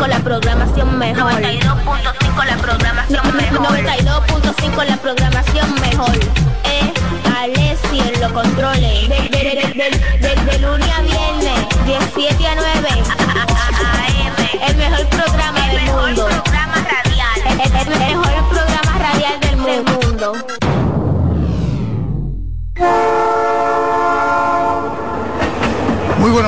92.5 0.00 0.08
la 0.08 0.18
programación 0.20 0.98
mejor. 0.98 1.32
92.5 1.32 2.44
la 2.46 2.56
programación 2.56 3.36
mejor. 3.36 3.68
92.5 3.68 4.84
la 4.86 4.96
programación 4.96 5.74
mejor. 5.74 6.16
Eh, 6.64 6.92
Alessi 7.38 8.00
en 8.00 8.20
los 8.20 8.32
controles. 8.32 9.08
De, 9.10 9.28
de, 9.28 9.42
de, 10.20 10.34
de, 10.52 10.58
lunes 10.60 10.88
a 10.96 11.02
viernes, 11.02 11.66
17 11.84 12.46
a 12.46 12.54
9. 12.54 12.88
AM. 13.90 14.68
El 14.68 14.76
mejor 14.76 15.06
programa 15.08 15.66
del 15.66 15.82
mundo. 15.82 16.26
Programa 16.44 16.76
radial. 16.76 17.40
El, 17.46 17.60
el 17.60 17.98
mejor 17.98 18.29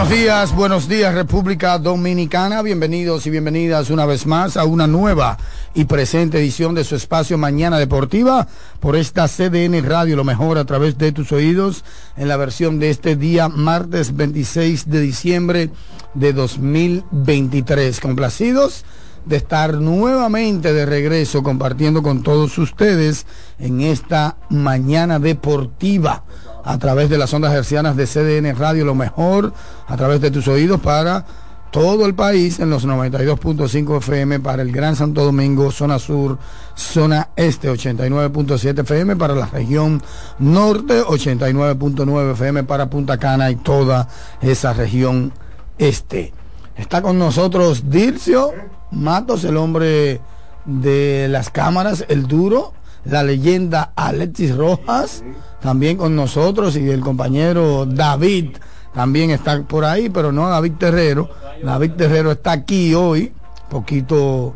buenos 0.03 0.19
días, 0.19 0.57
buenos 0.57 0.89
días 0.89 1.15
República 1.15 1.79
Dominicana, 1.79 2.61
bienvenidos 2.63 3.25
y 3.29 3.31
bienvenidas 3.31 3.89
una 3.89 4.05
vez 4.05 4.27
más 4.27 4.57
a 4.57 4.65
una 4.65 4.89
nueva 4.89 5.39
y 5.75 5.85
presente 5.85 6.41
edición 6.41 6.75
de 6.75 6.83
su 6.83 6.97
espacio 6.97 7.39
Mañana 7.39 7.79
Deportiva 7.79 8.49
por 8.81 8.97
esta 8.97 9.29
CDN 9.29 9.81
Radio, 9.85 10.17
lo 10.17 10.25
mejor 10.25 10.59
a 10.59 10.65
través 10.65 10.99
de 10.99 11.13
tus 11.13 11.31
oídos 11.31 11.85
en 12.17 12.27
la 12.27 12.37
versión 12.37 12.81
de 12.81 12.91
este 12.91 13.15
día 13.15 13.49
martes 13.49 14.17
26 14.17 14.91
de 14.91 15.01
diciembre 15.01 15.71
de 16.15 16.33
2023. 16.33 18.01
Complacidos 18.01 18.85
de 19.25 19.37
estar 19.37 19.75
nuevamente 19.75 20.73
de 20.73 20.85
regreso 20.85 21.45
compartiendo 21.45 22.03
con 22.03 22.25
todos 22.25 22.59
ustedes 22.59 23.25
en 23.61 23.81
esta 23.81 24.37
Mañana 24.49 25.21
Deportiva 25.21 26.25
a 26.65 26.79
través 26.79 27.11
de 27.11 27.19
las 27.19 27.33
ondas 27.35 27.53
hercianas 27.53 27.97
de 27.97 28.07
CDN 28.07 28.57
Radio, 28.57 28.85
lo 28.85 28.95
mejor 28.95 29.53
a 29.87 29.97
través 29.97 30.21
de 30.21 30.31
tus 30.31 30.49
oídos 30.49 30.81
para 30.81 31.25
todo 31.73 32.05
el 32.05 32.15
país 32.15 32.61
en 32.61 32.69
los 32.69 32.87
92.5 32.87 33.97
FM 33.97 34.41
para 34.41 34.63
el 34.63 34.71
Gran 34.71 34.95
Santo 34.95 35.25
Domingo, 35.25 35.71
zona 35.71 35.99
sur, 35.99 36.39
zona 36.77 37.31
este, 37.35 37.71
89.7 37.71 38.81
FM 38.81 39.17
para 39.17 39.35
la 39.35 39.47
región 39.47 40.03
norte, 40.39 41.03
89.9 41.03 42.33
FM 42.33 42.65
para 42.65 42.91
Punta 42.91 43.17
Cana 43.17 43.51
y 43.51 43.57
toda 43.57 44.07
esa 44.43 44.75
región 44.75 45.33
este. 45.79 46.35
Está 46.77 47.01
con 47.01 47.19
nosotros 47.19 47.89
Dircio 47.89 48.53
Matos, 48.91 49.45
el 49.45 49.57
hombre 49.57 50.21
de 50.67 51.27
las 51.31 51.49
cámaras, 51.49 52.05
el 52.09 52.27
duro, 52.27 52.75
la 53.05 53.23
leyenda 53.23 53.93
Alexis 53.97 54.57
Rojas, 54.57 55.25
también 55.61 55.97
con 55.97 56.15
nosotros, 56.17 56.77
y 56.77 56.89
el 56.91 57.01
compañero 57.01 57.87
David 57.87 58.57
también 58.95 59.31
está 59.31 59.63
por 59.63 59.85
ahí, 59.85 60.11
pero 60.11 60.33
no 60.33 60.49
David 60.49 60.73
Terrero. 60.79 61.31
David 61.63 61.93
Terrero 61.93 62.33
está 62.33 62.53
aquí 62.53 62.95
hoy, 62.95 63.33
poquito 63.71 64.55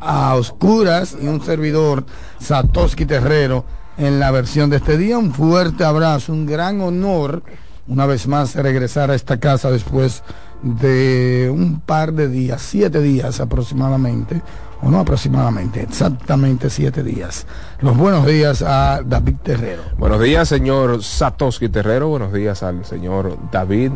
a 0.00 0.34
oscuras, 0.34 1.16
y 1.20 1.26
un 1.26 1.42
servidor, 1.42 2.04
Satoshi 2.40 3.06
Terrero, 3.06 3.64
en 3.96 4.20
la 4.20 4.30
versión 4.30 4.70
de 4.70 4.76
este 4.76 4.98
día. 4.98 5.18
Un 5.18 5.32
fuerte 5.32 5.84
abrazo, 5.84 6.32
un 6.32 6.46
gran 6.46 6.80
honor, 6.80 7.42
una 7.86 8.06
vez 8.06 8.26
más, 8.26 8.54
regresar 8.54 9.10
a 9.10 9.14
esta 9.14 9.38
casa 9.38 9.70
después 9.70 10.22
de 10.62 11.50
un 11.52 11.80
par 11.80 12.12
de 12.12 12.28
días, 12.28 12.60
siete 12.60 13.00
días 13.00 13.40
aproximadamente, 13.40 14.42
o 14.82 14.90
no 14.90 15.00
aproximadamente, 15.00 15.82
exactamente 15.82 16.70
siete 16.70 17.02
días. 17.02 17.46
Los 17.80 17.96
buenos 17.96 18.26
días 18.26 18.62
a 18.62 19.02
David 19.04 19.36
Terrero. 19.42 19.82
Buenos 19.96 20.20
días, 20.20 20.48
señor 20.48 21.02
Satoshi 21.02 21.68
Terrero. 21.68 22.08
Buenos 22.08 22.32
días 22.32 22.62
al 22.62 22.84
señor 22.84 23.36
David. 23.50 23.92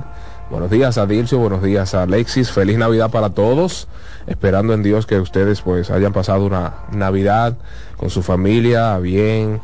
Buenos 0.50 0.70
días 0.70 0.98
a 0.98 1.06
Dilcio, 1.06 1.38
buenos 1.38 1.62
días 1.62 1.94
a 1.94 2.02
Alexis. 2.02 2.50
Feliz 2.50 2.76
Navidad 2.76 3.10
para 3.10 3.30
todos. 3.30 3.88
Esperando 4.26 4.74
en 4.74 4.82
Dios 4.82 5.06
que 5.06 5.18
ustedes 5.18 5.62
pues 5.62 5.90
hayan 5.90 6.12
pasado 6.12 6.44
una 6.44 6.74
Navidad 6.92 7.56
con 7.96 8.10
su 8.10 8.22
familia 8.22 8.98
bien, 8.98 9.60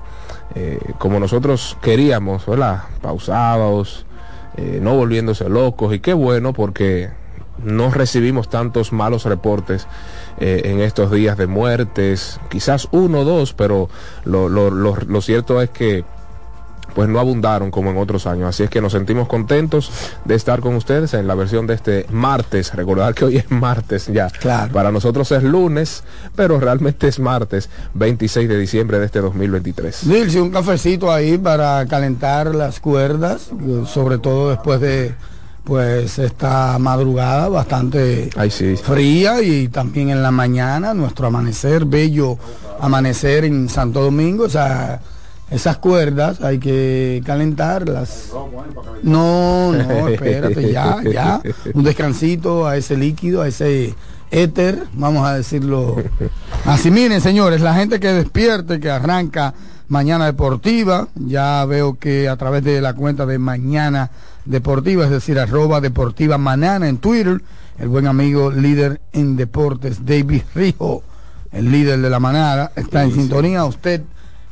eh, 0.54 0.78
como 0.98 1.20
nosotros 1.20 1.76
queríamos, 1.82 2.46
¿verdad? 2.46 2.84
Pausados, 3.02 4.06
eh, 4.56 4.78
no 4.80 4.94
volviéndose 4.94 5.48
locos. 5.48 5.92
Y 5.94 6.00
qué 6.00 6.14
bueno 6.14 6.52
porque 6.52 7.10
no 7.64 7.90
recibimos 7.90 8.48
tantos 8.48 8.92
malos 8.92 9.24
reportes 9.24 9.86
eh, 10.38 10.62
en 10.64 10.80
estos 10.80 11.10
días 11.10 11.36
de 11.36 11.46
muertes, 11.46 12.40
quizás 12.48 12.88
uno 12.90 13.20
o 13.20 13.24
dos, 13.24 13.52
pero 13.52 13.88
lo, 14.24 14.48
lo, 14.48 14.70
lo, 14.70 14.96
lo 14.96 15.20
cierto 15.20 15.60
es 15.60 15.70
que 15.70 16.04
pues 16.98 17.08
no 17.08 17.20
abundaron 17.20 17.70
como 17.70 17.92
en 17.92 17.96
otros 17.96 18.26
años. 18.26 18.48
Así 18.48 18.64
es 18.64 18.70
que 18.70 18.80
nos 18.80 18.90
sentimos 18.90 19.28
contentos 19.28 19.92
de 20.24 20.34
estar 20.34 20.58
con 20.58 20.74
ustedes 20.74 21.14
en 21.14 21.28
la 21.28 21.36
versión 21.36 21.66
de 21.66 21.74
este 21.74 22.06
martes. 22.10 22.74
Recordar 22.74 23.14
que 23.14 23.24
hoy 23.24 23.36
es 23.36 23.50
martes 23.52 24.08
ya. 24.08 24.28
Claro. 24.28 24.72
Para 24.72 24.90
nosotros 24.90 25.30
es 25.30 25.44
lunes, 25.44 26.02
pero 26.34 26.58
realmente 26.58 27.06
es 27.06 27.20
martes 27.20 27.70
26 27.94 28.48
de 28.48 28.58
diciembre 28.58 28.98
de 28.98 29.06
este 29.06 29.20
2023. 29.20 30.08
Dilce, 30.08 30.40
un 30.40 30.50
cafecito 30.50 31.12
ahí 31.12 31.38
para 31.38 31.86
calentar 31.86 32.52
las 32.54 32.80
cuerdas, 32.80 33.50
sobre 33.86 34.18
todo 34.18 34.50
después 34.50 34.80
de 34.80 35.14
pues 35.68 36.18
esta 36.18 36.78
madrugada 36.78 37.50
bastante 37.50 38.30
Ay, 38.36 38.50
sí. 38.50 38.74
fría 38.74 39.42
y 39.42 39.68
también 39.68 40.08
en 40.08 40.22
la 40.22 40.30
mañana 40.30 40.94
nuestro 40.94 41.26
amanecer, 41.26 41.84
bello 41.84 42.38
amanecer 42.80 43.44
en 43.44 43.68
Santo 43.68 44.00
Domingo, 44.00 44.44
o 44.44 44.48
sea, 44.48 45.02
esas 45.50 45.76
cuerdas 45.76 46.40
hay 46.40 46.58
que 46.58 47.22
calentarlas. 47.26 48.30
No, 49.02 49.72
no, 49.72 50.08
espérate, 50.08 50.72
ya, 50.72 51.02
ya. 51.02 51.42
Un 51.74 51.84
descansito 51.84 52.66
a 52.66 52.78
ese 52.78 52.96
líquido, 52.96 53.42
a 53.42 53.48
ese 53.48 53.94
éter, 54.30 54.84
vamos 54.94 55.26
a 55.26 55.34
decirlo. 55.34 55.96
Así 56.64 56.90
miren, 56.90 57.20
señores, 57.20 57.60
la 57.60 57.74
gente 57.74 58.00
que 58.00 58.08
despierte, 58.08 58.80
que 58.80 58.90
arranca 58.90 59.52
Mañana 59.88 60.24
Deportiva, 60.24 61.08
ya 61.14 61.62
veo 61.66 61.98
que 61.98 62.26
a 62.26 62.36
través 62.36 62.64
de 62.64 62.80
la 62.80 62.94
cuenta 62.94 63.26
de 63.26 63.38
Mañana 63.38 64.10
Deportiva, 64.48 65.04
es 65.04 65.10
decir, 65.10 65.38
arroba 65.38 65.80
Deportiva 65.82 66.38
Manana 66.38 66.88
en 66.88 66.96
Twitter, 66.96 67.42
el 67.78 67.88
buen 67.88 68.06
amigo 68.06 68.50
líder 68.50 69.00
en 69.12 69.36
deportes, 69.36 70.06
David 70.06 70.42
Rijo, 70.54 71.02
el 71.52 71.70
líder 71.70 72.00
de 72.00 72.08
la 72.08 72.18
manada, 72.18 72.72
está 72.74 73.04
en 73.04 73.12
sintonía. 73.12 73.64
Usted 73.66 74.02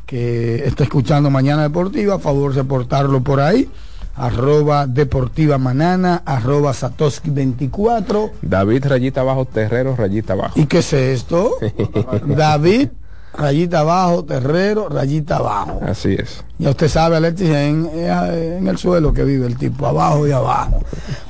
que 0.04 0.66
está 0.66 0.84
escuchando 0.84 1.30
Mañana 1.30 1.62
Deportiva, 1.62 2.16
a 2.16 2.18
favor 2.18 2.52
de 2.52 2.62
portarlo 2.64 3.22
por 3.22 3.40
ahí. 3.40 3.70
Arroba 4.14 4.86
Deportiva 4.86 5.56
Manana, 5.56 6.22
arroba 6.26 6.74
Satoshi 6.74 7.30
24. 7.30 8.32
David 8.42 8.84
Rayita 8.86 9.22
Abajo, 9.22 9.46
Terrero 9.46 9.96
Rayita 9.96 10.34
Abajo. 10.34 10.60
¿Y 10.60 10.66
qué 10.66 10.78
es 10.78 10.92
esto? 10.92 11.52
David, 12.26 12.88
rayita 13.36 13.80
abajo, 13.80 14.24
Terrero, 14.24 14.88
rayita 14.88 15.36
abajo. 15.36 15.80
Así 15.82 16.14
es. 16.14 16.44
Ya 16.58 16.70
usted 16.70 16.88
sabe, 16.88 17.16
Alexis, 17.16 17.50
en, 17.50 17.88
en, 17.94 18.66
el 18.66 18.78
suelo 18.78 19.12
que 19.12 19.24
vive 19.24 19.46
el 19.46 19.56
tipo, 19.56 19.86
abajo 19.86 20.26
y 20.26 20.32
abajo. 20.32 20.82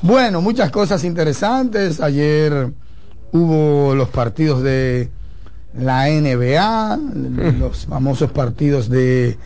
Bueno, 0.03 0.41
muchas 0.41 0.71
cosas 0.71 1.05
interesantes. 1.05 2.00
Ayer 2.00 2.72
hubo 3.33 3.95
los 3.95 4.09
partidos 4.09 4.62
de 4.62 5.11
la 5.78 6.09
NBA, 6.09 6.99
los 7.59 7.87
famosos 7.87 8.31
partidos 8.31 8.89
de, 8.89 9.37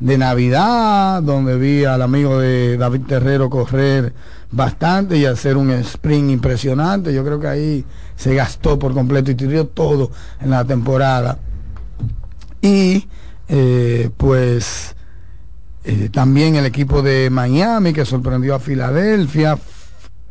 de 0.00 0.18
Navidad, 0.18 1.22
donde 1.22 1.56
vi 1.56 1.84
al 1.84 2.02
amigo 2.02 2.38
de 2.38 2.76
David 2.76 3.02
Terrero 3.06 3.48
correr 3.48 4.12
bastante 4.50 5.16
y 5.16 5.24
hacer 5.24 5.56
un 5.56 5.70
sprint 5.70 6.30
impresionante. 6.30 7.12
Yo 7.12 7.24
creo 7.24 7.40
que 7.40 7.48
ahí 7.48 7.84
se 8.16 8.34
gastó 8.34 8.78
por 8.78 8.94
completo 8.94 9.30
y 9.30 9.34
tiró 9.34 9.66
todo 9.66 10.10
en 10.40 10.50
la 10.50 10.64
temporada. 10.64 11.38
Y 12.68 13.08
eh, 13.48 14.10
pues 14.14 14.94
eh, 15.84 16.10
también 16.12 16.56
el 16.56 16.66
equipo 16.66 17.00
de 17.00 17.30
Miami 17.30 17.94
que 17.94 18.04
sorprendió 18.04 18.54
a 18.54 18.58
Filadelfia, 18.58 19.58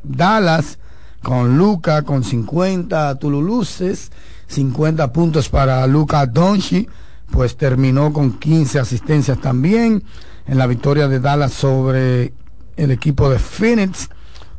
Dallas 0.04 0.78
con 1.24 1.58
Luca 1.58 2.04
con 2.04 2.24
50 2.24 3.16
Tululuces, 3.16 4.12
50 4.48 5.12
puntos 5.12 5.50
para 5.50 5.88
Luca 5.88 6.28
Donchi, 6.28 6.88
pues 7.32 7.58
terminó 7.58 8.14
con 8.14 8.34
15 8.38 8.80
asistencias 8.80 9.42
también 9.42 10.04
en 10.46 10.58
la 10.60 10.68
victoria 10.68 11.08
de 11.08 11.20
Dallas 11.20 11.54
sobre 11.54 12.34
el 12.76 12.92
equipo 12.92 13.32
de 13.32 13.40
Phoenix, 13.40 14.10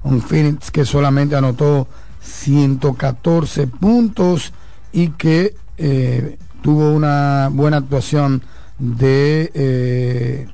un 0.03 0.21
Phoenix 0.21 0.73
que 0.73 0.85
solamente 0.85 1.37
anotó 1.37 1.87
114 2.23 3.69
puntos 3.69 4.53
y 4.93 5.11
que 5.11 5.55
eh, 5.77 6.39
tuvo 6.63 6.93
una 6.93 7.49
buena 7.53 7.79
actuación 7.79 8.43
de 8.79 9.51
eh, 9.55 10.49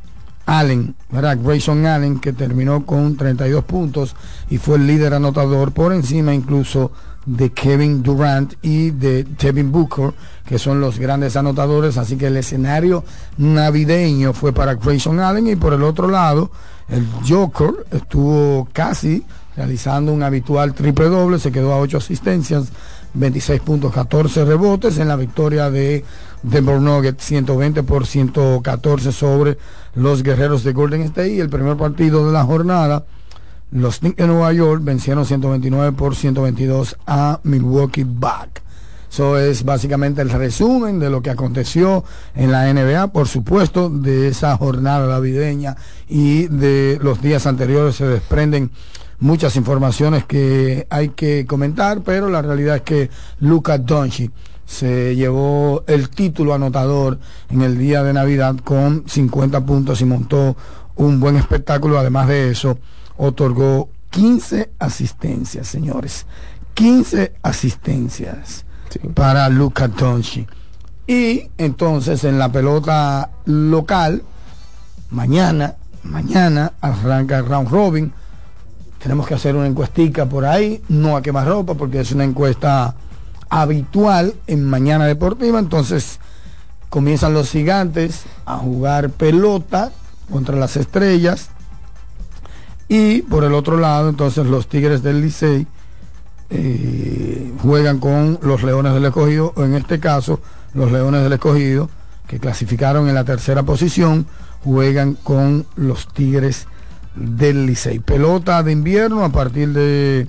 Allen, 0.47 0.95
¿verdad? 1.11 1.39
Grayson 1.43 1.87
Allen, 1.87 2.21
que 2.21 2.33
terminó 2.33 2.85
con 2.85 3.17
32 3.17 3.65
puntos 3.65 4.15
y 4.51 4.59
fue 4.59 4.77
el 4.77 4.87
líder 4.87 5.15
anotador 5.15 5.73
por 5.73 5.93
encima 5.93 6.35
incluso 6.35 6.93
de 7.27 7.53
Kevin 7.53 8.03
Durant 8.03 8.55
y 8.63 8.91
de 8.91 9.25
Devin 9.25 9.73
Booker, 9.73 10.13
que 10.45 10.59
son 10.59 10.81
los 10.81 10.99
grandes 10.99 11.37
anotadores, 11.37 11.97
así 11.97 12.17
que 12.17 12.27
el 12.27 12.37
escenario 12.37 13.05
navideño 13.39 14.35
fue 14.35 14.53
para 14.53 14.75
Grayson 14.75 15.21
Allen 15.21 15.47
y 15.47 15.57
por 15.57 15.73
el 15.73 15.83
otro 15.83 16.09
lado, 16.09 16.51
el 16.89 17.07
Joker 17.27 17.87
estuvo 17.91 18.69
casi 18.73 19.25
realizando 19.57 20.13
un 20.13 20.23
habitual 20.23 20.75
triple 20.75 21.09
doble, 21.09 21.39
se 21.39 21.53
quedó 21.53 21.73
a 21.73 21.79
ocho 21.79 21.99
asistencias 21.99 22.73
26 23.15 23.61
puntos, 23.61 23.93
14 23.93 24.45
rebotes 24.45 24.99
en 24.99 25.09
la 25.09 25.17
victoria 25.17 25.71
de 25.71 26.05
Denver 26.43 26.81
Nuggets 26.81 27.25
120 27.25 27.83
por 27.85 28.07
114 28.07 29.13
sobre 29.13 29.57
los 29.95 30.23
guerreros 30.23 30.65
de 30.65 30.73
Golden 30.73 31.03
State 31.03 31.35
y 31.35 31.41
el 31.41 31.49
primer 31.49 31.77
partido 31.77 32.27
de 32.27 32.33
la 32.33 32.45
jornada 32.45 33.05
los 33.75 33.99
Knicks 33.99 34.19
de 34.19 34.27
Nueva 34.29 34.53
York 34.53 34.83
vencieron 34.85 35.25
129 35.25 35.93
por 35.93 36.15
122 36.15 36.97
a 37.07 37.41
Milwaukee 37.43 38.05
Bucks. 38.05 38.63
Eso 39.11 39.39
es 39.39 39.65
básicamente 39.65 40.23
el 40.23 40.31
resumen 40.31 40.99
de 40.99 41.11
lo 41.11 41.23
que 41.23 41.31
aconteció 41.31 42.05
en 42.35 42.51
la 42.51 42.73
NBA, 42.73 43.09
por 43.09 43.29
supuesto, 43.29 43.89
de 43.89 44.29
esa 44.29 44.57
jornada 44.57 45.07
navideña 45.07 45.77
y 46.09 46.49
de 46.49 46.99
los 47.01 47.23
días 47.23 47.47
anteriores 47.47 47.97
se 47.97 48.07
desprenden 48.07 48.71
muchas 49.21 49.57
informaciones 49.57 50.25
que 50.25 50.87
hay 50.91 51.11
que 51.11 51.47
comentar, 51.47 52.03
pero 52.03 52.29
la 52.29 52.43
realidad 52.43 52.77
es 52.77 52.83
que 52.83 53.11
Luka 53.41 53.79
Doncic 53.79 54.33
se 54.67 55.15
llevó 55.15 55.85
el 55.87 56.09
título 56.09 56.55
anotador 56.55 57.19
en 57.51 57.63
el 57.63 57.79
día 57.79 58.03
de 58.03 58.13
Navidad 58.13 58.57
con 58.65 59.05
50 59.07 59.65
puntos 59.65 60.01
y 60.01 60.05
montó 60.05 60.57
un 60.97 61.21
buen 61.21 61.37
espectáculo. 61.37 61.99
Además 61.99 62.29
de 62.29 62.51
eso, 62.51 62.79
otorgó 63.17 63.89
15 64.11 64.71
asistencias, 64.79 65.67
señores. 65.67 66.27
15 66.75 67.35
asistencias 67.43 68.65
para 69.15 69.49
Luca 69.49 69.89
Doncic. 69.89 70.49
Y 71.07 71.51
entonces 71.59 72.25
en 72.25 72.39
la 72.39 72.51
pelota 72.51 73.31
local, 73.45 74.23
mañana, 75.11 75.75
mañana 76.03 76.73
arranca 76.81 77.39
el 77.39 77.47
round 77.47 77.69
robin. 77.69 78.13
Tenemos 79.05 79.27
que 79.27 79.35
hacer 79.35 79.55
una 79.55 79.67
encuestica 79.67 80.25
por 80.25 80.47
ahí, 80.47 80.83
no 80.89 81.15
a 81.15 81.21
quemar 81.21 81.47
ropa, 81.47 81.75
porque 81.75 82.01
es 82.01 82.13
una 82.13 82.25
encuesta 82.25 82.95
habitual 83.51 84.33
en 84.47 84.65
Mañana 84.65 85.05
Deportiva. 85.05 85.59
Entonces 85.59 86.21
comienzan 86.89 87.35
los 87.35 87.51
gigantes 87.51 88.23
a 88.47 88.57
jugar 88.57 89.11
pelota 89.11 89.93
contra 90.33 90.57
las 90.57 90.79
estrellas. 90.79 91.51
Y 92.89 93.21
por 93.21 93.45
el 93.45 93.53
otro 93.53 93.77
lado, 93.77 94.09
entonces 94.09 94.47
los 94.47 94.69
Tigres 94.69 95.03
del 95.03 95.21
Licey 95.21 95.67
eh, 96.49 97.53
juegan 97.61 97.99
con 97.99 98.39
los 98.41 98.63
Leones 98.63 98.95
del 98.95 99.05
Escogido, 99.05 99.53
o 99.55 99.65
en 99.65 99.75
este 99.75 100.01
caso, 100.01 100.41
los 100.73 100.91
Leones 100.91 101.23
del 101.23 101.35
Escogido, 101.35 101.91
que 102.27 102.41
clasificaron 102.41 103.07
en 103.11 103.15
la 103.15 103.25
tercera 103.25 103.65
posición, 103.65 104.27
juegan 104.65 105.13
con 105.13 105.67
los 105.77 106.09
Tigres 106.09 106.69
del 107.15 107.67
Licey. 107.67 107.99
Pelota 107.99 108.63
de 108.63 108.73
invierno 108.73 109.25
a 109.25 109.31
partir 109.31 109.73
de 109.73 110.29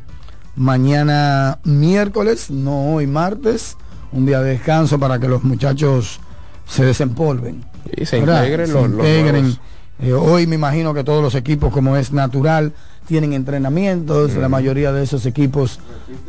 mañana 0.55 1.59
miércoles, 1.63 2.49
no 2.49 2.93
hoy 2.93 3.07
martes, 3.07 3.77
un 4.11 4.25
día 4.25 4.41
de 4.41 4.51
descanso 4.51 4.99
para 4.99 5.19
que 5.19 5.27
los 5.27 5.43
muchachos 5.43 6.19
se 6.67 6.85
desempolven. 6.85 7.63
Y 7.95 8.05
se 8.05 8.17
integren, 8.17 8.71
los, 8.71 9.59
eh, 9.99 10.13
hoy 10.13 10.47
me 10.47 10.55
imagino 10.55 10.93
que 10.93 11.03
todos 11.03 11.21
los 11.21 11.35
equipos, 11.35 11.71
como 11.71 11.95
es 11.95 12.11
natural, 12.11 12.73
tienen 13.07 13.33
entrenamientos, 13.33 14.33
la 14.35 14.49
mayoría 14.49 14.91
de 14.91 15.03
esos 15.03 15.25
equipos 15.25 15.79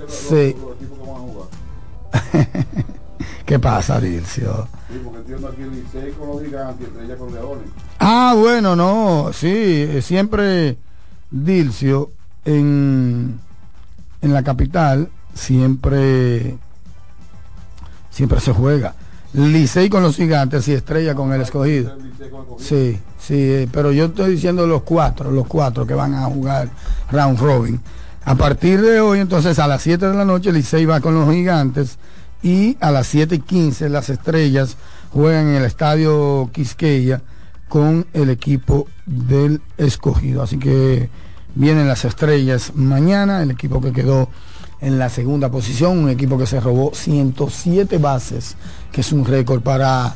se... 0.07 0.57
¿Qué 3.47 3.59
pasa, 3.59 4.01
Dilcio? 4.01 4.69
Ah, 7.99 8.35
bueno, 8.37 8.77
no, 8.77 9.31
sí, 9.33 9.49
eh, 9.49 10.03
siempre 10.03 10.77
Dilcio 11.31 12.11
en 12.45 13.41
en 14.27 14.33
la 14.33 14.43
capital 14.43 15.09
siempre 15.35 16.57
siempre 18.11 18.41
se 18.41 18.53
juega. 18.53 18.95
Licey 19.33 19.91
con 19.91 20.03
los 20.03 20.17
gigantes 20.17 20.67
y 20.69 20.73
Estrella 20.73 21.15
con 21.15 21.33
el 21.33 21.43
escogido. 21.43 21.97
Sí, 22.59 22.99
sí, 23.19 23.35
eh, 23.35 23.69
pero 23.71 23.93
yo 23.93 24.07
estoy 24.07 24.33
diciendo 24.33 24.67
los 24.67 24.83
cuatro, 24.83 25.31
los 25.31 25.47
cuatro 25.47 25.87
que 25.87 25.95
van 25.95 26.15
a 26.15 26.25
jugar 26.25 26.71
round 27.11 27.39
robin. 27.39 27.81
A 28.25 28.35
partir 28.35 28.81
de 28.81 29.01
hoy, 29.01 29.21
entonces, 29.21 29.59
a 29.59 29.69
las 29.69 29.83
7 29.83 30.09
de 30.09 30.15
la 30.15 30.25
noche, 30.25 30.53
Licey 30.53 30.85
va 30.85 31.01
con 31.01 31.15
los 31.15 31.31
gigantes 31.31 31.99
y 32.43 32.77
a 32.81 32.91
las 32.91 33.07
7 33.07 33.37
y 33.37 33.39
15 33.41 33.89
las 33.89 34.09
estrellas 34.09 34.77
juegan 35.13 35.49
en 35.49 35.55
el 35.57 35.65
estadio 35.65 36.51
Quisqueya 36.53 37.21
con 37.69 38.07
el 38.13 38.31
equipo 38.31 38.87
del 39.07 39.61
escogido. 39.77 40.43
Así 40.43 40.59
que 40.59 41.09
Vienen 41.57 41.89
las 41.89 42.05
estrellas 42.05 42.73
mañana, 42.75 43.43
el 43.43 43.51
equipo 43.51 43.81
que 43.81 43.91
quedó 43.91 44.29
en 44.83 44.99
la 44.99 45.09
segunda 45.09 45.51
posición, 45.51 45.97
un 45.97 46.11
equipo 46.11 46.37
que 46.37 46.47
se 46.47 46.61
robó 46.61 46.93
107 46.93 47.97
bases, 47.97 48.57
que 48.93 49.01
es 49.01 49.11
un 49.11 49.25
récord 49.25 49.63
para, 49.63 50.15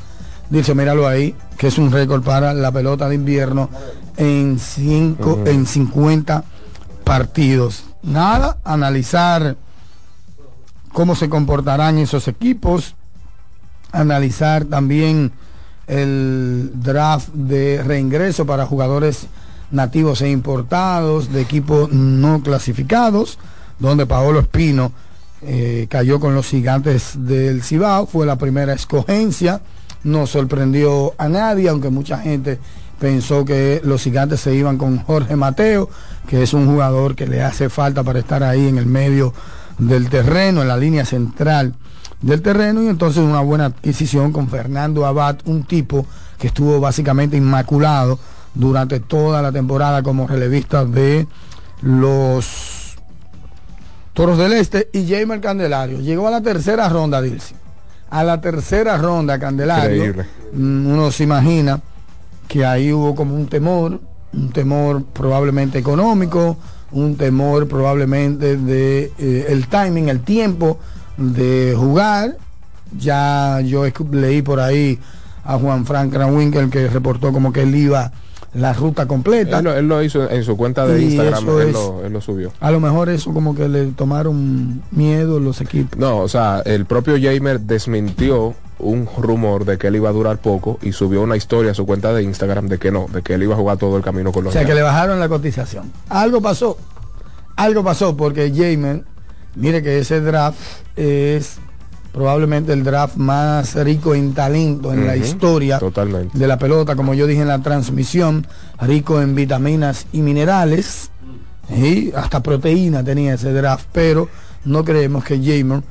dice, 0.50 0.74
míralo 0.74 1.08
ahí, 1.08 1.34
que 1.56 1.68
es 1.68 1.78
un 1.78 1.90
récord 1.90 2.22
para 2.22 2.52
la 2.52 2.70
pelota 2.70 3.08
de 3.08 3.14
invierno 3.14 3.70
en, 4.18 4.58
cinco, 4.58 5.42
en 5.46 5.64
50 5.64 6.44
partidos. 7.04 7.84
Nada, 8.02 8.58
analizar 8.62 9.56
cómo 10.92 11.16
se 11.16 11.30
comportarán 11.30 11.96
esos 11.96 12.28
equipos, 12.28 12.96
analizar 13.92 14.66
también 14.66 15.32
el 15.90 16.70
draft 16.74 17.30
de 17.32 17.82
reingreso 17.82 18.46
para 18.46 18.64
jugadores 18.64 19.26
nativos 19.72 20.22
e 20.22 20.30
importados, 20.30 21.32
de 21.32 21.40
equipos 21.40 21.90
no 21.92 22.42
clasificados, 22.42 23.38
donde 23.80 24.06
Paolo 24.06 24.40
Espino 24.40 24.92
eh, 25.42 25.86
cayó 25.90 26.20
con 26.20 26.34
los 26.34 26.46
gigantes 26.46 27.14
del 27.16 27.62
Cibao, 27.62 28.06
fue 28.06 28.24
la 28.24 28.36
primera 28.36 28.72
escogencia, 28.72 29.62
no 30.04 30.26
sorprendió 30.28 31.14
a 31.18 31.28
nadie, 31.28 31.68
aunque 31.68 31.90
mucha 31.90 32.18
gente 32.18 32.58
pensó 33.00 33.44
que 33.44 33.80
los 33.82 34.02
gigantes 34.02 34.40
se 34.40 34.54
iban 34.54 34.78
con 34.78 34.98
Jorge 34.98 35.34
Mateo, 35.34 35.88
que 36.28 36.42
es 36.42 36.54
un 36.54 36.66
jugador 36.66 37.16
que 37.16 37.26
le 37.26 37.42
hace 37.42 37.68
falta 37.68 38.04
para 38.04 38.20
estar 38.20 38.44
ahí 38.44 38.68
en 38.68 38.78
el 38.78 38.86
medio 38.86 39.34
del 39.78 40.08
terreno, 40.08 40.62
en 40.62 40.68
la 40.68 40.76
línea 40.76 41.04
central 41.04 41.74
del 42.22 42.42
terreno, 42.42 42.82
y 42.82 42.88
entonces 42.88 43.22
una 43.22 43.40
buena 43.40 43.66
adquisición 43.66 44.32
con 44.32 44.48
Fernando 44.48 45.06
Abad, 45.06 45.38
un 45.46 45.64
tipo 45.64 46.06
que 46.38 46.48
estuvo 46.48 46.80
básicamente 46.80 47.36
inmaculado 47.36 48.18
durante 48.54 49.00
toda 49.00 49.42
la 49.42 49.52
temporada 49.52 50.02
como 50.02 50.26
relevista 50.26 50.84
de 50.84 51.26
los 51.82 52.96
Toros 54.12 54.38
del 54.38 54.52
Este 54.52 54.90
y 54.92 55.08
Jamer 55.08 55.40
Candelario. 55.40 56.00
Llegó 56.00 56.28
a 56.28 56.30
la 56.30 56.40
tercera 56.40 56.88
ronda, 56.88 57.22
Dilsi. 57.22 57.54
A 58.10 58.24
la 58.24 58.40
tercera 58.40 58.98
ronda, 58.98 59.38
Candelario. 59.38 60.24
Mm, 60.52 60.86
uno 60.86 61.12
se 61.12 61.24
imagina 61.24 61.80
que 62.48 62.66
ahí 62.66 62.92
hubo 62.92 63.14
como 63.14 63.36
un 63.36 63.46
temor, 63.46 64.00
un 64.32 64.50
temor 64.50 65.04
probablemente 65.04 65.78
económico, 65.78 66.56
un 66.90 67.16
temor 67.16 67.68
probablemente 67.68 68.56
de 68.56 69.12
eh, 69.16 69.46
el 69.48 69.68
timing, 69.68 70.08
el 70.08 70.20
tiempo 70.20 70.78
de 71.20 71.74
jugar. 71.76 72.36
Ya 72.98 73.60
yo 73.60 73.84
leí 74.10 74.42
por 74.42 74.58
ahí 74.58 74.98
a 75.44 75.58
Juan 75.58 75.86
Frank 75.86 76.12
Kranwinkel 76.12 76.70
que 76.70 76.88
reportó 76.88 77.32
como 77.32 77.52
que 77.52 77.62
él 77.62 77.74
iba 77.74 78.10
la 78.54 78.72
ruta 78.72 79.06
completa. 79.06 79.60
Él 79.60 79.86
lo, 79.86 80.02
hizo 80.02 80.28
en 80.28 80.42
su 80.42 80.56
cuenta 80.56 80.86
de 80.86 81.02
Instagram, 81.02 81.48
él, 81.60 82.12
lo, 82.12 82.20
subió. 82.20 82.52
A 82.60 82.70
lo 82.70 82.80
mejor 82.80 83.08
eso 83.08 83.32
como 83.32 83.54
que 83.54 83.68
le 83.68 83.86
tomaron 83.86 84.82
miedo 84.90 85.38
los 85.38 85.60
equipos. 85.60 85.98
No, 85.98 86.18
o 86.18 86.28
sea, 86.28 86.62
el 86.64 86.84
propio 86.84 87.14
Jamer 87.20 87.60
desmintió 87.60 88.54
un 88.78 89.08
rumor 89.18 89.64
de 89.64 89.78
que 89.78 89.88
él 89.88 89.96
iba 89.96 90.08
a 90.08 90.12
durar 90.12 90.38
poco 90.38 90.78
y 90.82 90.92
subió 90.92 91.22
una 91.22 91.36
historia 91.36 91.72
a 91.72 91.74
su 91.74 91.86
cuenta 91.86 92.12
de 92.12 92.22
Instagram 92.22 92.66
de 92.66 92.78
que 92.78 92.90
no, 92.90 93.06
de 93.12 93.22
que 93.22 93.34
él 93.34 93.42
iba 93.42 93.54
a 93.54 93.58
jugar 93.58 93.76
todo 93.76 93.96
el 93.96 94.02
camino 94.02 94.32
con 94.32 94.44
los 94.44 94.54
O 94.54 94.58
sea, 94.58 94.66
que 94.66 94.74
le 94.74 94.82
bajaron 94.82 95.20
la 95.20 95.28
cotización. 95.28 95.92
Algo 96.08 96.40
pasó. 96.40 96.76
Algo 97.56 97.84
pasó 97.84 98.16
porque 98.16 98.50
Jamer, 98.50 99.04
mire 99.54 99.82
que 99.82 99.98
ese 99.98 100.20
draft 100.20 100.58
es 100.96 101.58
probablemente 102.12 102.72
el 102.72 102.82
draft 102.82 103.16
más 103.16 103.74
rico 103.74 104.14
en 104.14 104.34
talento 104.34 104.92
en 104.92 105.06
la 105.06 105.16
historia 105.16 105.78
de 106.32 106.46
la 106.46 106.58
pelota, 106.58 106.96
como 106.96 107.14
yo 107.14 107.26
dije 107.26 107.42
en 107.42 107.48
la 107.48 107.62
transmisión, 107.62 108.46
rico 108.80 109.20
en 109.20 109.34
vitaminas 109.34 110.06
y 110.12 110.22
minerales, 110.22 111.10
y 111.68 112.12
hasta 112.12 112.42
proteína 112.42 113.04
tenía 113.04 113.34
ese 113.34 113.52
draft, 113.52 113.86
pero 113.92 114.28
no 114.64 114.84
creemos 114.84 115.24
que 115.24 115.38
Jamer, 115.38 115.82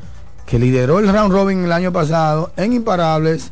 que 0.46 0.60
lideró 0.60 1.00
el 1.00 1.08
round 1.08 1.32
robin 1.32 1.64
el 1.64 1.72
año 1.72 1.94
pasado 1.94 2.52
en 2.58 2.74
imparables, 2.74 3.52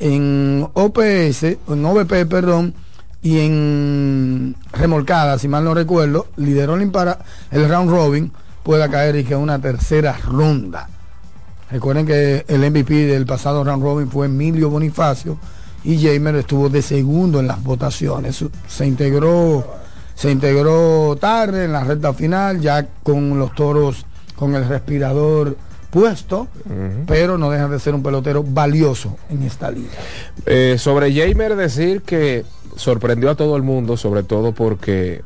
en 0.00 0.68
OPS, 0.72 1.42
en 1.42 1.84
OVP, 1.84 2.26
perdón, 2.26 2.74
y 3.22 3.40
en 3.40 4.56
remolcada, 4.72 5.38
si 5.38 5.48
mal 5.48 5.64
no 5.64 5.74
recuerdo, 5.74 6.28
lideró 6.36 6.74
el, 6.76 6.90
el 7.50 7.68
round 7.68 7.90
robin, 7.90 8.32
pueda 8.68 8.90
caer 8.90 9.16
y 9.16 9.24
que 9.24 9.34
una 9.34 9.58
tercera 9.58 10.14
ronda 10.26 10.90
Recuerden 11.70 12.04
que 12.04 12.44
el 12.48 12.70
MVP 12.70 13.06
del 13.06 13.24
pasado 13.24 13.64
round 13.64 13.82
robin 13.82 14.10
fue 14.10 14.26
Emilio 14.26 14.68
Bonifacio 14.68 15.38
y 15.84 15.96
Jamer 16.02 16.34
estuvo 16.36 16.68
de 16.68 16.82
segundo 16.82 17.40
en 17.40 17.46
las 17.46 17.62
votaciones. 17.64 18.44
Se 18.66 18.86
integró, 18.86 19.66
se 20.14 20.30
integró 20.30 21.16
tarde 21.16 21.64
en 21.64 21.72
la 21.72 21.82
recta 21.82 22.12
final, 22.12 22.60
ya 22.60 22.86
con 23.02 23.38
los 23.38 23.54
toros 23.54 24.04
con 24.36 24.54
el 24.54 24.68
respirador 24.68 25.56
puesto, 25.88 26.48
pero 27.06 27.38
no 27.38 27.50
deja 27.50 27.68
de 27.68 27.78
ser 27.78 27.94
un 27.94 28.02
pelotero 28.02 28.42
valioso 28.42 29.16
en 29.30 29.44
esta 29.44 29.70
liga. 29.70 29.92
Eh, 30.44 30.76
sobre 30.78 31.14
Jamer 31.14 31.56
decir 31.56 32.02
que 32.02 32.44
sorprendió 32.76 33.30
a 33.30 33.34
todo 33.34 33.56
el 33.56 33.62
mundo, 33.62 33.96
sobre 33.96 34.24
todo 34.24 34.52
porque, 34.52 35.22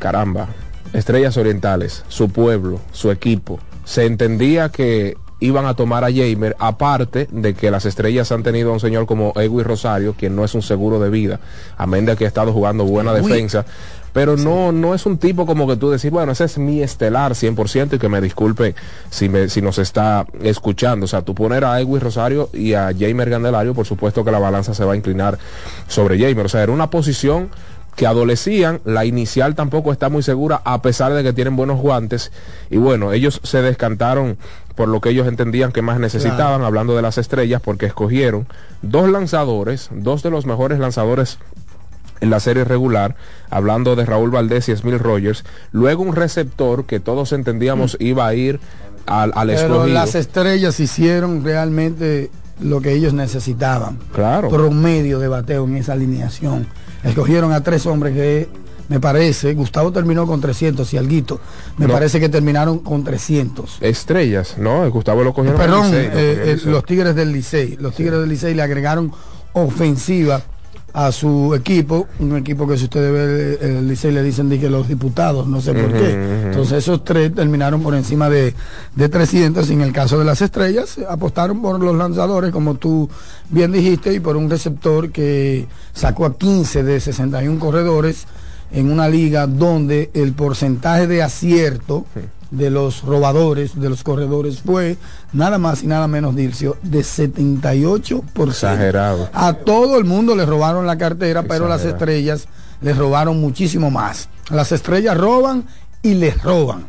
caramba, 0.00 0.48
Estrellas 0.92 1.36
Orientales, 1.36 2.04
su 2.08 2.28
pueblo, 2.30 2.80
su 2.92 3.10
equipo, 3.10 3.58
se 3.84 4.06
entendía 4.06 4.68
que 4.70 5.16
iban 5.40 5.66
a 5.66 5.74
tomar 5.74 6.04
a 6.04 6.12
Jamer, 6.12 6.54
aparte 6.58 7.28
de 7.30 7.54
que 7.54 7.70
las 7.70 7.84
estrellas 7.84 8.30
han 8.30 8.44
tenido 8.44 8.70
a 8.70 8.74
un 8.74 8.80
señor 8.80 9.06
como 9.06 9.32
Egui 9.36 9.62
Rosario, 9.62 10.14
quien 10.16 10.36
no 10.36 10.44
es 10.44 10.54
un 10.54 10.62
seguro 10.62 11.00
de 11.00 11.10
vida, 11.10 11.40
amén 11.76 12.06
de 12.06 12.16
que 12.16 12.24
ha 12.24 12.28
estado 12.28 12.52
jugando 12.52 12.84
buena 12.84 13.12
defensa, 13.12 13.64
pero 14.12 14.36
no, 14.36 14.72
no 14.72 14.94
es 14.94 15.06
un 15.06 15.18
tipo 15.18 15.46
como 15.46 15.66
que 15.66 15.76
tú 15.76 15.90
decís, 15.90 16.10
bueno, 16.10 16.32
ese 16.32 16.44
es 16.44 16.58
mi 16.58 16.82
estelar 16.82 17.32
100% 17.32 17.94
y 17.94 17.98
que 17.98 18.08
me 18.08 18.20
disculpe 18.20 18.74
si, 19.10 19.28
me, 19.28 19.48
si 19.48 19.62
nos 19.62 19.78
está 19.78 20.26
escuchando. 20.42 21.04
O 21.04 21.08
sea, 21.08 21.22
tú 21.22 21.34
poner 21.34 21.64
a 21.64 21.80
Egui 21.80 21.98
Rosario 21.98 22.50
y 22.52 22.74
a 22.74 22.92
Jamer 22.96 23.30
Gandelario, 23.30 23.74
por 23.74 23.86
supuesto 23.86 24.24
que 24.24 24.30
la 24.30 24.38
balanza 24.38 24.74
se 24.74 24.84
va 24.84 24.92
a 24.92 24.96
inclinar 24.96 25.38
sobre 25.88 26.18
Jamer. 26.18 26.46
O 26.46 26.48
sea, 26.48 26.62
era 26.62 26.72
una 26.72 26.90
posición 26.90 27.48
que 27.96 28.06
adolecían, 28.06 28.80
la 28.84 29.04
inicial 29.04 29.54
tampoco 29.54 29.92
está 29.92 30.08
muy 30.08 30.22
segura 30.22 30.62
a 30.64 30.80
pesar 30.80 31.12
de 31.12 31.22
que 31.22 31.32
tienen 31.32 31.56
buenos 31.56 31.80
guantes 31.80 32.32
y 32.70 32.78
bueno, 32.78 33.12
ellos 33.12 33.40
se 33.44 33.60
descantaron 33.60 34.38
por 34.74 34.88
lo 34.88 35.00
que 35.00 35.10
ellos 35.10 35.28
entendían 35.28 35.72
que 35.72 35.82
más 35.82 36.00
necesitaban, 36.00 36.62
hablando 36.62 36.96
de 36.96 37.02
las 37.02 37.18
estrellas, 37.18 37.60
porque 37.62 37.86
escogieron 37.86 38.46
dos 38.80 39.10
lanzadores, 39.10 39.90
dos 39.92 40.22
de 40.22 40.30
los 40.30 40.46
mejores 40.46 40.78
lanzadores 40.78 41.38
en 42.20 42.30
la 42.30 42.40
serie 42.40 42.64
regular, 42.64 43.16
hablando 43.50 43.96
de 43.96 44.06
Raúl 44.06 44.30
Valdés 44.30 44.68
y 44.68 44.76
Smil 44.76 44.98
Rogers, 44.98 45.44
luego 45.72 46.02
un 46.02 46.14
receptor 46.14 46.86
que 46.86 47.00
todos 47.00 47.32
entendíamos 47.32 47.94
mm. 48.00 48.04
iba 48.04 48.26
a 48.26 48.34
ir 48.34 48.60
al, 49.06 49.32
al 49.34 49.48
Pero 49.48 49.86
las 49.86 50.14
estrellas 50.14 50.78
hicieron 50.80 51.44
realmente 51.44 52.30
lo 52.60 52.80
que 52.80 52.92
ellos 52.92 53.12
necesitaban. 53.12 53.98
Claro. 54.12 54.48
Promedio 54.48 55.18
de 55.18 55.28
bateo 55.28 55.64
en 55.64 55.76
esa 55.76 55.94
alineación. 55.94 56.66
Escogieron 57.02 57.52
a 57.52 57.62
tres 57.62 57.86
hombres 57.86 58.14
que 58.14 58.48
me 58.88 59.00
parece, 59.00 59.54
Gustavo 59.54 59.92
terminó 59.92 60.26
con 60.26 60.40
300 60.40 60.92
y 60.92 60.98
Alguito, 60.98 61.40
me 61.78 61.88
parece 61.88 62.20
que 62.20 62.28
terminaron 62.28 62.80
con 62.80 63.04
300. 63.04 63.78
Estrellas, 63.80 64.56
¿no? 64.58 64.88
Gustavo 64.90 65.24
lo 65.24 65.32
cogieron. 65.32 65.58
Perdón, 65.58 65.94
eh, 65.94 66.10
eh, 66.12 66.58
los 66.64 66.84
Tigres 66.84 67.14
del 67.14 67.32
Licey. 67.32 67.76
Los 67.80 67.94
Tigres 67.94 68.20
del 68.20 68.28
Licey 68.28 68.54
le 68.54 68.62
agregaron 68.62 69.12
ofensiva 69.54 70.42
a 70.94 71.10
su 71.10 71.54
equipo, 71.54 72.06
un 72.18 72.36
equipo 72.36 72.66
que 72.66 72.76
si 72.76 72.84
ustedes 72.84 73.60
ven 73.60 73.76
el 73.76 73.88
Licey 73.88 74.12
le 74.12 74.22
dicen 74.22 74.50
que 74.50 74.68
los 74.68 74.88
diputados, 74.88 75.46
no 75.46 75.60
sé 75.60 75.72
por 75.72 75.90
qué. 75.92 76.44
Entonces 76.46 76.78
esos 76.78 77.02
tres 77.02 77.34
terminaron 77.34 77.82
por 77.82 77.94
encima 77.94 78.28
de, 78.28 78.54
de 78.94 79.08
300 79.08 79.68
y 79.70 79.72
en 79.72 79.80
el 79.80 79.92
caso 79.92 80.18
de 80.18 80.26
las 80.26 80.42
estrellas 80.42 80.98
apostaron 81.08 81.62
por 81.62 81.80
los 81.80 81.96
lanzadores, 81.96 82.52
como 82.52 82.74
tú 82.74 83.08
bien 83.48 83.72
dijiste, 83.72 84.12
y 84.12 84.20
por 84.20 84.36
un 84.36 84.50
receptor 84.50 85.10
que 85.10 85.66
sacó 85.94 86.26
a 86.26 86.36
15 86.36 86.82
de 86.82 87.00
61 87.00 87.58
corredores 87.58 88.26
en 88.70 88.90
una 88.90 89.08
liga 89.08 89.46
donde 89.46 90.10
el 90.14 90.32
porcentaje 90.32 91.06
de 91.06 91.22
acierto 91.22 92.04
de 92.52 92.70
los 92.70 93.02
robadores, 93.02 93.80
de 93.80 93.88
los 93.88 94.04
corredores, 94.04 94.60
fue 94.60 94.96
nada 95.32 95.58
más 95.58 95.82
y 95.82 95.88
nada 95.88 96.06
menos, 96.06 96.36
Dilcio, 96.36 96.76
de 96.82 97.00
78%. 97.00 98.48
Exagerado. 98.48 99.28
A 99.32 99.54
todo 99.54 99.98
el 99.98 100.04
mundo 100.04 100.36
le 100.36 100.46
robaron 100.46 100.86
la 100.86 100.96
cartera, 100.96 101.42
pero 101.42 101.66
las 101.66 101.84
estrellas 101.84 102.46
les 102.80 102.96
robaron 102.96 103.40
muchísimo 103.40 103.90
más. 103.90 104.28
Las 104.50 104.70
estrellas 104.70 105.16
roban 105.16 105.64
y 106.02 106.14
les 106.14 106.40
roban. 106.42 106.86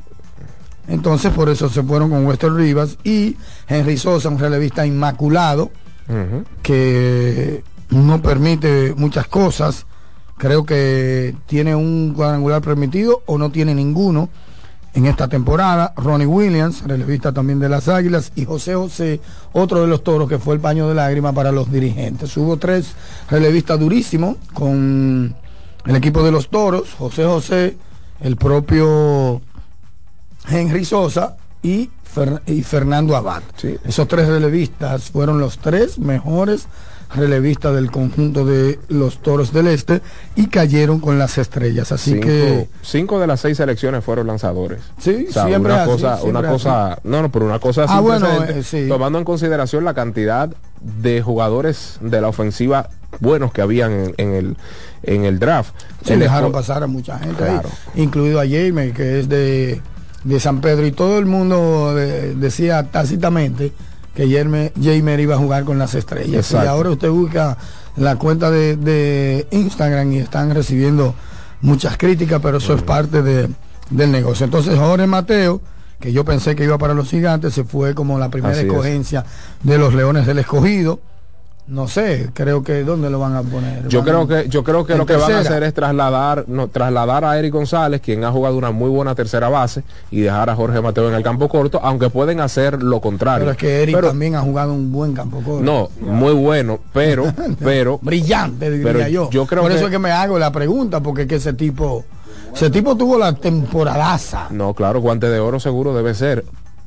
Entonces 0.88 1.32
por 1.32 1.50
eso 1.50 1.70
se 1.70 1.82
fueron 1.82 2.12
con 2.12 2.26
Wester 2.26 2.54
Rivas 2.54 2.98
y 3.04 3.38
Henry 3.68 3.98
Sosa, 3.98 4.30
un 4.30 4.38
relevista 4.38 4.86
inmaculado, 4.86 5.72
que 6.62 7.64
no 7.90 8.22
permite 8.22 8.94
muchas 8.96 9.26
cosas 9.28 9.86
Creo 10.38 10.66
que 10.66 11.36
tiene 11.46 11.76
un 11.76 12.14
cuadrangular 12.14 12.62
permitido 12.62 13.22
o 13.26 13.38
no 13.38 13.52
tiene 13.52 13.74
ninguno 13.74 14.30
en 14.94 15.06
esta 15.06 15.28
temporada. 15.28 15.94
Ronnie 15.96 16.26
Williams, 16.28 16.84
relevista 16.86 17.32
también 17.32 17.60
de 17.60 17.70
las 17.70 17.88
Águilas, 17.88 18.32
y 18.36 18.46
José 18.46 18.76
José, 18.76 19.22
otro 19.54 19.82
de 19.82 19.88
los 19.88 20.04
toros 20.04 20.30
que 20.30 20.40
fue 20.40 20.56
el 20.56 20.62
paño 20.62 20.88
de 20.88 20.96
lágrima 20.96 21.34
para 21.34 21.52
los 21.52 21.72
dirigentes. 21.72 22.36
Hubo 22.38 22.58
tres 22.58 22.94
relevistas 23.30 23.80
durísimos 23.80 24.38
con 24.54 25.36
el 25.86 25.96
equipo 25.96 26.24
de 26.24 26.32
los 26.32 26.50
toros, 26.50 26.94
José 26.98 27.26
José, 27.26 27.78
el 28.22 28.38
propio 28.38 29.42
Henry 30.48 30.86
Sosa 30.86 31.36
y, 31.62 31.90
Fernando 32.64 33.16
Abad. 33.16 33.42
Esos 33.84 34.08
tres 34.08 34.28
relevistas 34.28 35.10
fueron 35.10 35.40
los 35.40 35.58
tres 35.58 35.98
mejores 35.98 36.68
relevista 37.16 37.72
del 37.72 37.92
conjunto 37.92 38.46
de 38.46 38.80
los 38.90 39.22
Toros 39.22 39.54
del 39.54 39.68
Este 39.68 40.02
y 40.36 40.48
cayeron 40.48 41.00
con 41.00 41.20
las 41.20 41.38
estrellas. 41.38 41.92
Así 41.92 42.20
que 42.20 42.68
cinco 42.82 43.20
de 43.20 43.28
las 43.28 43.42
seis 43.42 43.58
selecciones 43.58 44.04
fueron 44.04 44.28
lanzadores. 44.28 44.82
Sí, 44.98 45.28
siempre 45.30 45.74
una 45.74 45.86
cosa, 45.86 46.20
una 46.24 46.48
cosa, 46.48 47.00
no, 47.04 47.22
no, 47.22 47.32
pero 47.32 47.46
una 47.46 47.60
cosa 47.60 47.86
ah, 47.88 48.00
bueno, 48.00 48.28
eh, 48.44 48.86
tomando 48.88 49.20
en 49.20 49.26
consideración 49.26 49.86
la 49.86 49.94
cantidad 49.94 50.50
de 50.82 51.22
jugadores 51.22 51.98
de 52.02 52.20
la 52.22 52.28
ofensiva 52.28 52.90
buenos 53.20 53.54
que 53.54 53.62
habían 53.62 54.14
en, 54.18 54.34
el 54.34 54.58
en 55.04 55.26
el 55.26 55.40
draft. 55.40 55.74
Se 56.04 56.18
dejaron 56.18 56.52
pasar 56.52 56.84
a 56.84 56.88
mucha 56.88 57.20
gente, 57.20 57.44
incluido 57.96 58.40
a 58.40 58.48
Jaime, 58.48 58.92
que 58.92 59.20
es 59.20 59.30
de, 59.30 59.82
de 60.24 60.40
San 60.40 60.62
Pedro, 60.62 60.86
y 60.86 60.92
todo 60.92 61.20
el 61.20 61.26
mundo 61.26 61.96
eh, 61.98 62.34
decía 62.36 62.90
tácitamente 62.92 63.72
que 64.14 64.30
Jamer 64.30 65.20
iba 65.20 65.36
a 65.36 65.38
jugar 65.38 65.64
con 65.64 65.80
las 65.80 65.96
estrellas. 65.96 66.52
Y 66.52 66.56
ahora 66.56 66.92
usted 66.92 67.10
busca 67.10 67.58
la 67.96 68.16
cuenta 68.18 68.52
de, 68.52 69.48
Instagram 69.52 70.14
y 70.14 70.18
están 70.20 70.54
recibiendo 70.54 71.16
muchas 71.62 71.98
críticas, 71.98 72.40
pero 72.42 72.58
eso 72.58 72.74
es 72.74 72.82
parte 72.82 73.22
de, 73.22 73.50
del 73.90 74.12
negocio. 74.12 74.46
Entonces 74.46 74.78
Jorge 74.78 75.08
Mateo, 75.08 75.62
que 76.00 76.12
yo 76.12 76.26
pensé 76.26 76.56
que 76.56 76.64
iba 76.64 76.78
para 76.78 76.94
los 76.94 77.10
gigantes, 77.10 77.54
se 77.54 77.64
fue 77.64 77.96
como 77.96 78.20
la 78.20 78.30
primera 78.30 78.60
escogencia 78.60 79.26
de 79.64 79.78
los 79.78 79.94
Leones 79.94 80.26
del 80.28 80.40
Escogido 80.40 81.00
no 81.66 81.88
sé, 81.88 82.30
creo 82.34 82.62
que 82.62 82.84
dónde 82.84 83.10
lo 83.10 83.20
van 83.20 83.36
a 83.36 83.42
poner. 83.42 83.88
Yo 83.88 84.04
creo 84.04 84.28
que 84.28 84.50
yo 84.50 84.64
creo 84.64 84.86
que 84.86 84.96
lo 84.96 85.06
que 85.06 85.16
van 85.16 85.32
a 85.32 85.40
hacer 85.40 85.64
es 85.64 85.74
trasladar 85.74 86.44
no, 86.48 86.68
trasladar 86.68 87.24
a 87.24 87.40
Eric 87.40 87.54
González, 87.54 88.02
quien 88.02 88.24
ha 88.26 88.32
jugado 88.32 88.58
una 88.58 88.72
muy 88.72 88.90
buena 88.90 89.16
tercera 89.16 89.48
base 89.48 89.84
y 90.12 90.22
dejar 90.22 90.50
a 90.50 90.56
Jorge 90.56 90.82
Mateo 90.82 91.08
en 91.08 91.16
el 91.16 91.24
campo 91.24 91.48
corto, 91.48 91.80
aunque 91.82 92.10
pueden 92.10 92.42
hacer 92.42 92.84
lo 92.84 93.00
contrario. 93.00 93.46
Pero 93.46 93.52
es 93.52 93.58
que 93.58 93.84
Eric 93.84 94.02
también 94.02 94.36
ha 94.36 94.42
jugado 94.42 94.74
un 94.74 94.92
buen 94.92 95.14
campo 95.14 95.38
corto. 95.38 95.64
No, 95.64 95.90
muy 96.02 96.34
bueno, 96.34 96.80
pero 96.92 97.32
pero 97.60 97.98
brillante 98.02 98.70
diría 98.70 99.08
yo. 99.08 99.30
yo 99.30 99.46
creo 99.46 99.62
Por 99.62 99.72
eso 99.72 99.86
es 99.86 99.92
que 99.92 100.00
me 100.00 100.12
hago 100.12 100.38
la 100.38 100.52
pregunta 100.52 101.02
porque 101.02 101.28
que 101.28 101.36
ese 101.36 101.54
tipo 101.54 102.04
ese 102.54 102.70
tipo 102.70 102.96
tuvo 102.96 103.18
la 103.18 103.34
temporadaza. 103.34 104.48
No, 104.52 104.74
claro, 104.74 105.00
guante 105.00 105.30
de 105.30 105.40
oro 105.40 105.60
seguro 105.60 105.96
debe 105.96 106.14
ser 106.14 106.44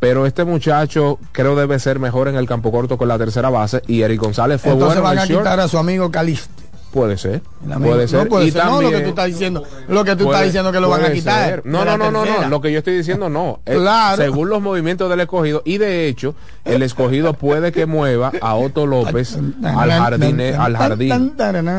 pero 0.07 0.25
este 0.25 0.45
muchacho 0.45 1.19
creo 1.33 1.57
debe 1.57 1.81
ser 1.81 1.99
mejor 1.99 2.29
en 2.29 2.37
el 2.37 2.47
campo 2.47 2.71
corto 2.71 2.97
con 2.97 3.09
la 3.09 3.19
tercera 3.19 3.51
base 3.51 3.83
y 3.89 4.03
Eric 4.03 4.21
González 4.21 4.61
fue 4.61 4.71
Entonces 4.71 5.03
van 5.03 5.19
a 5.19 5.27
quitar 5.27 5.59
a 5.59 5.67
su 5.67 5.79
amigo 5.79 6.13
Caliste. 6.13 6.63
Puede 6.93 7.19
ser. 7.19 7.43
Puede 7.83 8.07
ser. 8.07 8.31
No, 8.31 8.41
y 8.41 8.53
También, 8.53 8.73
no, 8.73 8.83
lo 8.83 8.91
que 8.91 9.01
tú 9.01 9.09
estás 9.09 9.27
diciendo, 9.27 9.65
lo 9.89 10.05
que 10.05 10.15
tú 10.15 10.27
estás 10.27 10.45
diciendo 10.45 10.71
que 10.71 10.79
lo 10.79 10.89
van 10.89 11.07
a 11.07 11.13
quitar. 11.13 11.63
No, 11.65 11.85
no, 11.85 11.99
no, 11.99 12.13
no, 12.13 12.25
no, 12.25 12.49
lo 12.49 12.61
que 12.61 12.71
yo 12.71 12.79
estoy 12.79 12.97
diciendo 12.97 13.29
no. 13.29 13.59
claro. 13.65 14.23
Según 14.23 14.49
los 14.49 14.63
movimientos 14.63 15.11
del 15.11 15.19
escogido 15.19 15.63
y 15.65 15.79
de 15.79 16.07
hecho, 16.07 16.37
el 16.65 16.83
escogido 16.83 17.35
puede 17.35 17.73
que 17.73 17.87
mueva 17.87 18.31
a 18.41 18.55
Otto 18.55 18.87
López 18.87 19.37
al 19.65 19.91
jardín, 19.91 20.41
al 20.41 20.77
jardín. 20.77 21.35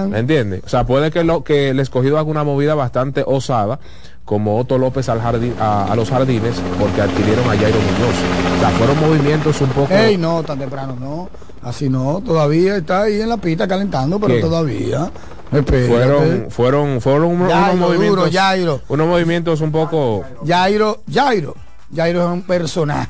¿Me 0.10 0.20
entiendes? 0.20 0.64
O 0.66 0.70
sea, 0.70 0.86
puede 0.86 1.12
que 1.12 1.24
lo 1.24 1.46
que 1.46 1.70
el 1.70 1.80
escogido 1.80 2.20
haga 2.20 2.30
una 2.30 2.44
movida 2.44 2.76
bastante 2.76 3.24
osada 3.26 3.80
como 4.28 4.60
Otto 4.60 4.78
López 4.78 5.08
al 5.08 5.22
jardín, 5.22 5.56
a, 5.58 5.94
los 5.96 6.10
jardines 6.10 6.56
porque 6.78 7.02
adquirieron 7.02 7.46
a 7.46 7.56
Jairo 7.56 7.80
Muñoz. 7.80 8.58
O 8.58 8.60
sea, 8.60 8.70
fueron 8.72 9.00
movimientos 9.00 9.62
un 9.62 9.70
poco... 9.70 9.94
Ey, 9.94 10.18
no, 10.18 10.44
tan 10.44 10.60
temprano, 10.60 10.98
no. 11.00 11.30
Así 11.64 11.88
no, 11.88 12.22
todavía 12.26 12.76
está 12.76 13.04
ahí 13.04 13.22
en 13.22 13.30
la 13.30 13.38
pista 13.38 13.66
calentando, 13.70 14.20
pero 14.20 14.42
todavía... 14.42 15.10
Fueron, 15.50 16.48
fueron, 16.50 17.00
fueron 17.00 17.42
unos, 17.42 17.76
movimientos... 17.78 18.30
Jairo. 18.30 18.82
Unos 18.90 19.08
movimientos 19.08 19.62
un 19.62 19.72
poco... 19.72 20.26
Jairo, 20.46 21.00
Jairo. 21.10 21.56
Jairo 21.96 22.26
es 22.26 22.30
un 22.30 22.42
personaje. 22.42 23.10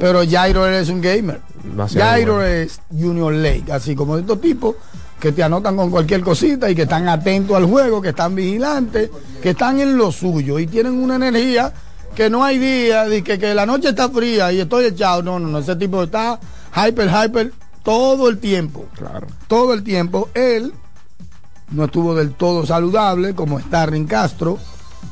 Pero 0.00 0.22
Jairo 0.26 0.66
es 0.66 0.88
un 0.88 1.02
gamer. 1.02 1.42
Jairo 1.92 2.42
es 2.42 2.80
Junior 2.90 3.34
Lake, 3.34 3.70
así 3.70 3.94
como 3.94 4.16
estos 4.16 4.40
tipos 4.40 4.76
que 5.20 5.32
te 5.32 5.42
anotan 5.42 5.76
con 5.76 5.90
cualquier 5.90 6.22
cosita 6.22 6.70
y 6.70 6.74
que 6.74 6.82
están 6.82 7.08
atentos 7.08 7.56
al 7.56 7.66
juego, 7.66 8.00
que 8.00 8.10
están 8.10 8.34
vigilantes, 8.34 9.10
que 9.42 9.50
están 9.50 9.80
en 9.80 9.96
lo 9.96 10.12
suyo 10.12 10.58
y 10.58 10.66
tienen 10.66 10.92
una 10.92 11.16
energía 11.16 11.72
que 12.14 12.30
no 12.30 12.44
hay 12.44 12.58
día 12.58 13.04
de 13.04 13.22
que, 13.22 13.38
que 13.38 13.54
la 13.54 13.66
noche 13.66 13.90
está 13.90 14.08
fría 14.08 14.52
y 14.52 14.60
estoy 14.60 14.86
echado. 14.86 15.22
No, 15.22 15.38
no, 15.38 15.48
no, 15.48 15.58
ese 15.58 15.76
tipo 15.76 16.02
está 16.02 16.38
hyper, 16.74 17.08
hyper 17.08 17.52
todo 17.82 18.28
el 18.28 18.38
tiempo. 18.38 18.86
Claro. 18.96 19.26
Todo 19.46 19.72
el 19.72 19.82
tiempo. 19.82 20.28
Él 20.34 20.72
no 21.70 21.84
estuvo 21.84 22.14
del 22.14 22.32
todo 22.32 22.64
saludable, 22.66 23.34
como 23.34 23.58
está 23.58 23.86
Rin 23.86 24.06
Castro, 24.06 24.58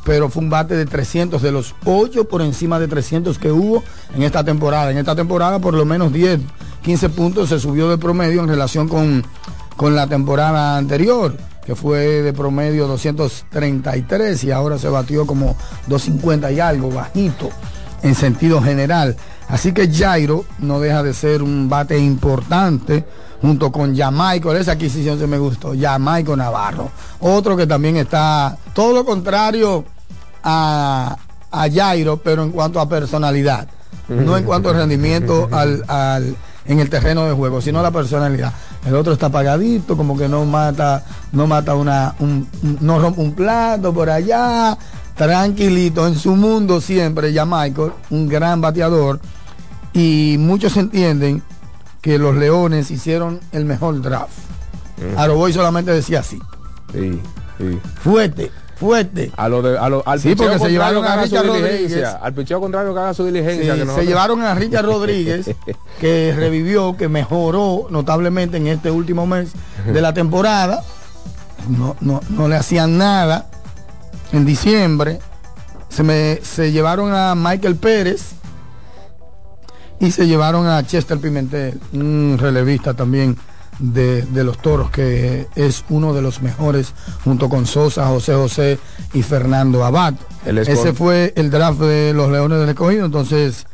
pero 0.05 0.29
fue 0.31 0.43
un 0.43 0.51
bate 0.51 0.75
de 0.75 0.87
300, 0.87 1.43
de 1.43 1.53
los 1.53 1.75
8 1.85 2.29
por 2.29 2.43
encima 2.43 2.79
de 2.79 2.89
300 2.89 3.39
que 3.39 3.53
hubo 3.53 3.83
en 4.15 4.23
esta 4.23 4.43
temporada. 4.45 4.91
En 4.91 4.99
esta 4.99 5.15
temporada 5.15 5.59
por 5.59 5.75
lo 5.75 5.85
menos 5.85 6.13
10, 6.13 6.41
15 6.83 7.09
puntos 7.11 7.49
se 7.49 7.61
subió 7.61 7.89
de 7.89 7.99
promedio 7.99 8.41
en 8.43 8.49
relación 8.49 8.89
con, 8.89 9.25
con 9.77 9.95
la 9.95 10.07
temporada 10.07 10.77
anterior, 10.77 11.37
que 11.65 11.75
fue 11.75 12.23
de 12.23 12.33
promedio 12.33 12.87
233 12.87 14.45
y 14.45 14.51
ahora 14.51 14.79
se 14.79 14.89
batió 14.89 15.27
como 15.27 15.57
250 15.87 16.53
y 16.53 16.61
algo, 16.61 16.91
bajito 16.91 17.51
en 18.03 18.15
sentido 18.15 18.63
general. 18.63 19.17
Así 19.49 19.73
que 19.73 19.93
Jairo 19.93 20.45
no 20.59 20.81
deja 20.81 21.03
de 21.03 21.15
ser 21.15 21.43
un 21.43 21.69
bate 21.69 21.99
importante 21.99 23.05
junto 23.41 23.71
con 23.71 23.97
Jamaico. 23.97 24.53
Esa 24.53 24.73
adquisición 24.73 25.19
se 25.19 25.27
me 25.27 25.39
gustó. 25.39 25.73
Jamaico 25.79 26.37
Navarro. 26.37 26.91
Otro 27.21 27.57
que 27.57 27.67
también 27.67 27.97
está 27.97 28.57
todo 28.75 28.93
lo 28.93 29.05
contrario 29.05 29.85
a, 30.43 31.17
a 31.51 31.71
Jairo, 31.71 32.17
pero 32.19 32.43
en 32.43 32.51
cuanto 32.51 32.81
a 32.81 32.89
personalidad. 32.89 33.69
No 34.09 34.37
en 34.37 34.45
cuanto 34.45 34.71
a 34.71 34.73
rendimiento 34.73 35.49
al, 35.53 35.85
al, 35.89 36.37
en 36.69 36.81
el 36.81 36.91
terreno 36.91 37.27
de 37.27 37.33
juego, 37.33 37.61
sino 37.61 37.83
la 37.83 37.91
personalidad. 37.91 38.53
El 38.85 38.95
otro 38.95 39.13
está 39.13 39.27
apagadito, 39.27 39.97
como 39.97 40.17
que 40.17 40.29
no 40.29 40.45
mata, 40.45 41.05
no 41.33 41.47
mata 41.47 41.75
una, 41.75 42.15
un, 42.19 42.49
no 42.81 42.99
rompe 42.99 43.21
un 43.21 43.33
plato 43.33 43.93
por 43.93 44.11
allá, 44.11 44.77
tranquilito 45.15 46.07
en 46.07 46.17
su 46.17 46.37
mundo 46.37 46.81
siempre, 46.81 47.33
ya 47.33 47.45
Michael, 47.45 47.93
un 48.11 48.29
gran 48.29 48.61
bateador. 48.61 49.21
Y 49.93 50.37
muchos 50.39 50.77
entienden 50.77 51.43
que 52.03 52.19
los 52.19 52.37
Leones 52.37 52.91
hicieron 52.91 53.41
el 53.53 53.65
mejor 53.65 54.01
draft. 54.03 54.33
Aroboy 55.17 55.53
solamente 55.53 55.91
decía 55.91 56.21
así. 56.21 56.41
Sí, 56.93 57.21
sí. 57.59 57.79
Fuerte 58.03 58.51
fuerte. 58.77 59.33
A 59.37 59.49
lo 59.49 59.63
de, 59.63 59.79
a 59.79 59.89
lo, 59.89 60.03
al 60.07 60.21
sí, 60.21 60.35
porque 60.37 60.59
se 60.59 60.71
llevaron 60.71 61.05
a 61.05 61.23
Richard 61.23 61.47
Rodríguez. 61.47 62.05
Al 62.21 62.33
picheo 62.35 62.61
contrario 62.61 62.95
que 62.95 63.01
haga 63.01 63.15
su 63.15 63.25
diligencia. 63.25 63.75
Sí, 63.75 63.83
Se 63.95 64.07
llevaron 64.07 64.43
a 64.43 64.55
Richard 64.55 64.85
Rodríguez, 64.85 65.51
que 66.01 66.35
revivió, 66.37 66.97
que 66.97 67.09
mejoró 67.09 67.89
notablemente 67.91 68.59
en 68.59 68.69
este 68.69 68.91
último 68.91 69.27
mes 69.27 69.53
de 69.87 70.01
la 70.01 70.13
temporada. 70.13 70.85
No, 71.69 71.97
no, 72.01 72.21
no 72.29 72.49
le 72.49 72.57
hacían 72.57 72.99
nada. 72.99 73.47
En 74.33 74.45
diciembre 74.45 75.19
se, 75.89 76.03
me, 76.03 76.41
se 76.43 76.71
llevaron 76.71 77.15
a 77.15 77.35
Michael 77.35 77.77
Pérez 77.77 78.33
y 79.99 80.11
se 80.11 80.27
llevaron 80.27 80.67
a 80.67 80.85
Chester 80.87 81.19
Pimentel, 81.19 81.81
un 81.93 82.37
relevista 82.39 82.93
también 82.95 83.37
de, 83.79 84.27
los 84.45 84.59
toros, 84.59 84.91
que 84.91 85.47
es 85.55 85.85
uno 85.89 86.13
de 86.15 86.23
los 86.23 86.43
mejores, 86.43 86.93
junto 87.25 87.49
con 87.49 87.67
Sosa, 87.67 88.07
José 88.07 88.35
José 88.35 88.79
y 89.13 89.23
Fernando 89.23 89.85
Abad. 89.85 90.15
Ese 90.45 90.93
fue 90.93 91.33
el 91.37 91.51
draft 91.51 91.81
de 91.81 92.13
los 92.15 92.31
Leones 92.31 92.61
del 92.61 92.69
Escogido. 92.71 93.05
Entonces, 93.05 93.67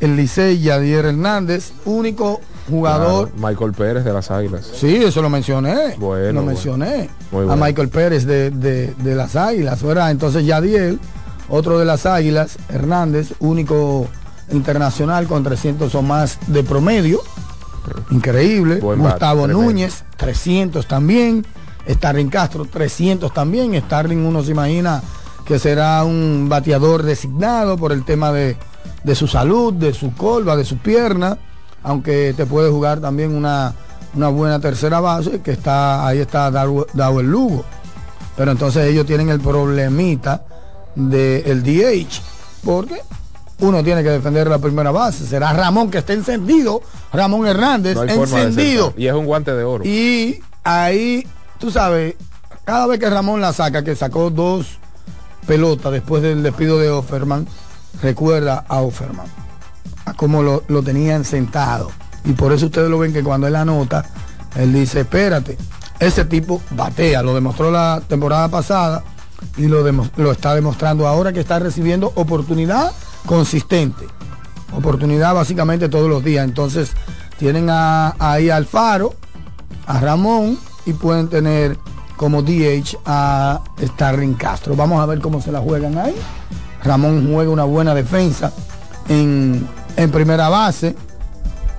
el 0.00 0.16
Licey 0.16 0.60
Yadier 0.60 1.06
Hernández, 1.06 1.72
único 1.84 2.40
jugador. 2.68 3.30
Michael 3.36 3.72
Pérez 3.72 4.04
de 4.04 4.12
las 4.12 4.30
Águilas. 4.30 4.70
Sí, 4.74 4.96
eso 4.96 5.22
lo 5.22 5.30
mencioné. 5.30 5.96
Bueno. 5.98 6.40
Lo 6.40 6.46
mencioné. 6.46 7.08
A 7.32 7.56
Michael 7.56 7.88
Pérez 7.88 8.24
de, 8.26 8.50
de, 8.50 9.14
las 9.14 9.36
Águilas. 9.36 9.82
¿verdad? 9.82 10.10
Entonces, 10.10 10.44
Yadier, 10.44 10.98
otro 11.48 11.78
de 11.78 11.84
las 11.84 12.06
Águilas, 12.06 12.58
Hernández, 12.68 13.32
único 13.40 14.06
internacional 14.52 15.26
con 15.26 15.42
300 15.42 15.94
o 15.94 16.02
más 16.02 16.38
de 16.46 16.62
promedio. 16.62 17.20
Increíble. 18.10 18.80
Gustavo 18.80 19.46
Núñez, 19.46 20.04
300 20.16 20.86
también. 20.86 21.46
Starling 21.88 22.28
Castro, 22.28 22.64
300 22.64 23.32
también. 23.32 23.74
Starling 23.80 24.18
uno 24.18 24.42
se 24.42 24.50
imagina 24.50 25.02
que 25.44 25.58
será 25.58 26.04
un 26.04 26.46
bateador 26.48 27.02
designado 27.02 27.78
por 27.78 27.92
el 27.92 28.04
tema 28.04 28.32
de, 28.32 28.56
su 29.14 29.26
salud, 29.26 29.72
de 29.72 29.94
su 29.94 30.12
colva, 30.14 30.56
de 30.56 30.64
su 30.64 30.78
pierna. 30.78 31.38
Aunque 31.82 32.34
te 32.36 32.44
puede 32.44 32.70
jugar 32.70 33.00
también 33.00 33.34
una, 33.34 33.72
una 34.14 34.28
buena 34.28 34.60
tercera 34.60 35.00
base, 35.00 35.40
que 35.40 35.52
está 35.52 36.06
ahí 36.06 36.18
está 36.18 36.50
dado 36.50 37.20
el 37.20 37.30
Lugo. 37.30 37.64
Pero 38.36 38.52
entonces 38.52 38.86
ellos 38.86 39.06
tienen 39.06 39.30
el 39.30 39.40
problemita 39.40 40.44
del 40.94 41.62
DH. 41.62 42.20
Porque 42.64 43.00
uno 43.60 43.82
tiene 43.82 44.02
que 44.02 44.10
defender 44.10 44.48
la 44.48 44.58
primera 44.58 44.90
base. 44.90 45.26
Será 45.26 45.52
Ramón 45.52 45.90
que 45.90 45.98
esté 45.98 46.12
encendido, 46.12 46.80
Ramón 47.12 47.46
Hernández 47.46 47.96
encendido. 47.96 48.94
y 48.96 49.06
es 49.06 49.14
un 49.14 49.26
guante 49.26 49.52
de 49.52 49.64
oro. 49.64 49.84
Y 49.84 50.40
ahí, 50.64 51.26
tú 51.58 51.70
sabes, 51.70 52.14
cada 52.64 52.86
vez 52.86 53.00
que 53.00 53.10
Ramón 53.10 53.40
la 53.40 53.52
saca, 53.52 53.82
que 53.82 53.96
sacó 53.96 54.30
dos 54.30 54.78
pelotas 55.46 55.92
después 55.92 56.22
del 56.22 56.42
despido 56.42 56.78
de 56.78 56.90
Offerman, 56.90 57.46
recuerda 58.02 58.64
a 58.68 58.80
Offerman, 58.80 59.26
a 60.04 60.14
cómo 60.14 60.42
lo, 60.42 60.62
lo 60.68 60.82
tenían 60.82 61.24
sentado. 61.24 61.90
Y 62.24 62.32
por 62.32 62.52
eso 62.52 62.66
ustedes 62.66 62.90
lo 62.90 62.98
ven 62.98 63.12
que 63.12 63.22
cuando 63.22 63.46
él 63.46 63.56
anota, 63.56 64.04
él 64.56 64.72
dice, 64.72 65.00
espérate, 65.00 65.56
ese 65.98 66.24
tipo 66.24 66.60
batea, 66.70 67.22
lo 67.22 67.34
demostró 67.34 67.70
la 67.70 68.02
temporada 68.06 68.48
pasada 68.48 69.02
y 69.56 69.66
lo, 69.66 69.82
lo 70.16 70.32
está 70.32 70.54
demostrando 70.54 71.06
ahora 71.06 71.32
que 71.32 71.40
está 71.40 71.58
recibiendo 71.58 72.12
oportunidad 72.14 72.92
consistente. 73.28 74.06
Oportunidad 74.74 75.34
básicamente 75.34 75.88
todos 75.88 76.08
los 76.08 76.24
días. 76.24 76.44
Entonces 76.44 76.92
tienen 77.38 77.68
a, 77.70 78.16
ahí 78.18 78.50
a 78.50 78.56
Alfaro, 78.56 79.14
a 79.86 80.00
Ramón 80.00 80.58
y 80.86 80.94
pueden 80.94 81.28
tener 81.28 81.78
como 82.16 82.42
DH 82.42 82.98
a 83.04 83.60
Starling 83.80 84.34
Castro. 84.34 84.74
Vamos 84.74 85.00
a 85.00 85.06
ver 85.06 85.20
cómo 85.20 85.40
se 85.40 85.52
la 85.52 85.60
juegan 85.60 85.96
ahí. 85.98 86.16
Ramón 86.82 87.28
juega 87.30 87.50
una 87.50 87.64
buena 87.64 87.94
defensa 87.94 88.52
en, 89.08 89.68
en 89.96 90.10
primera 90.10 90.48
base. 90.48 90.96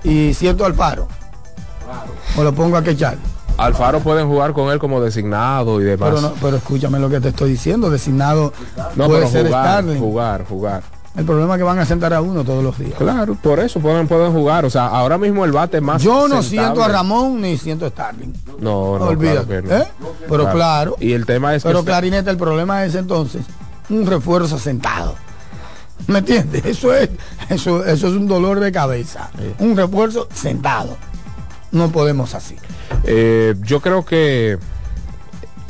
Y 0.04 0.34
cierto 0.34 0.66
Alfaro. 0.66 1.08
O 2.38 2.44
lo 2.44 2.54
pongo 2.54 2.78
a 2.78 2.84
quechar. 2.84 3.18
Alfaro 3.58 4.00
pueden 4.00 4.28
jugar 4.28 4.54
con 4.54 4.72
él 4.72 4.80
como 4.80 5.02
designado 5.02 5.82
y 5.82 5.84
demás. 5.84 6.12
Pero, 6.16 6.34
pero 6.40 6.58
escúchame 6.58 7.00
lo 7.00 7.10
que 7.10 7.20
te 7.20 7.30
estoy 7.30 7.52
diciendo. 7.52 7.90
Designado 7.90 8.54
no, 8.96 9.08
puede 9.08 9.28
ser 9.28 9.48
jugar, 9.48 9.84
Jugar, 9.98 10.46
jugar. 10.48 10.99
El 11.17 11.26
problema 11.26 11.56
es 11.56 11.58
que 11.58 11.63
van 11.63 11.80
a 11.80 11.86
sentar 11.86 12.13
a 12.13 12.22
uno 12.22 12.43
todos 12.43 12.63
los 12.63 12.78
días. 12.78 12.93
Claro, 12.98 13.36
por 13.36 13.60
eso 13.60 13.80
pueden, 13.80 14.08
pueden 14.08 14.32
jugar. 14.32 14.65
O 14.65 14.69
sea, 14.69 14.88
ahora 14.88 15.17
mismo 15.17 15.43
el 15.43 15.52
bate 15.52 15.82
más. 15.82 16.02
Yo 16.02 16.28
no 16.28 16.41
siento 16.43 16.84
a 16.84 16.88
Ramón 16.88 17.41
ni 17.41 17.58
siento 17.58 17.86
a 17.86 17.89
Starling. 17.89 18.34
No, 18.60 18.98
no, 18.98 19.06
olvídate. 19.06 19.58
¿Eh? 19.58 19.88
Pero 20.30 20.52
claro. 20.52 20.95
Y 21.00 21.13
el 21.13 21.26
tema 21.26 21.56
es 21.56 21.63
Pero 21.63 21.84
Clarineta, 21.84 22.30
el 22.32 22.38
problema 22.38 22.86
es 22.86 22.95
entonces 22.95 23.43
un 23.89 24.06
refuerzo 24.06 24.60
sentado. 24.60 25.15
¿Me 26.08 26.19
entiendes? 26.19 26.65
Eso 26.65 26.93
es, 26.93 27.10
eso, 27.50 27.84
eso 27.84 28.08
es 28.08 28.13
un 28.13 28.28
dolor 28.28 28.60
de 28.60 28.72
cabeza. 28.72 29.30
Un 29.60 29.76
refuerzo 29.76 30.28
sentado. 30.34 30.95
No 31.72 31.91
podemos 31.91 32.34
así. 32.34 32.56
Eh, 33.04 33.56
yo 33.62 33.80
creo 33.82 34.06
que 34.06 34.58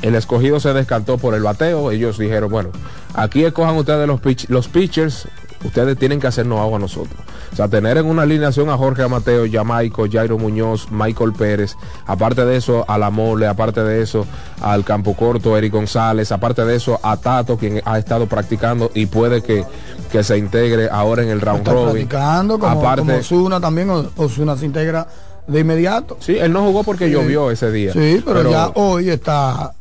el 0.02 0.16
escogido 0.16 0.60
se 0.60 0.74
descartó 0.74 1.18
por 1.18 1.34
el 1.34 1.44
bateo. 1.44 1.92
Ellos 1.92 2.18
dijeron, 2.18 2.50
bueno, 2.50 2.70
aquí 3.14 3.44
escojan 3.44 3.76
ustedes 3.76 4.08
los, 4.08 4.20
los 4.50 4.68
pitchers, 4.68 5.28
ustedes 5.64 5.98
tienen 5.98 6.20
que 6.20 6.28
hacernos 6.28 6.60
agua 6.60 6.78
a 6.78 6.82
nosotros. 6.82 7.20
O 7.52 7.56
sea, 7.56 7.68
tener 7.68 7.98
en 7.98 8.06
una 8.06 8.24
alineación 8.24 8.70
a 8.70 8.78
Jorge 8.78 9.04
Amateo, 9.04 9.46
Jamaico, 9.52 10.06
Jairo 10.10 10.38
Muñoz, 10.38 10.88
Michael 10.92 11.34
Pérez, 11.34 11.76
aparte 12.06 12.46
de 12.46 12.58
eso 12.58 12.86
a 12.88 12.98
La 12.98 13.10
Mole, 13.10 13.48
aparte 13.48 13.84
de 13.84 14.02
eso 14.02 14.26
al 14.62 14.86
Campo 14.86 15.16
Corto, 15.16 15.58
Eric 15.58 15.74
González, 15.74 16.32
aparte 16.32 16.64
de 16.64 16.76
eso 16.76 17.00
a 17.02 17.18
Tato, 17.18 17.58
quien 17.58 17.82
ha 17.86 17.98
estado 17.98 18.28
practicando 18.28 18.92
y 18.94 19.08
puede 19.08 19.42
que, 19.42 19.66
que 20.12 20.24
se 20.24 20.38
integre 20.38 20.90
ahora 20.90 21.24
en 21.24 21.30
el 21.30 21.42
round 21.42 21.68
robin. 21.68 22.08
Practicando 22.08 22.60
como, 22.60 22.80
aparte, 22.80 23.14
Osuna 23.14 23.60
también, 23.60 23.90
Osuna 24.16 24.56
se 24.56 24.66
integra 24.66 25.08
de 25.48 25.60
inmediato. 25.60 26.18
Sí, 26.20 26.38
él 26.38 26.54
no 26.54 26.62
jugó 26.62 26.84
porque 26.84 27.10
llovió 27.10 27.50
ese 27.50 27.72
día. 27.72 27.92
Sí, 27.94 28.22
pero 28.24 28.50
ya 28.50 28.68
hoy 28.76 29.10
está 29.10 29.74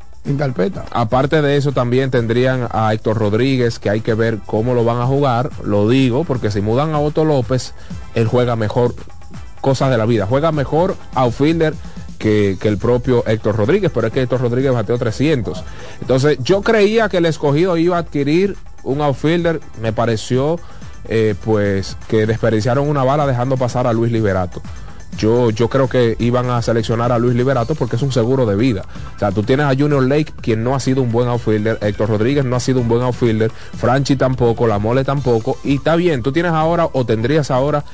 Aparte 0.91 1.41
de 1.43 1.57
eso, 1.57 1.73
también 1.73 2.11
tendrían 2.11 2.69
a 2.71 2.93
Héctor 2.93 3.19
Rodríguez, 3.19 3.79
que 3.79 3.91
hay 3.91 4.01
que 4.01 4.15
ver 4.15 4.39
cómo 4.45 4.75
lo 4.75 4.85
van 4.85 5.01
a 5.01 5.07
jugar. 5.07 5.51
Lo 5.65 5.89
digo 5.89 6.25
porque 6.25 6.51
si 6.51 6.61
mudan 6.61 6.95
a 6.95 6.99
Otto 6.99 7.25
López, 7.25 7.75
él 8.15 8.27
juega 8.27 8.57
mejor 8.57 8.95
cosas 9.61 9.91
de 9.91 9.99
la 9.99 10.07
vida. 10.07 10.27
Juega 10.27 10.53
mejor 10.53 10.97
outfielder 11.15 11.75
que, 12.19 12.57
que, 12.61 12.69
el 12.69 12.79
propio 12.79 13.25
Héctor 13.27 13.57
Rodríguez, 13.57 13.91
pero 13.95 14.09
es 14.09 14.13
que 14.13 14.23
Héctor 14.23 14.41
Rodríguez 14.41 14.73
bateó 14.73 14.99
300. 14.99 15.65
Entonces, 16.01 16.39
yo 16.41 16.63
creía 16.63 17.09
que 17.09 17.19
el 17.19 17.27
escogido 17.27 17.77
iba 17.77 17.97
a 17.97 18.01
adquirir 18.01 18.57
un 18.83 19.01
outfielder. 19.01 19.61
Me 19.81 19.93
pareció, 19.93 20.59
eh, 21.09 21.35
pues, 21.45 21.97
que 22.09 22.27
desperdiciaron 22.27 22.89
una 22.89 23.05
bala 23.05 23.27
dejando 23.27 23.57
pasar 23.57 23.87
a 23.87 23.93
Luis 23.93 24.13
Liberato. 24.13 24.63
Yo, 25.16 25.51
yo 25.51 25.68
creo 25.68 25.88
que 25.88 26.16
iban 26.21 26.49
a 26.51 26.62
seleccionar 26.62 27.11
a 27.11 27.18
Luis 27.18 27.35
Liberato 27.35 27.75
porque 27.75 27.97
es 27.97 28.03
un 28.03 28.12
seguro 28.12 28.47
de 28.47 28.55
vida. 28.55 28.85
O 29.16 29.18
sea, 29.18 29.33
tú 29.33 29.42
tienes 29.42 29.66
a 29.66 29.71
Junior 29.71 30.03
Lake, 30.03 30.33
quien 30.40 30.62
no 30.62 30.75
ha 30.75 30.81
sido 30.81 31.03
un 31.03 31.11
buen 31.11 31.29
outfielder, 31.29 31.79
Héctor 31.81 32.09
Rodríguez 32.11 32.44
no 32.44 32.55
ha 32.57 32.61
sido 32.61 32.81
un 32.81 32.88
buen 32.88 33.03
outfielder, 33.03 33.51
Franchi 33.51 34.14
tampoco, 34.16 34.66
La 34.66 34.79
Mole 34.79 35.05
tampoco, 35.05 35.57
y 35.64 35.77
está 35.77 35.97
bien, 35.97 36.23
tú 36.23 36.31
tienes 36.31 36.53
ahora 36.53 36.88
o 36.92 37.05
tendrías 37.05 37.51
ahora 37.51 37.85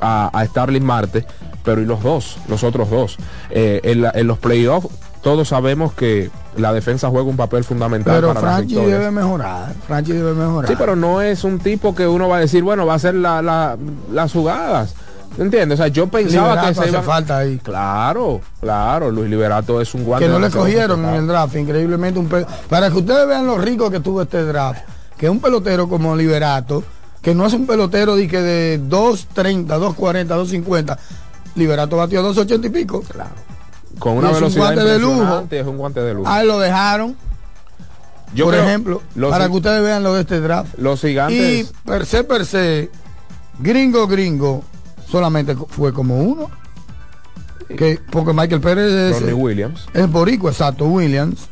a, 0.00 0.28
a 0.38 0.44
Starling 0.46 0.84
Marte, 0.84 1.24
pero 1.64 1.80
¿y 1.80 1.86
los 1.86 2.02
dos? 2.02 2.36
Los 2.48 2.62
otros 2.62 2.90
dos. 2.90 3.16
Eh, 3.50 3.80
en, 3.84 4.04
en 4.12 4.26
los 4.26 4.38
playoffs 4.38 4.88
todos 5.22 5.48
sabemos 5.48 5.92
que 5.94 6.30
la 6.56 6.72
defensa 6.72 7.08
juega 7.08 7.26
un 7.28 7.36
papel 7.36 7.64
fundamental 7.64 8.14
Pero 8.16 8.28
para 8.28 8.40
las 8.42 8.54
Franchi 8.56 8.74
victorias. 8.74 8.98
debe 9.00 9.10
mejorar. 9.10 9.74
Franchi 9.86 10.12
debe 10.12 10.34
mejorar. 10.34 10.70
Sí, 10.70 10.76
pero 10.78 10.94
no 10.94 11.20
es 11.22 11.42
un 11.42 11.58
tipo 11.58 11.94
que 11.94 12.06
uno 12.06 12.28
va 12.28 12.36
a 12.36 12.40
decir, 12.40 12.62
bueno, 12.62 12.86
va 12.86 12.92
a 12.92 12.96
hacer 12.96 13.14
la- 13.14 13.40
la- 13.42 13.76
las 14.12 14.32
jugadas. 14.32 14.94
¿Entiendes? 15.38 15.78
O 15.78 15.82
sea, 15.82 15.88
yo 15.88 16.06
pensaba 16.06 16.48
Liberato 16.48 16.68
que 16.68 16.74
se 16.74 16.80
hace 16.80 16.90
iban... 16.90 17.04
falta 17.04 17.38
ahí. 17.38 17.58
Claro, 17.62 18.40
claro, 18.60 19.10
Luis 19.10 19.28
Liberato 19.28 19.80
es 19.80 19.92
un 19.94 20.04
guante. 20.04 20.26
que 20.26 20.32
no 20.32 20.38
le 20.38 20.50
cogieron 20.50 21.04
en 21.04 21.14
el 21.14 21.26
draft, 21.26 21.56
increíblemente 21.56 22.18
un 22.18 22.28
pe- 22.28 22.46
para 22.68 22.90
que 22.90 22.96
ustedes 22.96 23.26
vean 23.28 23.46
lo 23.46 23.58
rico 23.58 23.90
que 23.90 24.00
tuvo 24.00 24.22
este 24.22 24.42
draft, 24.44 24.80
que 25.18 25.28
un 25.28 25.40
pelotero 25.40 25.88
como 25.88 26.16
Liberato, 26.16 26.82
que 27.20 27.34
no 27.34 27.44
es 27.46 27.52
un 27.52 27.66
pelotero 27.66 28.16
de 28.16 28.28
que 28.28 28.40
de 28.40 28.80
2.30, 28.82 29.66
2.40, 29.66 30.26
2.50, 30.28 30.96
Liberato 31.54 31.96
batió 31.98 32.22
2.80 32.34 32.64
y 32.66 32.68
pico. 32.70 33.02
Claro. 33.02 33.30
Con 33.98 34.16
una 34.18 34.28
Y 34.28 34.30
es 34.30 34.36
un 34.36 34.40
velocidad 34.42 34.62
guante 34.64 34.84
de 34.84 34.98
lujo. 34.98 35.46
es 35.50 35.66
un 35.66 35.76
guante 35.78 36.00
de 36.00 36.14
lujo. 36.14 36.30
A 36.30 36.40
él 36.42 36.48
lo 36.48 36.58
dejaron, 36.58 37.16
Yo 38.34 38.44
por 38.46 38.54
creo- 38.54 38.64
ejemplo, 38.66 39.02
para 39.30 39.48
que 39.48 39.52
ustedes 39.54 39.82
vean 39.82 40.02
lo 40.02 40.14
de 40.14 40.22
este 40.22 40.40
draft. 40.40 40.78
los 40.78 41.02
Y 41.04 41.08
gigantes 41.08 41.72
per 41.84 42.06
se, 42.06 42.24
per 42.24 42.44
se, 42.46 42.90
gringo, 43.58 44.06
gringo, 44.06 44.62
solamente 45.08 45.56
fue 45.68 45.92
como 45.92 46.18
uno. 46.18 46.50
Que, 47.68 47.98
porque 48.12 48.32
Michael 48.32 48.60
Pérez 48.60 48.92
es, 48.92 49.20
Ronnie 49.20 49.34
Williams, 49.34 49.86
es 49.92 50.10
boricua, 50.10 50.50
exacto, 50.50 50.86
Williams. 50.86 51.48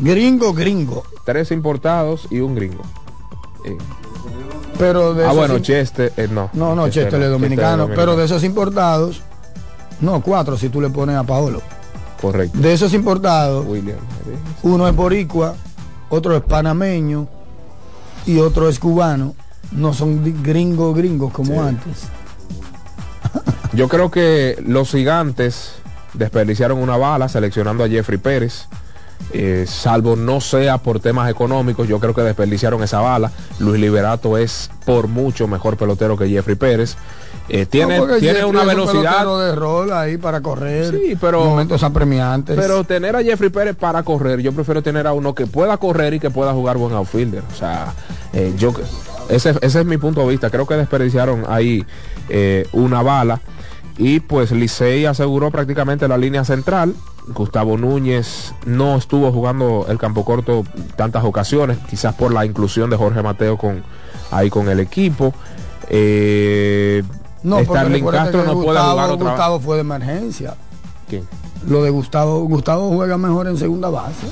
Gringo, 0.00 0.52
gringo. 0.52 1.04
tres 1.24 1.50
importados 1.50 2.26
y 2.30 2.40
un 2.40 2.54
gringo. 2.54 2.82
Pero 4.78 5.14
de 5.14 5.26
ah, 5.26 5.32
bueno, 5.32 5.58
Chester, 5.58 6.12
eh, 6.16 6.28
no. 6.30 6.50
No, 6.52 6.74
no, 6.74 6.88
Chester 6.88 7.18
no, 7.18 7.28
dominicano, 7.28 7.86
Chester 7.86 7.92
es 7.92 7.98
pero 7.98 8.16
de 8.16 8.24
esos 8.24 8.44
importados, 8.44 9.22
no, 10.00 10.22
cuatro 10.22 10.56
si 10.56 10.68
tú 10.68 10.80
le 10.80 10.90
pones 10.90 11.16
a 11.16 11.24
Paolo. 11.24 11.60
Correcto. 12.20 12.58
De 12.58 12.72
esos 12.72 12.94
importados, 12.94 13.66
uno 14.62 14.88
es 14.88 14.94
boricua, 14.94 15.54
otro 16.08 16.36
es 16.36 16.42
panameño 16.42 17.26
y 18.26 18.38
otro 18.38 18.68
es 18.68 18.78
cubano. 18.78 19.34
No 19.72 19.92
son 19.92 20.42
gringos 20.42 20.96
gringos 20.96 21.32
como 21.32 21.54
Sí. 21.54 21.58
antes. 21.58 22.08
Yo 23.72 23.88
creo 23.88 24.10
que 24.10 24.56
los 24.66 24.90
gigantes 24.90 25.74
desperdiciaron 26.14 26.78
una 26.78 26.96
bala 26.96 27.28
seleccionando 27.28 27.84
a 27.84 27.88
Jeffrey 27.88 28.18
Pérez. 28.18 28.66
Eh, 29.32 29.66
salvo 29.68 30.14
no 30.16 30.40
sea 30.40 30.78
por 30.78 31.00
temas 31.00 31.28
económicos, 31.30 31.86
yo 31.88 31.98
creo 31.98 32.14
que 32.14 32.22
desperdiciaron 32.22 32.82
esa 32.82 33.00
bala. 33.00 33.30
Luis 33.58 33.80
Liberato 33.80 34.38
es 34.38 34.70
por 34.86 35.08
mucho 35.08 35.48
mejor 35.48 35.76
pelotero 35.76 36.16
que 36.16 36.28
Jeffrey 36.28 36.56
Pérez. 36.56 36.96
Eh, 37.50 37.66
tiene 37.66 37.98
No, 37.98 38.06
tiene 38.16 38.44
una 38.44 38.60
un 38.62 38.66
velocidad, 38.68 39.24
de 39.40 39.54
rol 39.54 39.92
ahí 39.92 40.18
para 40.18 40.40
correr. 40.40 40.90
Sí, 40.94 41.16
pero- 41.20 41.44
momentos 41.44 41.82
apremiantes. 41.82 42.56
pero 42.56 42.84
tener 42.84 43.16
a 43.16 43.22
Jeffrey 43.22 43.50
Pérez 43.50 43.74
para 43.76 44.02
correr, 44.02 44.40
yo 44.40 44.52
prefiero 44.52 44.82
tener 44.82 45.06
a 45.06 45.12
uno 45.12 45.34
que 45.34 45.46
pueda 45.46 45.76
correr 45.78 46.14
y 46.14 46.20
que 46.20 46.30
pueda 46.30 46.52
jugar 46.52 46.76
buen 46.76 46.94
outfielder. 46.94 47.42
O 47.52 47.54
sea, 47.56 47.92
eh, 48.32 48.54
yo 48.56 48.72
ese, 49.28 49.50
ese 49.60 49.80
es 49.80 49.84
mi 49.86 49.98
punto 49.98 50.20
de 50.22 50.28
vista. 50.28 50.48
Creo 50.50 50.66
que 50.66 50.74
desperdiciaron 50.74 51.44
ahí 51.48 51.84
eh, 52.28 52.66
una 52.72 53.02
bala. 53.02 53.40
Y 53.96 54.20
pues 54.20 54.52
Licey 54.52 55.06
aseguró 55.06 55.50
prácticamente 55.50 56.06
la 56.06 56.16
línea 56.16 56.44
central. 56.44 56.94
Gustavo 57.28 57.76
Núñez 57.76 58.54
no 58.64 58.96
estuvo 58.96 59.30
jugando 59.32 59.86
el 59.88 59.98
campo 59.98 60.24
corto 60.24 60.64
tantas 60.96 61.24
ocasiones, 61.24 61.78
quizás 61.90 62.14
por 62.14 62.32
la 62.32 62.46
inclusión 62.46 62.90
de 62.90 62.96
Jorge 62.96 63.22
Mateo 63.22 63.58
con 63.58 63.82
ahí 64.30 64.50
con 64.50 64.68
el 64.68 64.80
equipo. 64.80 65.34
Eh, 65.90 67.02
no, 67.42 67.62
Starling 67.64 68.04
Castro 68.06 68.44
no 68.44 68.54
puede 68.54 68.66
Gustavo, 68.66 68.90
jugar 68.90 69.10
otra 69.10 69.30
Gustavo 69.30 69.60
fue 69.60 69.76
de 69.76 69.80
emergencia. 69.82 70.54
¿Quién? 71.08 71.26
Lo 71.66 71.82
de 71.82 71.90
Gustavo, 71.90 72.44
Gustavo 72.44 72.90
juega 72.90 73.18
mejor 73.18 73.48
en 73.48 73.56
segunda 73.56 73.90
base. 73.90 74.26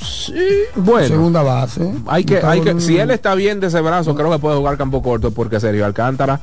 Sí, 0.00 0.34
bueno. 0.74 1.06
Segunda 1.06 1.42
base. 1.42 1.92
Hay 2.06 2.24
que, 2.24 2.38
hay 2.38 2.60
que, 2.60 2.80
si 2.80 2.98
él 2.98 3.10
está 3.10 3.34
bien 3.34 3.60
de 3.60 3.68
ese 3.68 3.80
brazo, 3.80 4.14
creo 4.14 4.30
que 4.30 4.38
puede 4.38 4.56
jugar 4.56 4.76
campo 4.76 5.02
corto 5.02 5.30
porque 5.30 5.60
Sergio 5.60 5.86
Alcántara 5.86 6.40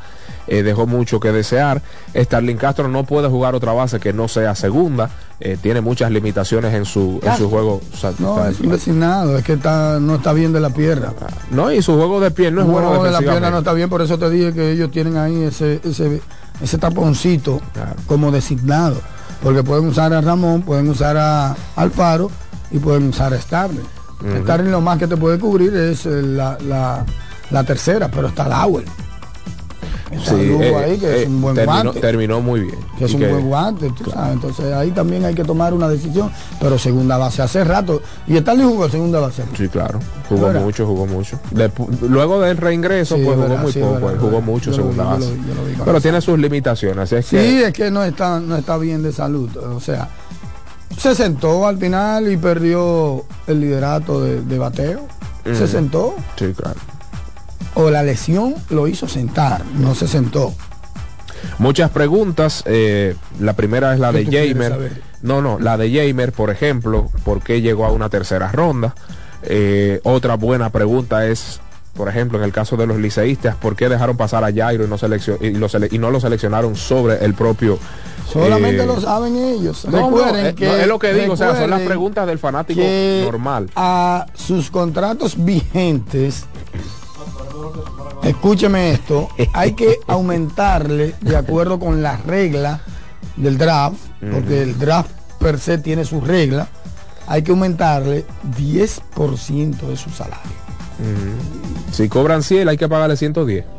eh, 0.49 0.63
dejó 0.63 0.85
mucho 0.87 1.19
que 1.19 1.31
desear. 1.31 1.81
Starling 2.15 2.57
Castro 2.57 2.87
no 2.89 3.03
puede 3.05 3.29
jugar 3.29 3.55
otra 3.55 3.71
base 3.73 3.99
que 3.99 4.11
no 4.13 4.27
sea 4.27 4.55
segunda. 4.55 5.09
eh, 5.41 5.57
tiene 5.61 5.79
muchas 5.79 6.11
limitaciones 6.11 6.73
en 6.73 6.83
su, 6.83 7.21
en 7.23 7.37
su 7.37 7.49
juego. 7.49 7.79
sa- 7.97 8.11
No, 8.19 8.45
es 8.45 8.59
un 8.59 8.69
designado, 8.71 9.37
es 9.37 9.45
que 9.45 9.53
está, 9.53 9.97
no 10.01 10.15
está 10.15 10.33
bien 10.33 10.51
de 10.51 10.59
la 10.59 10.69
pierna. 10.69 11.13
no, 11.51 11.71
y 11.71 11.81
su 11.81 11.95
juego 11.95 12.19
de 12.19 12.29
pie 12.31 12.51
no 12.51 12.59
es 12.61 12.67
No, 12.67 12.73
bueno 12.73 13.01
de 13.01 13.09
la 13.11 13.19
pierna 13.19 13.49
no 13.49 13.59
está 13.59 13.71
bien, 13.71 13.87
por 13.89 14.01
eso 14.01 14.19
te 14.19 14.29
dije 14.29 14.51
que 14.53 14.71
ellos 14.71 14.91
tienen 14.91 15.15
ahí 15.15 15.43
ese, 15.43 15.79
ese, 15.85 16.21
ese 16.61 16.77
taponcito 16.77 17.61
Claro. 17.73 17.93
como 18.05 18.31
designado. 18.31 18.97
Porque 19.41 19.63
pueden 19.63 19.87
usar 19.87 20.11
a 20.13 20.19
Ramón, 20.19 20.63
pueden 20.63 20.89
usar 20.89 21.15
a 21.15 21.55
Alfaro 21.77 22.29
y 22.71 22.79
pueden 22.79 23.07
usar 23.07 23.33
a 23.33 23.39
Starling. 23.39 23.85
Starling 24.43 24.71
lo 24.71 24.81
más 24.81 24.97
que 24.99 25.07
te 25.07 25.15
puede 25.15 25.39
cubrir 25.39 25.73
es 25.73 26.05
eh, 26.05 26.21
la, 26.21 26.57
la, 26.67 27.05
la 27.49 27.63
tercera, 27.63 28.09
pero 28.11 28.27
está 28.27 28.49
Dowell. 28.49 28.83
Sí, 30.11 30.35
eh, 30.35 30.75
ahí, 30.75 30.97
que 30.97 31.05
eh, 31.07 31.21
es 31.21 31.27
un 31.27 31.39
buen 31.41 31.53
terminó, 31.55 31.81
guante. 31.83 31.99
terminó 32.01 32.41
muy 32.41 32.61
bien. 32.61 32.79
que 32.97 33.05
es 33.05 33.11
Y 33.11 33.13
un 33.15 33.19
que- 33.21 33.27
buen 33.31 33.47
guante, 33.47 33.91
tú 33.91 34.09
sabes. 34.09 34.33
Entonces 34.33 34.73
ahí 34.73 34.89
también 34.89 35.23
hay 35.23 35.35
que 35.35 35.43
tomar 35.43 35.71
una 35.73 35.87
decisión, 35.87 36.31
pero 36.59 36.79
segunda 36.79 37.17
base 37.17 37.43
hace 37.43 37.63
rato. 37.63 38.01
Y 38.25 38.35
Starling 38.37 38.67
jugó 38.69 38.89
segunda 38.89 39.19
base. 39.19 39.43
Sí, 39.55 39.67
claro. 39.69 39.99
Jugó 40.27 40.47
¿Verdad? 40.47 40.61
mucho, 40.63 40.87
jugó 40.87 41.05
mucho. 41.05 41.39
Depu- 41.53 41.87
luego 42.09 42.41
del 42.41 42.57
reingreso, 42.57 43.17
Sí, 43.17 43.21
pues 43.23 43.33
es 43.33 43.35
jugó 43.43 43.49
verdad, 43.49 43.63
muy 43.63 43.71
sí, 43.71 43.79
poco. 43.81 43.93
verdad, 43.93 44.11
él 44.13 44.19
jugó 44.19 44.41
mucho 44.41 44.71
Yo 44.71 44.77
lo 44.77 44.83
vi, 44.87 44.93
segunda 44.95 45.03
yo 45.03 45.09
lo 45.09 45.15
base. 45.25 45.37
yo 45.47 45.77
lo 45.77 45.85
Pero 45.85 46.01
tiene 46.01 46.21
sus 46.21 46.39
limitaciones. 46.39 47.11
Es 47.13 47.25
Sí, 47.27 47.35
que 47.37 47.65
es 47.67 47.73
que 47.73 47.91
no 47.91 48.03
está, 48.03 48.39
no 48.39 48.57
está 48.57 48.77
bien 48.77 49.03
de 49.03 49.11
salud. 49.13 49.55
O 49.57 49.79
sea, 49.79 50.09
se 50.97 51.13
sentó 51.13 51.67
al 51.67 51.77
final 51.77 52.31
y 52.31 52.35
perdió 52.37 53.23
el 53.45 53.59
liderato 53.61 54.21
de, 54.23 54.41
de 54.41 54.57
bateo. 54.57 55.01
Se 55.45 55.51
Ujú. 55.51 55.67
sentó. 55.67 56.15
Sí, 56.35 56.51
claro. 56.55 56.79
O 57.75 57.89
la 57.89 58.03
lesión 58.03 58.55
lo 58.69 58.87
hizo 58.87 59.07
sentar, 59.07 59.63
no 59.77 59.95
se 59.95 60.07
sentó. 60.07 60.53
Muchas 61.57 61.89
preguntas. 61.91 62.63
eh, 62.65 63.15
la 63.39 63.53
primera 63.53 63.93
es 63.93 63.99
la 63.99 64.11
¿Qué 64.11 64.25
de 64.25 64.49
Jamer. 64.49 65.01
No, 65.21 65.41
no, 65.41 65.59
la 65.59 65.77
de 65.77 65.91
Jamer, 65.91 66.31
por 66.31 66.49
ejemplo, 66.49 67.09
¿por 67.23 67.41
qué 67.41 67.61
llegó 67.61 67.85
a 67.85 67.91
una 67.91 68.09
tercera 68.09 68.51
ronda? 68.51 68.95
Eh, 69.43 69.99
otra 70.03 70.35
buena 70.35 70.69
pregunta 70.69 71.25
es, 71.27 71.59
por 71.95 72.07
ejemplo, 72.09 72.37
en 72.37 72.43
el 72.45 72.51
caso 72.51 72.75
de 72.77 72.87
los 72.87 72.97
liceístas, 72.97 73.55
¿por 73.55 73.75
qué 73.75 73.87
dejaron 73.89 74.15
pasar 74.17 74.43
a 74.43 74.53
Jairo 74.53 74.85
y 74.85 74.87
no, 74.87 74.95
y 75.41 75.51
lo 75.51 75.67
sele- 75.69 75.89
y 75.91 75.97
no 75.97 76.11
lo 76.11 76.19
seleccionaron 76.19 76.75
sobre 76.75 77.23
el 77.23 77.33
propio... 77.33 77.77
Solamente 78.31 78.83
eh, 78.83 78.85
lo 78.85 79.01
saben 79.01 79.35
ellos. 79.35 79.85
no, 79.89 80.05
recuerden 80.09 80.45
eh, 80.45 80.55
que 80.55 80.67
no, 80.67 80.75
es 80.75 80.87
lo 80.87 80.99
que 80.99 81.13
digo, 81.13 81.33
o 81.33 81.37
sea, 81.37 81.55
son 81.55 81.69
las 81.71 81.81
preguntas 81.81 82.27
del 82.27 82.37
fanático 82.37 82.81
normal. 83.23 83.71
A 83.75 84.27
sus 84.35 84.69
contratos 84.69 85.43
vigentes, 85.43 86.45
escúcheme 88.23 88.91
esto, 88.91 89.29
hay 89.53 89.73
que 89.73 89.99
aumentarle 90.07 91.15
de 91.21 91.35
acuerdo 91.35 91.79
con 91.79 92.01
las 92.01 92.23
reglas 92.25 92.81
del 93.35 93.57
draft, 93.57 93.97
porque 94.31 94.61
el 94.61 94.77
draft 94.77 95.11
per 95.39 95.59
se 95.59 95.77
tiene 95.77 96.05
sus 96.05 96.25
reglas, 96.25 96.67
hay 97.27 97.43
que 97.43 97.51
aumentarle 97.51 98.25
10% 98.57 99.77
de 99.77 99.97
su 99.97 100.09
salario. 100.09 100.59
Si 101.91 102.09
cobran 102.09 102.43
100, 102.43 102.69
hay 102.69 102.77
que 102.77 102.89
pagarle 102.89 103.15
110. 103.15 103.78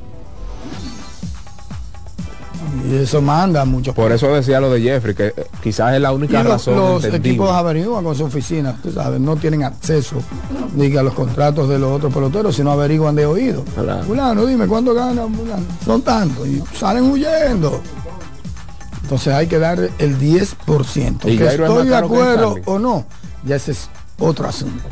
Y 2.90 2.96
eso 2.96 3.22
manda 3.22 3.64
mucho. 3.64 3.94
Por 3.94 4.10
eso 4.10 4.34
decía 4.34 4.58
lo 4.60 4.70
de 4.70 4.80
Jeffrey, 4.80 5.14
que 5.14 5.26
eh, 5.28 5.34
quizás 5.62 5.94
es 5.94 6.00
la 6.00 6.10
Y 6.10 6.16
única 6.16 6.42
los, 6.42 6.52
razón 6.52 6.74
los 6.76 7.04
entendible. 7.04 7.28
equipos 7.30 7.50
averiguan 7.50 8.02
con 8.02 8.16
su 8.16 8.24
oficina, 8.24 8.76
tú 8.82 8.90
sabes, 8.90 9.20
no 9.20 9.36
tienen 9.36 9.62
acceso 9.62 10.16
diga, 10.74 11.00
a 11.00 11.04
los 11.04 11.14
contratos 11.14 11.68
de 11.68 11.78
los 11.78 11.90
otros 11.92 12.12
peloteros, 12.12 12.56
sino 12.56 12.72
averiguan 12.72 13.14
de 13.14 13.26
oído. 13.26 13.64
Claro. 13.74 14.02
Fulano, 14.02 14.44
dime 14.44 14.66
cuánto 14.66 14.92
gana, 14.92 15.22
fulano? 15.22 15.64
Son 15.84 16.02
tantos, 16.02 16.46
y 16.48 16.62
salen 16.76 17.04
huyendo. 17.10 17.80
Entonces 19.02 19.34
hay 19.34 19.46
que 19.46 19.58
dar 19.58 19.78
el 19.98 20.18
10%. 20.18 21.32
Y 21.32 21.38
Que 21.38 21.46
estoy 21.46 21.86
de 21.88 21.96
acuerdo 21.96 22.56
o 22.64 22.78
no, 22.78 23.06
ya 23.44 23.56
ese 23.56 23.72
es 23.72 23.88
otro 24.18 24.48
asunto. 24.48 24.82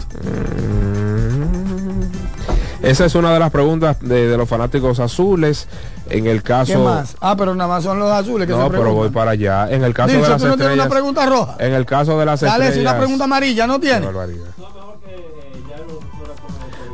Esa 2.82 3.04
es 3.06 3.14
una 3.16 3.32
de 3.32 3.38
las 3.40 3.50
preguntas 3.50 3.96
de, 4.00 4.28
de 4.28 4.36
los 4.36 4.48
fanáticos 4.48 5.00
azules. 5.00 5.66
En 6.10 6.26
el 6.26 6.42
caso. 6.42 6.72
¿Qué 6.72 6.78
más? 6.78 7.16
Ah, 7.20 7.34
pero 7.36 7.54
nada 7.54 7.68
más 7.68 7.84
son 7.84 7.98
los 7.98 8.10
azules 8.10 8.46
que 8.46 8.52
No, 8.54 8.64
se 8.64 8.70
pero 8.70 8.94
voy 8.94 9.08
para 9.10 9.32
allá. 9.32 9.68
En 9.70 9.84
el 9.84 9.92
caso 9.92 10.08
Dilson, 10.08 10.22
de 10.24 10.28
las 10.30 10.40
tú 10.42 10.48
no 10.48 10.54
tienes 10.56 10.70
estrellas. 10.72 10.86
una 10.86 10.94
pregunta 10.94 11.26
roja. 11.26 11.56
En 11.58 11.74
el 11.74 11.84
caso 11.84 12.18
de 12.18 12.24
las 12.24 12.40
Dale, 12.40 12.66
estrellas. 12.68 12.74
si 12.74 12.80
una 12.80 12.96
pregunta 12.98 13.24
amarilla, 13.24 13.66
¿no 13.66 13.78
Qué 13.80 13.86
tiene? 13.88 14.06
barbaridad. 14.06 14.44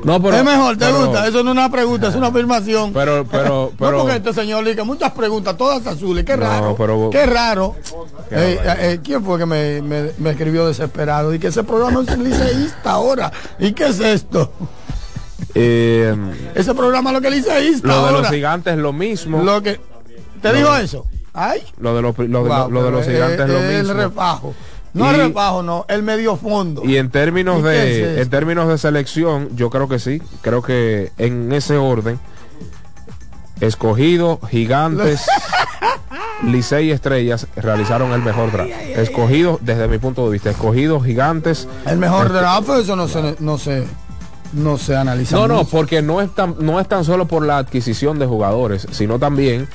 No, 0.04 0.20
pero, 0.20 0.36
es 0.36 0.44
mejor, 0.44 0.76
te 0.76 0.84
pero- 0.84 1.06
gusta. 1.06 1.26
Eso 1.26 1.42
no 1.42 1.50
es 1.52 1.56
una 1.56 1.70
pregunta, 1.70 2.08
es 2.08 2.14
una 2.14 2.26
afirmación. 2.34 2.92
Pero, 2.92 3.24
pero, 3.30 3.72
pero. 3.78 3.92
no 3.92 3.98
porque 4.00 4.16
este 4.16 4.34
señor 4.34 4.62
dice 4.64 4.82
muchas 4.82 5.12
preguntas, 5.12 5.56
todas 5.56 5.86
azules, 5.86 6.24
qué 6.26 6.36
No, 6.36 6.42
raro. 6.42 6.74
pero- 6.76 7.08
qué 7.10 7.24
raro. 7.24 7.74
Qué 8.28 8.34
Eh, 8.34 8.56
barbaridad. 8.56 8.84
eh, 8.84 9.00
¿Quién 9.02 9.24
fue 9.24 9.38
que 9.38 9.46
me, 9.46 9.80
me- 9.80 10.10
me 10.18 10.30
escribió 10.30 10.66
desesperado? 10.66 11.32
Y 11.32 11.38
que 11.38 11.46
ese 11.46 11.64
programa 11.64 12.02
es 12.06 12.18
liceísta 12.18 12.90
ahora. 12.90 13.32
¿Y 13.58 13.72
qué 13.72 13.86
es 13.86 14.00
esto? 14.00 14.52
Eh, 15.54 16.14
Ese 16.54 16.74
programa 16.74 17.12
lo 17.12 17.20
que 17.20 17.28
es 17.28 17.34
liceísta 17.34 17.86
lo 17.88 18.06
de 18.06 18.12
los 18.12 18.28
gigantes 18.28 18.76
lo 18.76 18.92
mismo. 18.92 19.42
Lo 19.42 19.62
que, 19.62 19.80
¿Te 20.42 20.50
Lo 20.52 20.58
dijo 20.58 20.76
eso? 20.76 21.06
Ay. 21.32 21.62
Lo 21.78 21.94
de 21.96 22.02
los, 22.02 22.16
lo 22.18 22.44
de, 22.44 22.48
Wow, 22.50 22.70
lo 22.70 22.84
de 22.84 22.90
los 22.90 23.06
pero 23.06 23.12
gigantes 23.26 23.40
es- 23.46 23.52
lo 23.52 23.58
es 23.58 23.78
mismo. 23.78 23.92
El 23.92 23.96
refajo. 24.08 24.54
No 24.92 25.10
el 25.10 25.16
rebajo, 25.16 25.62
no, 25.64 25.84
el 25.88 26.04
medio 26.04 26.36
fondo. 26.36 26.82
Y 26.84 26.96
en 26.98 27.10
términos 27.10 27.64
de 27.64 28.22
en 28.22 28.30
términos 28.30 28.68
de 28.68 28.78
selección, 28.78 29.48
yo 29.56 29.68
creo 29.68 29.88
que 29.88 29.98
sí, 29.98 30.22
creo 30.40 30.62
que 30.62 31.10
en 31.18 31.52
ese 31.52 31.76
orden 31.76 32.20
escogido, 33.60 34.38
gigantes, 34.48 35.22
Licey 36.44 36.88
y 36.88 36.90
Estrellas 36.92 37.46
realizaron 37.56 38.12
el 38.12 38.22
mejor 38.22 38.52
draft. 38.52 38.70
Escogido, 38.96 39.58
desde 39.62 39.88
mi 39.88 39.98
punto 39.98 40.26
de 40.26 40.32
vista, 40.32 40.50
escogido, 40.50 41.00
gigantes. 41.00 41.66
El 41.86 41.98
mejor 41.98 42.26
este, 42.26 42.38
draft, 42.38 42.68
eso 42.70 42.96
no 42.96 43.08
se, 43.08 43.36
no 43.40 43.58
se, 43.58 43.84
no 44.54 44.78
se 44.78 44.96
analiza. 44.96 45.36
No, 45.36 45.48
no, 45.48 45.64
porque 45.64 46.02
no 46.02 46.20
es 46.20 46.34
tan, 46.34 46.56
no 46.60 46.80
es 46.80 46.88
tan 46.88 47.04
solo 47.04 47.26
por 47.26 47.44
la 47.44 47.58
adquisición 47.58 48.18
de 48.18 48.26
jugadores, 48.26 48.86
sino 48.90 49.18
también 49.18 49.68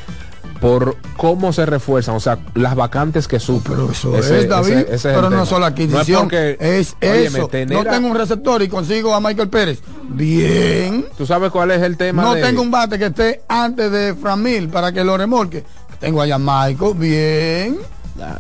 por 0.60 0.98
cómo 1.16 1.54
se 1.54 1.66
refuerzan, 1.66 2.16
o 2.16 2.20
sea, 2.20 2.40
las 2.54 2.76
vacantes 2.76 3.28
que 3.28 3.40
suplen. 3.40 3.78
Pero 3.78 3.92
eso 3.92 4.18
es, 4.18 4.50
David, 4.50 4.86
pero 5.02 5.30
no 5.30 5.46
solo 5.46 5.66
adquisición, 5.66 6.28
no 6.30 6.38
es, 6.38 6.96
eso. 7.00 7.50
no 7.68 7.84
tengo 7.84 8.08
un 8.08 8.16
receptor 8.16 8.62
y 8.62 8.68
consigo 8.68 9.14
a 9.14 9.22
Michael 9.22 9.50
Pérez. 9.50 9.82
Bien. 10.10 11.06
¿Tú 11.18 11.26
sabes 11.26 11.52
cuál 11.52 11.72
es 11.72 11.82
el 11.82 11.98
tema? 11.98 12.24
No 12.24 12.36
tengo 12.36 12.62
un 12.62 12.72
bate 12.72 13.00
que 13.00 13.08
esté 13.08 13.42
antes 13.48 13.92
de 13.92 14.16
Framil 14.16 14.70
para 14.70 14.92
que 14.92 15.04
lo 15.04 15.18
remolque. 15.18 15.64
Tengo 16.00 16.22
allá 16.22 16.36
a 16.36 16.40
Michael. 16.40 16.94
Bien. 16.96 17.78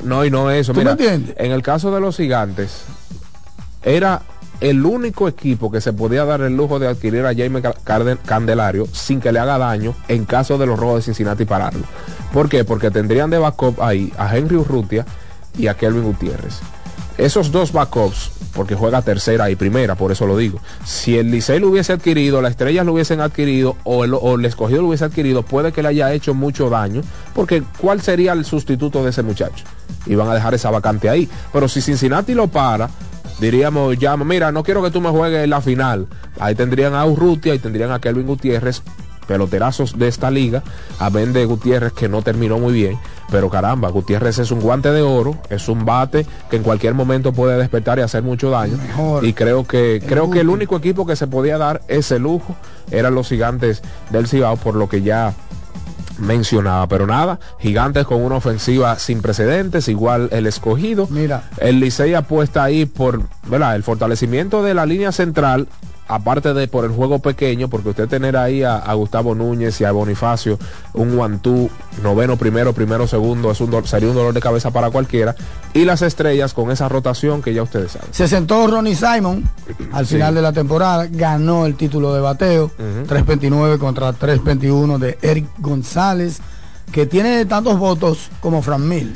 No, 0.03 0.25
y 0.25 0.31
no 0.31 0.51
eso. 0.51 0.73
Mira, 0.73 0.97
en 0.99 1.51
el 1.51 1.61
caso 1.61 1.93
de 1.93 2.01
los 2.01 2.17
gigantes, 2.17 2.83
era 3.81 4.21
el 4.61 4.85
único 4.85 5.27
equipo 5.27 5.71
que 5.71 5.81
se 5.81 5.93
podía 5.93 6.25
dar 6.25 6.41
el 6.41 6.55
lujo 6.55 6.79
de 6.79 6.87
adquirir 6.87 7.25
a 7.25 7.33
Jaime 7.33 7.61
Candelario 8.25 8.87
sin 8.91 9.21
que 9.21 9.31
le 9.31 9.39
haga 9.39 9.57
daño 9.57 9.95
en 10.07 10.25
caso 10.25 10.57
de 10.57 10.65
los 10.65 10.79
robos 10.79 10.97
de 10.97 11.01
Cincinnati 11.03 11.45
pararlo. 11.45 11.83
¿Por 12.33 12.49
qué? 12.49 12.63
Porque 12.63 12.91
tendrían 12.91 13.29
de 13.29 13.37
backup 13.37 13.81
ahí 13.81 14.11
a 14.17 14.35
Henry 14.35 14.57
Urrutia 14.57 15.05
y 15.57 15.67
a 15.67 15.75
Kelvin 15.75 16.03
Gutiérrez. 16.03 16.59
Esos 17.17 17.51
dos 17.51 17.73
backups, 17.73 18.31
porque 18.53 18.75
juega 18.75 19.01
tercera 19.01 19.49
y 19.49 19.55
primera, 19.57 19.95
por 19.95 20.11
eso 20.11 20.25
lo 20.25 20.37
digo. 20.37 20.59
Si 20.85 21.17
el 21.17 21.31
Licey 21.31 21.59
lo 21.59 21.67
hubiese 21.67 21.91
adquirido, 21.91 22.41
las 22.41 22.51
estrellas 22.51 22.85
lo 22.85 22.93
hubiesen 22.93 23.19
adquirido 23.19 23.75
o 23.83 24.05
el, 24.05 24.13
o 24.13 24.35
el 24.35 24.45
escogido 24.45 24.81
lo 24.81 24.87
hubiese 24.87 25.03
adquirido, 25.03 25.43
puede 25.43 25.73
que 25.73 25.81
le 25.81 25.89
haya 25.89 26.13
hecho 26.13 26.33
mucho 26.33 26.69
daño, 26.69 27.01
porque 27.33 27.61
¿cuál 27.77 28.01
sería 28.01 28.31
el 28.31 28.45
sustituto 28.45 29.03
de 29.03 29.09
ese 29.09 29.21
muchacho? 29.21 29.65
Y 30.05 30.15
van 30.15 30.29
a 30.29 30.33
dejar 30.33 30.53
esa 30.53 30.71
vacante 30.71 31.09
ahí. 31.09 31.27
Pero 31.51 31.67
si 31.67 31.81
Cincinnati 31.81 32.33
lo 32.33 32.47
para, 32.47 32.89
diríamos, 33.39 33.97
ya, 33.97 34.15
mira, 34.17 34.51
no 34.51 34.63
quiero 34.63 34.83
que 34.83 34.91
tú 34.91 35.01
me 35.01 35.09
juegues 35.09 35.43
en 35.43 35.49
la 35.49 35.61
final. 35.61 36.07
Ahí 36.39 36.55
tendrían 36.55 36.93
a 36.93 37.05
Urrutia 37.05 37.53
y 37.53 37.59
tendrían 37.59 37.91
a 37.91 37.99
Kelvin 37.99 38.27
Gutiérrez, 38.27 38.81
peloterazos 39.29 39.97
de 39.97 40.07
esta 40.07 40.31
liga, 40.31 40.63
a 40.97 41.11
de 41.11 41.45
Gutiérrez 41.45 41.93
que 41.93 42.09
no 42.09 42.23
terminó 42.23 42.57
muy 42.57 42.73
bien, 42.73 42.97
pero 43.29 43.49
caramba, 43.49 43.89
Gutiérrez 43.89 44.39
es 44.39 44.49
un 44.49 44.59
guante 44.59 44.91
de 44.91 45.03
oro, 45.03 45.37
es 45.51 45.69
un 45.69 45.85
bate 45.85 46.25
que 46.49 46.55
en 46.55 46.63
cualquier 46.63 46.95
momento 46.95 47.31
puede 47.31 47.55
despertar 47.57 47.99
y 47.99 48.01
hacer 48.01 48.23
mucho 48.23 48.49
daño. 48.49 48.79
y 49.21 49.33
creo 49.33 49.67
que 49.67 50.01
creo 50.03 50.31
que 50.31 50.39
el 50.39 50.49
único 50.49 50.75
equipo 50.77 51.05
que 51.05 51.15
se 51.15 51.27
podía 51.27 51.59
dar 51.59 51.81
ese 51.87 52.17
lujo 52.17 52.55
eran 52.89 53.13
los 53.13 53.29
gigantes 53.29 53.83
del 54.09 54.27
Cibao, 54.27 54.57
por 54.57 54.73
lo 54.73 54.89
que 54.89 55.03
ya 55.03 55.35
mencionaba. 56.19 56.87
Pero 56.87 57.07
nada, 57.07 57.39
gigantes 57.59 58.05
con 58.05 58.21
una 58.21 58.35
ofensiva 58.35 58.97
sin 58.99 59.21
precedentes, 59.21 59.87
igual 59.87 60.29
el 60.31 60.47
escogido. 60.47 61.07
Mira. 61.09 61.43
El 61.57 61.79
Licey 61.79 62.13
apuesta 62.13 62.63
ahí 62.63 62.85
por 62.85 63.21
¿verdad? 63.47 63.75
el 63.75 63.83
fortalecimiento 63.83 64.63
de 64.63 64.73
la 64.73 64.85
línea 64.85 65.11
central 65.11 65.67
aparte 66.09 66.53
de 66.55 66.67
por 66.67 66.83
el 66.83 66.91
juego 66.91 67.19
pequeño, 67.19 67.69
porque 67.69 67.89
usted 67.89 68.07
tener 68.09 68.35
ahí 68.35 68.63
a, 68.63 68.93
Gustavo 68.93 69.35
Núñez 69.35 69.79
y 69.79 69.85
a 69.85 69.91
Bonifacio, 69.91 70.57
un 70.93 71.15
guantú, 71.15 71.69
noveno 72.03 72.35
primero, 72.35 72.73
primero 72.73 73.07
segundo, 73.07 73.51
es 73.51 73.61
un 73.61 73.85
sería 73.85 74.09
un 74.09 74.15
dolor 74.15 74.33
de 74.33 74.41
cabeza 74.41 74.71
para 74.71 74.89
cualquiera. 74.89 75.35
Y 75.73 75.85
las 75.85 76.01
estrellas 76.01 76.53
con 76.53 76.71
esa 76.71 76.89
rotación 76.89 77.41
que 77.41 77.53
ya 77.53 77.61
ustedes 77.61 77.91
saben. 77.91 78.09
Se 78.11 78.27
sentó 78.27 78.65
Ronnie 78.67 78.95
Simon 78.95 79.47
al 79.93 80.05
final 80.07 80.33
de 80.33 80.41
la 80.41 80.51
temporada, 80.51 81.07
ganó 81.09 81.67
el 81.67 81.75
título 81.75 82.13
de 82.13 82.21
bateo, 82.21 82.71
3.29 83.07 83.77
contra 83.77 84.11
3.21 84.11 84.97
de 84.97 85.17
Eric 85.21 85.47
González, 85.59 86.39
que 86.91 87.05
tiene 87.05 87.45
tantos 87.45 87.77
votos 87.77 88.29
como 88.41 88.63
Fran 88.63 88.89
Mil. 88.89 89.15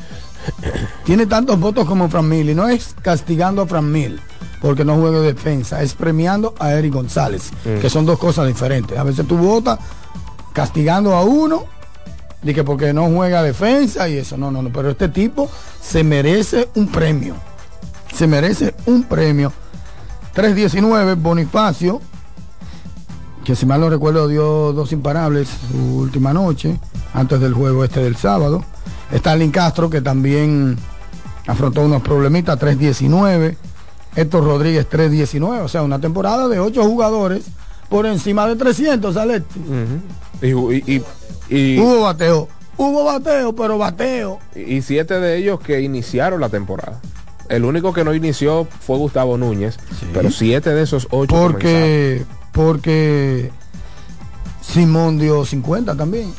Tiene 1.06 1.26
tantos 1.26 1.60
votos 1.60 1.86
como 1.88 2.10
Fran 2.10 2.28
Mil 2.28 2.50
y 2.50 2.56
no 2.56 2.68
es 2.68 2.96
castigando 3.02 3.62
a 3.62 3.68
Fran 3.68 3.92
Mil 3.92 4.20
porque 4.62 4.86
no 4.86 4.96
juega 4.96 5.20
defensa, 5.20 5.84
es 5.84 5.94
premiando 5.94 6.56
a 6.58 6.72
Eric 6.72 6.94
González, 6.94 7.52
mm. 7.66 7.82
que 7.82 7.90
son 7.90 8.06
dos 8.06 8.18
cosas 8.18 8.48
diferentes. 8.48 8.98
A 8.98 9.04
veces 9.04 9.28
tú 9.28 9.36
votas 9.36 9.78
castigando 10.54 11.16
a 11.16 11.24
uno, 11.24 11.66
de 12.42 12.54
que 12.54 12.64
porque 12.64 12.94
no 12.94 13.10
juega 13.10 13.44
defensa 13.44 14.08
y 14.08 14.18
eso, 14.18 14.38
no, 14.38 14.52
no, 14.52 14.62
no, 14.62 14.72
pero 14.72 14.92
este 14.92 15.10
tipo 15.10 15.50
se 15.82 16.06
merece 16.06 16.70
un 16.76 16.88
premio, 16.88 17.36
se 18.14 18.26
merece 18.26 18.74
un 18.86 19.04
premio. 19.04 19.52
319, 20.34 21.16
Bonifacio, 21.16 22.00
que 23.44 23.56
si 23.56 23.66
mal 23.66 23.82
no 23.82 23.90
recuerdo 23.90 24.30
dio 24.30 24.72
dos 24.72 24.94
imparables 24.94 25.50
su 25.72 25.98
última 25.98 26.32
noche, 26.32 26.80
antes 27.14 27.42
del 27.42 27.54
juego 27.54 27.84
este 27.84 28.02
del 28.02 28.16
sábado. 28.16 28.64
Stalin 29.12 29.52
Castro, 29.52 29.90
que 29.90 30.02
también 30.02 30.78
afrontó 31.48 31.82
unos 31.82 32.02
problemitas, 32.02 32.58
319. 32.60 33.58
Héctor 34.16 34.44
Rodríguez 34.44 34.88
319, 34.88 35.62
o 35.64 35.68
sea, 35.68 35.82
una 35.82 36.00
temporada 36.00 36.48
de 36.48 36.60
8 36.60 36.84
jugadores 36.84 37.46
por 37.90 38.06
encima 38.06 38.48
de 38.48 38.56
300, 38.56 39.14
¿sale? 39.14 39.44
y, 40.42 41.00
hubo 41.80 42.02
bateo, 42.02 42.48
hubo 42.78 43.04
bateo, 43.06 43.56
pero 43.56 43.78
bateo. 43.78 44.40
Y 44.56 44.82
siete 44.82 45.20
de 45.20 45.38
ellos 45.38 45.60
que 45.60 45.82
iniciaron 45.82 46.42
la 46.42 46.50
temporada. 46.50 47.00
El 47.50 47.66
único 47.66 47.94
que 47.94 48.04
no 48.04 48.14
inició 48.14 48.66
fue 48.80 48.98
Gustavo 48.98 49.38
Núñez, 49.38 49.78
pero 50.14 50.32
siete 50.32 50.74
de 50.74 50.84
esos 50.84 51.08
ocho. 51.12 51.36
Porque, 51.36 52.24
porque 52.52 53.52
Simón 54.62 55.20
dio 55.20 55.46
50 55.46 55.96
también. 55.96 56.34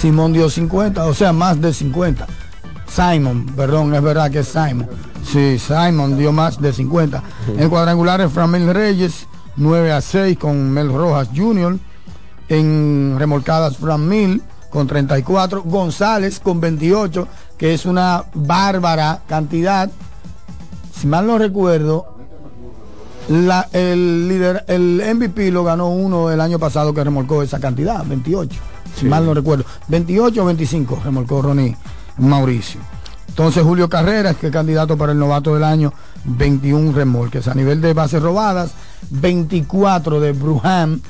Simón 0.00 0.32
dio 0.32 0.48
50, 0.48 1.06
o 1.06 1.12
sea, 1.12 1.32
más 1.32 1.60
de 1.60 1.74
50. 1.74 2.24
Simon, 2.88 3.46
perdón, 3.56 3.92
es 3.94 4.02
verdad 4.02 4.30
que 4.30 4.40
es 4.40 4.48
Simon. 4.48 4.86
Sí, 5.24 5.58
Simon 5.58 6.16
dio 6.16 6.30
más 6.30 6.60
de 6.60 6.72
50. 6.72 7.22
En 7.58 7.68
cuadrangulares, 7.68 8.30
Framil 8.30 8.72
Reyes, 8.72 9.26
9 9.56 9.92
a 9.92 10.00
6 10.00 10.38
con 10.38 10.70
Mel 10.70 10.92
Rojas 10.92 11.30
Jr. 11.34 11.78
En 12.48 13.16
remolcadas, 13.18 13.76
Framil 13.76 14.40
con 14.70 14.86
34. 14.86 15.64
González 15.64 16.38
con 16.38 16.60
28, 16.60 17.26
que 17.58 17.74
es 17.74 17.84
una 17.84 18.24
bárbara 18.34 19.22
cantidad. 19.26 19.90
Si 20.94 21.08
mal 21.08 21.26
no 21.26 21.38
recuerdo, 21.38 22.14
la, 23.28 23.68
el, 23.72 24.28
líder, 24.28 24.64
el 24.68 25.02
MVP 25.16 25.50
lo 25.50 25.64
ganó 25.64 25.88
uno 25.88 26.30
el 26.30 26.40
año 26.40 26.60
pasado 26.60 26.94
que 26.94 27.02
remolcó 27.02 27.42
esa 27.42 27.58
cantidad, 27.58 28.04
28. 28.06 28.60
Si 28.98 29.06
mal 29.06 29.24
no 29.24 29.34
recuerdo. 29.34 29.64
28 29.88 30.42
o 30.42 30.46
25 30.46 31.02
remolcó 31.04 31.42
Ronnie 31.42 31.76
Mauricio. 32.18 32.80
Entonces 33.28 33.62
Julio 33.62 33.88
Carreras, 33.88 34.36
que 34.36 34.48
es 34.48 34.52
candidato 34.52 34.96
para 34.96 35.12
el 35.12 35.18
novato 35.18 35.54
del 35.54 35.62
año, 35.62 35.92
21 36.24 36.92
remolques. 36.92 37.46
A 37.46 37.54
nivel 37.54 37.80
de 37.80 37.92
bases 37.92 38.20
robadas, 38.20 38.72
24 39.10 40.20
de 40.20 40.32
Bruham, 40.32 41.00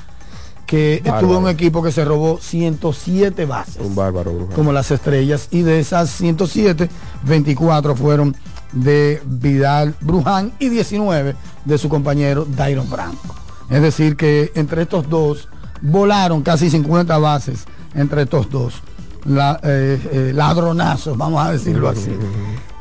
que 0.67 1.01
estuvo 1.03 1.37
en 1.37 1.43
un 1.45 1.49
equipo 1.49 1.81
que 1.81 1.91
se 1.91 2.05
robó 2.05 2.37
107 2.39 3.45
bases. 3.45 3.77
Un 3.83 3.95
bárbaro, 3.95 4.33
Bruham. 4.33 4.53
Como 4.53 4.71
las 4.71 4.91
estrellas. 4.91 5.47
Y 5.49 5.63
de 5.63 5.79
esas 5.79 6.11
107, 6.11 6.87
24 7.23 7.95
fueron 7.95 8.35
de 8.73 9.21
Vidal 9.25 9.95
Brujan 9.99 10.51
y 10.59 10.69
19 10.69 11.35
de 11.65 11.77
su 11.79 11.89
compañero 11.89 12.45
Dairon 12.45 12.87
Branco. 12.89 13.35
Es 13.71 13.81
decir, 13.81 14.15
que 14.15 14.51
entre 14.53 14.83
estos 14.83 15.09
dos 15.09 15.47
volaron 15.81 16.43
casi 16.43 16.69
50 16.69 17.17
bases 17.17 17.65
entre 17.93 18.23
estos 18.23 18.49
dos 18.49 18.81
la, 19.25 19.59
eh, 19.63 19.99
eh, 20.11 20.31
ladronazos, 20.33 21.17
vamos 21.17 21.45
a 21.45 21.51
decirlo 21.51 21.89
así. 21.89 22.11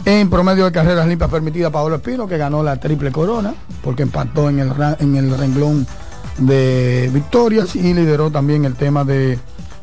En 0.05 0.31
promedio 0.31 0.65
de 0.65 0.73
carreras 0.73 1.07
limpias 1.07 1.31
permitidas, 1.31 1.73
Pablo 1.73 1.97
Espino, 1.97 2.27
que 2.27 2.39
ganó 2.39 2.63
la 2.63 2.79
triple 2.79 3.11
corona, 3.11 3.55
porque 3.83 4.03
empató 4.03 4.49
en 4.49 4.61
el, 4.61 4.73
en 5.01 5.17
el 5.17 5.37
renglón 5.37 5.87
de 6.39 7.11
victorias 7.13 7.75
y 7.75 7.93
lideró 7.95 8.31
también 8.31 8.65
el 8.65 8.75
tema 8.75 9.05
de, 9.05 9.39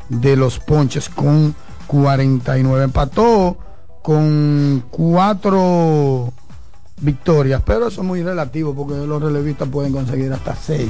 de 0.08 0.36
los 0.36 0.58
ponches 0.58 1.08
con 1.08 1.54
49. 1.86 2.84
Empató 2.84 3.58
con 4.02 4.84
cuatro 4.90 6.32
victorias, 7.00 7.62
pero 7.64 7.88
eso 7.88 8.00
es 8.00 8.06
muy 8.06 8.22
relativo 8.22 8.74
porque 8.74 8.94
los 9.06 9.22
relevistas 9.22 9.68
pueden 9.68 9.92
conseguir 9.92 10.32
hasta 10.32 10.56
seis 10.56 10.88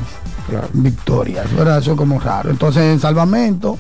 victorias, 0.73 1.47
eso 1.51 1.93
es 1.93 1.97
como 1.97 2.21
raro. 2.21 2.51
Entonces 2.51 2.85
en 2.85 3.01
salvamento, 3.01 3.77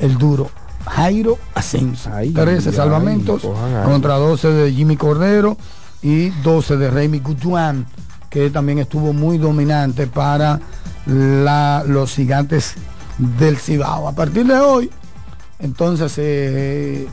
el 0.00 0.18
duro 0.18 0.50
Jairo 0.86 1.38
Ascenso. 1.54 2.10
13 2.10 2.72
salvamentos 2.72 3.42
contra 3.84 4.16
12 4.16 4.48
de 4.48 4.72
Jimmy 4.72 4.96
Cordero 4.96 5.56
y 6.02 6.30
12 6.42 6.76
de 6.76 6.90
Remy 6.90 7.20
Gutuan, 7.20 7.86
que 8.30 8.50
también 8.50 8.78
estuvo 8.78 9.12
muy 9.12 9.38
dominante 9.38 10.06
para 10.06 10.60
los 11.06 12.14
gigantes 12.14 12.74
del 13.18 13.58
Cibao. 13.58 14.08
A 14.08 14.12
partir 14.12 14.46
de 14.46 14.58
hoy, 14.58 14.90
entonces 15.58 17.06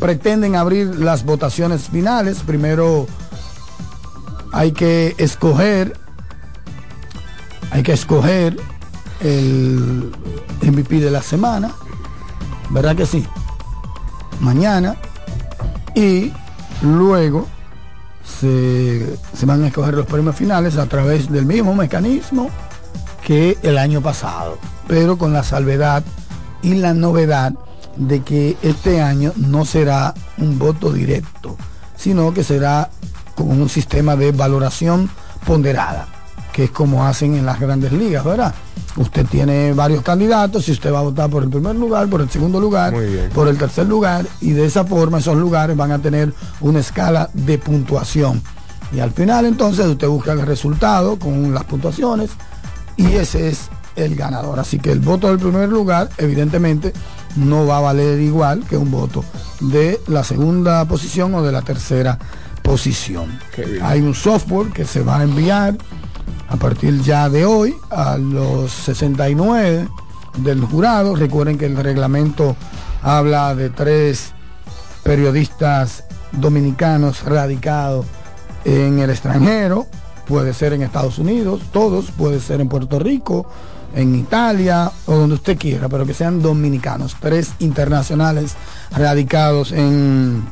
pretenden 0.00 0.56
abrir 0.56 0.98
las 0.98 1.24
votaciones 1.24 1.88
finales. 1.88 2.40
Primero 2.44 3.06
hay 4.52 4.72
que 4.72 5.14
escoger, 5.18 5.96
hay 7.70 7.82
que 7.82 7.92
escoger 7.92 8.56
el 9.20 10.12
MVP 10.60 10.98
de 10.98 11.10
la 11.10 11.22
semana, 11.22 11.70
¿verdad 12.72 12.96
que 12.96 13.06
sí? 13.06 13.24
Mañana 14.40 14.96
y 15.94 16.32
luego 16.82 17.46
se, 18.24 19.16
se, 19.36 19.46
van 19.46 19.62
a 19.62 19.68
escoger 19.68 19.94
los 19.94 20.06
premios 20.06 20.34
finales 20.34 20.76
a 20.78 20.86
través 20.86 21.30
del 21.30 21.46
mismo 21.46 21.74
mecanismo 21.74 22.50
que 23.24 23.56
el 23.62 23.78
año 23.78 24.00
pasado, 24.00 24.58
pero 24.88 25.16
con 25.16 25.32
la 25.32 25.44
salvedad 25.44 26.02
y 26.62 26.74
la 26.74 26.94
novedad 26.94 27.52
de 27.96 28.22
que 28.22 28.56
este 28.62 29.00
año 29.00 29.32
no 29.36 29.64
será 29.64 30.14
un 30.38 30.58
voto 30.58 30.92
directo, 30.92 31.56
sino 31.96 32.32
que 32.32 32.42
será 32.42 32.90
con 33.36 33.60
un 33.60 33.68
sistema 33.68 34.16
de 34.16 34.32
valoración 34.32 35.10
ponderada, 35.46 36.08
que 36.52 36.64
es 36.64 36.70
como 36.70 37.04
hacen 37.04 37.34
en 37.34 37.46
las 37.46 37.58
grandes 37.58 37.92
ligas, 37.92 38.24
¿verdad? 38.24 38.54
Usted 38.96 39.26
tiene 39.26 39.72
varios 39.72 40.02
candidatos 40.02 40.68
y 40.68 40.72
usted 40.72 40.92
va 40.92 40.98
a 40.98 41.02
votar 41.02 41.30
por 41.30 41.42
el 41.42 41.48
primer 41.48 41.74
lugar, 41.74 42.08
por 42.08 42.20
el 42.20 42.28
segundo 42.28 42.60
lugar, 42.60 42.94
por 43.34 43.48
el 43.48 43.56
tercer 43.56 43.86
lugar, 43.86 44.26
y 44.40 44.50
de 44.50 44.66
esa 44.66 44.84
forma 44.84 45.18
esos 45.18 45.36
lugares 45.36 45.76
van 45.76 45.92
a 45.92 45.98
tener 45.98 46.32
una 46.60 46.80
escala 46.80 47.30
de 47.32 47.58
puntuación. 47.58 48.42
Y 48.92 49.00
al 49.00 49.12
final 49.12 49.46
entonces 49.46 49.86
usted 49.86 50.08
busca 50.08 50.32
el 50.32 50.42
resultado 50.42 51.18
con 51.18 51.54
las 51.54 51.64
puntuaciones 51.64 52.30
y 52.96 53.06
ese 53.14 53.48
es 53.48 53.70
el 53.96 54.14
ganador. 54.14 54.60
Así 54.60 54.78
que 54.78 54.92
el 54.92 55.00
voto 55.00 55.28
del 55.28 55.38
primer 55.38 55.70
lugar, 55.70 56.10
evidentemente, 56.18 56.92
no 57.36 57.66
va 57.66 57.78
a 57.78 57.80
valer 57.80 58.20
igual 58.20 58.64
que 58.68 58.76
un 58.76 58.90
voto 58.90 59.24
de 59.60 59.98
la 60.06 60.22
segunda 60.24 60.84
posición 60.84 61.34
o 61.34 61.42
de 61.42 61.52
la 61.52 61.62
tercera 61.62 62.18
posición. 62.62 63.38
Hay 63.82 64.00
un 64.00 64.14
software 64.14 64.70
que 64.72 64.84
se 64.84 65.02
va 65.02 65.20
a 65.20 65.22
enviar 65.22 65.76
a 66.52 66.56
partir 66.56 67.00
ya 67.00 67.30
de 67.30 67.46
hoy 67.46 67.74
a 67.90 68.18
los 68.18 68.70
69 68.70 69.88
del 70.38 70.60
jurado. 70.60 71.16
Recuerden 71.16 71.56
que 71.56 71.64
el 71.64 71.76
reglamento 71.76 72.56
habla 73.02 73.54
de 73.54 73.70
tres 73.70 74.32
periodistas 75.02 76.04
dominicanos 76.32 77.24
radicados 77.24 78.04
en 78.66 78.98
el 78.98 79.08
extranjero, 79.08 79.86
puede 80.26 80.52
ser 80.52 80.74
en 80.74 80.82
Estados 80.82 81.18
Unidos, 81.18 81.62
todos, 81.72 82.10
puede 82.10 82.38
ser 82.38 82.60
en 82.60 82.68
Puerto 82.68 82.98
Rico, 82.98 83.46
en 83.94 84.14
Italia 84.14 84.92
o 85.06 85.14
donde 85.14 85.36
usted 85.36 85.58
quiera, 85.58 85.88
pero 85.88 86.04
que 86.04 86.14
sean 86.14 86.42
dominicanos, 86.42 87.16
tres 87.18 87.54
internacionales 87.60 88.56
radicados 88.90 89.72
en 89.72 90.44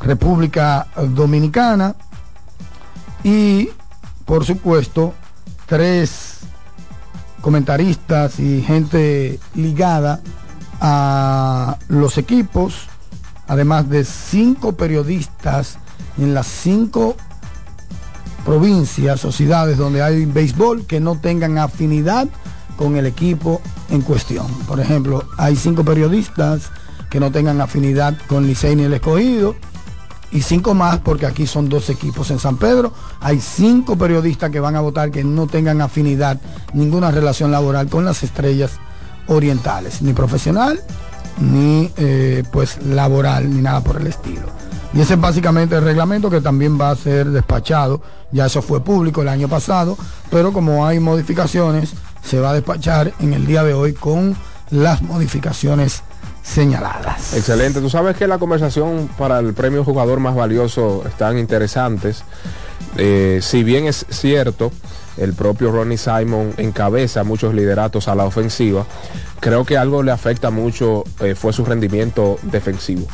República 0.00 0.86
Dominicana. 0.96 1.96
Y 3.24 3.68
por 4.24 4.44
supuesto 4.44 5.14
tres 5.72 6.40
comentaristas 7.40 8.38
y 8.38 8.60
gente 8.60 9.40
ligada 9.54 10.20
a 10.82 11.78
los 11.88 12.18
equipos, 12.18 12.88
además 13.48 13.88
de 13.88 14.04
cinco 14.04 14.72
periodistas 14.72 15.78
en 16.18 16.34
las 16.34 16.46
cinco 16.46 17.16
provincias 18.44 19.24
o 19.24 19.32
ciudades 19.32 19.78
donde 19.78 20.02
hay 20.02 20.26
béisbol 20.26 20.84
que 20.84 21.00
no 21.00 21.18
tengan 21.18 21.56
afinidad 21.56 22.28
con 22.76 22.98
el 22.98 23.06
equipo 23.06 23.62
en 23.88 24.02
cuestión. 24.02 24.46
Por 24.68 24.78
ejemplo, 24.78 25.24
hay 25.38 25.56
cinco 25.56 25.86
periodistas 25.86 26.70
que 27.08 27.18
no 27.18 27.32
tengan 27.32 27.62
afinidad 27.62 28.14
con 28.26 28.46
Licey 28.46 28.76
ni 28.76 28.82
el 28.82 28.92
escogido 28.92 29.56
y 30.32 30.40
cinco 30.40 30.74
más 30.74 30.98
porque 30.98 31.26
aquí 31.26 31.46
son 31.46 31.68
dos 31.68 31.90
equipos 31.90 32.30
en 32.30 32.38
San 32.38 32.56
Pedro. 32.56 32.92
Hay 33.20 33.40
cinco 33.40 33.96
periodistas 33.96 34.50
que 34.50 34.60
van 34.60 34.76
a 34.76 34.80
votar 34.80 35.10
que 35.10 35.22
no 35.22 35.46
tengan 35.46 35.80
afinidad, 35.80 36.40
ninguna 36.72 37.10
relación 37.10 37.50
laboral 37.50 37.88
con 37.88 38.04
las 38.04 38.22
estrellas 38.22 38.72
orientales, 39.26 40.02
ni 40.02 40.12
profesional, 40.14 40.80
ni 41.38 41.90
eh, 41.96 42.42
pues 42.50 42.82
laboral, 42.84 43.54
ni 43.54 43.60
nada 43.60 43.82
por 43.82 44.00
el 44.00 44.06
estilo. 44.06 44.46
Y 44.94 45.00
ese 45.00 45.14
es 45.14 45.20
básicamente 45.20 45.76
el 45.76 45.84
reglamento 45.84 46.28
que 46.28 46.40
también 46.40 46.78
va 46.80 46.90
a 46.90 46.96
ser 46.96 47.30
despachado. 47.30 48.02
Ya 48.30 48.46
eso 48.46 48.60
fue 48.60 48.82
público 48.82 49.22
el 49.22 49.28
año 49.28 49.48
pasado, 49.48 49.96
pero 50.30 50.52
como 50.52 50.86
hay 50.86 50.98
modificaciones, 50.98 51.92
se 52.22 52.40
va 52.40 52.50
a 52.50 52.54
despachar 52.54 53.12
en 53.20 53.32
el 53.34 53.46
día 53.46 53.62
de 53.64 53.74
hoy 53.74 53.92
con 53.92 54.36
las 54.70 55.02
modificaciones 55.02 56.02
señaladas. 56.42 57.34
Excelente. 57.34 57.80
Tú 57.80 57.88
sabes 57.88 58.16
que 58.16 58.26
la 58.26 58.38
conversación 58.38 59.08
para 59.18 59.38
el 59.38 59.54
premio 59.54 59.84
jugador 59.84 60.20
más 60.20 60.34
valioso 60.34 61.04
están 61.06 61.38
interesantes. 61.38 62.24
Eh, 62.96 63.38
si 63.42 63.64
bien 63.64 63.86
es 63.86 64.04
cierto, 64.10 64.70
el 65.16 65.34
propio 65.34 65.70
Ronnie 65.70 65.98
Simon 65.98 66.52
encabeza 66.56 67.24
muchos 67.24 67.54
lideratos 67.54 68.08
a 68.08 68.14
la 68.14 68.24
ofensiva, 68.24 68.84
creo 69.40 69.64
que 69.64 69.78
algo 69.78 70.02
le 70.02 70.10
afecta 70.10 70.50
mucho 70.50 71.04
eh, 71.20 71.34
fue 71.34 71.52
su 71.52 71.64
rendimiento 71.64 72.38
defensivo. 72.42 73.06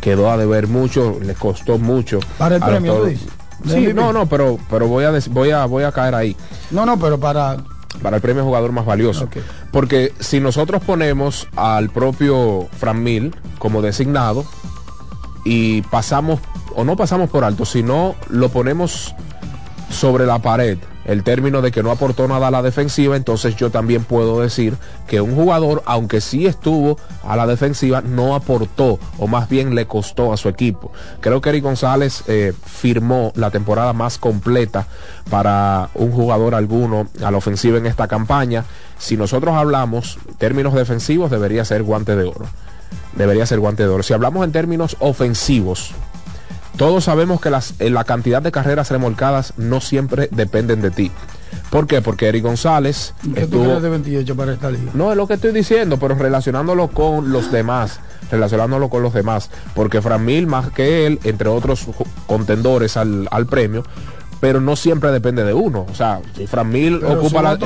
Quedó 0.00 0.30
a 0.30 0.36
deber 0.36 0.68
mucho, 0.68 1.18
le 1.20 1.34
costó 1.34 1.78
mucho. 1.78 2.20
Para 2.38 2.56
el 2.56 2.62
premio, 2.62 3.04
Sí, 3.66 3.88
no, 3.92 4.12
no, 4.12 4.26
pero, 4.26 4.56
pero 4.70 4.86
voy, 4.86 5.04
a 5.04 5.10
voy, 5.30 5.50
a, 5.50 5.64
voy 5.64 5.82
a 5.82 5.90
caer 5.90 6.14
ahí. 6.14 6.36
No, 6.70 6.86
no, 6.86 6.96
pero 6.96 7.18
para 7.18 7.56
para 8.02 8.16
el 8.16 8.22
premio 8.22 8.44
jugador 8.44 8.72
más 8.72 8.86
valioso. 8.86 9.28
Porque 9.72 10.12
si 10.20 10.40
nosotros 10.40 10.82
ponemos 10.82 11.48
al 11.56 11.90
propio 11.90 12.68
Fran 12.78 13.02
Mil 13.02 13.34
como 13.58 13.82
designado 13.82 14.44
y 15.44 15.82
pasamos, 15.82 16.40
o 16.74 16.84
no 16.84 16.96
pasamos 16.96 17.30
por 17.30 17.44
alto, 17.44 17.64
sino 17.64 18.14
lo 18.28 18.48
ponemos 18.48 19.14
sobre 19.90 20.26
la 20.26 20.38
pared 20.40 20.78
el 21.08 21.24
término 21.24 21.62
de 21.62 21.72
que 21.72 21.82
no 21.82 21.90
aportó 21.90 22.28
nada 22.28 22.48
a 22.48 22.50
la 22.50 22.62
defensiva, 22.62 23.16
entonces 23.16 23.56
yo 23.56 23.70
también 23.70 24.04
puedo 24.04 24.42
decir 24.42 24.76
que 25.06 25.22
un 25.22 25.34
jugador, 25.34 25.82
aunque 25.86 26.20
sí 26.20 26.46
estuvo 26.46 26.98
a 27.24 27.34
la 27.34 27.46
defensiva, 27.46 28.02
no 28.02 28.34
aportó 28.34 28.98
o 29.16 29.26
más 29.26 29.48
bien 29.48 29.74
le 29.74 29.86
costó 29.86 30.34
a 30.34 30.36
su 30.36 30.50
equipo. 30.50 30.92
Creo 31.20 31.40
que 31.40 31.48
Eric 31.48 31.64
González 31.64 32.24
eh, 32.28 32.52
firmó 32.62 33.32
la 33.36 33.50
temporada 33.50 33.94
más 33.94 34.18
completa 34.18 34.86
para 35.30 35.88
un 35.94 36.12
jugador 36.12 36.54
alguno 36.54 37.08
a 37.24 37.30
la 37.30 37.38
ofensiva 37.38 37.78
en 37.78 37.86
esta 37.86 38.06
campaña. 38.06 38.64
Si 38.98 39.16
nosotros 39.16 39.54
hablamos 39.54 40.18
términos 40.36 40.74
defensivos, 40.74 41.30
debería 41.30 41.64
ser 41.64 41.84
guante 41.84 42.16
de 42.16 42.24
oro. 42.24 42.44
Debería 43.16 43.46
ser 43.46 43.60
guante 43.60 43.84
de 43.84 43.88
oro. 43.88 44.02
Si 44.02 44.12
hablamos 44.12 44.44
en 44.44 44.52
términos 44.52 44.96
ofensivos, 45.00 45.94
todos 46.76 47.04
sabemos 47.04 47.40
que 47.40 47.50
las, 47.50 47.74
eh, 47.80 47.90
la 47.90 48.04
cantidad 48.04 48.42
de 48.42 48.52
carreras 48.52 48.90
remolcadas 48.90 49.54
no 49.56 49.80
siempre 49.80 50.28
dependen 50.30 50.80
de 50.80 50.90
ti. 50.90 51.10
¿Por 51.70 51.86
qué? 51.86 52.00
Porque 52.00 52.28
Eric 52.28 52.44
González 52.44 53.14
¿Qué 53.34 53.42
estuvo... 53.42 53.80
de 53.80 53.90
28 53.90 54.36
para 54.36 54.52
esta 54.52 54.70
liga? 54.70 54.90
No, 54.94 55.10
es 55.10 55.16
lo 55.16 55.26
que 55.26 55.34
estoy 55.34 55.52
diciendo, 55.52 55.98
pero 55.98 56.14
relacionándolo 56.14 56.88
con 56.88 57.30
los 57.30 57.52
demás, 57.52 58.00
relacionándolo 58.30 58.88
con 58.88 59.02
los 59.02 59.12
demás, 59.12 59.50
porque 59.74 60.00
Fran 60.00 60.24
Mil 60.24 60.46
más 60.46 60.70
que 60.70 61.06
él, 61.06 61.18
entre 61.24 61.48
otros 61.48 61.86
contendores 62.26 62.96
al, 62.96 63.28
al 63.30 63.46
premio, 63.46 63.82
pero 64.40 64.60
no 64.60 64.76
siempre 64.76 65.10
depende 65.10 65.44
de 65.44 65.52
uno. 65.52 65.86
O 65.90 65.94
sea, 65.94 66.20
si 66.36 66.46
Fran 66.46 66.70
Mil 66.70 67.04
ocupa 67.04 67.42
la... 67.42 67.58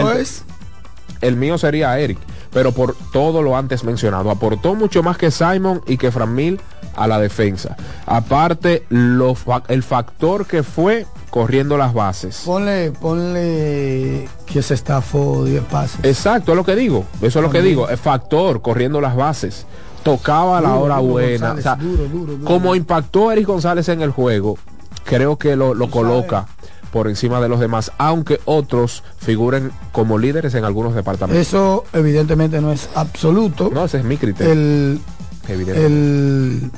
El 1.21 1.37
mío 1.37 1.57
sería 1.57 1.97
Eric, 2.01 2.19
pero 2.53 2.73
por 2.73 2.95
todo 3.13 3.43
lo 3.43 3.57
antes 3.57 3.85
mencionado, 3.85 4.31
aportó 4.31 4.75
mucho 4.75 5.03
más 5.03 5.17
que 5.17 5.31
Simon 5.31 5.83
y 5.87 5.97
que 5.97 6.11
Fran 6.11 6.35
Mil 6.35 6.61
a 6.95 7.07
la 7.07 7.19
defensa. 7.19 7.77
Aparte, 8.07 8.85
el 8.91 9.83
factor 9.83 10.47
que 10.47 10.63
fue 10.63 11.07
corriendo 11.31 11.79
las 11.79 11.95
bases. 11.95 12.43
Ponle, 12.45 12.93
ponle 12.93 14.29
que 14.47 14.63
se 14.63 14.75
estafó 14.75 15.45
10 15.45 15.65
pases. 15.65 16.05
Exacto, 16.05 16.53
es 16.53 16.57
lo 16.57 16.65
que 16.65 16.77
digo. 16.77 17.07
Eso 17.23 17.39
es 17.39 17.43
lo 17.43 17.51
que 17.51 17.63
digo. 17.63 17.89
El 17.89 17.97
factor 17.97 18.61
corriendo 18.61 19.01
las 19.01 19.17
bases. 19.17 19.67
Tocaba 20.03 20.59
a 20.59 20.61
la 20.61 20.75
hora 20.75 20.99
buena. 20.99 21.57
como 22.45 22.75
impactó 22.75 23.33
Eric 23.33 23.47
González 23.47 23.89
en 23.89 24.03
el 24.03 24.11
juego, 24.11 24.59
creo 25.05 25.39
que 25.39 25.57
lo, 25.57 25.75
coloca 25.91 26.47
por 26.93 27.09
encima 27.09 27.41
de 27.41 27.49
los 27.49 27.59
demás, 27.59 27.91
aunque 27.99 28.41
otros 28.45 29.03
figuren 29.19 29.73
como 29.91 30.19
líderes 30.19 30.55
en 30.55 30.65
algunos 30.65 30.95
departamentos. 30.95 31.45
Eso 31.45 31.85
evidentemente 31.93 32.61
no 32.61 32.71
es 32.71 32.89
absoluto. 32.95 33.71
No, 33.73 33.87
ese 33.87 33.99
es 33.99 34.05
mi 34.05 34.19
criterio. 34.19 34.53
El, 34.53 35.01
el, 35.49 36.71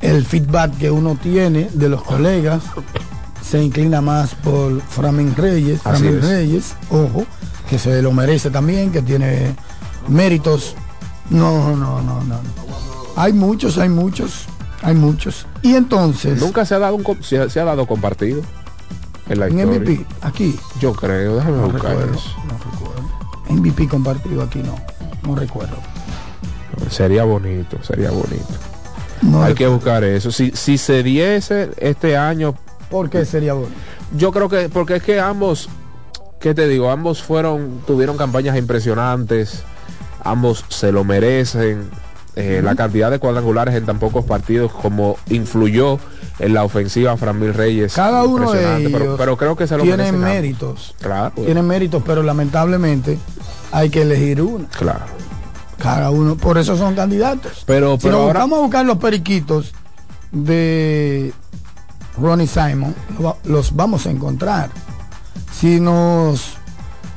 el 0.00 0.24
feedback 0.24 0.78
que 0.78 0.90
uno 0.90 1.18
tiene 1.20 1.68
de 1.74 1.88
los 1.88 2.02
colegas 2.02 2.62
se 3.42 3.62
inclina 3.62 4.00
más 4.00 4.34
por 4.36 4.80
Framing 4.80 5.34
Reyes, 5.36 5.82
Framing 5.82 6.22
Reyes, 6.22 6.74
ojo, 6.90 7.24
que 7.68 7.78
se 7.78 8.00
lo 8.02 8.12
merece 8.12 8.50
también, 8.50 8.92
que 8.92 9.02
tiene 9.02 9.54
méritos. 10.08 10.74
No, 11.30 11.76
no, 11.76 12.00
no, 12.02 12.22
no. 12.22 12.40
Hay 13.16 13.32
muchos, 13.32 13.78
hay 13.78 13.88
muchos, 13.88 14.46
hay 14.82 14.94
muchos. 14.94 15.46
Y 15.62 15.74
entonces. 15.74 16.40
Nunca 16.40 16.64
se 16.64 16.74
ha 16.74 16.78
dado 16.78 16.94
un 16.94 17.22
se, 17.22 17.38
ha 17.38 17.64
dado 17.64 17.86
compartido 17.86 18.42
en 19.28 19.40
la 19.40 19.46
en 19.48 19.68
MVP, 19.68 20.06
aquí. 20.22 20.58
Yo 20.80 20.92
creo, 20.92 21.36
déjame 21.36 21.62
buscar 21.62 21.96
recuerdo, 21.96 22.20
No 22.48 22.58
recuerdo. 22.72 23.06
MVP 23.48 23.88
compartido 23.88 24.42
aquí 24.42 24.60
no, 24.60 24.74
no 25.26 25.36
recuerdo. 25.36 25.76
Sería 26.90 27.24
bonito, 27.24 27.82
sería 27.82 28.10
bonito. 28.10 28.44
Hay 29.42 29.54
que 29.54 29.66
buscar 29.66 30.04
eso. 30.04 30.30
Si, 30.30 30.50
si 30.52 30.78
se 30.78 31.02
diese 31.02 31.70
este 31.78 32.16
año... 32.16 32.54
¿Por 32.90 33.10
qué 33.10 33.24
sería 33.24 33.54
bueno? 33.54 33.74
Yo 34.16 34.30
creo 34.30 34.48
que, 34.48 34.68
porque 34.68 34.96
es 34.96 35.02
que 35.02 35.18
ambos, 35.18 35.68
¿qué 36.38 36.54
te 36.54 36.68
digo? 36.68 36.90
Ambos 36.90 37.22
fueron, 37.22 37.80
tuvieron 37.86 38.16
campañas 38.16 38.56
impresionantes, 38.56 39.62
ambos 40.22 40.64
se 40.68 40.92
lo 40.92 41.02
merecen. 41.02 41.88
Eh, 42.36 42.60
la 42.62 42.74
cantidad 42.74 43.10
de 43.10 43.18
cuadrangulares 43.18 43.74
en 43.74 43.86
tan 43.86 43.98
pocos 43.98 44.26
partidos 44.26 44.70
como 44.70 45.16
influyó 45.30 45.98
en 46.38 46.54
la 46.54 46.64
ofensiva 46.64 47.16
Framil 47.16 47.54
Reyes. 47.54 47.94
Cada 47.94 48.24
uno 48.24 48.52
de 48.52 48.78
ellos 48.78 49.16
pero, 49.18 49.36
creo 49.36 49.56
que 49.56 49.66
se 49.66 49.76
lo 49.76 49.82
tienen 49.82 50.18
méritos. 50.18 50.94
Claro. 51.00 51.32
Tienen 51.34 51.66
méritos, 51.66 52.02
pero 52.04 52.22
lamentablemente 52.22 53.18
hay 53.72 53.90
que 53.90 54.02
elegir 54.02 54.42
uno. 54.42 54.66
Claro. 54.76 55.04
Cada 55.78 56.10
uno, 56.10 56.36
por 56.36 56.58
eso 56.58 56.76
son 56.76 56.94
candidatos. 56.94 57.64
Pero, 57.66 57.98
pero 58.00 58.18
ahora... 58.18 58.40
vamos 58.40 58.58
a 58.58 58.62
buscar 58.62 58.86
los 58.86 58.98
periquitos 58.98 59.72
de 60.32 61.32
Ronnie 62.18 62.46
Simon, 62.46 62.94
los 63.44 63.74
vamos 63.74 64.06
a 64.06 64.10
encontrar. 64.10 64.70
Si 65.52 65.80
nos 65.80 66.54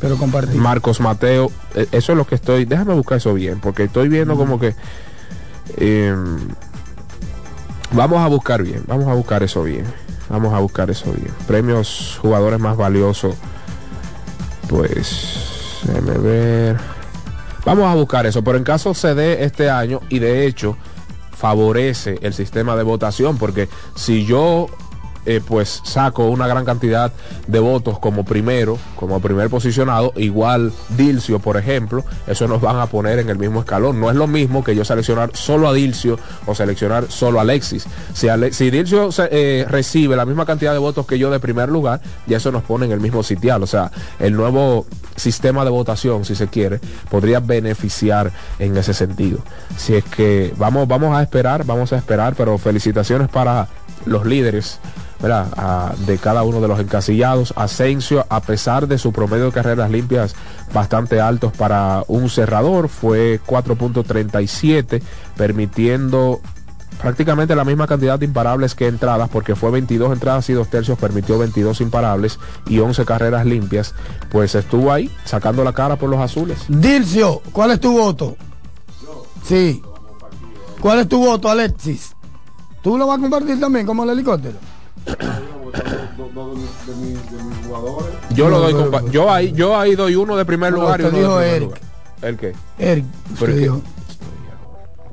Pero 0.01 0.17
compartir. 0.17 0.61
Marcos 0.61 1.01
Mateo, 1.01 1.51
e, 1.75 1.89
eso 1.93 2.13
es 2.13 2.19
lo 2.19 2.27
que 2.27 2.37
estoy. 2.37 2.65
Déjame 2.65 2.95
buscar 2.95 3.19
eso 3.19 3.35
bien, 3.35 3.61
porque 3.61 3.85
estoy 3.85 4.09
viendo 4.09 4.37
como 4.37 4.59
que. 4.61 4.75
Em, 5.77 6.39
vamos 7.93 8.21
a 8.21 8.29
buscar 8.29 8.63
bien, 8.63 8.85
vamos 8.87 9.09
a 9.09 9.15
buscar 9.15 9.43
eso 9.43 9.65
bien. 9.65 9.85
Vamos 10.29 10.53
a 10.53 10.59
buscar 10.59 10.91
eso 10.91 11.11
bien. 11.13 11.33
Premios 11.47 12.19
jugadores 12.21 12.61
más 12.61 12.77
valiosos. 12.77 13.35
Pues. 14.69 15.81
Déjame 15.85 16.19
ver. 16.19 16.77
Vamos 17.65 17.87
a 17.87 17.95
buscar 17.95 18.25
eso, 18.27 18.43
pero 18.43 18.57
en 18.57 18.65
caso 18.65 18.95
se 18.95 19.15
dé 19.15 19.45
este 19.45 19.69
año, 19.69 20.01
y 20.09 20.21
de 20.21 20.47
hecho 20.47 20.77
favorece 21.37 22.19
el 22.23 22.33
sistema 22.35 22.77
de 22.77 22.83
votación, 22.83 23.37
porque 23.37 23.69
si 23.95 24.25
yo 24.25 24.69
eh, 25.27 25.41
pues 25.47 25.81
saco 25.85 26.29
una 26.29 26.47
gran 26.47 26.65
cantidad 26.65 27.13
de 27.47 27.59
votos 27.59 27.99
como 27.99 28.25
primero, 28.25 28.79
como 28.97 29.21
primer 29.21 29.51
posicionado, 29.51 30.13
igual 30.17 30.73
Dilcio, 30.97 31.39
por 31.39 31.57
ejemplo, 31.57 32.05
eso 32.27 32.49
nos 32.49 32.61
van 32.61 32.79
a 32.79 32.87
poner 32.87 33.19
en 33.19 33.29
el 33.29 33.39
mismo 33.39 33.61
escalón. 33.61 34.01
No 34.01 34.11
es 34.11 34.17
lo 34.17 34.27
mismo 34.27 34.65
que 34.65 34.75
yo 34.75 34.85
seleccionar 34.85 35.31
solo 35.35 35.69
a 35.69 35.73
Dilcio 35.73 36.19
o 36.47 36.55
seleccionar 36.55 37.11
solo 37.11 37.39
a 37.39 37.43
Alexis. 37.43 37.87
Si, 38.13 38.29
si 38.53 38.71
Dilcio 38.71 39.11
eh, 39.31 39.67
recibe 39.69 40.17
la 40.17 40.25
misma 40.25 40.47
cantidad 40.47 40.73
de 40.73 40.79
votos 40.79 41.07
que 41.07 41.19
yo 41.19 41.31
de 41.31 41.41
primer 41.41 41.69
lugar, 41.69 42.01
ya 42.27 42.37
eso 42.37 42.53
nos 42.53 42.63
pone 42.63 42.87
en 42.87 42.93
el 42.93 43.01
mismo 43.01 43.23
sitial. 43.23 43.63
O 43.63 43.67
sea, 43.67 43.91
el 44.19 44.35
nuevo 44.35 44.87
sistema 45.17 45.65
de 45.65 45.71
votación, 45.71 46.25
si 46.25 46.35
se 46.35 46.49
quiere, 46.49 46.81
podría 47.11 47.41
beneficiar 47.41 48.33
en 48.59 48.77
ese 48.77 48.95
sentido. 48.95 49.39
Si 49.77 49.95
es 49.95 50.05
que 50.05 50.55
vamos, 50.57 50.89
vamos 50.89 51.17
a 51.17 51.23
esperar, 51.23 51.65
vamos 51.65 51.93
a 51.93 51.97
esperar, 51.97 52.35
pero 52.37 52.59
felicitaciones 52.59 53.29
para 53.29 53.69
los 54.07 54.25
líderes 54.27 54.81
de 55.21 56.19
cada 56.19 56.43
uno 56.43 56.61
de 56.61 56.69
los 56.69 56.81
encasillados. 56.81 57.53
Asensio, 57.57 58.25
a 58.29 58.41
pesar 58.41 58.87
de 58.87 58.99
su 58.99 59.13
promedio 59.13 59.47
de 59.47 59.53
carreras 59.53 59.91
limpias 59.91 60.35
bastante 60.73 61.21
altos 61.21 61.53
para 61.53 62.05
un 62.09 62.31
cerrador, 62.31 62.89
fue 62.89 63.41
4.37, 63.47 65.03
permitiendo 65.37 66.41
prácticamente 67.01 67.55
la 67.55 67.65
misma 67.65 67.87
cantidad 67.87 68.19
de 68.19 68.27
imparables 68.27 68.75
que 68.75 68.89
entradas, 68.89 69.29
porque 69.29 69.55
fue 69.55 69.71
22 69.71 70.13
entradas 70.13 70.49
y 70.51 70.53
dos 70.53 70.69
tercios, 70.69 70.99
permitió 70.99 71.39
22 71.39 71.81
imparables 71.81 72.39
y 72.67 72.81
11 72.81 73.05
carreras 73.05 73.47
limpias, 73.47 73.95
pues 74.31 74.55
estuvo 74.55 74.93
ahí 74.93 75.11
sacando 75.25 75.63
la 75.65 75.73
cara 75.73 75.97
por 75.97 76.11
los 76.11 76.21
azules. 76.21 76.59
Dilcio, 76.69 77.41
¿cuál 77.53 77.71
es 77.73 77.81
tu 77.81 77.93
voto? 77.93 78.37
Sí. 79.45 79.83
¿Cuál 80.81 81.01
es 81.01 81.09
tu 81.09 81.19
voto, 81.19 81.49
Alexis? 81.49 82.15
¿Tú 82.83 82.97
lo 82.97 83.07
vas 83.07 83.19
a 83.19 83.21
compartir 83.21 83.59
también 83.59 83.87
como 83.87 84.05
el 84.05 84.11
helicóptero? 84.11 84.59
Yo 88.35 88.49
lo 88.49 88.61
doy 88.61 89.11
yo 89.11 89.31
ahí 89.31 89.53
yo 89.53 89.77
ahí 89.77 89.95
doy 89.95 90.15
uno 90.15 90.37
de 90.37 90.45
primer 90.45 90.73
lugar 90.73 91.01
y 91.01 91.05
uno 91.05 91.19
dijo 91.19 91.41
Eric. 91.41 91.71
¿El 92.23 92.37
qué? 92.37 92.53
Eric. 92.79 93.05
Pero, 93.39 93.81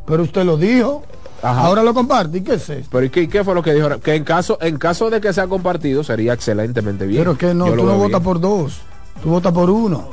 pero 0.06 0.24
usted 0.24 0.44
lo 0.44 0.58
dijo. 0.58 1.04
Ahora 1.42 1.84
lo 1.84 1.94
comparte. 1.94 2.40
¿Y 2.40 2.42
qué 2.42 2.56
es 2.56 2.70
eso? 2.70 2.90
Pero 2.92 3.06
¿y 3.06 3.10
qué, 3.10 3.44
fue 3.44 3.54
lo 3.54 3.62
que 3.62 3.74
dijo? 3.74 4.00
Que 4.00 4.16
en 4.16 4.24
caso, 4.24 4.58
en 4.62 4.78
caso 4.78 5.10
de 5.10 5.22
que 5.22 5.32
sea 5.32 5.48
compartido 5.48 6.04
sería 6.04 6.34
excelentemente 6.34 7.06
bien. 7.06 7.22
Pero 7.22 7.38
que 7.38 7.54
no, 7.54 7.72
tú 7.74 7.86
no 7.86 7.98
votas 7.98 8.22
por 8.22 8.40
dos. 8.40 8.82
Tú 9.22 9.30
votas 9.30 9.54
por 9.54 9.70
uno. 9.70 10.10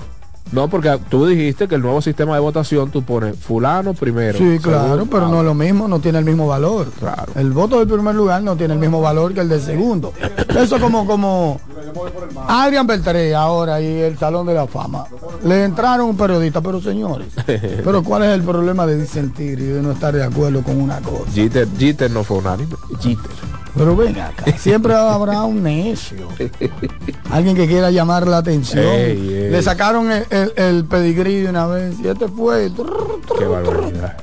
No, 0.51 0.69
porque 0.69 0.99
tú 1.09 1.27
dijiste 1.27 1.67
que 1.67 1.77
el 1.77 1.83
nuevo 1.83 2.03
sistema 2.03 2.35
de 2.35 2.41
votación 2.41 2.91
tú 2.91 3.03
pones 3.03 3.39
fulano 3.39 3.95
primero. 3.95 4.37
Sí, 4.37 4.59
claro, 4.61 5.07
pero 5.07 5.29
no 5.29 5.39
es 5.39 5.45
lo 5.45 5.55
mismo, 5.55 5.89
no 5.89 5.99
tiene 6.01 6.19
el 6.19 6.25
mismo 6.25 6.47
valor. 6.47 6.89
Claro. 6.99 7.33
El 7.35 7.53
voto 7.53 7.79
del 7.79 7.89
primer 7.89 8.15
lugar 8.15 8.43
no 8.43 8.55
tiene 8.57 8.75
el 8.75 8.81
mismo 8.81 9.01
valor 9.01 9.33
que 9.33 9.41
el 9.41 9.49
del 9.49 9.63
segundo. 9.63 10.13
Eso 10.55 10.79
como 10.79 11.07
como 11.07 11.59
Adrián 12.49 12.87
Beltré 12.87 13.35
ahora 13.35 13.81
y 13.81 14.01
el 14.01 14.19
Salón 14.19 14.47
de 14.47 14.55
la 14.55 14.67
Fama. 14.67 15.07
Le 15.45 15.65
entraron 15.65 16.11
un 16.11 16.17
periodista, 16.17 16.61
pero 16.61 16.81
señores, 16.81 17.29
pero 17.47 18.03
¿cuál 18.03 18.25
es 18.25 18.31
el 18.31 18.43
problema 18.43 18.87
de 18.87 18.99
disentir 18.99 19.59
y 19.59 19.65
de 19.65 19.83
no 19.83 19.93
estar 19.93 20.15
de 20.15 20.23
acuerdo 20.23 20.63
con 20.63 20.81
una 20.81 21.01
cosa? 21.01 21.31
Jeter, 21.33 22.11
no 22.11 22.25
fue 22.25 22.39
unánime. 22.39 22.75
Jeter. 23.01 23.62
Pero 23.75 23.97
venga, 23.97 24.33
siempre 24.59 24.95
habrá 24.95 25.43
un 25.45 25.63
necio. 25.63 26.29
Alguien 27.31 27.57
que 27.57 27.67
quiera 27.67 27.91
llamar 27.91 28.27
la 28.27 28.39
atención. 28.39 28.85
Le 28.85 29.63
sacaron 29.63 30.11
el, 30.11 30.85
pedigrí 30.85 31.41
de 31.41 31.51
una 31.51 31.67
vez 31.67 31.99
y 32.01 32.09
este 32.09 32.29
fue. 32.29 32.71
Qué 33.39 33.45
barbaridad. 33.45 34.17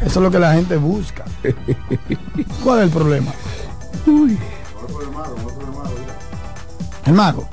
Eso 0.00 0.18
es 0.18 0.22
lo 0.24 0.30
que 0.30 0.38
la 0.38 0.54
gente 0.54 0.76
busca. 0.76 1.24
¿Cuál 2.64 2.78
es 2.78 2.84
el 2.86 2.90
problema? 2.90 3.32
Uy. 4.06 4.38
El 7.06 7.12
mago. 7.12 7.48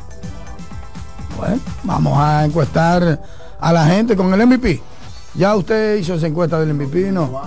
Bueno, 1.38 1.60
vamos 1.84 2.18
a 2.18 2.46
encuestar 2.46 3.22
a 3.60 3.74
la 3.74 3.86
gente 3.86 4.16
con 4.16 4.34
el 4.34 4.48
MVP. 4.48 4.82
Ya 5.36 5.56
usted 5.56 5.98
hizo 5.98 6.16
esa 6.16 6.28
encuesta 6.28 6.60
del 6.60 6.74
MVP, 6.74 7.12
¿no? 7.12 7.42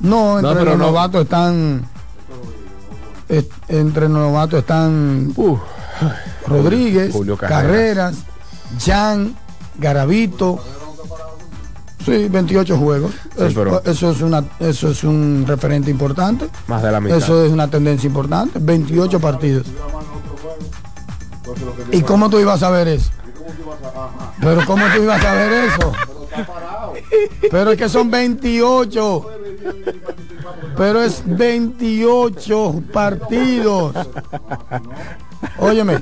No, 0.00 0.38
entre 0.38 0.64
los 0.64 0.78
novatos 0.78 1.22
están. 1.22 1.86
entre 3.68 4.08
los 4.08 4.18
novatos 4.18 4.60
están. 4.60 5.34
Rodríguez, 6.46 7.14
Carreras, 7.38 8.16
Jan, 8.84 9.36
Garavito. 9.78 10.60
Sí, 12.04 12.28
28 12.28 12.78
juegos. 12.78 13.12
eso, 13.84 14.10
es 14.10 14.22
una, 14.22 14.42
eso 14.60 14.90
es 14.90 15.04
un 15.04 15.44
referente 15.46 15.90
importante. 15.90 16.48
Más 16.66 16.82
de 16.82 16.90
la 16.90 17.00
mitad. 17.00 17.18
Eso 17.18 17.44
es 17.44 17.52
una 17.52 17.68
tendencia 17.68 18.06
importante. 18.06 18.58
28 18.60 19.20
partidos. 19.20 19.66
¿Y 21.92 22.02
cómo 22.02 22.30
tú 22.30 22.38
ibas 22.38 22.62
a 22.62 22.70
ver 22.70 22.88
eso? 22.88 23.10
Pero 24.40 24.64
¿cómo 24.66 24.84
tú 24.94 25.02
ibas 25.02 25.24
a 25.24 25.34
ver 25.34 25.52
eso? 25.52 25.92
Pero 27.50 27.72
es 27.72 27.78
que 27.78 27.88
son 27.88 28.10
28. 28.10 29.26
Pero 30.76 31.02
es 31.02 31.22
28 31.24 32.82
partidos. 32.92 33.94
Óyeme, 35.58 36.00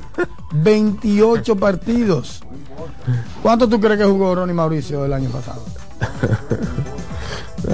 28 0.51 1.55
partidos. 1.55 2.41
¿Cuánto 3.41 3.67
tú 3.67 3.79
crees 3.79 3.99
que 3.99 4.05
jugó 4.05 4.35
Ronnie 4.35 4.53
Mauricio 4.53 5.05
el 5.05 5.13
año 5.13 5.29
pasado? 5.29 5.63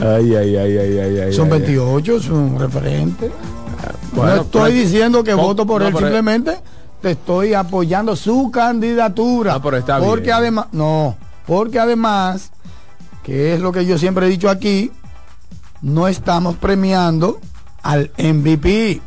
Ay, 0.01 0.35
ay, 0.35 0.55
ay, 0.55 0.77
ay, 0.77 1.19
ay, 1.19 1.33
Son 1.33 1.49
28, 1.49 2.17
es 2.17 2.29
un 2.29 2.57
referente. 2.59 3.31
no 4.13 4.35
estoy 4.35 4.73
diciendo 4.73 5.23
que 5.23 5.33
voto 5.33 5.65
por 5.65 5.83
él, 5.83 5.95
simplemente 5.95 6.57
te 7.01 7.11
estoy 7.11 7.53
apoyando 7.53 8.15
su 8.15 8.49
candidatura. 8.49 9.59
porque 9.61 10.31
además, 10.31 10.67
no, 10.71 11.17
porque 11.45 11.79
además, 11.79 12.51
que 13.23 13.53
es 13.53 13.61
lo 13.61 13.71
que 13.71 13.85
yo 13.85 13.97
siempre 13.97 14.25
he 14.25 14.29
dicho 14.29 14.49
aquí, 14.49 14.91
no 15.81 16.07
estamos 16.07 16.55
premiando 16.55 17.39
al 17.81 18.11
MVP. 18.17 19.01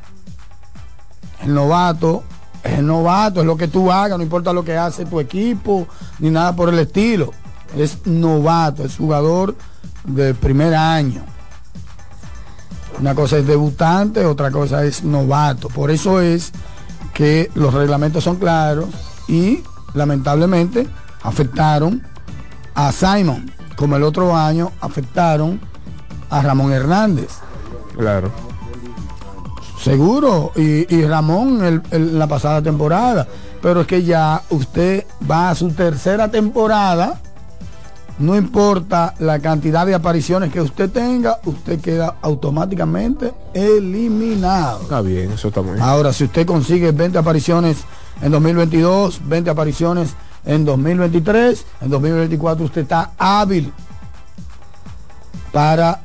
El 1.43 1.55
novato 1.55 2.22
es 2.62 2.78
el 2.78 2.87
novato, 2.87 3.41
es 3.41 3.47
lo 3.47 3.57
que 3.57 3.68
tú 3.68 3.91
hagas, 3.91 4.18
no 4.18 4.24
importa 4.24 4.53
lo 4.53 4.64
que 4.64 4.76
hace 4.76 5.05
tu 5.07 5.20
equipo, 5.20 5.87
ni 6.18 6.30
nada 6.30 6.55
por 6.55 6.68
el 6.68 6.78
estilo. 6.78 7.32
Es 7.76 8.07
novato, 8.07 8.84
es 8.84 8.97
jugador 8.97 9.57
de 10.05 10.34
primer 10.34 10.74
año. 10.74 11.24
Una 12.99 13.14
cosa 13.14 13.39
es 13.39 13.47
debutante, 13.47 14.24
otra 14.24 14.51
cosa 14.51 14.84
es 14.84 15.05
novato. 15.05 15.68
Por 15.68 15.91
eso 15.91 16.20
es 16.20 16.53
que 17.12 17.51
los 17.55 17.74
reglamentos 17.74 18.24
son 18.24 18.37
claros 18.37 18.89
y 19.28 19.62
lamentablemente 19.95 20.87
afectaron 21.22 22.03
a 22.77 22.93
Simon, 22.93 23.51
como 23.74 23.97
el 23.97 24.05
otro 24.05 24.37
año 24.37 24.70
afectaron 24.81 25.61
a 26.31 26.43
Ramón 26.43 26.72
Hernández. 26.72 27.39
Claro. 27.97 28.31
Seguro, 29.83 30.53
y, 30.55 31.03
Ramón 31.05 31.83
en 31.91 32.18
la 32.18 32.27
pasada 32.27 32.62
temporada. 32.62 33.27
Pero 33.61 33.81
es 33.81 33.87
que 33.87 34.05
ya 34.05 34.43
usted 34.51 35.05
va 35.29 35.51
a 35.51 35.55
su 35.55 35.70
tercera 35.72 36.31
temporada 36.31 37.20
no 38.18 38.35
importa 38.35 39.14
la 39.18 39.41
cantidad 39.41 39.85
de 39.85 39.95
apariciones 39.95 40.51
que 40.51 40.61
usted 40.61 40.91
tenga, 40.91 41.39
usted 41.45 41.81
queda 41.81 42.16
automáticamente 42.22 43.33
eliminado. 43.53 44.83
Está 44.83 45.03
bien, 45.03 45.33
eso 45.33 45.49
está 45.49 45.61
muy 45.61 45.72
bien. 45.72 45.85
Ahora, 45.85 46.12
si 46.12 46.24
usted 46.24 46.47
consigue 46.47 46.93
20 46.93 47.18
apariciones 47.18 47.79
en 48.22 48.33
2022, 48.33 49.20
20 49.29 49.51
apariciones 49.51 50.14
en 50.47 50.64
2023, 50.64 51.66
en 51.82 51.90
2024 51.90 52.64
usted 52.64 52.82
está 52.82 53.12
hábil 53.18 53.72
para 55.53 56.01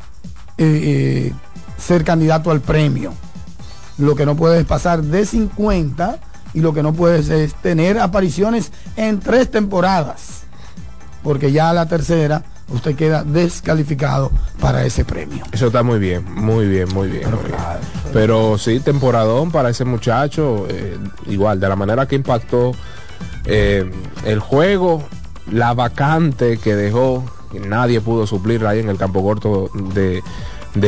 eh, 0.58 0.66
eh, 0.66 1.34
ser 1.78 2.04
candidato 2.04 2.52
al 2.52 2.62
premio. 2.62 3.14
Lo 3.98 4.16
que 4.16 4.26
no 4.26 4.36
puede 4.36 4.60
es 4.60 4.66
pasar 4.66 5.02
de 5.02 5.26
50 5.26 6.20
y 6.54 6.62
lo 6.62 6.74
que 6.74 6.84
no 6.84 6.94
puede 6.94 7.44
es 7.44 7.54
tener 7.56 8.00
apariciones 8.00 8.72
en 8.98 9.20
tres 9.20 9.50
temporadas 9.50 10.42
porque 11.24 11.52
ya 11.52 11.70
a 11.70 11.74
la 11.74 11.86
tercera 11.88 12.44
usted 12.70 12.96
queda 12.96 13.24
descalificado 13.24 14.32
para 14.60 14.86
ese 14.86 15.04
premio. 15.04 15.44
Eso 15.52 15.68
está 15.68 15.84
muy 15.84 16.00
bien, 16.00 16.26
muy 16.34 16.68
bien, 16.68 16.88
muy 16.94 17.10
bien. 17.10 17.30
Pero, 18.14 18.58
sí, 18.58 18.80
temporadón 18.80 19.52
para 19.52 19.70
ese 19.70 19.84
muchacho, 19.84 20.68
eh, 20.70 20.98
igual, 21.28 21.60
de 21.60 21.68
la 21.68 21.76
manera 21.76 22.08
que 22.08 22.16
impactó 22.16 22.72
eh, 23.46 23.90
el 24.26 24.40
juego, 24.40 25.04
la 25.52 25.74
vacante 25.74 26.58
que 26.58 26.76
dejó, 26.76 27.24
nadie 27.68 28.02
pudo 28.02 28.28
suplir 28.28 28.66
ahí 28.66 28.80
en 28.80 28.90
el 28.90 28.98
campo 28.98 29.24
corto 29.24 29.70
de, 29.94 30.22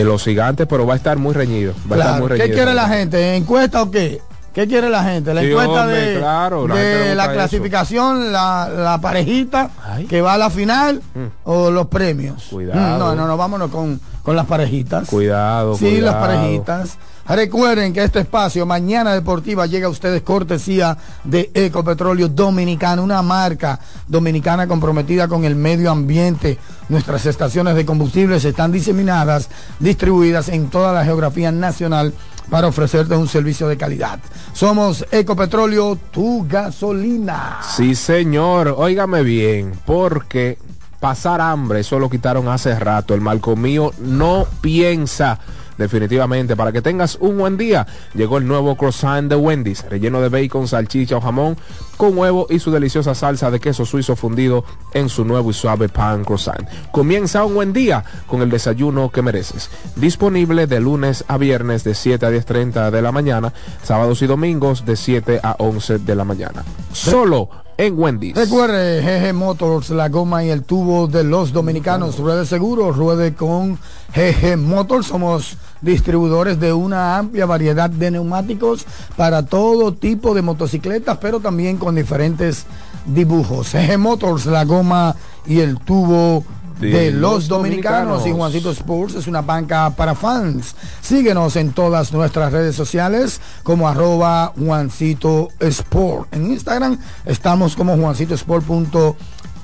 los 0.03 0.23
gigantes, 0.23 0.67
pero 0.67 0.85
va 0.85 0.93
a 0.93 0.97
estar 0.97 1.17
muy 1.17 1.33
reñido. 1.33 1.73
Va 1.91 1.95
a 1.95 1.99
estar 1.99 2.19
muy 2.19 2.29
reñido 2.29 2.47
¿Qué 2.47 2.53
quiere 2.53 2.73
la 2.73 2.87
gente? 2.87 3.35
¿Encuesta 3.35 3.81
o 3.81 3.91
qué? 3.91 4.21
¿Qué 4.53 4.67
quiere 4.67 4.87
la 4.89 5.03
gente? 5.03 5.33
La 5.33 5.41
encuesta 5.41 5.87
de, 5.87 7.15
la, 7.15 7.31
clasificación, 7.33 8.31
la, 8.31 8.99
parejita 9.01 9.71
que 10.07 10.21
va 10.21 10.33
a 10.33 10.37
la 10.37 10.51
final 10.51 11.01
mm. 11.15 11.25
o 11.45 11.71
los 11.71 11.87
premios. 11.87 12.49
Cuidado. 12.51 12.97
Mm, 12.97 12.99
no, 12.99 13.15
no, 13.15 13.27
no, 13.27 13.35
vámonos 13.35 13.71
con, 13.71 13.99
las 14.27 14.45
parejitas. 14.45 15.09
Cuidado. 15.09 15.75
Sí, 15.75 15.99
las 15.99 16.15
parejitas. 16.15 16.99
Recuerden 17.27 17.93
que 17.93 18.03
este 18.03 18.19
espacio 18.19 18.65
Mañana 18.65 19.13
Deportiva 19.13 19.65
llega 19.65 19.87
a 19.87 19.89
ustedes 19.89 20.23
cortesía 20.23 20.97
de 21.23 21.49
Ecopetróleo 21.53 22.27
Dominicano, 22.27 23.01
una 23.01 23.21
marca 23.21 23.79
dominicana 24.07 24.67
comprometida 24.67 25.29
con 25.29 25.45
el 25.45 25.55
medio 25.55 25.89
ambiente. 25.89 26.57
Nuestras 26.89 27.25
estaciones 27.25 27.75
de 27.75 27.85
combustibles 27.85 28.43
están 28.43 28.73
diseminadas, 28.73 29.49
distribuidas 29.79 30.49
en 30.49 30.69
toda 30.69 30.91
la 30.91 31.05
geografía 31.05 31.51
nacional 31.51 32.13
para 32.49 32.67
ofrecerte 32.67 33.15
un 33.15 33.29
servicio 33.29 33.69
de 33.69 33.77
calidad. 33.77 34.19
Somos 34.51 35.05
Ecopetróleo, 35.09 35.97
tu 36.11 36.45
gasolina. 36.45 37.59
Sí, 37.75 37.95
señor. 37.95 38.75
Óigame 38.77 39.23
bien, 39.23 39.71
porque 39.85 40.57
pasar 40.99 41.39
hambre, 41.39 41.79
eso 41.79 41.99
lo 41.99 42.09
quitaron 42.09 42.49
hace 42.49 42.77
rato. 42.77 43.13
El 43.13 43.21
malco 43.21 43.55
mío 43.55 43.91
no 43.99 44.45
piensa 44.59 45.39
definitivamente. 45.77 46.55
Para 46.55 46.71
que 46.71 46.81
tengas 46.81 47.17
un 47.19 47.37
buen 47.37 47.57
día, 47.57 47.87
llegó 48.13 48.37
el 48.37 48.47
nuevo 48.47 48.75
croissant 48.75 49.29
de 49.29 49.35
Wendy's, 49.35 49.85
relleno 49.89 50.21
de 50.21 50.29
bacon, 50.29 50.67
salchicha 50.67 51.17
o 51.17 51.21
jamón, 51.21 51.57
con 51.97 52.17
huevo 52.17 52.47
y 52.49 52.59
su 52.59 52.71
deliciosa 52.71 53.15
salsa 53.15 53.51
de 53.51 53.59
queso 53.59 53.85
suizo 53.85 54.15
fundido 54.15 54.65
en 54.93 55.09
su 55.09 55.25
nuevo 55.25 55.49
y 55.49 55.53
suave 55.53 55.89
pan 55.89 56.23
croissant. 56.23 56.67
Comienza 56.91 57.45
un 57.45 57.55
buen 57.55 57.73
día 57.73 58.03
con 58.27 58.41
el 58.41 58.49
desayuno 58.49 59.09
que 59.09 59.21
mereces. 59.21 59.69
Disponible 59.95 60.67
de 60.67 60.79
lunes 60.79 61.23
a 61.27 61.37
viernes 61.37 61.83
de 61.83 61.95
7 61.95 62.25
a 62.25 62.31
10.30 62.31 62.91
de 62.91 63.01
la 63.01 63.11
mañana, 63.11 63.53
sábados 63.83 64.21
y 64.21 64.27
domingos 64.27 64.85
de 64.85 64.95
7 64.95 65.39
a 65.43 65.55
11 65.59 65.99
de 65.99 66.15
la 66.15 66.23
mañana. 66.23 66.63
Solo 66.91 67.49
en 67.77 67.97
Wendy's. 67.97 68.35
Recuerde, 68.35 69.01
GG 69.01 69.33
Motors, 69.33 69.89
la 69.89 70.09
goma 70.09 70.43
y 70.43 70.49
el 70.49 70.63
tubo 70.63 71.07
de 71.07 71.23
los 71.23 71.53
dominicanos. 71.53 72.19
Ruede 72.19 72.45
seguro, 72.45 72.91
ruede 72.91 73.33
con 73.33 73.79
GG 74.15 74.57
Motors. 74.57 75.07
Somos 75.07 75.57
distribuidores 75.81 76.59
de 76.59 76.73
una 76.73 77.17
amplia 77.17 77.45
variedad 77.45 77.89
de 77.89 78.11
neumáticos 78.11 78.85
para 79.15 79.45
todo 79.45 79.93
tipo 79.93 80.33
de 80.33 80.41
motocicletas, 80.41 81.17
pero 81.17 81.39
también 81.39 81.77
con 81.77 81.95
diferentes 81.95 82.65
dibujos. 83.05 83.73
GG 83.73 83.97
Motors, 83.97 84.45
la 84.45 84.63
goma 84.63 85.15
y 85.45 85.59
el 85.59 85.79
tubo 85.79 86.43
de, 86.79 87.11
los, 87.11 87.47
dominicanos. 87.47 88.25
y 88.27 88.31
Juancito 88.31 88.71
Sports 88.71 89.15
es 89.15 89.27
una 89.27 89.41
banca 89.41 89.89
para 89.91 90.15
fans. 90.15 90.75
Síguenos 91.01 91.55
en 91.55 91.71
todas 91.71 92.11
nuestras 92.11 92.51
redes 92.51 92.75
sociales 92.75 93.39
como 93.63 93.87
arroba 93.87 94.53
Juancito 94.57 95.49
Sport. 95.59 96.33
En 96.33 96.51
Instagram 96.51 96.97
estamos 97.25 97.75
como 97.75 97.95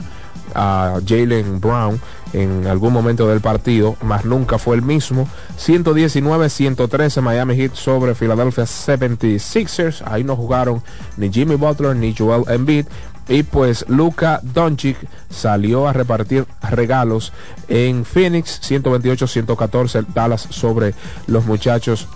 a 0.54 1.00
Jalen 1.06 1.60
Brown 1.60 2.00
en 2.34 2.68
algún 2.68 2.94
momento 2.94 3.28
del 3.28 3.42
partido, 3.42 3.96
más 4.02 4.26
nunca 4.26 4.58
fue 4.58 4.76
el 4.76 4.82
mismo. 4.82 5.28
119-113 5.58 7.22
Miami 7.22 7.56
Heat 7.56 7.76
sobre 7.76 8.16
Philadelphia 8.16 8.64
76ers. 8.64 10.02
Ahí 10.06 10.24
no 10.24 10.36
jugaron 10.36 10.82
ni 11.18 11.32
Jimmy 11.32 11.56
Butler 11.56 11.96
ni 11.96 12.16
Joel 12.16 12.44
Embiid. 12.48 12.86
Y 13.28 13.44
pues 13.44 13.86
Luca 13.88 14.40
Doncic 14.44 14.98
salió 15.30 15.88
a 15.88 15.94
repartir 15.94 16.46
regalos 16.70 17.32
en 17.68 18.04
Phoenix 18.04 18.62
128-114 18.62 20.08
Dallas 20.14 20.48
sobre 20.50 20.94
los 21.28 21.46
muchachos 21.46 22.08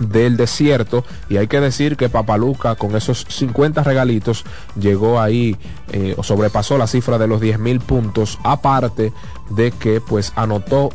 del 0.00 0.36
desierto 0.36 1.04
y 1.28 1.36
hay 1.36 1.46
que 1.46 1.60
decir 1.60 1.96
que 1.96 2.08
Papaluca 2.08 2.74
con 2.74 2.96
esos 2.96 3.26
50 3.28 3.82
regalitos 3.82 4.44
llegó 4.78 5.20
ahí 5.20 5.56
eh, 5.92 6.14
o 6.16 6.22
sobrepasó 6.22 6.78
la 6.78 6.86
cifra 6.86 7.18
de 7.18 7.26
los 7.26 7.40
10 7.40 7.58
mil 7.58 7.80
puntos 7.80 8.38
aparte 8.42 9.12
de 9.50 9.70
que 9.70 10.00
pues 10.00 10.32
anotó 10.36 10.90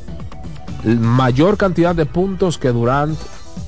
mayor 0.84 1.58
cantidad 1.58 1.96
de 1.96 2.06
puntos 2.06 2.58
que 2.58 2.70
Durant 2.70 3.18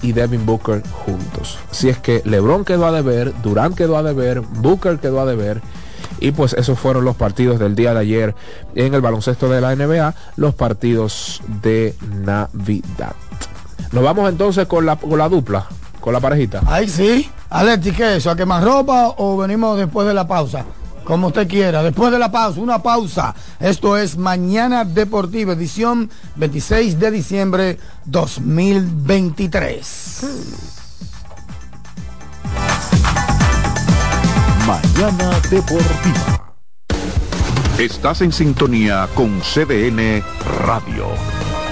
y 0.02 0.12
Devin 0.12 0.46
Booker 0.46 0.84
juntos. 1.06 1.58
Si 1.72 1.90
es 1.90 1.98
que 1.98 2.22
LeBron 2.26 2.66
quedó 2.66 2.86
a 2.86 2.92
deber, 2.92 3.34
Durant 3.42 3.76
quedó 3.76 3.98
a 3.98 4.04
deber, 4.04 4.42
Booker 4.42 5.00
quedó 5.00 5.22
a 5.22 5.26
deber. 5.26 5.62
Y 6.20 6.32
pues 6.32 6.54
esos 6.54 6.80
fueron 6.80 7.06
los 7.06 7.16
partidos 7.16 7.60
del 7.60 7.76
día 7.76 7.94
de 7.94 8.00
ayer 8.00 8.36
en 8.76 8.94
el 8.94 9.02
baloncesto 9.02 9.50
de 9.50 9.62
la 9.62 9.76
NBA, 9.76 10.16
los 10.36 10.56
partidos 10.56 11.42
de 11.62 11.96
Navidad. 12.24 13.16
Nos 13.92 14.04
vamos 14.04 14.30
entonces 14.30 14.68
con 14.68 14.86
la, 14.86 14.98
con 14.98 15.18
la 15.18 15.30
dupla, 15.30 15.66
con 16.00 16.14
la 16.14 16.20
parejita. 16.20 16.62
Ahí 16.68 16.88
sí. 16.90 17.30
Alexi, 17.50 17.92
¿qué 17.92 18.18
eso? 18.18 18.30
¿A 18.30 18.36
quemar 18.36 18.64
ropa 18.64 19.16
o 19.18 19.38
venimos 19.38 19.76
después 19.78 20.08
de 20.08 20.14
la 20.14 20.28
pausa? 20.28 20.64
Como 21.06 21.28
usted 21.28 21.48
quiera. 21.48 21.82
Después 21.82 22.12
de 22.12 22.20
la 22.20 22.30
pausa, 22.30 22.60
una 22.60 22.84
pausa. 22.84 23.34
Esto 23.62 23.96
es 23.98 24.18
Mañana 24.18 24.84
Deportiva, 24.84 25.54
edición 25.54 26.10
26 26.36 27.00
de 27.00 27.12
diciembre 27.12 27.80
2023. 28.06 30.26
Mañana 34.68 35.40
Deportiva. 35.50 36.54
Estás 37.80 38.22
en 38.22 38.34
sintonía 38.34 39.08
con 39.16 39.40
CDN 39.40 40.22
Radio. 40.66 41.08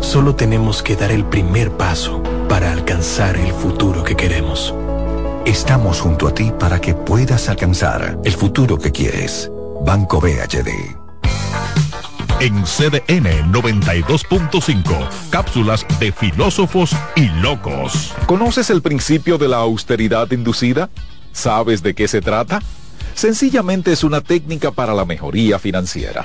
Solo 0.00 0.34
tenemos 0.34 0.82
que 0.82 0.96
dar 0.96 1.12
el 1.12 1.24
primer 1.24 1.70
paso 1.70 2.22
para 2.48 2.72
alcanzar 2.72 3.36
el 3.36 3.52
futuro 3.52 4.02
que 4.02 4.16
queremos. 4.16 4.74
Estamos 5.44 6.00
junto 6.00 6.26
a 6.26 6.34
ti 6.34 6.52
para 6.58 6.80
que 6.80 6.94
puedas 6.94 7.48
alcanzar 7.48 8.18
el 8.24 8.32
futuro 8.32 8.78
que 8.78 8.90
quieres. 8.90 9.50
Banco 9.84 10.20
BHD. 10.20 10.68
En 12.40 12.64
CDN 12.64 13.52
92.5, 13.52 15.08
cápsulas 15.28 15.86
de 16.00 16.10
filósofos 16.10 16.96
y 17.14 17.28
locos. 17.42 18.14
¿Conoces 18.26 18.70
el 18.70 18.80
principio 18.80 19.36
de 19.36 19.48
la 19.48 19.58
austeridad 19.58 20.30
inducida? 20.32 20.88
¿Sabes 21.32 21.82
de 21.82 21.94
qué 21.94 22.08
se 22.08 22.22
trata? 22.22 22.60
Sencillamente 23.14 23.92
es 23.92 24.02
una 24.02 24.22
técnica 24.22 24.70
para 24.70 24.94
la 24.94 25.04
mejoría 25.04 25.58
financiera. 25.58 26.24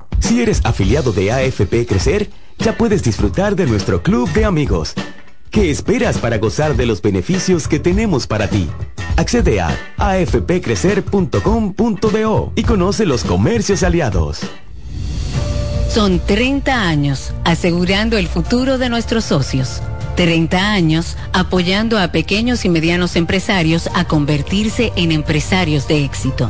Si 0.21 0.41
eres 0.41 0.61
afiliado 0.63 1.11
de 1.11 1.31
AFP 1.31 1.85
Crecer, 1.85 2.29
ya 2.57 2.75
puedes 2.77 3.03
disfrutar 3.03 3.55
de 3.55 3.65
nuestro 3.65 4.01
club 4.01 4.31
de 4.31 4.45
amigos. 4.45 4.93
¿Qué 5.49 5.69
esperas 5.69 6.17
para 6.17 6.37
gozar 6.37 6.77
de 6.77 6.85
los 6.85 7.01
beneficios 7.01 7.67
que 7.67 7.79
tenemos 7.79 8.27
para 8.27 8.47
ti? 8.47 8.69
Accede 9.17 9.59
a 9.59 9.77
afpcrecer.com.do 9.97 12.53
y 12.55 12.63
conoce 12.63 13.05
los 13.05 13.25
comercios 13.25 13.83
aliados. 13.83 14.39
Son 15.89 16.21
30 16.25 16.87
años 16.87 17.33
asegurando 17.43 18.17
el 18.17 18.29
futuro 18.29 18.77
de 18.77 18.87
nuestros 18.87 19.25
socios. 19.25 19.81
30 20.15 20.71
años 20.71 21.17
apoyando 21.33 21.99
a 21.99 22.13
pequeños 22.13 22.63
y 22.63 22.69
medianos 22.69 23.17
empresarios 23.17 23.89
a 23.93 24.05
convertirse 24.05 24.93
en 24.95 25.11
empresarios 25.11 25.89
de 25.89 26.05
éxito. 26.05 26.49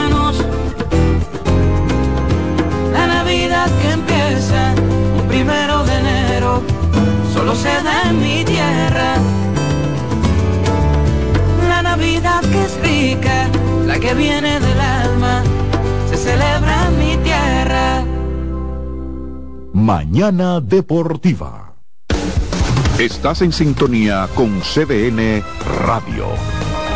La 3.21 3.27
Navidad 3.27 3.69
que 3.79 3.91
empieza 3.91 4.73
un 5.21 5.27
primero 5.27 5.83
de 5.83 5.95
enero, 5.95 6.63
solo 7.31 7.53
se 7.53 7.69
da 7.69 8.09
en 8.09 8.19
mi 8.19 8.43
tierra. 8.43 9.15
La 11.69 11.83
Navidad 11.83 12.41
que 12.41 12.63
es 12.63 12.81
rica, 12.81 13.47
la 13.85 13.99
que 13.99 14.15
viene 14.15 14.59
del 14.59 14.81
alma, 14.81 15.43
se 16.09 16.17
celebra 16.17 16.87
en 16.87 16.97
mi 16.97 17.17
tierra. 17.17 18.03
Mañana 19.71 20.59
Deportiva. 20.59 21.75
Estás 22.97 23.43
en 23.43 23.53
sintonía 23.53 24.27
con 24.33 24.61
CDN 24.61 25.43
Radio. 25.85 26.60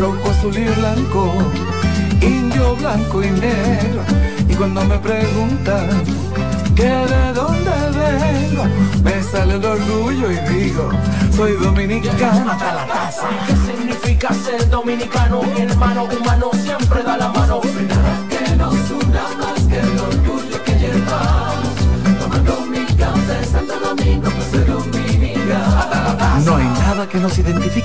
rojo, 0.00 0.30
azul 0.30 0.56
y 0.56 0.64
blanco, 0.64 1.32
indio, 2.22 2.74
blanco 2.76 3.22
y 3.22 3.30
negro. 3.30 4.02
Y 4.48 4.54
cuando 4.54 4.82
me 4.84 4.98
preguntan 4.98 5.88
que 6.74 6.84
de 6.84 7.32
dónde 7.34 7.70
vengo, 8.00 8.64
me 9.04 9.22
sale 9.22 9.54
el 9.56 9.64
orgullo 9.64 10.30
y 10.32 10.38
digo, 10.54 10.88
soy 11.36 11.52
dominicano 11.52 12.50
hasta 12.50 12.74
la 12.74 12.86
taza. 12.86 13.28
¿Qué 13.46 13.54
significa 13.56 14.32
ser 14.32 14.68
dominicano? 14.70 15.42
Mi 15.42 15.60
hermano 15.62 16.04
humano 16.04 16.50
siempre 16.54 17.02
da 17.02 17.18
la 17.18 17.28
mano. 17.28 17.60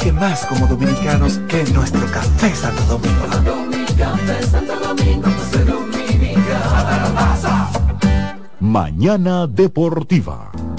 Identifique 0.05 0.11
más 0.11 0.45
como 0.45 0.67
dominicanos 0.67 1.39
que 1.47 1.63
nuestro 1.73 2.05
café 2.11 2.55
Santo 2.55 2.83
Domingo. 2.83 3.25
Mañana 8.59 9.47
Deportiva. 9.47 10.54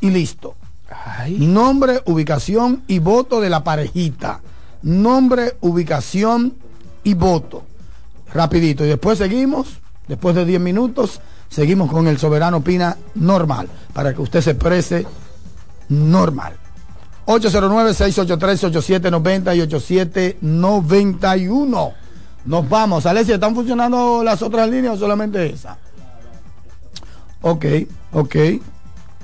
y 0.00 0.10
listo. 0.10 0.54
Nombre, 1.38 2.02
ubicación 2.06 2.82
y 2.86 2.98
voto 2.98 3.40
de 3.40 3.50
la 3.50 3.62
parejita. 3.62 4.40
Nombre, 4.82 5.56
ubicación 5.60 6.54
y 7.04 7.14
voto. 7.14 7.64
Rapidito. 8.32 8.84
Y 8.84 8.88
después 8.88 9.18
seguimos, 9.18 9.78
después 10.08 10.34
de 10.34 10.44
10 10.44 10.60
minutos, 10.60 11.20
seguimos 11.48 11.90
con 11.90 12.06
el 12.08 12.18
soberano 12.18 12.62
Pina 12.62 12.96
normal, 13.14 13.68
para 13.92 14.14
que 14.14 14.22
usted 14.22 14.40
se 14.40 14.52
exprese 14.52 15.06
normal. 15.88 16.54
809-683-8790 17.26 19.56
y 19.56 19.60
8791. 19.62 21.92
Nos 22.44 22.68
vamos. 22.68 23.06
Alessia, 23.06 23.34
¿están 23.34 23.54
funcionando 23.54 24.24
las 24.24 24.42
otras 24.42 24.68
líneas 24.70 24.94
o 24.94 24.98
solamente 24.98 25.46
esa? 25.46 25.78
Ok, 27.42 27.66
ok. 28.12 28.36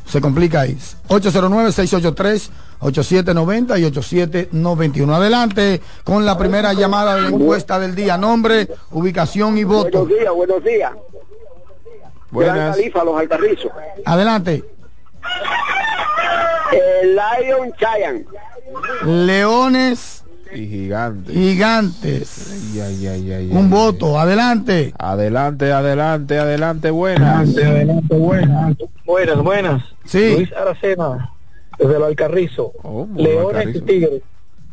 Se 0.06 0.20
complica 0.20 0.62
ahí. 0.62 0.76
809-683-8790 1.08 3.80
y 3.80 3.84
8791. 3.84 5.14
Adelante 5.14 5.80
con 6.02 6.26
la 6.26 6.36
primera 6.36 6.72
llamada 6.72 7.14
de 7.14 7.20
la 7.22 7.28
encuesta 7.28 7.78
del 7.78 7.94
día. 7.94 8.18
Nombre, 8.18 8.68
ubicación 8.90 9.56
y 9.58 9.64
voto. 9.64 10.00
Buenos 10.00 10.18
días, 10.18 10.34
buenos 10.34 10.64
días. 10.64 10.90
Buenas. 12.32 12.76
Califa, 12.76 13.04
los 13.04 13.20
alcarrizos. 13.20 13.70
Adelante. 14.04 14.64
El 16.72 17.14
Lion 17.16 17.72
Giant. 17.78 18.26
Leones 19.04 20.24
y 20.52 20.66
gigantes. 20.66 21.34
Gigantes. 21.34 22.70
Ay, 22.74 22.80
ay, 22.80 23.06
ay, 23.06 23.32
ay, 23.32 23.48
Un 23.52 23.64
ay, 23.64 23.68
voto. 23.70 24.18
Adelante. 24.18 24.92
Adelante, 24.98 25.72
adelante, 25.72 26.38
adelante, 26.38 26.90
buenas. 26.90 27.48
Adelante, 27.48 27.64
adelante, 27.64 28.16
buenas. 28.16 28.76
Buenas, 29.04 29.38
buenas. 29.42 29.82
Sí. 30.04 30.34
Luis 30.36 30.52
Aracena, 30.52 31.30
desde 31.78 31.96
el 31.96 32.02
Alcarrizo. 32.04 32.72
Leones 33.16 33.66
Alcarrizo. 33.66 33.78
y 33.78 33.82
Tigres. 33.82 34.22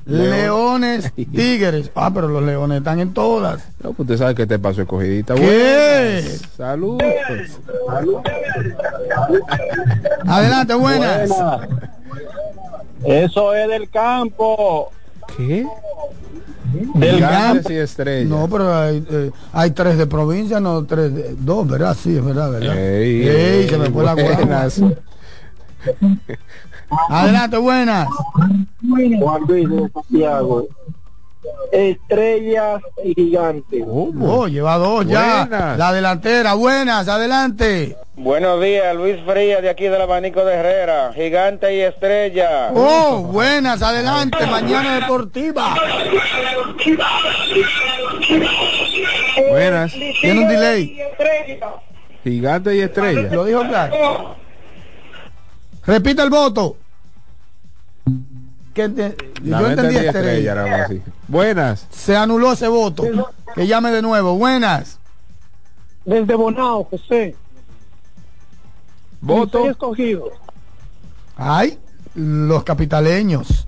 Leones, 0.09 1.13
Tigres. 1.15 1.91
Ah, 1.95 2.11
pero 2.13 2.27
los 2.27 2.43
leones 2.43 2.79
están 2.79 2.99
en 2.99 3.13
todas. 3.13 3.63
No, 3.83 3.93
pues 3.93 3.99
usted 3.99 4.17
sabe 4.17 4.35
que 4.35 4.47
te 4.47 4.57
pasó 4.59 4.81
escogidita. 4.81 5.35
¿Qué? 5.35 6.21
Buenas. 6.21 6.41
Salud. 6.57 7.01
Adelante, 10.25 10.73
buenas. 10.73 11.29
Eso 13.05 13.53
es 13.53 13.69
del 13.69 13.89
campo. 13.89 14.91
¿Qué? 15.37 15.65
Del 16.95 17.19
campo. 17.19 17.71
y 17.71 17.75
estrellas. 17.75 18.29
No, 18.29 18.47
pero 18.49 18.75
hay, 18.75 19.05
eh, 19.09 19.31
hay 19.53 19.71
tres 19.71 19.97
de 19.97 20.07
provincia, 20.07 20.59
no 20.59 20.85
tres 20.85 21.13
de 21.13 21.35
dos, 21.39 21.67
¿verdad? 21.67 21.95
Sí, 21.99 22.17
es 22.17 22.23
verdad, 22.25 22.51
¿verdad? 22.51 22.77
Ey, 22.77 23.27
Ey, 23.27 23.69
se 23.69 23.77
me 23.77 23.89
fue 23.89 24.03
la 24.03 24.13
guagua. 24.13 24.67
Adelante, 27.09 27.57
buenas. 27.57 28.07
Juan 29.19 29.41
Luis 29.47 29.69
de 29.69 29.89
Santiago. 29.89 30.67
Estrellas 31.71 32.81
y 33.03 33.13
gigantes. 33.13 33.83
Oh, 33.87 34.47
lleva 34.47 34.77
dos 34.77 35.05
ya. 35.05 35.45
Buenas. 35.47 35.77
La 35.77 35.93
delantera, 35.93 36.53
buenas, 36.55 37.07
adelante. 37.07 37.95
Buenos 38.15 38.61
días, 38.61 38.93
Luis 38.95 39.15
Frías 39.25 39.61
de 39.61 39.69
aquí 39.69 39.85
del 39.85 40.01
abanico 40.01 40.43
de 40.43 40.55
Herrera, 40.55 41.13
gigante 41.13 41.73
y 41.73 41.79
estrella. 41.79 42.71
Oh, 42.73 43.19
buenas, 43.19 43.81
adelante, 43.81 44.45
mañana 44.47 44.95
deportiva. 44.95 45.75
Buenas. 49.49 49.93
Tiene 50.21 50.41
un 50.41 50.47
delay. 50.49 50.99
Gigante 52.23 52.75
y 52.75 52.81
estrella. 52.81 53.29
Lo 53.31 53.45
dijo 53.45 53.61
claro. 53.61 54.35
Repita 55.89 56.21
el 56.21 56.29
voto. 56.29 56.77
Que 58.75 58.83
yo 59.43 59.67
entendí 59.67 59.95
estrella, 59.95 60.11
estrella. 60.11 60.55
nada 60.55 60.77
más, 60.77 60.89
sí. 60.89 61.01
Buenas. 61.27 61.87
Se 61.89 62.15
anuló 62.15 62.53
ese 62.53 62.67
voto. 62.67 63.05
Que 63.55 63.65
llame 63.65 63.89
de 63.89 64.03
nuevo. 64.03 64.37
Buenas. 64.37 64.99
Desde 66.05 66.35
Bonao, 66.35 66.83
José. 66.83 67.35
Voto. 69.19 69.67
Escogido. 69.67 70.25
Ay, 71.35 71.79
los 72.13 72.63
capitaleños. 72.63 73.65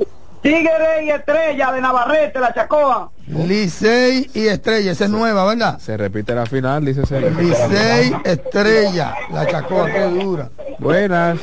Tigre 0.41 1.03
y 1.05 1.09
estrella 1.09 1.71
de 1.73 1.81
Navarrete, 1.81 2.39
la 2.39 2.53
Chacoa. 2.53 3.11
Licey 3.27 4.29
y 4.33 4.47
Estrella, 4.47 4.91
esa 4.93 5.05
es 5.05 5.09
nueva, 5.11 5.45
¿verdad? 5.45 5.77
Se 5.79 5.97
repite 5.97 6.33
la 6.33 6.45
final, 6.45 6.85
dice 6.85 7.05
Sergio. 7.05 7.29
Licey, 7.41 8.13
Estrella, 8.23 9.15
la 9.31 9.45
chacoa, 9.47 9.91
qué 9.91 10.01
dura. 10.03 10.49
Buenas. 10.79 11.39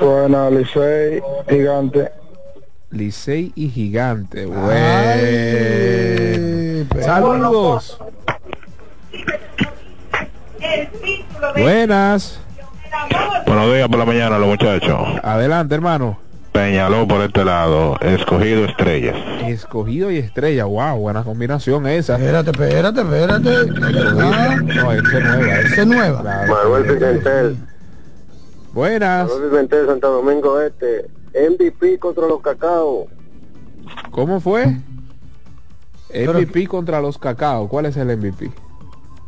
Buenas, 0.00 0.52
Licey, 0.52 1.20
gigante. 1.48 2.12
Licey 2.90 3.52
y 3.56 3.68
Gigante. 3.70 4.46
Bueno. 4.46 4.74
Pero-. 10.64 11.62
Buenas. 11.62 12.40
Buenos 13.46 13.72
días 13.74 13.88
por 13.88 13.98
la 13.98 14.04
mañana, 14.04 14.38
los 14.38 14.48
muchachos. 14.48 14.98
Adelante, 15.22 15.74
hermano. 15.74 16.18
Peñaló 16.52 17.08
por 17.08 17.20
este 17.22 17.44
lado, 17.44 17.98
escogido 18.00 18.64
estrellas. 18.64 19.16
Escogido 19.44 20.10
y 20.12 20.18
estrella. 20.18 20.64
Wow, 20.66 20.98
buena 20.98 21.24
combinación 21.24 21.86
esa. 21.88 22.14
Espérate, 22.16 22.52
espérate, 22.52 23.00
espérate. 23.00 23.50
Ah, 24.22 24.56
No, 24.62 24.92
esa 24.92 25.18
es 25.18 25.24
nueva. 25.24 25.58
esa 25.60 25.80
es 25.82 25.86
nueva. 25.86 26.22
Manuel 26.48 26.84
Pimentel. 26.86 27.56
Buenas. 28.72 29.30
Pimentel, 29.30 29.86
Santo 29.86 30.10
Domingo 30.12 30.60
Este. 30.60 31.06
MVP 31.34 31.98
contra 31.98 32.28
los 32.28 32.40
cacao. 32.40 33.08
¿Cómo 34.12 34.40
fue? 34.40 34.76
MVP 36.14 36.68
contra 36.68 37.00
los 37.00 37.18
cacao. 37.18 37.68
¿Cuál 37.68 37.86
es 37.86 37.96
el 37.96 38.16
MVP? 38.16 38.52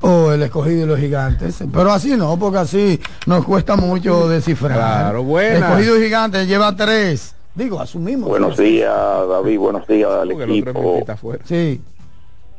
Oh, 0.03 0.33
el 0.33 0.43
escogido 0.43 0.85
y 0.85 0.87
los 0.87 1.01
gigantes. 1.01 1.65
Pero 1.73 1.91
así 1.91 2.17
no, 2.17 2.39
porque 2.39 2.59
así 2.59 3.01
nos 3.27 3.45
cuesta 3.45 3.77
mucho 3.77 4.29
descifrar. 4.29 4.77
Claro, 4.77 5.25
buena. 5.25 5.69
Escogido 5.69 5.99
y 5.99 6.05
gigantes 6.05 6.47
lleva 6.47 6.77
tres. 6.77 7.35
Digo, 7.55 7.81
asumimos. 7.81 8.29
Buenos 8.29 8.59
días, 8.59 8.93
David. 8.93 9.59
Buenos 9.59 9.87
días 9.87 10.11
al 10.11 10.31
el 10.31 10.43
equipo. 10.43 11.03
Sí. 11.45 11.81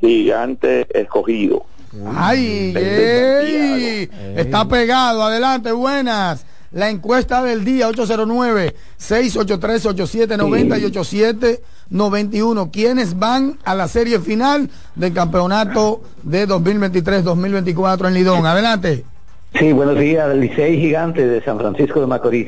Gigante 0.02 0.88
escogido. 1.00 1.64
Ay, 2.16 2.74
ey, 2.76 4.10
está 4.36 4.68
pegado. 4.68 5.24
Adelante, 5.24 5.72
buenas. 5.72 6.46
La 6.72 6.90
encuesta 6.90 7.44
del 7.44 7.64
día 7.64 7.88
809-683-8790 7.90 10.80
y 10.80 10.84
8791. 11.92 12.72
¿Quiénes 12.72 13.18
van 13.18 13.58
a 13.64 13.76
la 13.76 13.88
serie 13.88 14.20
final 14.20 14.70
del 14.96 15.14
campeonato 15.14 16.02
de 16.24 16.48
2023-2024 16.48 18.08
en 18.08 18.14
Lidón? 18.14 18.46
Adelante. 18.46 19.06
Sí, 19.58 19.72
buenos 19.72 19.98
días, 19.98 20.36
Licey 20.36 20.78
Gigante 20.80 21.26
de 21.26 21.42
San 21.42 21.58
Francisco 21.58 22.02
de 22.02 22.08
Macorís. 22.08 22.48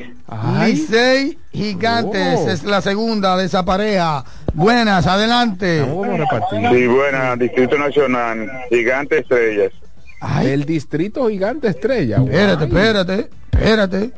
Licey 0.64 1.38
Gigantes 1.52 2.38
Oh. 2.40 2.50
es 2.50 2.62
la 2.62 2.80
segunda 2.82 3.36
de 3.36 3.46
esa 3.46 3.64
pareja. 3.64 4.24
Buenas, 4.52 5.06
adelante. 5.06 5.82
Sí, 5.82 6.86
buena, 6.86 7.36
Distrito 7.36 7.78
Nacional, 7.78 8.48
Gigante 8.68 9.20
Estrellas. 9.20 9.72
El 10.42 10.64
distrito 10.66 11.28
gigante 11.30 11.68
estrella. 11.68 12.18
Espérate, 12.18 12.64
espérate, 12.64 13.30
espérate. 13.52 14.12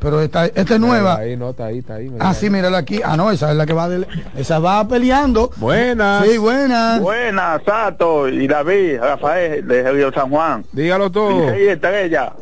Pero 0.00 0.22
esta, 0.22 0.46
esta 0.46 0.74
es 0.74 0.80
nueva. 0.80 1.16
Ahí 1.16 1.36
no, 1.36 1.50
está 1.50 1.66
ahí, 1.66 1.78
está 1.78 1.96
ahí. 1.96 2.08
mira. 2.08 2.26
Ah, 2.26 2.32
sí, 2.32 2.48
mírala 2.48 2.78
aquí. 2.78 3.00
Ah, 3.04 3.16
no, 3.18 3.30
esa 3.30 3.50
es 3.50 3.56
la 3.56 3.66
que 3.66 3.74
va 3.74 3.88
de, 3.88 4.06
esa 4.34 4.58
va 4.58 4.88
peleando. 4.88 5.50
Buenas. 5.56 6.26
Sí, 6.26 6.38
buenas. 6.38 7.00
Buenas, 7.00 7.62
Sato 7.64 8.26
y 8.26 8.48
David, 8.48 8.98
Rafael 8.98 9.66
de 9.66 9.92
Río 9.92 10.10
San 10.12 10.30
Juan. 10.30 10.64
Dígalo 10.72 11.10
todo. 11.10 11.50
Licey 11.50 11.68
Estrella. 11.68 12.32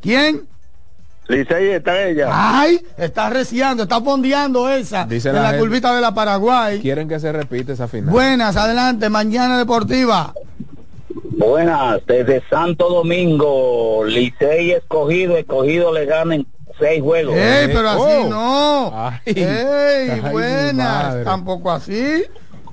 ¿Quién? 0.00 0.46
Licey 1.28 1.68
Estrella. 1.72 2.28
Ay, 2.30 2.80
está 2.96 3.28
reciando, 3.28 3.82
está 3.82 4.00
fondeando 4.00 4.70
esa. 4.70 5.04
Dice 5.04 5.28
en 5.28 5.34
la 5.34 5.52
la, 5.52 5.58
curvita 5.58 5.94
de 5.94 6.00
la 6.00 6.14
Paraguay. 6.14 6.80
Quieren 6.80 7.06
que 7.06 7.20
se 7.20 7.30
repite 7.32 7.72
esa 7.72 7.86
final. 7.86 8.10
Buenas, 8.10 8.56
adelante, 8.56 9.10
mañana 9.10 9.58
deportiva. 9.58 10.32
Buenas, 11.36 12.00
desde 12.06 12.42
Santo 12.48 12.88
Domingo, 12.88 14.04
Licey 14.06 14.72
escogido, 14.72 15.36
escogido 15.36 15.92
le 15.92 16.06
ganen 16.06 16.46
seis 16.78 17.02
juegos. 17.02 17.34
Ey, 17.36 17.68
pero 17.68 17.88
así 17.90 18.00
Oh. 18.24 18.28
no. 18.28 18.92
Ay. 18.94 19.18
Ey, 19.26 20.10
Ay, 20.10 20.20
buenas. 20.32 21.24
Tampoco 21.24 21.70
así. 21.70 22.24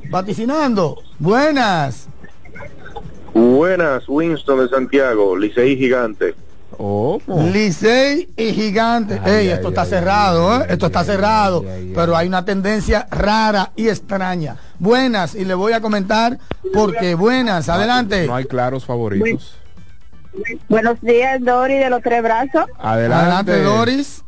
Vaticinando. 0.10 0.98
Buenas. 1.20 2.08
Buenas, 3.34 4.04
Winston 4.10 4.60
de 4.60 4.70
Santiago, 4.70 5.38
Licey 5.38 5.78
Gigante. 5.78 6.36
Licey 7.54 8.30
y 8.36 8.54
Gigante. 8.54 9.22
Ey, 9.26 9.50
esto 9.50 9.70
está 9.70 9.86
cerrado, 9.86 10.62
¿eh? 10.62 10.66
Esto 10.70 10.88
está 10.88 11.04
cerrado. 11.04 11.64
pero 11.94 12.16
hay 12.18 12.28
una 12.28 12.44
tendencia 12.44 13.08
rara 13.12 13.72
y 13.76 13.88
extraña. 13.88 14.58
Buenas, 14.80 15.36
y 15.36 15.46
le 15.46 15.54
voy 15.54 15.74
a 15.74 15.82
comentar 15.82 16.40
porque 16.74 17.14
buenas. 17.16 17.70
Adelante. 17.70 18.26
No 18.28 18.36
hay 18.36 18.46
claros 18.46 18.86
favoritos. 18.86 19.56
Buenos 20.70 21.02
días, 21.02 21.44
Dori 21.44 21.76
de 21.78 21.90
los 21.90 22.02
tres 22.02 22.24
brazos. 22.24 22.66
Adelante. 22.80 23.52
Adelante, 23.52 23.64
Doris. 23.64 24.24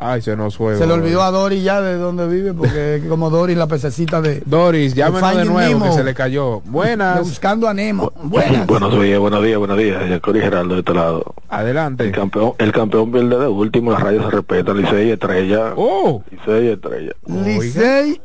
Ay, 0.00 0.22
se 0.22 0.36
nos 0.36 0.56
fue. 0.56 0.74
Se 0.76 0.82
le 0.82 0.86
Doris. 0.90 1.02
olvidó 1.02 1.22
a 1.22 1.30
Doris 1.32 1.64
ya 1.64 1.80
de 1.80 1.96
dónde 1.96 2.28
vive, 2.28 2.54
porque 2.54 2.94
es 3.02 3.04
como 3.06 3.30
Doris 3.30 3.56
la 3.56 3.66
pececita 3.66 4.20
de. 4.20 4.42
Doris, 4.46 4.94
llámenos 4.94 5.36
de 5.36 5.44
nuevo 5.44 5.58
Nemo. 5.60 5.84
que 5.86 5.92
se 5.92 6.04
le 6.04 6.14
cayó. 6.14 6.60
Buenas. 6.60 7.18
buscando 7.20 7.66
a 7.68 7.74
Nemo. 7.74 8.12
Buenas. 8.22 8.64
Buenos 8.68 8.92
días, 9.02 9.18
buenos 9.18 9.42
días, 9.42 9.58
buenos 9.58 9.76
días. 9.76 10.08
Yacori 10.08 10.40
Geraldo 10.40 10.74
de 10.74 10.80
este 10.80 10.94
lado. 10.94 11.34
Adelante. 11.48 12.04
El 12.04 12.12
campeón, 12.12 12.52
el 12.58 12.70
campeón 12.70 13.10
pierde 13.10 13.38
de 13.40 13.48
último, 13.48 13.90
las 13.90 14.00
rayas 14.00 14.24
se 14.26 14.30
respetan, 14.30 14.76
Licey 14.76 15.10
Estrella. 15.10 15.72
Oh. 15.76 16.22
Licey 16.30 16.68
Estrella. 16.68 17.12
Licey 17.26 18.10
Y 18.12 18.20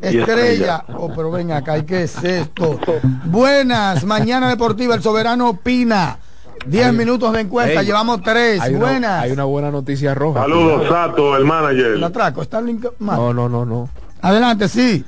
Estrella. 0.00 0.84
Oh, 0.96 1.12
pero 1.14 1.30
ven 1.30 1.52
acá, 1.52 1.78
¿y 1.78 1.84
¿qué 1.84 2.04
es 2.04 2.22
esto? 2.22 2.78
Buenas, 3.24 4.04
mañana 4.04 4.48
deportiva, 4.48 4.94
el 4.94 5.02
soberano 5.02 5.50
opina. 5.50 6.18
Diez 6.66 6.92
minutos 6.92 7.32
de 7.32 7.40
encuesta, 7.42 7.80
Ey, 7.80 7.86
llevamos 7.86 8.20
tres. 8.22 8.60
Hay 8.60 8.74
una, 8.74 8.86
Buenas. 8.86 9.22
hay 9.22 9.30
una 9.32 9.44
buena 9.44 9.70
noticia 9.70 10.12
roja. 10.14 10.40
Saludos, 10.40 10.88
Sato, 10.88 11.36
el 11.36 11.44
manager. 11.44 11.98
La 11.98 12.08
atraco, 12.08 12.42
está 12.42 12.60
link. 12.60 12.84
No, 12.98 13.32
no, 13.32 13.48
no, 13.48 13.64
no. 13.64 13.88
Adelante, 14.20 14.68
sí. 14.68 15.04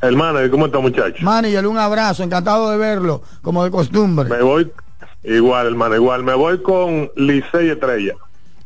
El 0.00 0.16
manager, 0.16 0.50
¿cómo 0.50 0.66
está, 0.66 0.80
muchacho? 0.80 1.22
Manager, 1.22 1.66
un 1.66 1.78
abrazo, 1.78 2.24
encantado 2.24 2.70
de 2.70 2.76
verlo, 2.76 3.22
como 3.40 3.62
de 3.64 3.70
costumbre. 3.70 4.28
Me 4.28 4.42
voy, 4.42 4.70
igual, 5.22 5.68
hermano, 5.68 5.94
igual. 5.94 6.24
Me 6.24 6.34
voy 6.34 6.60
con 6.60 7.10
Licey 7.16 7.70
Estrella. 7.70 8.14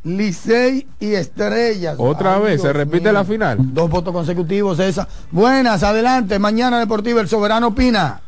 Licey 0.06 0.86
y 1.00 1.14
Estrellas. 1.14 1.96
Otra 1.98 2.36
Ay, 2.36 2.42
vez, 2.42 2.62
se 2.62 2.72
repite 2.72 3.04
mío. 3.04 3.12
la 3.12 3.24
final. 3.24 3.58
Dos 3.74 3.90
votos 3.90 4.12
consecutivos, 4.12 4.78
esa. 4.78 5.08
Buenas, 5.32 5.82
adelante, 5.82 6.38
mañana 6.38 6.78
deportiva, 6.78 7.20
el 7.20 7.28
soberano 7.28 7.66
opina. 7.68 8.20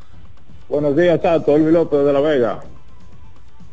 Buenos 0.68 0.96
días, 0.96 1.20
Sato, 1.22 1.54
Elvi 1.56 1.70
López 1.72 2.04
de 2.04 2.12
la 2.12 2.20
Vega. 2.20 2.60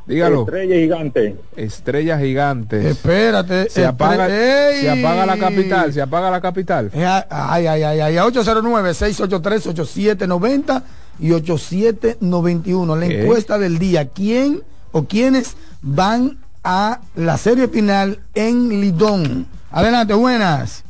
Dígalo. 0.05 0.41
Estrella 0.41 0.75
gigante. 0.75 1.35
Estrellas 1.55 2.21
gigantes. 2.21 2.85
Espérate. 2.85 3.71
Se 3.71 3.83
apaga, 3.87 4.27
¡Ey! 4.29 4.81
se 4.81 4.91
apaga 4.91 5.25
la 5.25 5.37
capital, 5.37 5.91
se 5.91 5.99
apaga 5.99 6.29
la 6.29 6.39
capital. 6.41 6.91
Eh, 6.93 7.03
Ay, 7.29 7.65
ay, 7.65 7.81
ay, 7.81 7.99
ay. 8.01 8.15
809-683-8790 8.17 10.83
y 11.19 11.31
8791. 11.31 12.95
La 12.95 13.07
¿Qué? 13.07 13.21
encuesta 13.23 13.57
del 13.57 13.79
día. 13.79 14.09
¿Quién 14.09 14.61
o 14.91 15.05
quiénes 15.05 15.57
van 15.81 16.37
a 16.65 16.99
la 17.15 17.37
serie 17.37 17.69
final 17.69 18.19
en 18.33 18.81
Lidón? 18.81 19.47
Adelante, 19.71 20.13
buenas. 20.15 20.83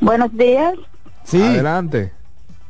Buenos 0.00 0.36
días. 0.36 0.74
Sí. 1.24 1.40
Adelante. 1.40 2.12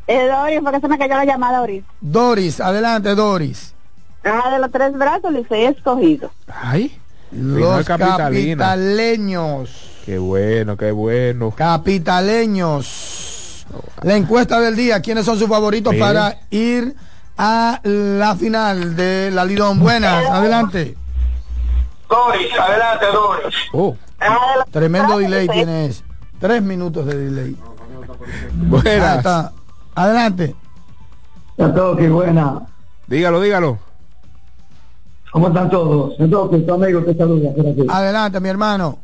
Eh, 0.06 0.28
Doris, 0.28 0.60
porque 0.62 0.80
se 0.80 0.88
me 0.88 0.98
cayó 0.98 1.14
la 1.14 1.24
llamada 1.24 1.56
ahorita. 1.58 1.86
Doris, 2.00 2.60
adelante, 2.60 3.14
Doris. 3.14 3.72
Ah, 4.24 4.50
de 4.52 4.58
los 4.58 4.70
tres 4.70 4.92
brazos, 4.92 5.32
Licey 5.32 5.64
escogido. 5.64 6.30
Ay. 6.46 6.94
Los 7.32 7.86
capitaleños. 7.86 9.70
Qué 10.04 10.18
bueno, 10.18 10.76
qué 10.76 10.92
bueno. 10.92 11.50
Capitaleños. 11.52 13.66
La 14.02 14.16
encuesta 14.16 14.60
del 14.60 14.76
día. 14.76 15.00
¿Quiénes 15.00 15.24
son 15.24 15.38
sus 15.38 15.48
favoritos 15.48 15.94
para 15.96 16.40
ir 16.50 16.94
a 17.38 17.80
la 17.82 18.36
final 18.36 18.94
de 18.96 19.30
la 19.32 19.46
Lidón? 19.46 19.80
Buenas, 19.80 20.28
adelante. 20.28 20.98
Doris, 22.12 22.52
adelante, 22.58 23.06
Doris. 23.10 23.54
Oh, 23.72 23.96
Tremendo 24.70 25.18
delay 25.18 25.48
tienes. 25.48 26.04
Tres 26.38 26.62
minutos 26.62 27.06
de 27.06 27.16
delay. 27.16 27.56
Buenas. 28.52 29.16
está. 29.16 29.52
Adelante. 29.94 30.54
Santoki, 31.56 32.08
buena. 32.08 32.66
Dígalo, 33.06 33.40
dígalo. 33.40 33.78
¿Cómo 35.32 35.48
están 35.48 35.70
todos? 35.70 36.16
Santoki, 36.18 36.60
tu 36.60 36.74
amigo 36.74 37.02
te 37.02 37.14
saluda. 37.14 37.50
por 37.52 37.66
aquí. 37.66 37.86
Adelante, 37.88 38.40
mi 38.40 38.48
hermano. 38.50 38.98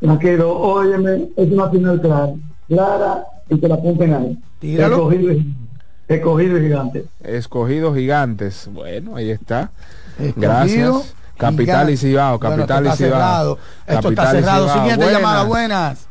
Tranquilo, 0.00 0.58
óyeme, 0.58 1.28
es 1.36 1.52
una 1.52 1.68
final 1.68 2.00
clara. 2.00 2.32
Clara 2.68 3.24
y 3.50 3.58
te 3.58 3.68
la 3.68 3.74
apunten 3.74 4.14
ahí. 4.14 4.38
Tíralo. 4.60 4.96
Escogido 5.10 5.32
y, 5.32 5.54
escogido 6.08 6.58
y 6.58 6.62
gigante. 6.62 7.04
Escogidos 7.22 7.94
gigantes. 7.94 8.68
Bueno, 8.72 9.16
ahí 9.16 9.30
está. 9.30 9.70
Escogido, 10.18 10.34
Gracias. 10.36 11.14
Capital 11.36 11.90
y. 11.90 11.96
Cibao, 11.96 12.38
Bueno, 12.38 12.56
capital 12.56 12.86
esto 12.86 12.88
y 12.88 12.92
está 12.92 12.96
Cibao. 13.04 13.20
cerrado. 13.20 13.58
Esto 13.86 14.08
está 14.10 14.22
Capital 14.24 14.26
y 14.26 14.38
cerrado. 14.40 14.68
Siguiente 14.72 14.96
Buenas. 15.04 15.12
llamada, 15.20 15.42
buenas. 15.44 16.06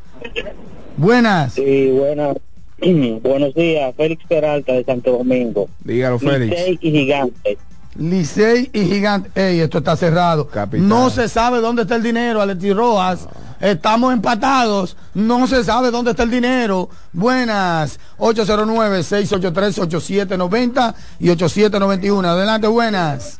Buenas. 0.97 1.53
Sí, 1.53 1.91
buenas. 1.91 2.37
Buenos 3.23 3.53
días, 3.53 3.93
Félix 3.95 4.25
Peralta 4.27 4.73
de 4.73 4.83
Santo 4.83 5.11
Domingo. 5.17 5.69
Dígalo, 5.85 6.19
Félix. 6.19 6.51
Licey 6.51 6.77
y 6.81 6.91
Gigante. 6.91 7.57
Licey 7.95 8.69
y 8.73 8.85
Gigante. 8.85 9.29
Ey, 9.35 9.61
esto 9.61 9.77
está 9.77 9.95
cerrado. 9.95 10.47
Capital. 10.49 10.89
No 10.89 11.09
se 11.09 11.29
sabe 11.29 11.61
dónde 11.61 11.83
está 11.83 11.95
el 11.95 12.03
dinero, 12.03 12.41
Aleti 12.41 12.73
Rojas. 12.73 13.29
Estamos 13.61 14.11
empatados. 14.11 14.97
No 15.13 15.47
se 15.47 15.63
sabe 15.63 15.91
dónde 15.91 16.11
está 16.11 16.23
el 16.23 16.31
dinero. 16.31 16.89
Buenas. 17.13 17.97
809-683-8790 18.17 20.93
y 21.19 21.29
8791. 21.29 22.27
Adelante, 22.27 22.67
buenas. 22.67 23.39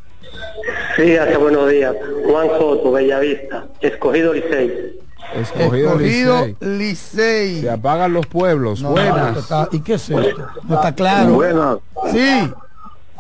Sí, 0.96 1.16
hace 1.18 1.38
buenos 1.38 1.70
días. 1.70 1.96
Juan 2.26 2.48
Soto, 2.58 2.92
Bellavista, 2.92 3.66
escogido 3.82 4.34
Licey. 4.34 5.00
Escogido, 5.36 5.90
Escogido 6.00 6.46
Licey. 6.46 6.56
Licey. 6.78 7.62
Se 7.62 7.70
apagan 7.70 8.14
los 8.14 8.28
pueblos. 8.28 8.82
No, 8.82 8.92
buenas. 8.92 9.30
esto 9.30 9.40
está- 9.40 9.68
¿Y 9.72 9.80
qué 9.82 9.94
es 9.96 10.10
esto? 10.10 10.48
No 10.68 10.76
está 10.76 10.94
claro. 10.94 11.34
Buenas. 11.34 11.78
Sí, 12.12 12.52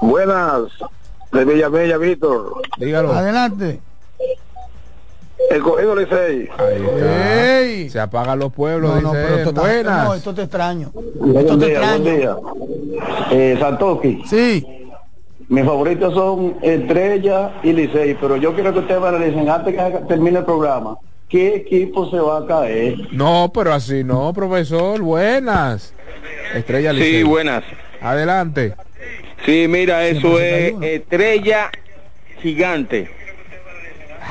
Buenas. 0.02 0.64
De 1.32 1.46
Villamella, 1.46 1.98
Víctor. 1.98 2.62
Dígalo. 2.78 3.12
adelante. 3.14 3.80
Escogido 5.50 5.96
Licey. 5.96 6.50
Ahí 6.58 6.84
está. 6.86 7.60
Ey. 7.60 7.90
Se 7.90 8.00
apagan 8.00 8.40
los 8.40 8.52
pueblos. 8.54 9.02
No, 9.02 9.12
pero 9.12 9.36
esto 9.38 9.50
está, 9.50 9.62
buenas. 9.62 10.04
no, 10.06 10.14
esto 10.14 10.34
te 10.34 10.42
extraño. 10.44 10.88
Esto 10.88 11.18
Buen 11.18 11.60
te 11.60 11.66
día, 11.68 11.80
buen 11.80 12.08
extraño. 12.08 12.18
día. 12.18 12.36
Eh, 13.32 13.58
Santoki, 13.60 14.24
Sí, 14.28 14.66
mis 15.54 15.66
favoritos 15.66 16.16
son 16.16 16.58
Estrella 16.64 17.60
y 17.62 17.74
Licey, 17.74 18.18
pero 18.20 18.38
yo 18.38 18.56
quiero 18.56 18.74
que 18.74 18.80
ustedes 18.80 19.00
me 19.00 19.08
analicen 19.10 19.48
antes 19.48 19.76
que 19.76 20.00
termine 20.08 20.40
el 20.40 20.46
programa. 20.46 20.98
¿Qué 21.30 21.56
equipo 21.56 22.10
se 22.10 22.18
va 22.18 22.40
a 22.40 22.46
caer? 22.48 22.96
No, 23.12 23.52
pero 23.54 23.72
así 23.72 24.04
no, 24.04 24.34
profesor. 24.34 25.00
Buenas. 25.02 25.94
Estrella 26.56 26.92
Licey. 26.92 27.18
Sí, 27.18 27.24
buenas. 27.24 27.64
Adelante. 28.02 28.74
Sí, 29.46 29.68
mira, 29.70 30.08
eso 30.08 30.40
es 30.40 30.72
161. 30.72 30.86
estrella 30.86 31.70
gigante. 32.42 33.10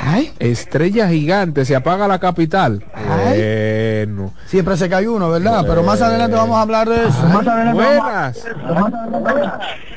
Ay, 0.01 0.33
Estrella 0.39 1.09
gigante. 1.09 1.65
Se 1.65 1.77
apaga 1.77 2.09
la 2.09 2.19
capital. 2.19 2.85
Ay. 2.95 4.05
Bueno. 4.07 4.33
siempre 4.47 4.77
se 4.77 4.89
cae 4.89 5.09
uno, 5.09 5.31
¿verdad? 5.31 5.65
Pero 5.67 5.83
más 5.83 6.01
adelante 6.03 6.37
vamos 6.37 6.57
a 6.57 6.63
hablar 6.63 6.89
de 6.89 7.07
eso. 7.07 7.23
Más 7.29 7.47
adelante 7.47 7.83
Buenas. 7.83 8.45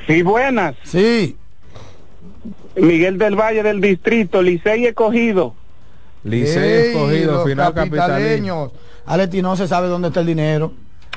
Sí, 0.08 0.22
buenas. 0.22 0.76
Sí, 0.84 1.38
Miguel 2.76 3.18
del 3.18 3.36
Valle 3.36 3.64
del 3.64 3.80
Distrito, 3.82 4.41
Licey 4.41 4.86
escogido. 4.86 5.56
Licey 6.24 6.64
Ey, 6.64 6.88
escogido, 6.91 7.46
final 7.46 7.74
capitalino. 7.74 8.06
capitaleños. 8.08 8.72
Aleti 9.06 9.41
no 9.41 9.56
se 9.56 9.68
sabe 9.68 9.88
dónde 9.88 10.10
está 10.10 10.20
el 10.20 10.26
dinero. 10.26 10.74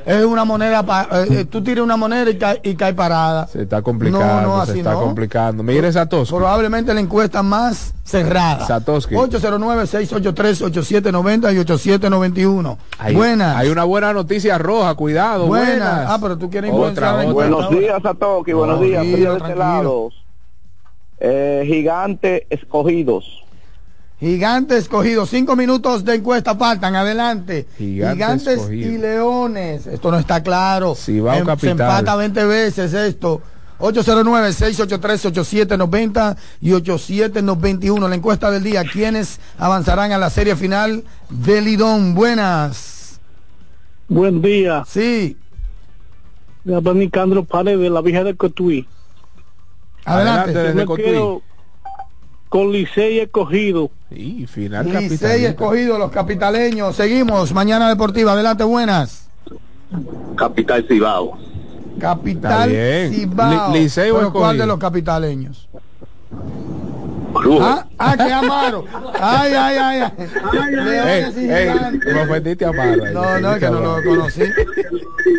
Es 0.08 0.24
una 0.24 0.44
moneda, 0.46 0.82
pa- 0.84 1.06
eh, 1.12 1.26
eh, 1.40 1.44
tú 1.44 1.62
tiras 1.62 1.84
una 1.84 1.98
moneda 1.98 2.30
y 2.30 2.38
cae, 2.38 2.58
y 2.64 2.74
cae 2.76 2.94
parada. 2.94 3.46
Se 3.46 3.62
está 3.64 3.82
complicando, 3.82 4.26
No, 4.26 4.40
no, 4.56 4.64
se 4.66 4.78
está 4.78 4.92
no. 4.94 5.00
complicando. 5.00 5.62
Mire 5.62 5.92
Satoshi. 5.92 6.32
Probablemente 6.34 6.94
la 6.94 7.00
encuesta 7.00 7.42
más 7.42 7.92
cerrada. 8.04 8.66
Satoshi. 8.66 9.14
809-683-8790 9.14 11.52
y 11.54 11.58
8791. 11.58 12.78
Hay, 12.98 13.14
Buenas. 13.14 13.54
Hay 13.56 13.68
una 13.68 13.84
buena 13.84 14.14
noticia 14.14 14.56
roja, 14.56 14.94
cuidado. 14.94 15.46
Buenas. 15.46 15.68
Buenas. 15.68 16.06
Ah, 16.08 16.18
pero 16.20 16.38
tú 16.38 16.48
quieres 16.48 16.70
Otra, 16.72 17.14
otra. 17.14 17.30
Buenos 17.32 17.68
días, 17.70 18.00
Satoki. 18.02 18.52
Buenos 18.54 18.78
No, 18.78 18.84
días. 18.86 19.02
tranquilo, 19.02 19.32
este 19.32 19.38
tranquilo. 19.44 19.58
lado. 19.64 20.08
Eh, 21.20 21.64
gigante 21.66 22.46
escogidos. 22.48 23.44
Gigante 24.20 24.76
escogido. 24.76 25.26
Cinco 25.26 25.54
minutos 25.54 26.04
de 26.04 26.16
encuesta 26.16 26.56
faltan. 26.56 26.96
Adelante. 26.96 27.68
Gigante 27.78 28.14
Gigantes 28.14 28.48
escogido. 28.58 28.92
y 28.92 28.98
leones. 28.98 29.86
Esto 29.86 30.10
no 30.10 30.18
está 30.18 30.42
claro. 30.42 30.94
Cibao 30.96 31.34
Em- 31.34 31.40
se 31.40 31.46
Capital. 31.46 31.70
empata 31.70 32.16
20 32.16 32.44
veces 32.44 32.92
esto. 32.94 33.40
809-683-8790 33.78 36.36
y 36.60 36.72
8791. 36.72 38.08
La 38.08 38.14
encuesta 38.16 38.50
del 38.50 38.64
día. 38.64 38.82
¿Quiénes 38.84 39.38
avanzarán 39.56 40.10
a 40.12 40.18
la 40.18 40.30
serie 40.30 40.56
final 40.56 41.04
de 41.30 41.60
Lidón? 41.60 42.14
Buenas. 42.14 43.20
Buen 44.08 44.42
día. 44.42 44.84
Sí. 44.86 45.36
Le 46.64 46.74
habla 46.74 46.92
Nicandro 46.94 47.44
Paredes 47.44 47.80
de 47.80 47.90
la 47.90 48.00
Vieja 48.00 48.24
de 48.24 48.34
Cotuí. 48.34 48.86
Adelante. 50.04 50.50
Adelante, 50.50 50.72
desde 50.74 50.86
Cotuí. 50.86 51.42
Con 52.48 52.72
Licey 52.72 53.20
escogido. 53.20 53.90
Y 54.10 54.46
final 54.46 54.90
Licey 54.90 55.44
escogido, 55.44 55.98
los 55.98 56.10
capitaleños. 56.10 56.96
Seguimos. 56.96 57.52
Mañana 57.52 57.88
Deportiva. 57.88 58.32
Adelante, 58.32 58.64
buenas. 58.64 59.28
Capital 60.36 60.84
Cibao. 60.88 61.36
Capital. 61.98 62.70
Cibao. 63.10 63.72
Li- 63.72 63.80
Licey 63.80 64.10
o 64.10 64.16
Pero 64.18 64.32
¿cuál 64.32 64.42
escogido? 64.56 64.62
de 64.62 64.66
los 64.66 64.78
capitaleños? 64.78 65.68
Ah, 67.60 67.86
ah, 67.98 68.16
que 68.16 68.32
Amaro. 68.32 68.84
Ay, 69.20 69.52
ay, 69.54 69.76
ay. 69.76 70.00
ay. 70.00 70.12
Leones 70.72 71.36
y 71.36 71.40
Ey, 71.40 71.50
ey, 71.50 71.72
gigantes. 71.72 72.14
me 72.14 72.22
ofendiste 72.22 72.64
a 72.64 72.68
Amaro 72.70 73.12
No, 73.12 73.40
no, 73.40 73.52
es 73.52 73.58
que 73.60 73.70
no 73.70 73.80
lo 73.80 74.02
conocí. 74.02 74.42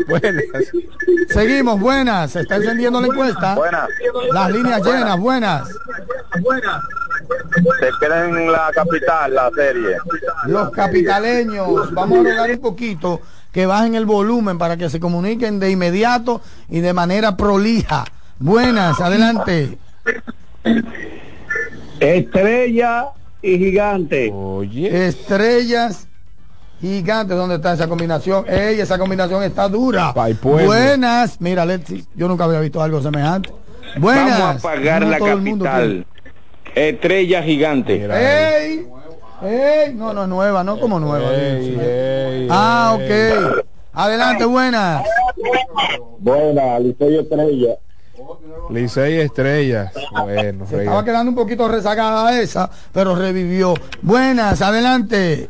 Buenas. 0.08 0.44
Seguimos, 1.30 1.80
buenas. 1.80 2.32
Se 2.32 2.42
está 2.42 2.56
encendiendo 2.58 3.02
la 3.02 3.08
encuesta. 3.08 3.56
Buenas. 3.56 3.90
Las 4.32 4.52
líneas 4.52 4.82
llenas, 4.86 5.20
buenas. 5.20 5.68
Se 7.80 7.90
queda 8.00 8.28
en 8.28 8.52
la 8.52 8.72
capital 8.74 9.34
la 9.34 9.50
serie. 9.56 9.98
Los 10.46 10.70
capitaleños. 10.72 11.94
Vamos 11.94 12.20
a 12.20 12.30
rogar 12.30 12.52
un 12.52 12.60
poquito 12.60 13.22
que 13.52 13.66
bajen 13.66 13.96
el 13.96 14.06
volumen 14.06 14.58
para 14.58 14.78
que 14.78 14.90
se 14.90 15.00
comuniquen 15.00 15.60
de 15.60 15.72
inmediato 15.72 16.42
y 16.70 16.80
de 16.82 16.94
manera 16.94 17.36
prolija. 17.36 18.06
Buenas, 18.40 19.00
adelante. 19.02 19.78
Estrella 22.00 23.08
y 23.42 23.58
Gigante. 23.58 24.32
Oye. 24.34 25.08
Estrellas 25.08 26.08
gigantes. 26.80 27.36
¿Dónde 27.36 27.56
está 27.56 27.74
esa 27.74 27.88
combinación? 27.88 28.46
Ey, 28.48 28.80
esa 28.80 28.98
combinación 28.98 29.44
está 29.44 29.68
dura. 29.68 30.14
Buenas. 30.42 31.40
Mira, 31.42 31.66
Lexi, 31.66 32.06
yo 32.16 32.28
nunca 32.28 32.46
había 32.46 32.60
visto 32.60 32.82
algo 32.82 33.02
semejante. 33.02 33.52
Buenas. 33.98 34.40
Vamos 34.40 34.66
a 34.66 34.70
pagar 34.70 35.02
No 35.02 35.10
la 35.10 35.20
capital. 35.20 36.06
Estrella 36.76 37.44
gigante. 37.44 38.06
Ey, 38.06 38.88
ey, 39.44 39.94
no, 39.94 40.14
no, 40.14 40.28
nueva, 40.28 40.64
no 40.64 40.80
como 40.80 41.00
nueva. 41.00 41.34
Ey, 41.34 41.70
dice. 41.70 42.42
ey, 42.42 42.48
ah, 42.50 42.98
ey. 43.00 43.32
ok. 43.32 43.66
Adelante, 43.94 44.46
buenas. 44.46 45.04
Buena, 46.20 46.80
Licey 46.80 47.18
Estrella. 47.18 47.76
Licey 48.70 49.20
Estrellas. 49.20 49.94
Bueno, 50.12 50.66
Se 50.68 50.80
estaba 50.80 51.04
quedando 51.04 51.30
un 51.32 51.36
poquito 51.36 51.68
rezagada 51.68 52.40
esa, 52.40 52.70
pero 52.94 53.16
revivió. 53.16 53.74
Buenas, 54.02 54.62
adelante. 54.62 55.50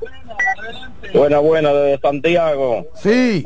Buena, 1.14 1.40
buena, 1.40 1.74
desde 1.74 2.00
Santiago. 2.02 2.88
Sí. 2.96 3.46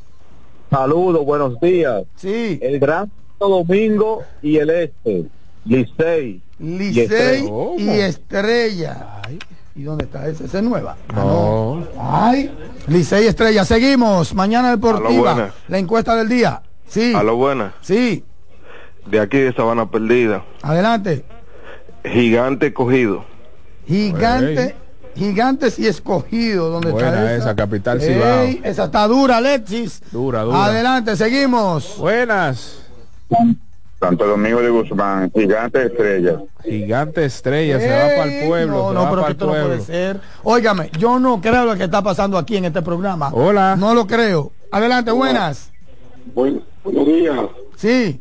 Saludos, 0.69 1.25
buenos 1.25 1.59
días. 1.59 2.03
Sí. 2.15 2.59
El 2.61 2.79
Gran 2.79 3.11
Santo 3.39 3.49
Domingo 3.49 4.21
y 4.43 4.57
el 4.57 4.69
Este. 4.69 5.25
Licey. 5.65 6.43
Licey 6.59 7.49
y 7.79 7.89
Estrella. 7.89 9.19
¿Y 9.75 9.83
dónde 9.83 10.05
está 10.05 10.27
ese? 10.27 10.45
¿Esa 10.45 10.59
es 10.59 10.63
nueva? 10.63 10.97
No. 11.13 11.83
Ay, 11.99 12.55
Licey 12.87 13.23
y 13.25 13.27
Estrella. 13.27 13.65
Seguimos. 13.65 14.35
Mañana 14.35 14.69
Deportiva. 14.69 15.51
La 15.67 15.77
encuesta 15.77 16.15
del 16.15 16.29
día. 16.29 16.61
Sí. 16.87 17.13
A 17.15 17.23
lo 17.23 17.35
buena. 17.37 17.73
Sí. 17.81 18.23
De 19.07 19.19
aquí 19.19 19.39
de 19.39 19.53
Sabana 19.53 19.89
Perdida. 19.89 20.43
Adelante. 20.61 21.25
Gigante 22.05 22.71
cogido. 22.73 23.25
Gigante. 23.87 24.75
Gigantes 25.15 25.79
y 25.79 25.87
escogido. 25.87 26.69
¿Dónde 26.69 26.91
Buena 26.91 27.09
está 27.09 27.35
esa, 27.35 27.55
Capital 27.55 28.01
Ey, 28.01 28.13
Cibao. 28.13 28.43
esa 28.63 28.85
está 28.85 29.07
dura, 29.07 29.37
Alexis. 29.37 30.01
Dura, 30.11 30.41
dura. 30.41 30.65
Adelante, 30.65 31.15
seguimos. 31.15 31.97
Buenas. 31.97 32.79
Santo 34.03 34.27
Domingo 34.27 34.61
de 34.61 34.69
Guzmán, 34.69 35.31
Gigante 35.33 35.85
Estrellas. 35.85 36.35
Gigante 36.61 37.23
Estrella, 37.23 37.79
se 37.79 37.89
va 37.89 37.99
para 38.17 38.23
el 38.25 38.47
pueblo. 38.49 38.91
No, 38.91 38.93
no, 38.93 39.09
pero 39.09 39.21
para 39.21 39.21
que 39.21 39.27
el 39.27 39.31
esto 39.31 39.45
no 39.45 39.51
puede 39.51 39.65
pueblo. 39.65 39.83
ser. 39.85 40.19
Óigame, 40.43 40.91
yo 40.99 41.19
no 41.19 41.39
creo 41.39 41.63
lo 41.65 41.75
que 41.77 41.85
está 41.85 42.01
pasando 42.01 42.37
aquí 42.37 42.57
en 42.57 42.65
este 42.65 42.81
programa. 42.81 43.29
Hola. 43.31 43.77
No 43.77 43.93
lo 43.93 44.05
creo. 44.05 44.51
Adelante, 44.71 45.11
buenas. 45.11 45.71
Buen- 46.35 46.61
buenos 46.83 47.05
días. 47.05 47.39
Sí. 47.77 48.19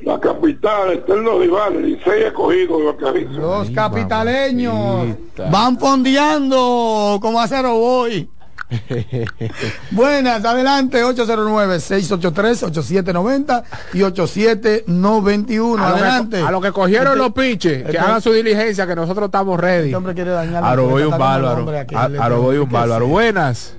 La 0.00 0.18
capital 0.18 0.92
los 1.22 1.38
rivales, 1.40 1.82
Licey 1.82 2.22
escogido 2.22 2.78
de. 2.78 3.26
Los 3.32 3.70
capitaleños 3.72 5.08
van 5.50 5.78
fondeando 5.78 7.18
como 7.20 7.38
acero 7.40 7.74
voy. 7.74 8.26
Buenas, 9.90 10.44
adelante, 10.44 11.02
809-683-8790 11.04 13.62
y 13.94 14.02
8791. 14.02 15.84
A 15.84 15.88
lo, 15.90 15.96
Adelante. 15.96 16.36
que, 16.38 16.42
a 16.44 16.50
lo 16.50 16.60
que 16.60 16.72
cogieron 16.72 17.06
Este- 17.08 17.18
los 17.18 17.32
piches, 17.32 17.72
que 17.82 17.88
este- 17.88 17.98
hagan 17.98 18.20
su 18.22 18.32
diligencia, 18.32 18.86
que 18.86 18.94
nosotros 18.94 19.26
estamos 19.26 19.58
ready. 19.58 19.86
Este 19.86 19.96
hombre 19.96 20.14
quiere 20.14 20.30
dañar 20.30 20.62
la 20.62 20.70
Aroboy 20.70 21.02
un 21.04 21.18
bárbaro. 21.18 21.60
hombre 21.60 21.78
aquel, 21.80 21.98
A- 21.98 22.08
le 22.08 22.18
Aroboy 22.18 22.58
un 22.58 22.68
que 22.68 22.74
bárbaro. 22.74 23.06
Buenas. 23.08 23.74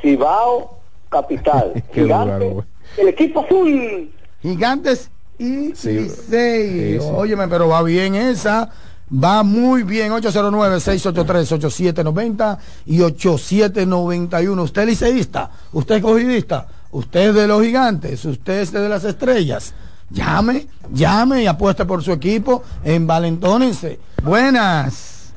Cibao, 0.00 0.78
capital. 1.10 1.82
Gigante, 1.94 2.56
el 2.98 3.08
equipo 3.08 3.44
azul. 3.44 4.12
Gigantes 4.42 5.10
y. 5.38 5.72
Sí, 5.74 6.08
sí. 6.08 6.98
Óyeme, 7.12 7.48
pero 7.48 7.68
va 7.68 7.82
bien 7.82 8.14
esa. 8.14 8.70
Va 9.12 9.42
muy 9.42 9.82
bien. 9.82 10.12
809-683-8790 10.12 12.58
y 12.86 13.00
8791. 13.00 14.62
¿Usted 14.62 14.82
es 14.82 14.88
liceísta? 14.88 15.50
¿Usted 15.72 15.96
es 15.96 16.02
cogidista? 16.02 16.66
¿Usted 16.92 17.30
es 17.30 17.34
de 17.34 17.46
los 17.46 17.62
gigantes? 17.62 18.24
¿Usted 18.24 18.60
es 18.60 18.72
de 18.72 18.88
las 18.88 19.04
estrellas? 19.04 19.74
Llame, 20.10 20.66
llame 20.92 21.42
y 21.42 21.46
apueste 21.46 21.84
por 21.84 22.02
su 22.02 22.12
equipo. 22.12 22.62
Envalentónense. 22.84 23.98
Buenas. 24.22 25.32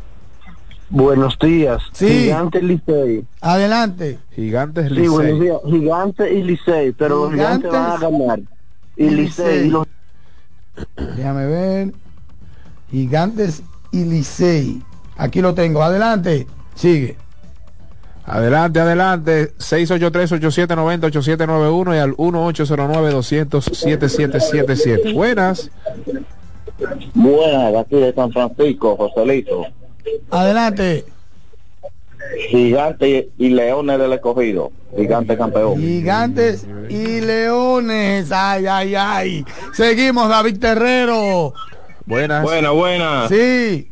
Buenos 0.90 1.38
días. 1.40 1.82
Sí. 1.92 2.08
Gigante 2.08 2.62
Licey. 2.62 3.26
Adelante. 3.42 4.20
Gigantes 4.36 4.90
Sí, 4.94 5.08
buenos 5.08 5.34
Licey. 5.34 5.40
días. 5.40 5.58
Gigante 5.66 6.34
y 6.34 6.44
Licey, 6.44 6.92
pero 6.92 7.24
los 7.26 7.32
gigantes 7.34 7.72
van 7.72 7.92
a 7.92 7.98
ganar. 7.98 8.40
Y 8.98 9.10
Licey. 9.10 9.46
Licey. 9.60 9.68
y 9.68 9.72
los- 9.72 9.88
Déjame 11.18 11.46
ver. 11.48 11.94
Gigantes 12.94 13.64
y 13.92 14.06
Licey. 14.06 14.82
Aquí 15.18 15.42
lo 15.42 15.56
tengo. 15.56 15.82
Adelante. 15.82 16.46
Sigue. 16.76 17.18
Adelante, 18.26 18.80
adelante. 18.80 19.52
683-8790, 19.58 21.06
8791 21.06 21.96
y 21.96 21.98
al 21.98 22.16
1809-200-7777. 22.16 25.14
Buenas. 25.14 25.72
Buenas, 27.16 27.74
de 27.74 27.80
aquí 27.80 27.96
de 27.96 28.14
San 28.14 28.32
Francisco, 28.32 28.96
Joselito. 28.96 29.66
Adelante. 30.30 31.06
Gigante 32.50 33.32
y 33.40 33.50
Leones 33.50 33.98
del 33.98 34.14
Escogido. 34.14 34.72
Gigante 34.96 35.36
campeón. 35.36 35.80
Gigantes 35.80 36.68
y 36.90 37.22
Leones. 37.22 38.32
Ay, 38.32 38.68
ay, 38.68 38.94
ay. 38.96 39.44
Seguimos, 39.74 40.30
David 40.30 40.60
Terrero. 40.60 41.56
Buenas. 42.06 42.44
Buena, 42.44 42.72
buena. 42.72 43.28
Sí. 43.30 43.90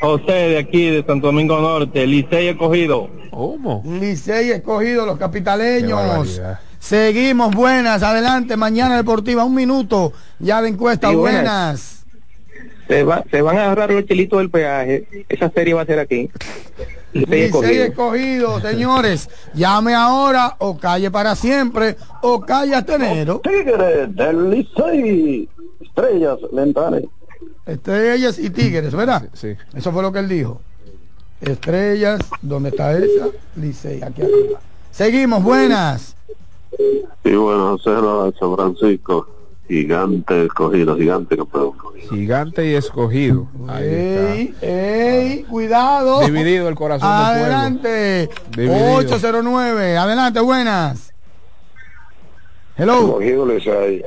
José 0.00 0.32
de 0.32 0.58
aquí 0.58 0.90
de 0.90 1.04
Santo 1.04 1.26
Domingo 1.28 1.60
Norte, 1.60 2.06
Licey 2.06 2.48
escogido. 2.48 3.08
¿Cómo? 3.30 3.82
Licey 3.84 4.50
escogido, 4.50 5.04
los 5.06 5.18
capitaleños. 5.18 6.40
Seguimos, 6.78 7.54
buenas. 7.54 8.02
Adelante, 8.02 8.56
mañana 8.56 8.96
deportiva, 8.96 9.44
un 9.44 9.54
minuto. 9.54 10.12
Ya 10.38 10.62
de 10.62 10.70
encuesta, 10.70 11.10
Sí, 11.10 11.14
buenas. 11.16 11.42
buenas. 11.42 11.96
Se, 12.88 13.04
va- 13.04 13.22
se 13.30 13.42
van 13.42 13.58
a 13.58 13.64
agarrar 13.66 13.90
los 13.92 14.06
chelitos 14.06 14.38
del 14.38 14.50
peaje. 14.50 15.06
Esa 15.28 15.50
serie 15.50 15.74
va 15.74 15.82
a 15.82 15.86
ser 15.86 15.98
aquí. 16.00 16.30
Licey 17.12 17.26
Licey 17.28 17.42
escogido. 17.44 17.84
escogido, 17.84 18.60
señores. 18.60 19.28
Llame 19.52 19.94
ahora 19.94 20.56
o 20.58 20.78
calle 20.78 21.10
para 21.10 21.34
siempre 21.36 21.96
o 22.22 22.40
calle 22.40 22.74
hasta 22.74 22.94
enero. 22.96 23.40
Tigres 23.44 24.16
del 24.16 24.50
Licey. 24.50 25.48
Estrellas, 25.82 26.38
Lentanes. 26.52 27.04
Estrellas 27.70 28.38
y 28.38 28.50
Tigres, 28.50 28.94
¿verdad? 28.94 29.28
Sí. 29.32 29.54
Eso 29.74 29.92
fue 29.92 30.02
lo 30.02 30.12
que 30.12 30.18
él 30.18 30.28
dijo. 30.28 30.60
Estrellas, 31.40 32.20
¿dónde 32.42 32.70
está 32.70 32.96
esa? 32.98 33.28
Licey, 33.56 34.02
aquí 34.02 34.22
arriba. 34.22 34.60
Seguimos, 34.90 35.42
buenas. 35.42 36.16
Sí, 37.22 37.34
bueno, 37.34 37.78
cero 37.82 38.24
de 38.24 38.38
San 38.38 38.54
Francisco. 38.56 39.28
Gigante 39.68 40.46
escogido, 40.46 40.96
gigante 40.96 41.36
campeón. 41.36 41.72
Gigante 42.10 42.66
y 42.66 42.74
escogido. 42.74 43.46
Ahí 43.68 43.84
está. 43.86 44.34
Ey, 44.34 44.54
ey, 44.62 45.42
cuidado. 45.44 46.20
Dividido 46.22 46.68
el 46.68 46.74
corazón 46.74 47.08
del 47.08 47.38
pueblo. 47.38 47.56
Adelante. 47.56 48.30
Dividido. 48.50 48.94
809. 48.96 49.96
Adelante, 49.96 50.40
buenas. 50.40 51.14
Hello. 52.76 53.20
Escogido 53.20 53.46
Licey. 53.46 54.04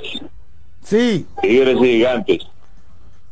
Sí. 0.82 1.26
Tigres 1.42 1.76
y 1.80 1.84
gigantes. 1.86 2.38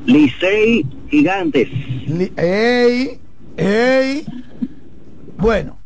Licey 0.06 0.86
Gigantes. 1.10 1.68
Li- 2.06 2.32
ey, 2.36 3.20
ey. 3.56 4.24
Bueno, 5.36 5.78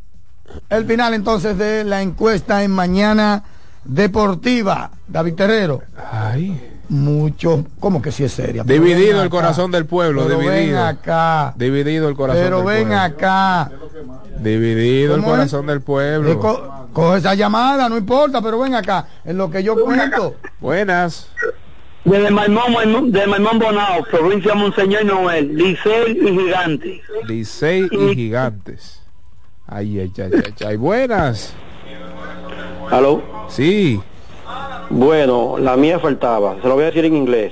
el 0.71 0.85
final 0.87 1.13
entonces 1.15 1.59
de 1.59 1.85
la 1.85 2.01
encuesta 2.03 2.63
en 2.65 2.71
mañana 2.71 3.45
deportiva. 3.85 4.91
David 5.09 5.35
Terrero. 5.35 5.83
Ay. 6.11 6.69
mucho, 6.89 7.65
¿cómo 7.81 8.03
que 8.03 8.13
si 8.13 8.23
es 8.25 8.33
seria? 8.33 8.65
Pero 8.65 8.83
Dividido 8.85 9.21
el 9.23 9.29
acá. 9.29 9.31
corazón 9.31 9.71
del 9.71 9.87
pueblo, 9.87 10.25
Pero 10.27 10.39
ven 10.41 10.51
dividido. 10.51 10.85
acá. 10.85 11.55
Dividido 11.57 12.09
el 12.09 12.15
corazón 12.15 12.43
Pero 12.43 12.57
del 12.59 12.67
ven 12.67 12.89
pueblo. 12.89 13.01
acá. 13.03 13.71
Dividido 14.41 15.15
el 15.15 15.23
corazón 15.23 15.67
del 15.69 15.79
Eh, 15.79 15.81
pueblo. 15.81 16.39
co- 16.39 16.89
coge 16.93 17.19
esa 17.19 17.35
llamada, 17.35 17.89
no 17.89 17.97
importa, 17.97 18.43
pero 18.43 18.59
ven 18.59 18.75
acá. 18.75 19.07
En 19.25 19.39
lo 19.39 19.51
que 19.51 19.63
yo 19.63 19.75
cuento. 19.83 20.35
Buenas. 20.61 21.29
Desde 22.05 22.31
Maimón, 22.31 23.11
de 23.13 23.27
Maimón 23.27 23.59
Bonao, 23.59 24.03
provincia 24.11 24.55
Monseñor 24.55 25.05
Noel, 25.07 25.57
Licey 25.57 26.19
y 26.21 26.29
Gigante. 26.39 27.01
Licey 27.27 27.89
y 27.91 28.15
Gigantes. 28.15 29.01
Ay, 29.67 30.01
ay, 30.01 30.13
ay, 30.19 30.31
ay, 30.45 30.67
ay. 30.67 30.77
Buenas. 30.77 31.55
¿Aló? 32.93 33.23
Sí. 33.49 33.99
Bueno, 34.91 35.57
la 35.57 35.79
mía 35.79 35.99
faltaba. 35.99 36.57
Se 36.61 36.69
lo 36.69 36.75
voy 36.75 36.83
a 36.83 36.87
decir 36.89 37.07
en 37.07 37.17
inglés. 37.17 37.51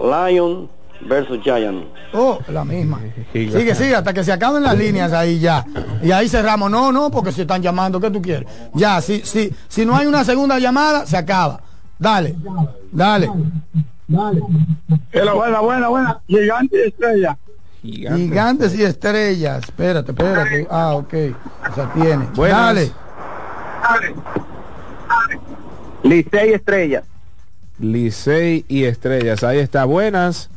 Lion 0.00 0.68
versus 1.02 1.38
Giant. 1.40 1.84
Oh, 2.12 2.40
la 2.48 2.64
misma. 2.64 2.98
Sigue, 3.32 3.76
sigue, 3.76 3.94
hasta 3.94 4.12
que 4.12 4.24
se 4.24 4.32
acaben 4.32 4.64
las 4.64 4.76
líneas 4.76 5.12
ahí 5.12 5.38
ya. 5.38 5.64
Y 6.02 6.10
ahí 6.10 6.28
cerramos. 6.28 6.68
No, 6.68 6.90
no, 6.90 7.12
porque 7.12 7.30
se 7.30 7.42
están 7.42 7.62
llamando. 7.62 8.00
¿Qué 8.00 8.10
tú 8.10 8.20
quieres? 8.20 8.48
Ya, 8.74 9.00
si, 9.00 9.20
si, 9.20 9.54
si 9.68 9.86
no 9.86 9.96
hay 9.96 10.06
una 10.06 10.24
segunda 10.24 10.58
llamada, 10.58 11.06
se 11.06 11.16
acaba. 11.16 11.60
Dale, 11.96 12.34
dale. 12.90 13.30
Buena, 14.08 15.60
buena, 15.60 15.88
buena. 15.88 16.20
Gigante 16.26 16.76
y 16.76 16.88
estrella. 16.88 17.38
Gigantes 17.82 18.74
y 18.74 18.82
estrellas. 18.82 19.62
Espérate, 19.62 20.10
espérate. 20.10 20.66
Ah, 20.68 20.94
ok. 20.94 21.14
O 21.70 21.74
sea, 21.74 21.92
tiene. 21.92 22.26
Buenas. 22.34 22.58
Dale. 22.58 22.92
Licey 26.12 26.52
Estrella. 26.52 27.02
Licey 27.78 28.66
y 28.68 28.84
Estrellas. 28.84 29.42
Ahí 29.42 29.58
está. 29.58 29.86
Buenas. 29.86 30.50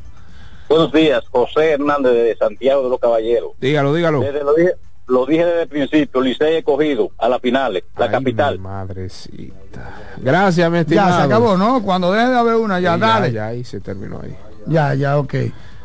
Buenos 0.68 0.92
días, 0.92 1.24
José 1.32 1.72
Hernández 1.72 2.12
de 2.12 2.36
Santiago 2.36 2.84
de 2.84 2.90
los 2.90 3.00
Caballeros. 3.00 3.52
Dígalo, 3.62 3.94
dígalo. 3.94 4.20
Desde 4.20 4.44
lo, 4.44 4.54
dije, 4.54 4.72
lo 5.08 5.26
dije 5.26 5.46
desde 5.46 5.62
el 5.62 5.68
principio, 5.70 6.20
Licey 6.22 6.58
escogido 6.58 7.12
a 7.20 7.30
las 7.30 7.40
finales, 7.40 7.84
la 7.98 8.06
Ay, 8.06 8.12
capital. 8.12 8.60
Madrecita. 8.60 9.94
Gracias, 10.18 10.70
mi 10.72 10.80
estimado. 10.80 11.10
Ya, 11.12 11.18
se 11.18 11.24
acabó, 11.24 11.56
¿no? 11.56 11.82
Cuando 11.84 12.12
deje 12.12 12.28
de 12.28 12.38
haber 12.38 12.56
una, 12.56 12.80
ya, 12.82 12.96
Sí, 12.96 13.00
dale. 13.00 13.32
Ya, 13.32 13.48
ahí 13.48 13.64
se 13.64 13.80
terminó 13.80 14.20
ahí. 14.22 14.36
Ya, 14.68 14.94
ya, 14.96 15.18
ok. 15.18 15.36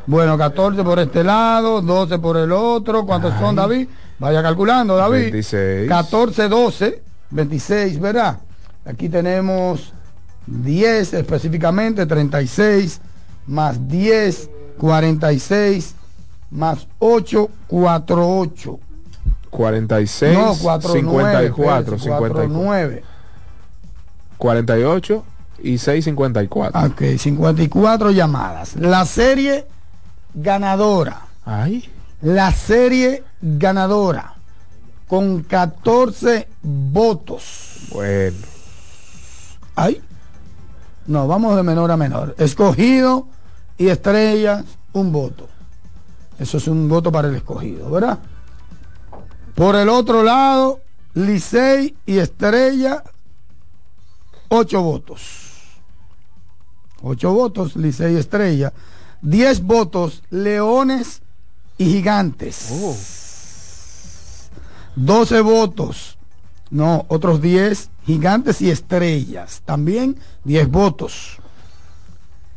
Bueno, 0.06 0.36
14 0.36 0.82
por 0.82 0.98
este 0.98 1.22
lado, 1.22 1.80
12 1.80 2.18
por 2.18 2.38
el 2.38 2.50
otro. 2.50 3.06
¿Cuántos 3.06 3.38
son, 3.38 3.54
David? 3.54 3.86
Vaya 4.18 4.42
calculando, 4.42 4.96
David. 4.96 5.30
26. 5.30 5.88
14, 5.88 6.48
12, 6.48 7.02
26, 7.30 8.00
¿verdad? 8.00 8.38
Aquí 8.84 9.08
tenemos 9.08 9.92
10 10.46 11.14
específicamente, 11.14 12.06
36, 12.06 13.00
más 13.46 13.88
10, 13.88 14.50
46, 14.78 15.94
más 16.50 16.86
8, 16.98 17.50
4, 17.66 18.38
8. 18.38 18.78
46, 19.50 20.38
no, 20.38 20.54
4, 20.60 20.92
54, 20.92 21.96
9, 21.98 22.18
4, 22.18 22.48
9. 22.48 23.04
48 24.38 25.24
y 25.62 25.78
654. 25.78 26.86
Ok, 26.86 27.18
54 27.18 28.10
llamadas. 28.12 28.76
La 28.76 29.04
serie 29.04 29.66
ganadora. 30.34 31.26
Ay. 31.44 31.88
La 32.22 32.52
serie 32.52 33.24
ganadora. 33.40 34.34
Con 35.06 35.42
14 35.42 36.48
votos. 36.62 37.88
Bueno. 37.92 38.49
Ay. 39.74 40.02
No, 41.06 41.26
vamos 41.26 41.56
de 41.56 41.62
menor 41.62 41.90
a 41.90 41.96
menor. 41.96 42.34
Escogido 42.38 43.26
y 43.78 43.88
estrella, 43.88 44.64
un 44.92 45.12
voto. 45.12 45.48
Eso 46.38 46.58
es 46.58 46.68
un 46.68 46.88
voto 46.88 47.10
para 47.10 47.28
el 47.28 47.34
escogido, 47.34 47.90
¿verdad? 47.90 48.18
Por 49.54 49.76
el 49.76 49.88
otro 49.88 50.22
lado, 50.22 50.80
Licey 51.14 51.96
y 52.06 52.18
Estrella, 52.18 53.02
ocho 54.48 54.82
votos. 54.82 55.48
Ocho 57.02 57.32
votos, 57.32 57.76
Licey 57.76 58.14
y 58.14 58.18
Estrella. 58.18 58.72
Diez 59.20 59.62
votos, 59.62 60.22
Leones 60.30 61.22
y 61.76 61.86
Gigantes. 61.86 62.70
12 64.96 65.40
votos. 65.40 66.18
No, 66.70 67.04
otros 67.08 67.42
10 67.42 67.90
gigantes 68.06 68.62
y 68.62 68.70
estrellas. 68.70 69.62
También 69.64 70.16
10 70.44 70.68
votos. 70.68 71.38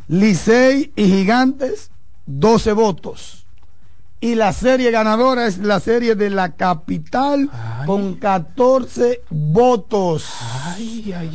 Licey 0.07 0.91
y 0.95 1.05
gigantes, 1.05 1.89
12 2.25 2.73
votos. 2.73 3.45
Y 4.19 4.35
la 4.35 4.53
serie 4.53 4.89
ganadora 4.91 5.47
es 5.47 5.57
la 5.57 5.81
serie 5.81 6.15
de 6.15 6.29
la 6.29 6.53
capital 6.53 7.49
con 7.85 8.15
14 8.15 9.21
votos. 9.29 10.25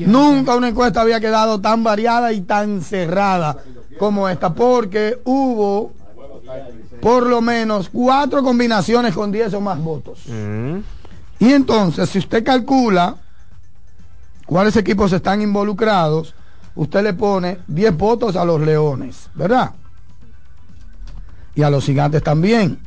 Nunca 0.07 0.55
una 0.57 0.69
encuesta 0.69 1.03
había 1.03 1.21
quedado 1.21 1.61
tan 1.61 1.85
variada 1.85 2.33
y 2.33 2.41
tan 2.41 2.81
cerrada 2.81 3.59
como 3.99 4.27
esta, 4.29 4.55
porque 4.55 5.21
hubo 5.25 5.93
por 7.03 7.27
lo 7.27 7.43
menos 7.43 7.91
cuatro 7.91 8.43
combinaciones 8.43 9.15
con 9.15 9.31
10 9.33 9.53
o 9.55 9.61
más 9.61 9.79
votos. 9.83 10.21
Y 11.39 11.53
entonces, 11.53 12.11
si 12.11 12.19
usted 12.19 12.45
calcula 12.45 13.17
cuáles 14.47 14.77
equipos 14.77 15.13
están 15.13 15.41
involucrados, 15.43 16.35
usted 16.75 17.03
le 17.03 17.13
pone 17.13 17.59
10 17.67 17.97
votos 17.97 18.37
a 18.37 18.45
los 18.45 18.61
leones, 18.61 19.29
¿verdad? 19.35 19.73
Y 21.55 21.63
a 21.63 21.71
los 21.71 21.85
gigantes 21.85 22.23
también. 22.23 22.79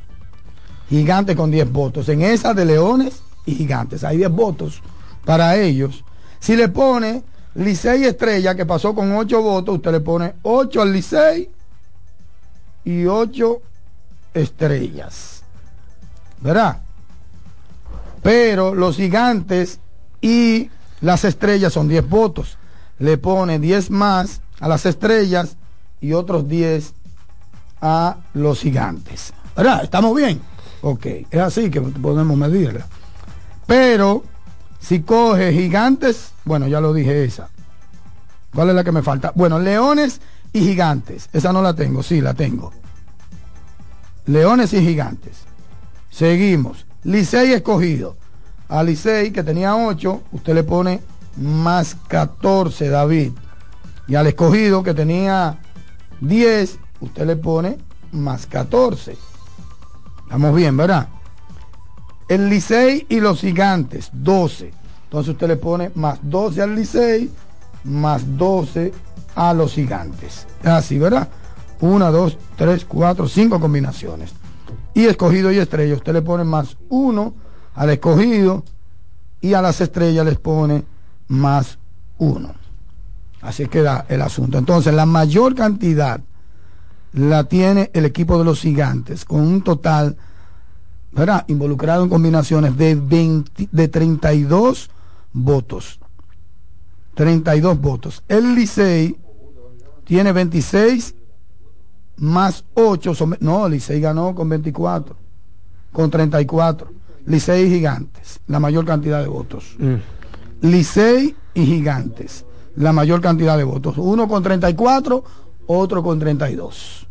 Gigantes 0.90 1.36
con 1.36 1.52
10 1.52 1.72
votos. 1.72 2.10
En 2.10 2.22
esa 2.22 2.53
de 2.53 2.65
leones 2.65 3.22
y 3.45 3.56
gigantes. 3.56 4.03
Hay 4.03 4.18
10 4.18 4.32
votos 4.32 4.82
para 5.26 5.56
ellos. 5.56 6.03
Si 6.40 6.56
le 6.56 6.69
pone 6.69 7.23
Licey 7.56 8.06
Estrella, 8.06 8.56
que 8.56 8.65
pasó 8.65 8.95
con 8.95 9.11
8 9.14 9.41
votos, 9.41 9.76
usted 9.76 9.91
le 9.91 9.99
pone 10.02 10.34
8 10.41 10.82
al 10.82 10.91
Licey 10.91 11.49
y 12.84 13.06
8 13.06 13.61
estrellas. 14.34 15.44
¿Verdad? 16.40 16.82
Pero 18.22 18.76
los 18.76 18.98
gigantes 18.98 19.80
y 20.22 20.69
las 21.02 21.26
estrellas 21.26 21.73
son 21.73 21.88
10 21.88 22.07
votos. 22.07 22.57
Le 22.99 23.18
pone 23.18 23.60
10 23.60 23.89
más 23.89 24.41
a 24.60 24.68
las 24.68 24.85
estrellas 24.85 25.57
y 25.99 26.14
otros 26.14 26.48
10 26.48 26.93
a 27.81 28.18
los 28.34 28.61
gigantes. 28.61 29.34
¿Verdad? 29.56 29.84
¿Estamos 29.84 30.15
bien? 30.15 30.41
Ok, 30.81 31.06
es 31.30 31.39
así 31.39 31.69
que 31.69 31.81
podemos 31.81 32.38
medirla. 32.38 32.85
Pero 33.68 34.23
si 34.80 35.02
coge 35.02 35.53
gigantes, 35.53 36.31
bueno, 36.45 36.68
ya 36.68 36.81
lo 36.81 36.93
dije 36.93 37.23
esa. 37.23 37.49
¿Cuál 38.53 38.69
es 38.69 38.76
la 38.76 38.84
que 38.84 38.91
me 38.91 39.02
falta? 39.02 39.31
Bueno, 39.35 39.60
leones 39.60 40.22
y 40.53 40.61
gigantes. 40.61 41.30
Esa 41.31 41.53
no 41.53 41.61
la 41.61 41.73
tengo, 41.73 42.03
sí, 42.03 42.22
la 42.22 42.34
tengo. 42.34 42.73
Leones 44.26 44.73
y 44.73 44.81
gigantes. 44.81 45.45
Seguimos. 46.10 46.85
Licey 47.03 47.53
escogido. 47.53 48.15
A 48.69 48.84
Licey, 48.84 49.32
que 49.32 49.44
tenía 49.44 49.76
8, 49.76 50.23
usted 50.32 50.53
le 50.53 50.64
pone 50.64 51.02
más 51.38 51.95
14, 52.07 52.90
David. 52.90 53.32
Y 54.07 54.15
al 54.15 54.28
escogido, 54.28 54.84
que 54.84 54.94
tenía 54.94 55.60
10, 56.22 56.80
usted 57.02 57.26
le 57.26 57.36
pone 57.36 57.78
más 58.11 58.45
14. 58.45 59.18
Estamos 60.23 60.56
bien, 60.56 60.78
¿verdad? 60.78 61.10
El 62.30 62.49
Licey 62.49 63.06
y 63.10 63.19
los 63.19 63.41
gigantes, 63.41 64.10
12. 64.14 64.72
Entonces 65.03 65.34
usted 65.34 65.48
le 65.48 65.57
pone 65.57 65.91
más 65.95 66.19
12 66.22 66.61
al 66.61 66.76
Licey, 66.76 67.30
más 67.84 68.38
12 68.38 68.94
a 69.36 69.53
los 69.53 69.73
gigantes. 69.73 70.48
Así, 70.64 70.98
¿verdad? 70.98 71.28
Una, 71.82 72.11
dos, 72.11 72.38
tres, 72.56 72.86
cuatro, 72.86 73.28
cinco 73.28 73.60
combinaciones. 73.60 74.34
Y 74.93 75.05
escogido 75.05 75.51
y 75.51 75.57
estrella, 75.57 75.95
usted 75.95 76.13
le 76.13 76.22
pone 76.22 76.43
más 76.43 76.77
uno 76.89 77.34
al 77.76 77.89
escogido 77.89 78.63
y 79.39 79.53
a 79.53 79.61
las 79.61 79.81
estrellas 79.81 80.26
les 80.26 80.38
pone 80.38 80.84
más 81.27 81.77
uno. 82.18 82.53
Así 83.41 83.68
queda 83.68 84.05
el 84.09 84.22
asunto. 84.22 84.57
Entonces, 84.57 84.93
la 84.93 85.05
mayor 85.05 85.55
cantidad 85.55 86.22
la 87.13 87.45
tiene 87.45 87.89
el 87.93 88.05
equipo 88.05 88.38
de 88.38 88.45
los 88.45 88.61
gigantes, 88.61 89.26
con 89.26 89.41
un 89.41 89.61
total, 89.63 90.15
¿verdad? 91.11 91.45
Involucrado 91.47 92.03
en 92.03 92.09
combinaciones 92.09 92.77
de, 92.77 92.95
20, 92.95 93.69
de 93.72 93.88
32 93.88 94.89
votos. 95.34 95.99
32 97.15 97.80
votos. 97.80 98.23
El 98.27 98.55
Licey 98.55 99.18
tiene 100.05 100.31
26 100.31 101.15
más 102.22 102.64
8. 102.76 103.15
Son, 103.15 103.35
no, 103.41 103.68
Licey 103.68 103.99
ganó 103.99 104.34
con 104.34 104.48
24. 104.48 105.15
Con 105.91 106.10
34. 106.10 106.89
Licey 107.26 107.65
y 107.65 107.69
Gigantes, 107.69 108.39
la 108.48 108.60
mayor 108.60 108.85
cantidad 108.85 109.22
de 109.22 109.27
votos. 109.27 109.76
Mm. 109.77 110.68
Licey 110.68 111.35
y 111.53 111.65
Gigantes, 111.65 112.45
la 112.76 112.93
mayor 112.93 113.22
cantidad 113.22 113.57
de 113.57 113.64
votos. 113.64 113.95
Uno 113.98 114.27
con 114.27 114.41
34, 114.41 115.23
otro 115.68 116.03
con 116.03 116.19
32. 116.19 117.07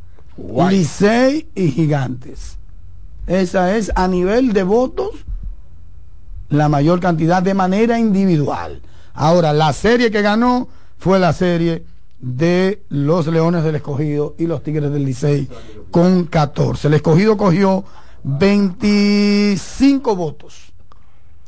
Licey 0.69 1.49
y 1.55 1.71
Gigantes. 1.71 2.57
Esa 3.27 3.77
es 3.77 3.93
a 3.95 4.09
nivel 4.09 4.53
de 4.53 4.63
votos 4.63 5.11
la 6.49 6.69
mayor 6.69 6.99
cantidad 7.01 7.43
de 7.43 7.55
manera 7.55 7.99
individual. 7.99 8.81
Ahora, 9.15 9.53
la 9.53 9.73
serie 9.73 10.11
que 10.11 10.23
ganó 10.23 10.69
fue 10.99 11.19
la 11.19 11.33
serie 11.33 11.85
de 12.21 12.83
los 12.89 13.27
Leones 13.27 13.65
del 13.65 13.77
Escogido 13.77 14.35
y 14.39 14.47
los 14.47 14.63
Tigres 14.63 14.93
del 14.93 15.05
Licey 15.05 15.49
con 15.91 16.25
14. 16.25 16.89
El 16.89 16.95
Escogido 16.95 17.37
cogió 17.37 17.85
25 18.23 20.17
votos. 20.17 20.73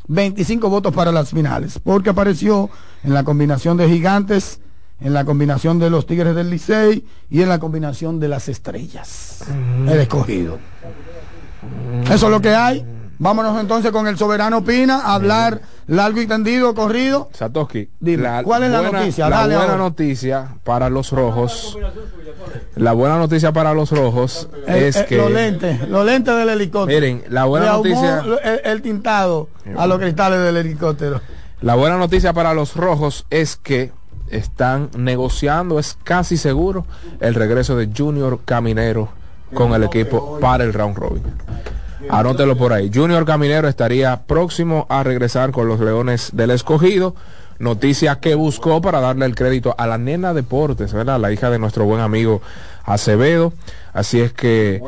25 0.08 0.68
votos 0.68 0.92
para 0.92 1.12
las 1.12 1.30
finales, 1.30 1.78
porque 1.78 2.10
apareció 2.10 2.68
en 3.04 3.14
la 3.14 3.24
combinación 3.24 3.76
de 3.76 3.88
gigantes, 3.88 4.60
en 5.00 5.14
la 5.14 5.24
combinación 5.24 5.78
de 5.78 5.90
los 5.90 6.06
Tigres 6.06 6.34
del 6.34 6.50
Licey 6.50 7.06
y 7.30 7.42
en 7.42 7.48
la 7.48 7.58
combinación 7.58 8.18
de 8.20 8.28
las 8.28 8.48
estrellas. 8.48 9.44
El 9.86 10.00
escogido. 10.00 10.58
Eso 12.04 12.26
es 12.26 12.30
lo 12.30 12.40
que 12.40 12.50
hay. 12.50 12.84
Vámonos 13.22 13.60
entonces 13.60 13.92
con 13.92 14.08
el 14.08 14.18
soberano 14.18 14.64
Pina 14.64 14.96
a 15.02 15.14
hablar 15.14 15.60
largo 15.86 16.20
y 16.20 16.26
tendido, 16.26 16.74
corrido. 16.74 17.28
Satoshi, 17.32 17.88
Dime, 18.00 18.42
¿cuál 18.42 18.64
es 18.64 18.72
la 18.72 18.80
buena- 18.80 18.98
noticia? 18.98 19.28
La 19.28 19.36
Dale 19.36 19.54
buena 19.54 19.72
ahora. 19.74 19.84
noticia 19.84 20.48
para 20.64 20.90
los 20.90 21.12
rojos. 21.12 21.78
La 22.74 22.92
buena 22.94 23.18
noticia 23.18 23.52
para 23.52 23.74
los 23.74 23.92
rojos 23.92 24.48
El- 24.66 24.74
es 24.82 24.96
el- 24.96 25.06
que 25.06 25.16
los 25.18 25.30
lentes, 25.30 25.88
los 25.88 26.04
lentes 26.04 26.36
del 26.36 26.48
helicóptero. 26.48 27.00
Miren, 27.00 27.22
la 27.28 27.44
buena 27.44 27.66
Le 27.66 27.72
noticia- 27.74 28.24
El, 28.42 28.60
el 28.64 28.82
tintado 28.82 29.48
a 29.78 29.86
los 29.86 29.98
cristales 30.00 30.40
del 30.40 30.56
helicóptero. 30.56 31.20
La 31.60 31.76
buena 31.76 31.96
noticia 31.98 32.32
para 32.32 32.54
los 32.54 32.74
rojos 32.74 33.24
es 33.30 33.54
que 33.54 33.92
están 34.30 34.90
negociando, 34.96 35.78
es 35.78 35.96
casi 36.02 36.36
seguro, 36.36 36.86
el 37.20 37.34
regreso 37.36 37.76
de 37.76 37.88
Junior 37.96 38.40
Caminero 38.44 39.10
con 39.54 39.72
el 39.74 39.84
equipo 39.84 40.40
para 40.40 40.64
el 40.64 40.72
round 40.72 40.96
robin. 40.96 41.22
Anótelo 42.10 42.56
por 42.56 42.72
ahí. 42.72 42.90
Junior 42.92 43.24
Caminero 43.24 43.68
estaría 43.68 44.22
próximo 44.26 44.86
a 44.90 45.02
regresar 45.02 45.50
con 45.52 45.68
los 45.68 45.80
Leones 45.80 46.30
del 46.32 46.50
Escogido. 46.50 47.14
Noticia 47.58 48.16
que 48.18 48.34
buscó 48.34 48.80
para 48.80 49.00
darle 49.00 49.24
el 49.24 49.34
crédito 49.36 49.74
a 49.78 49.86
la 49.86 49.96
nena 49.96 50.34
Deportes, 50.34 50.92
¿verdad? 50.92 51.20
La 51.20 51.30
hija 51.30 51.48
de 51.48 51.58
nuestro 51.60 51.84
buen 51.84 52.00
amigo 52.00 52.42
Acevedo. 52.84 53.52
Así 53.92 54.20
es 54.20 54.32
que 54.32 54.82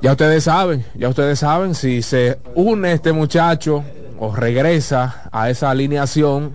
ya 0.00 0.12
ustedes 0.12 0.44
saben, 0.44 0.84
ya 0.94 1.08
ustedes 1.08 1.40
saben 1.40 1.74
si 1.74 2.02
se 2.02 2.38
une 2.54 2.92
este 2.92 3.12
muchacho 3.12 3.82
o 4.18 4.34
regresa 4.34 5.28
a 5.32 5.50
esa 5.50 5.70
alineación. 5.70 6.52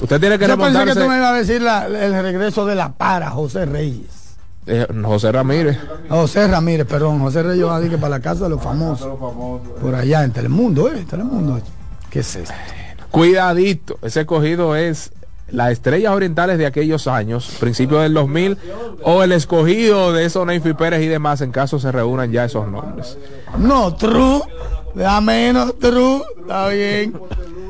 Usted 0.00 0.20
tiene 0.20 0.38
que 0.38 0.46
Yo 0.46 0.56
pensé 0.56 0.84
que 0.84 0.94
tú 0.94 1.08
me 1.08 1.16
ibas 1.16 1.30
a 1.32 1.34
decir 1.34 1.60
la- 1.60 1.86
el 1.86 2.12
regreso 2.22 2.64
de 2.66 2.76
la 2.76 2.92
para, 2.92 3.30
José 3.30 3.66
Reyes. 3.66 4.06
Eh, 4.70 4.86
José 5.02 5.32
Ramírez. 5.32 5.78
José 6.10 6.46
Ramírez, 6.46 6.86
perdón, 6.86 7.20
José 7.20 7.42
Reyes 7.42 7.66
que 7.88 7.96
para 7.96 8.10
la 8.10 8.20
casa 8.20 8.44
de 8.44 8.50
los 8.50 8.62
famosos. 8.62 9.18
Por 9.80 9.94
allá 9.94 10.24
en 10.24 10.32
Telemundo, 10.32 10.88
¿eh? 10.88 11.06
Telemundo. 11.08 11.58
¿Qué 12.10 12.20
es 12.20 12.36
esto? 12.36 12.54
Cuidadito, 13.10 13.98
ese 14.02 14.20
escogido 14.20 14.76
es 14.76 15.10
las 15.50 15.72
estrellas 15.72 16.12
orientales 16.12 16.58
de 16.58 16.66
aquellos 16.66 17.06
años, 17.06 17.56
principios 17.58 18.02
del 18.02 18.12
2000, 18.12 18.58
o 19.02 19.22
el 19.22 19.32
escogido 19.32 20.12
de 20.12 20.26
esos 20.26 20.46
Neyfi 20.46 20.74
Pérez 20.74 21.02
y 21.02 21.06
demás, 21.06 21.40
en 21.40 21.50
caso 21.50 21.78
se 21.78 21.90
reúnan 21.90 22.30
ya 22.30 22.44
esos 22.44 22.68
nombres. 22.68 23.16
No, 23.58 23.94
true. 23.94 24.42
Da 24.94 25.20
menos, 25.22 25.78
true. 25.78 26.22
Está 26.40 26.68
bien. 26.68 27.14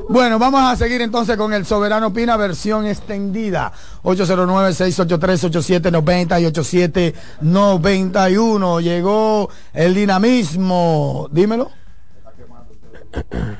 Bueno, 0.08 0.38
vamos 0.38 0.62
a 0.62 0.74
seguir 0.74 1.02
entonces 1.02 1.36
con 1.36 1.52
el 1.52 1.66
Soberano 1.66 2.14
Pina 2.14 2.38
versión 2.38 2.86
extendida. 2.86 3.70
809-683-8790 4.04 6.40
y 6.40 6.46
8791. 6.46 8.80
Llegó 8.80 9.50
el 9.74 9.94
dinamismo. 9.94 11.28
Dímelo. 11.30 11.70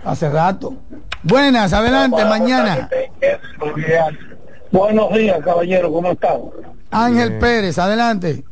Hace 0.05 0.31
rato. 0.31 0.73
Buenas, 1.23 1.75
adelante, 1.75 2.25
mañana. 2.25 2.89
Buenos 4.71 5.13
días, 5.13 5.41
caballero, 5.45 5.93
¿cómo 5.93 6.13
están? 6.13 6.41
Ángel 6.91 7.37
Pérez, 7.39 7.79
adelante. 7.79 8.43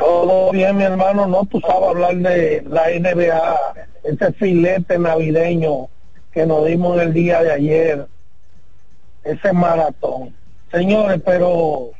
Todo 0.00 0.50
bien, 0.50 0.78
mi 0.78 0.84
hermano. 0.84 1.26
No, 1.26 1.44
tú 1.44 1.60
sabes 1.60 1.90
hablar 1.90 2.16
de 2.16 2.64
la 2.70 2.84
NBA, 2.88 3.58
ese 4.04 4.32
filete 4.32 4.98
navideño 4.98 5.90
que 6.34 6.44
nos 6.44 6.66
dimos 6.66 7.00
el 7.00 7.12
día 7.12 7.42
de 7.42 7.52
ayer, 7.52 8.06
ese 9.22 9.52
maratón. 9.52 10.34
Señores, 10.72 11.22
pero 11.24 11.90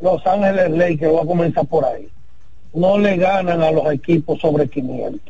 Los 0.00 0.24
Ángeles 0.26 0.70
Lakers, 0.70 1.10
voy 1.10 1.20
a 1.20 1.26
comenzar 1.26 1.66
por 1.66 1.84
ahí, 1.84 2.08
no 2.72 2.98
le 2.98 3.16
ganan 3.16 3.62
a 3.62 3.72
los 3.72 3.92
equipos 3.92 4.40
sobre 4.40 4.68
500. 4.68 5.20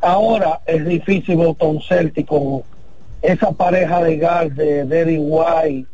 Ahora 0.00 0.60
es 0.66 0.84
difícil 0.84 1.36
Boston 1.36 1.80
Celtic 1.80 2.26
con 2.26 2.62
esa 3.22 3.50
pareja 3.50 4.02
de 4.04 4.18
gas 4.18 4.54
de 4.54 4.84
Derry 4.84 5.18
White 5.18 5.88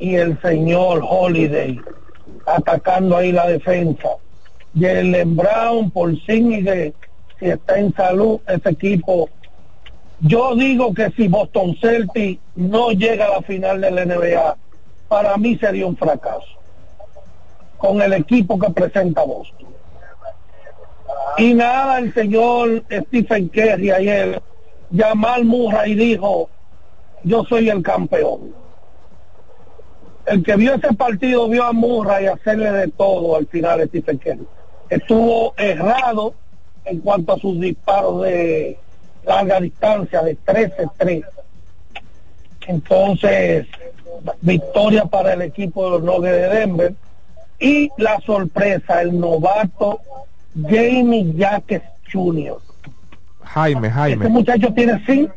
y 0.00 0.16
el 0.16 0.40
señor 0.42 1.04
Holiday 1.08 1.80
atacando 2.46 3.16
ahí 3.16 3.30
la 3.30 3.46
defensa. 3.46 4.08
Jalen 4.78 5.36
Brown, 5.36 5.90
por 5.90 6.10
de 6.10 6.92
si 7.38 7.46
está 7.46 7.78
en 7.78 7.94
salud, 7.94 8.40
ese 8.48 8.70
equipo. 8.70 9.30
Yo 10.20 10.56
digo 10.56 10.92
que 10.94 11.10
si 11.12 11.28
Boston 11.28 11.76
Celtic 11.80 12.40
no 12.56 12.90
llega 12.90 13.26
a 13.26 13.30
la 13.34 13.42
final 13.42 13.80
de 13.80 13.90
la 13.90 14.04
NBA, 14.04 14.56
para 15.08 15.36
mí 15.36 15.56
sería 15.58 15.86
un 15.86 15.96
fracaso 15.96 16.58
con 17.76 18.02
el 18.02 18.12
equipo 18.12 18.58
que 18.58 18.70
presenta 18.70 19.22
Boston. 19.22 19.68
Y 21.38 21.54
nada, 21.54 22.00
el 22.00 22.12
señor 22.12 22.82
Stephen 22.90 23.48
Curry 23.48 23.92
ayer, 23.92 24.42
Jamal 24.94 25.44
Murray 25.44 25.94
dijo, 25.94 26.50
yo 27.22 27.44
soy 27.44 27.68
el 27.68 27.82
campeón. 27.82 28.52
El 30.26 30.42
que 30.42 30.56
vio 30.56 30.74
ese 30.74 30.92
partido 30.94 31.48
vio 31.48 31.62
a 31.62 31.72
Murray 31.72 32.26
hacerle 32.26 32.72
de 32.72 32.88
todo 32.88 33.36
al 33.36 33.46
final 33.46 33.86
Stephen 33.86 34.18
Curry. 34.18 34.46
Estuvo 34.90 35.54
errado 35.56 36.34
en 36.84 36.98
cuanto 36.98 37.34
a 37.34 37.38
sus 37.38 37.60
disparos 37.60 38.22
de 38.22 38.78
larga 39.28 39.60
distancia, 39.60 40.22
de 40.22 40.36
13-3. 40.38 41.24
Entonces, 42.66 43.66
victoria 44.40 45.04
para 45.04 45.34
el 45.34 45.42
equipo 45.42 45.84
de 45.84 45.90
los 45.90 46.02
Nuggets 46.02 46.36
de 46.36 46.48
Denver. 46.48 46.94
Y 47.60 47.90
la 47.98 48.18
sorpresa, 48.20 49.02
el 49.02 49.18
novato 49.18 50.00
Jamie 50.62 51.32
Jackes 51.34 51.82
Jr. 52.10 52.58
Jaime, 53.42 53.90
Jaime. 53.90 54.16
Este 54.16 54.28
muchacho 54.28 54.72
tiene 54.74 55.02
cinco, 55.06 55.32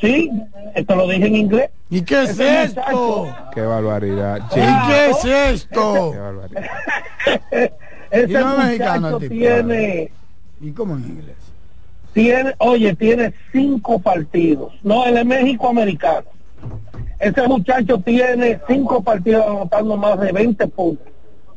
sí, 0.00 0.30
esto 0.74 0.94
lo 0.94 1.08
dije 1.08 1.26
en 1.26 1.36
inglés. 1.36 1.70
¿Y 1.88 2.02
qué 2.02 2.24
es 2.24 2.30
Este 2.30 2.62
esto? 2.64 3.34
Qué 3.54 3.62
barbaridad. 3.62 4.40
¿Y 4.50 4.88
qué 4.88 5.10
es 5.10 5.24
esto? 5.24 6.12
Qué 6.12 6.18
barbaridad. 6.18 6.62
Mexicano 8.12 8.56
muchacho 8.58 9.08
el 9.08 9.22
tipo. 9.22 9.34
tiene, 9.34 10.12
¿Y 10.60 10.70
cómo 10.72 10.96
en 10.96 11.04
inglés? 11.04 11.43
Tiene, 12.14 12.54
oye, 12.58 12.94
tiene 12.94 13.34
cinco 13.52 13.98
partidos. 13.98 14.72
No, 14.82 15.04
él 15.04 15.18
es 15.18 15.26
México 15.26 15.68
americano. 15.68 16.26
Ese 17.18 17.46
muchacho 17.46 17.98
tiene 17.98 18.60
cinco 18.66 19.02
partidos 19.02 19.44
anotando 19.46 19.96
más 19.96 20.18
de 20.20 20.32
20 20.32 20.66
puntos. 20.68 21.06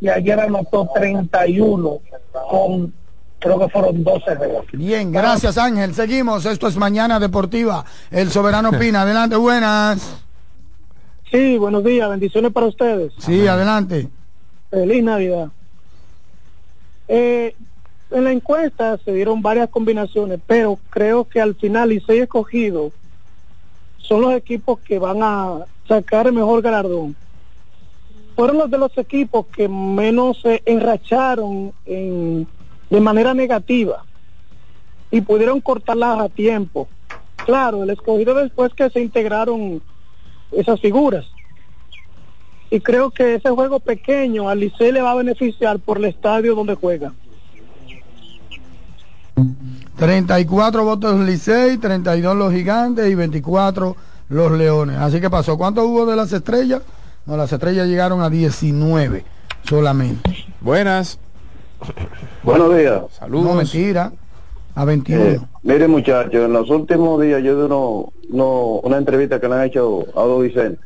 Y 0.01 0.09
ayer 0.09 0.39
anotó 0.39 0.89
31 0.93 1.99
con, 2.49 2.93
creo 3.39 3.59
que 3.59 3.69
fueron 3.69 4.03
12 4.03 4.35
rebotes. 4.35 4.79
Bien, 4.79 5.11
gracias 5.11 5.57
Ángel. 5.57 5.93
Seguimos. 5.93 6.45
Esto 6.45 6.67
es 6.67 6.75
Mañana 6.75 7.19
Deportiva. 7.19 7.85
El 8.11 8.29
Soberano 8.31 8.71
Pina. 8.79 9.03
Adelante, 9.03 9.35
buenas. 9.35 10.23
Sí, 11.31 11.57
buenos 11.57 11.83
días, 11.83 12.09
bendiciones 12.09 12.51
para 12.51 12.67
ustedes. 12.67 13.13
Sí, 13.17 13.45
adelante. 13.47 14.07
Feliz 14.69 15.03
Navidad. 15.03 15.49
Eh, 17.09 17.55
en 18.09 18.23
la 18.23 18.31
encuesta 18.31 18.97
se 19.03 19.13
dieron 19.13 19.41
varias 19.41 19.69
combinaciones, 19.69 20.39
pero 20.45 20.79
creo 20.89 21.25
que 21.25 21.41
al 21.41 21.55
final 21.55 21.91
y 21.91 21.99
seis 22.01 22.23
escogidos 22.23 22.93
son 23.97 24.21
los 24.21 24.33
equipos 24.33 24.79
que 24.79 24.97
van 24.99 25.21
a 25.21 25.65
sacar 25.87 26.27
el 26.27 26.33
mejor 26.33 26.61
galardón. 26.61 27.15
Fueron 28.35 28.57
los 28.57 28.69
de 28.69 28.77
los 28.77 28.97
equipos 28.97 29.47
que 29.47 29.67
menos 29.67 30.39
se 30.41 30.61
enracharon 30.65 31.73
en- 31.85 32.47
de 32.89 32.99
manera 33.01 33.33
negativa 33.33 34.05
y 35.11 35.19
pudieron 35.21 35.59
cortarlas 35.59 36.19
a 36.19 36.29
tiempo. 36.29 36.87
Claro, 37.45 37.83
el 37.83 37.89
escogido 37.89 38.35
después 38.35 38.73
que 38.73 38.89
se 38.89 39.01
integraron 39.01 39.81
esas 40.51 40.79
figuras. 40.79 41.25
Y 42.69 42.79
creo 42.79 43.11
que 43.11 43.35
ese 43.35 43.49
juego 43.49 43.79
pequeño 43.79 44.49
al 44.49 44.59
Licey 44.59 44.91
le 44.91 45.01
va 45.01 45.11
a 45.11 45.15
beneficiar 45.15 45.79
por 45.79 45.97
el 45.97 46.05
estadio 46.05 46.55
donde 46.55 46.75
juega. 46.75 47.13
34 49.97 50.83
votos 50.83 51.19
Licey, 51.19 51.77
32 51.77 52.35
los 52.35 52.53
gigantes 52.53 53.09
y 53.09 53.15
24 53.15 53.95
los 54.29 54.51
leones. 54.51 54.97
Así 54.97 55.19
que 55.19 55.29
pasó. 55.29 55.57
¿Cuánto 55.57 55.85
hubo 55.85 56.05
de 56.05 56.15
las 56.15 56.31
estrellas? 56.33 56.81
No, 57.25 57.35
las 57.37 57.51
estrellas 57.51 57.87
llegaron 57.87 58.21
a 58.21 58.29
19. 58.29 59.23
solamente. 59.63 60.45
Buenas. 60.61 61.19
Buenos 62.43 62.75
días. 62.77 63.01
Saludos. 63.17 63.45
No, 63.47 63.53
mentira. 63.55 64.11
A 64.75 64.85
21. 64.85 65.23
Eh, 65.23 65.39
mire 65.63 65.87
muchachos, 65.87 66.35
en 66.35 66.53
los 66.53 66.69
últimos 66.69 67.19
días 67.21 67.41
yo 67.43 67.57
de 67.57 67.65
uno, 67.65 68.13
no, 68.29 68.49
una 68.83 68.97
entrevista 68.97 69.39
que 69.39 69.47
le 69.47 69.55
han 69.55 69.63
hecho 69.63 70.05
a 70.15 70.21
Odo 70.21 70.39
Vicente 70.39 70.79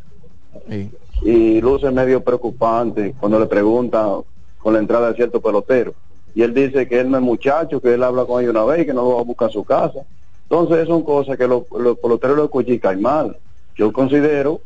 Sí. 0.69 0.89
y 1.23 1.59
luce 1.61 1.91
medio 1.91 2.23
preocupante 2.23 3.13
cuando 3.19 3.39
le 3.39 3.47
preguntan 3.47 4.21
con 4.59 4.73
la 4.73 4.79
entrada 4.79 5.09
de 5.09 5.15
cierto 5.15 5.41
pelotero. 5.41 5.93
Y 6.33 6.43
él 6.43 6.53
dice 6.53 6.87
que 6.87 6.99
él 6.99 7.09
no 7.09 7.17
es 7.17 7.23
muchacho, 7.23 7.81
que 7.81 7.93
él 7.93 8.03
habla 8.03 8.25
con 8.25 8.41
ellos 8.41 8.53
una 8.55 8.63
vez 8.65 8.81
y 8.81 8.85
que 8.85 8.93
no 8.93 9.01
lo 9.01 9.15
va 9.15 9.21
a 9.21 9.25
buscar 9.25 9.51
su 9.51 9.63
casa. 9.63 9.99
Entonces 10.43 10.87
son 10.87 11.03
cosas 11.03 11.37
que 11.37 11.47
los, 11.47 11.63
los 11.71 11.97
peloteros 11.97 12.37
lo 12.37 12.43
escuchan 12.45 13.01
mal. 13.01 13.37
Yo 13.75 13.91
considero 13.91 14.61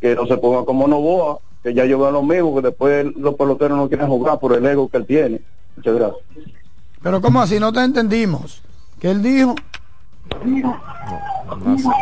que 0.00 0.14
no 0.14 0.26
se 0.26 0.36
ponga 0.36 0.64
como 0.64 0.88
Novoa, 0.88 1.38
que 1.62 1.72
ya 1.72 1.84
yo 1.84 1.98
veo 1.98 2.10
lo 2.10 2.22
mismo, 2.22 2.54
que 2.56 2.62
después 2.62 3.06
los 3.16 3.34
peloteros 3.34 3.76
no 3.76 3.88
quieren 3.88 4.08
jugar 4.08 4.40
por 4.40 4.52
el 4.54 4.66
ego 4.66 4.88
que 4.88 4.96
él 4.96 5.06
tiene. 5.06 5.40
Muchas 5.76 5.94
gracias. 5.94 6.20
Pero 7.02 7.20
¿cómo 7.20 7.40
así? 7.40 7.58
No 7.58 7.72
te 7.72 7.80
entendimos. 7.80 8.62
¿Qué 9.00 9.10
él 9.10 9.22
dijo? 9.22 9.54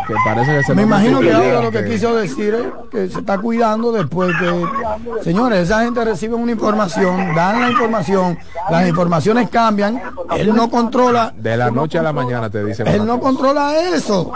Que 0.06 0.14
parece 0.24 0.56
que 0.56 0.62
se 0.62 0.74
Me 0.74 0.82
imagino 0.82 1.20
que 1.20 1.32
ahora 1.32 1.60
lo 1.60 1.70
que 1.70 1.84
quiso 1.84 2.14
decir 2.14 2.54
es 2.54 2.66
que 2.90 3.08
se 3.08 3.18
está 3.20 3.38
cuidando 3.38 3.92
después 3.92 4.32
que... 4.38 5.22
Señores, 5.24 5.60
esa 5.60 5.82
gente 5.82 6.04
recibe 6.04 6.34
una 6.34 6.52
información, 6.52 7.34
dan 7.34 7.60
la 7.60 7.70
información, 7.70 8.38
las 8.70 8.88
informaciones 8.88 9.50
cambian, 9.50 10.00
él 10.36 10.54
no 10.54 10.70
controla, 10.70 11.32
De 11.36 11.56
la 11.56 11.70
noche 11.70 11.98
a 11.98 12.02
la 12.02 12.12
mañana 12.12 12.48
te 12.50 12.64
dicen. 12.64 12.86
él 12.86 13.04
no 13.04 13.18
controla 13.18 13.76
eso. 13.94 14.32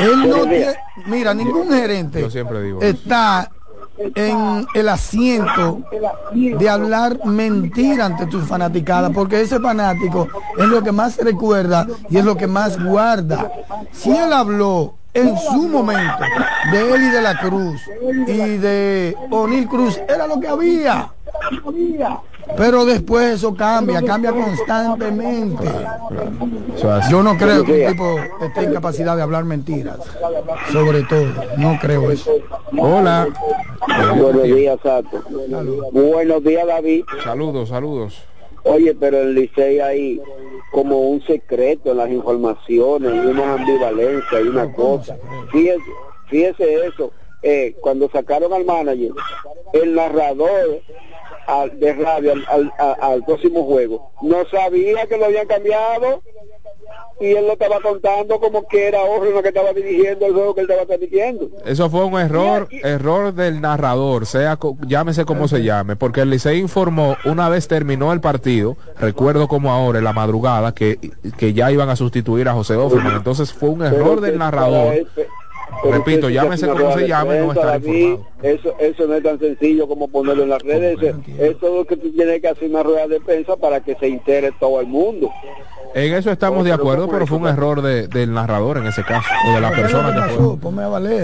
Él 0.00 0.28
no 0.28 0.42
tiene... 0.44 0.74
Mira, 1.06 1.34
ningún 1.34 1.68
gerente 1.68 2.20
Yo 2.20 2.30
siempre 2.30 2.62
digo. 2.62 2.80
está 2.80 3.50
en 3.98 4.66
el 4.74 4.88
asiento 4.88 5.80
de 6.32 6.68
hablar 6.68 7.24
mentira 7.24 8.06
ante 8.06 8.26
tus 8.26 8.44
fanaticadas, 8.44 9.12
porque 9.12 9.40
ese 9.40 9.60
fanático 9.60 10.28
es 10.56 10.66
lo 10.66 10.82
que 10.82 10.92
más 10.92 11.18
recuerda 11.18 11.86
y 12.10 12.18
es 12.18 12.24
lo 12.24 12.36
que 12.36 12.46
más 12.46 12.82
guarda. 12.82 13.50
Si 13.92 14.10
él 14.10 14.32
habló 14.32 14.94
en 15.16 15.36
su 15.38 15.68
momento 15.68 16.24
de 16.72 16.94
él 16.94 17.02
y 17.04 17.10
de 17.10 17.22
la 17.22 17.38
Cruz 17.38 17.80
y 18.26 18.56
de 18.58 19.16
O'Neill 19.30 19.66
Cruz, 19.66 20.00
era 20.08 20.26
lo 20.26 20.38
que 20.38 20.48
había. 20.48 21.10
Pero 22.56 22.84
después 22.84 23.34
eso 23.34 23.54
cambia, 23.54 24.00
cambia 24.02 24.32
constantemente. 24.32 25.66
Yo 27.10 27.22
no 27.22 27.36
creo 27.36 27.64
que 27.64 27.86
un 27.86 27.92
tipo 27.92 28.18
esté 28.44 28.64
en 28.64 28.72
capacidad 28.72 29.16
de 29.16 29.22
hablar 29.22 29.44
mentiras. 29.44 29.98
Sobre 30.70 31.02
todo, 31.02 31.26
no 31.56 31.78
creo 31.80 32.10
eso. 32.10 32.30
Hola. 32.78 33.26
Buenos 34.16 34.42
días, 34.44 34.78
Sato. 34.82 35.22
Buenos 35.92 36.44
días, 36.44 36.66
David. 36.66 37.04
Saludos, 37.24 37.68
saludos. 37.70 38.22
Oye, 38.66 38.94
pero 38.94 39.20
el 39.20 39.34
Licey 39.34 39.80
hay 39.80 40.20
como 40.72 41.00
un 41.00 41.22
secreto 41.22 41.92
en 41.92 41.98
las 41.98 42.10
informaciones, 42.10 43.12
y 43.14 43.18
una 43.26 43.54
ambivalencia 43.54 44.40
y 44.40 44.48
una 44.48 44.72
cosa. 44.72 45.16
Fíjese, 45.52 45.80
fíjese 46.28 46.86
eso. 46.86 47.12
Eh, 47.42 47.74
cuando 47.80 48.08
sacaron 48.10 48.52
al 48.52 48.64
manager, 48.64 49.12
el 49.72 49.94
narrador 49.94 50.80
al- 51.46 51.78
de 51.78 51.92
radio 51.94 52.32
al, 52.32 52.72
al- 52.78 52.96
al 53.00 53.24
próximo 53.24 53.64
juego 53.64 54.10
no 54.22 54.44
sabía 54.46 55.06
que 55.06 55.16
lo 55.16 55.26
habían 55.26 55.46
cambiado 55.46 56.22
y 57.18 57.32
él 57.32 57.46
lo 57.46 57.54
estaba 57.54 57.80
contando 57.80 58.38
como 58.38 58.66
que 58.68 58.88
era 58.88 59.00
Orlando 59.00 59.42
que 59.42 59.48
estaba 59.48 59.72
dirigiendo 59.72 60.26
el 60.26 60.34
juego 60.34 60.54
que 60.54 60.60
él 60.60 60.66
estaba 60.68 60.86
transmitiendo. 60.86 61.48
Eso 61.64 61.88
fue 61.88 62.04
un 62.04 62.18
error, 62.18 62.68
error 62.70 63.32
del 63.32 63.60
narrador, 63.60 64.26
sea 64.26 64.58
llámese 64.86 65.24
como 65.24 65.48
se 65.48 65.62
llame, 65.62 65.96
porque 65.96 66.20
el 66.20 66.30
Licey 66.30 66.58
informó 66.58 67.16
una 67.24 67.48
vez 67.48 67.68
terminó 67.68 68.12
el 68.12 68.20
partido, 68.20 68.76
recuerdo 68.98 69.48
como 69.48 69.72
ahora 69.72 69.98
en 69.98 70.04
la 70.04 70.12
madrugada 70.12 70.74
que, 70.74 70.98
que 71.38 71.54
ya 71.54 71.70
iban 71.70 71.88
a 71.88 71.96
sustituir 71.96 72.48
a 72.48 72.52
José 72.52 72.74
Offerman, 72.74 73.16
entonces 73.16 73.52
fue 73.52 73.70
un 73.70 73.82
error 73.82 74.20
del 74.20 74.38
narrador. 74.38 74.94
Repito, 75.82 76.28
llámese 76.30 76.66
como 76.68 76.92
se 76.94 77.06
llame, 77.08 77.38
no 77.40 77.52
David, 77.54 77.88
informado. 77.88 78.24
Eso, 78.42 78.74
eso 78.78 79.06
no 79.06 79.14
es 79.14 79.22
tan 79.22 79.38
sencillo 79.38 79.86
como 79.88 80.08
ponerlo 80.08 80.42
en 80.44 80.48
las 80.50 80.62
redes. 80.62 80.98
Eso, 81.02 81.16
eso 81.38 81.66
es 81.68 81.74
lo 81.74 81.84
que 81.84 81.96
tú 81.96 82.10
tienes 82.12 82.40
que 82.40 82.48
hacer 82.48 82.68
una 82.70 82.82
rueda 82.82 83.06
de 83.06 83.20
prensa 83.20 83.56
para 83.56 83.80
que 83.80 83.94
se 83.96 84.06
entere 84.06 84.52
todo 84.52 84.80
el 84.80 84.86
mundo. 84.86 85.30
En 85.94 86.12
eso 86.14 86.30
estamos 86.30 86.64
de 86.64 86.72
acuerdo, 86.72 87.08
pero 87.08 87.26
fue 87.26 87.38
un 87.38 87.46
error 87.46 87.80
de- 87.80 88.06
del 88.08 88.32
narrador 88.34 88.78
en 88.78 88.86
ese 88.86 89.02
caso, 89.04 89.28
o 89.48 89.52
de 89.54 89.60
la 89.60 89.70
¿Qué 89.70 89.80
es 89.82 89.92
lo 89.92 89.98
persona 89.98 90.26
que 90.26 90.32
fue. 90.34 90.44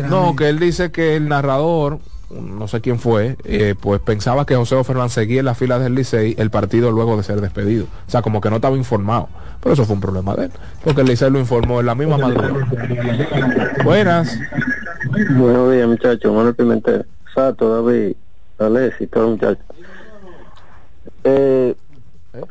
No, 0.09 0.35
que 0.37 0.49
él 0.49 0.59
dice 0.59 0.91
que 0.91 1.15
el 1.17 1.29
narrador, 1.29 1.99
no 2.41 2.69
sé 2.69 2.81
quién 2.81 2.99
fue, 2.99 3.37
eh, 3.45 3.75
pues 3.79 4.01
pensaba 4.01 4.47
que 4.47 4.57
José 4.57 4.83
Fernández 4.85 5.13
seguía 5.13 5.41
en 5.41 5.47
la 5.47 5.55
fila 5.55 5.79
del 5.79 5.95
Licey 5.95 6.35
el 6.39 6.51
partido 6.51 6.91
luego 6.91 7.17
de 7.17 7.23
ser 7.23 7.41
despedido. 7.41 7.87
O 8.07 8.11
sea, 8.11 8.23
como 8.23 8.41
que 8.41 8.51
no 8.51 8.57
estaba 8.57 8.77
informado. 8.77 9.29
Pero 9.61 9.75
eso 9.75 9.85
fue 9.85 9.95
un 9.95 10.01
problema 10.01 10.35
de 10.35 10.47
él. 10.47 10.53
Porque 10.83 11.03
el 11.03 11.09
Licey 11.09 11.31
lo 11.31 11.39
informó 11.39 11.81
en 11.81 11.87
la 11.87 11.95
misma 11.95 12.19
madrugada. 12.19 12.67
Buenas. 13.85 14.39
Buenos 15.37 15.73
días, 15.73 15.89
muchachos. 15.89 16.35
Manuel 16.35 16.55
Pimentel. 16.55 17.07
Sato, 17.35 17.83
David, 17.83 18.15
Alessi, 18.59 19.07
todos 19.07 19.27
los 19.27 19.39
muchachos. 19.39 19.65
Eh, 21.25 21.75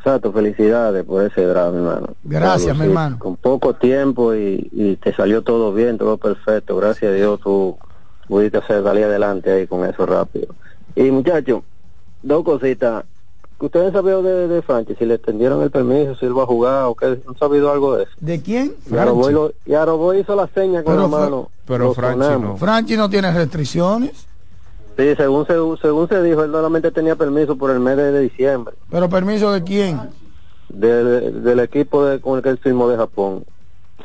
Sato, 0.04 0.32
felicidades 0.32 1.04
por 1.04 1.24
ese 1.24 1.44
drama, 1.44 1.76
hermano. 1.76 2.14
Gracias, 2.22 2.76
mi 2.76 2.84
hermano. 2.84 3.18
Con 3.18 3.36
poco 3.36 3.74
tiempo 3.74 4.34
y, 4.34 4.68
y 4.72 4.96
te 4.96 5.12
salió 5.14 5.42
todo 5.42 5.72
bien, 5.72 5.98
todo 5.98 6.18
perfecto. 6.18 6.76
Gracias 6.76 7.10
a 7.10 7.14
Dios 7.14 7.40
tú 7.40 7.76
pudiste 8.28 8.58
hacer 8.58 8.82
salir 8.82 9.04
adelante 9.04 9.50
ahí 9.50 9.66
con 9.66 9.84
eso 9.84 10.06
rápido. 10.06 10.54
Y 10.94 11.10
muchachos, 11.10 11.62
dos 12.22 12.44
cositas. 12.44 13.04
¿Ustedes 13.58 13.92
sabían 13.92 14.24
de, 14.24 14.48
de 14.48 14.62
Franchi? 14.62 14.94
Si 14.96 15.06
le 15.06 15.14
extendieron 15.14 15.62
el 15.62 15.70
permiso, 15.70 16.16
si 16.16 16.26
él 16.26 16.36
va 16.36 16.42
a 16.42 16.46
jugar 16.46 16.84
o 16.86 16.96
qué. 16.96 17.20
¿Han 17.28 17.36
sabido 17.38 17.70
algo 17.70 17.96
de 17.96 18.04
eso? 18.04 18.12
¿De 18.18 18.42
quién? 18.42 18.74
Y 18.90 18.96
Aroboy, 18.96 19.32
lo- 19.32 19.52
y 19.64 19.74
Aroboy 19.74 20.18
hizo 20.20 20.34
la 20.34 20.48
seña 20.48 20.82
con 20.82 20.94
Pero 20.94 21.02
la 21.04 21.08
Fra- 21.08 21.20
mano. 21.20 21.50
pero 21.64 21.94
Franchi 21.94 22.40
no. 22.42 22.56
Franchi 22.56 22.96
no 22.96 23.08
tiene 23.08 23.32
restricciones, 23.32 24.26
Sí, 24.96 25.14
según 25.16 25.46
se, 25.46 25.54
según 25.80 26.06
se 26.08 26.22
dijo, 26.22 26.42
él 26.44 26.50
solamente 26.52 26.90
tenía 26.90 27.16
permiso 27.16 27.56
por 27.56 27.70
el 27.70 27.80
mes 27.80 27.96
de, 27.96 28.12
de 28.12 28.20
diciembre 28.20 28.74
pero 28.90 29.08
permiso 29.08 29.50
de 29.50 29.62
quién? 29.62 29.98
del, 30.68 31.42
del 31.42 31.60
equipo 31.60 32.04
de, 32.04 32.20
con 32.20 32.36
el 32.36 32.42
que 32.42 32.50
él 32.50 32.58
firmó 32.58 32.88
de 32.88 32.96
Japón. 32.98 33.44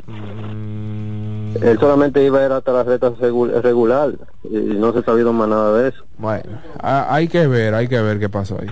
Mm. 0.05 1.16
Él 1.61 1.79
solamente 1.79 2.23
iba 2.23 2.39
a 2.41 2.45
ir 2.45 2.51
hasta 2.51 2.71
la 2.71 2.83
reta 2.83 3.11
regular 3.61 4.11
y 4.43 4.55
no 4.57 4.93
se 4.93 4.99
ha 4.99 5.03
sabido 5.03 5.33
más 5.33 5.47
nada 5.47 5.77
de 5.81 5.89
eso. 5.89 6.03
Bueno, 6.17 6.43
ha- 6.81 7.13
hay 7.13 7.27
que 7.27 7.47
ver, 7.47 7.73
hay 7.73 7.87
que 7.87 8.01
ver 8.01 8.19
qué 8.19 8.29
pasó 8.29 8.57
ahí. 8.61 8.69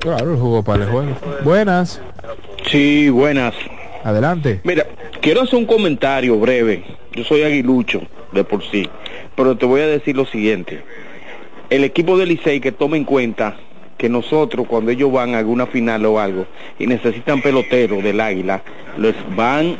Claro, 0.00 0.36
jugó 0.36 0.62
para 0.62 0.84
el 0.84 0.90
juego. 0.90 1.16
Buenas. 1.42 2.00
Sí, 2.70 3.08
buenas. 3.08 3.54
Adelante. 4.04 4.60
Mira, 4.64 4.84
quiero 5.20 5.42
hacer 5.42 5.58
un 5.58 5.66
comentario 5.66 6.38
breve. 6.38 6.84
Yo 7.12 7.24
soy 7.24 7.42
aguilucho 7.42 8.00
de 8.32 8.44
por 8.44 8.62
sí, 8.62 8.88
pero 9.36 9.56
te 9.56 9.66
voy 9.66 9.80
a 9.80 9.86
decir 9.86 10.16
lo 10.16 10.24
siguiente. 10.26 10.84
El 11.70 11.84
equipo 11.84 12.16
del 12.16 12.28
Licey 12.28 12.60
que 12.60 12.72
tome 12.72 12.96
en 12.96 13.04
cuenta 13.04 13.56
que 13.98 14.08
nosotros 14.08 14.66
cuando 14.66 14.90
ellos 14.90 15.12
van 15.12 15.34
a 15.34 15.38
alguna 15.38 15.66
final 15.66 16.06
o 16.06 16.18
algo 16.20 16.46
y 16.78 16.86
necesitan 16.86 17.42
peloteros 17.42 18.02
del 18.02 18.20
Águila, 18.20 18.62
los 18.96 19.14
van 19.36 19.78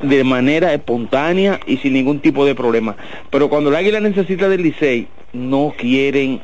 de 0.00 0.24
manera 0.24 0.72
espontánea 0.72 1.60
y 1.66 1.76
sin 1.78 1.92
ningún 1.94 2.20
tipo 2.20 2.46
de 2.46 2.54
problema. 2.54 2.96
Pero 3.30 3.48
cuando 3.48 3.70
el 3.70 3.76
Águila 3.76 4.00
necesita 4.00 4.48
del 4.48 4.62
Licey, 4.62 5.08
no 5.32 5.74
quieren 5.76 6.40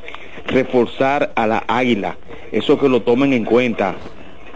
reforzar 0.47 1.31
a 1.35 1.47
la 1.47 1.63
Águila. 1.67 2.17
Eso 2.51 2.77
que 2.77 2.89
lo 2.89 3.01
tomen 3.01 3.33
en 3.33 3.45
cuenta 3.45 3.95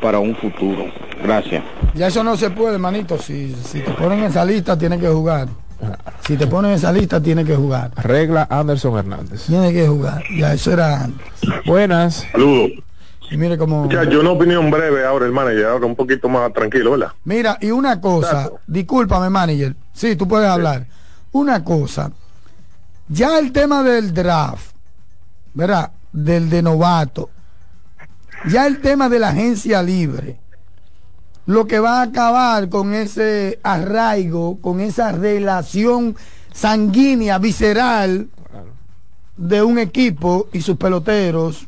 para 0.01 0.19
un 0.19 0.35
futuro. 0.35 0.85
Gracias. 1.23 1.63
Ya 1.93 2.07
eso 2.07 2.23
no 2.23 2.35
se 2.35 2.49
puede, 2.49 2.77
manito. 2.77 3.17
Si, 3.17 3.55
si 3.55 3.79
te 3.79 3.91
ponen 3.91 4.19
en 4.19 4.25
esa 4.25 4.43
lista, 4.43 4.77
tienes 4.77 4.99
que 4.99 5.07
jugar. 5.07 5.47
Si 6.25 6.37
te 6.37 6.47
ponen 6.47 6.71
en 6.71 6.77
esa 6.77 6.91
lista, 6.91 7.21
tienes 7.21 7.45
que 7.45 7.55
jugar. 7.55 7.91
Regla 7.95 8.47
Anderson 8.49 8.97
Hernández. 8.97 9.45
Tienes 9.45 9.73
que 9.73 9.87
jugar. 9.87 10.23
Ya 10.35 10.53
eso 10.53 10.71
era 10.71 11.03
antes. 11.03 11.27
Buenas. 11.65 12.25
Saludos. 12.31 12.71
Y 13.31 13.37
mire 13.37 13.57
cómo... 13.57 13.83
Muchachos, 13.83 14.21
una 14.21 14.31
opinión 14.31 14.69
breve 14.69 15.05
ahora, 15.05 15.25
el 15.25 15.31
manager, 15.31 15.65
ahora 15.65 15.85
un 15.85 15.95
poquito 15.95 16.29
más 16.29 16.51
tranquilo, 16.53 16.91
¿verdad? 16.91 17.11
Mira, 17.23 17.57
y 17.59 17.71
una 17.71 17.99
cosa, 17.99 18.51
discúlpame, 18.67 19.29
manager. 19.29 19.75
Sí, 19.93 20.15
tú 20.15 20.27
puedes 20.27 20.47
hablar. 20.47 20.85
Una 21.31 21.63
cosa, 21.63 22.11
ya 23.07 23.39
el 23.39 23.51
tema 23.51 23.83
del 23.83 24.13
draft, 24.13 24.75
¿verdad? 25.53 25.91
Del 26.11 26.49
de 26.49 26.61
novato, 26.61 27.29
ya 28.47 28.67
el 28.67 28.79
tema 28.79 29.09
de 29.09 29.19
la 29.19 29.29
agencia 29.29 29.81
libre, 29.81 30.37
lo 31.45 31.65
que 31.67 31.79
va 31.79 31.99
a 31.99 32.03
acabar 32.03 32.69
con 32.69 32.93
ese 32.93 33.59
arraigo, 33.63 34.59
con 34.61 34.79
esa 34.79 35.11
relación 35.11 36.15
sanguínea, 36.53 37.37
visceral 37.37 38.27
de 39.37 39.61
un 39.61 39.77
equipo 39.79 40.47
y 40.53 40.61
sus 40.61 40.77
peloteros, 40.77 41.67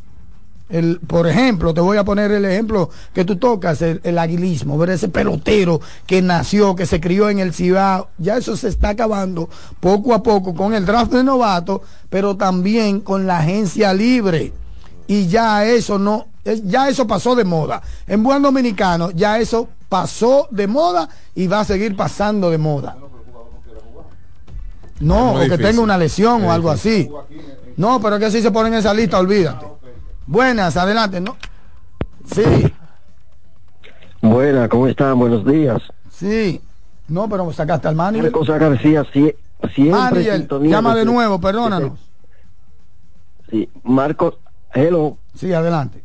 El, 0.69 0.99
por 0.99 1.27
ejemplo, 1.27 1.73
te 1.73 1.79
voy 1.79 1.97
a 1.97 2.03
poner 2.03 2.29
el 2.31 2.43
ejemplo 2.43 2.89
que 3.13 3.23
tú 3.23 3.37
tocas, 3.37 3.81
el, 3.81 4.01
el 4.03 4.17
aguilismo, 4.17 4.77
ver 4.77 4.89
ese 4.89 5.07
pelotero 5.07 5.79
que 6.05 6.21
nació, 6.21 6.75
que 6.75 6.85
se 6.85 6.99
crió 6.99 7.29
en 7.29 7.39
el 7.39 7.53
Cibao, 7.53 8.09
ya 8.17 8.35
eso 8.35 8.57
se 8.57 8.67
está 8.67 8.89
acabando 8.89 9.49
poco 9.79 10.13
a 10.13 10.21
poco 10.21 10.53
con 10.53 10.73
el 10.73 10.85
draft 10.85 11.13
de 11.13 11.23
novato, 11.23 11.83
pero 12.09 12.35
también 12.35 12.99
con 12.99 13.27
la 13.27 13.39
agencia 13.39 13.93
libre. 13.93 14.51
Y 15.07 15.27
ya 15.27 15.65
eso 15.65 15.97
no, 15.97 16.27
eh, 16.43 16.61
ya 16.65 16.89
eso 16.89 17.07
pasó 17.07 17.35
de 17.35 17.45
moda. 17.45 17.81
En 18.07 18.23
buen 18.23 18.41
dominicano, 18.41 19.11
ya 19.11 19.39
eso 19.39 19.69
pasó 19.89 20.47
de 20.51 20.67
moda 20.67 21.07
y 21.33 21.47
va 21.47 21.61
a 21.61 21.65
seguir 21.65 21.95
pasando 21.95 22.49
de 22.49 22.57
moda. 22.57 22.97
No, 24.99 25.33
o 25.33 25.39
que 25.47 25.57
tenga 25.57 25.81
una 25.81 25.97
lesión 25.97 26.41
Es 26.41 26.47
o 26.47 26.51
algo 26.51 26.71
así. 26.71 27.09
No, 27.77 28.01
pero 28.01 28.15
es 28.15 28.21
que 28.23 28.31
si 28.31 28.41
se 28.41 28.51
ponen 28.51 28.73
en 28.73 28.79
esa 28.79 28.93
lista, 28.93 29.19
olvídate. 29.19 29.65
Buenas, 30.25 30.75
adelante, 30.75 31.21
¿no? 31.21 31.37
Sí, 32.33 32.43
Buena, 34.21 34.67
¿cómo 34.67 34.87
están? 34.87 35.17
Buenos 35.17 35.45
días. 35.45 35.81
sí. 36.11 36.61
No, 37.09 37.29
pero 37.29 37.49
sacaste 37.53 37.87
al 37.87 37.95
manager. 37.95 38.23
Marcos 38.33 38.47
García, 38.49 39.01
sie- 39.13 39.33
siempre 39.73 40.29
sintonía 40.35 40.71
llama 40.71 40.93
de 40.93 41.05
nuevo, 41.05 41.39
perdónanos. 41.39 41.93
Sí, 43.49 43.69
Marcos, 43.83 44.33
hello. 44.73 45.17
Sí, 45.33 45.53
adelante. 45.53 46.01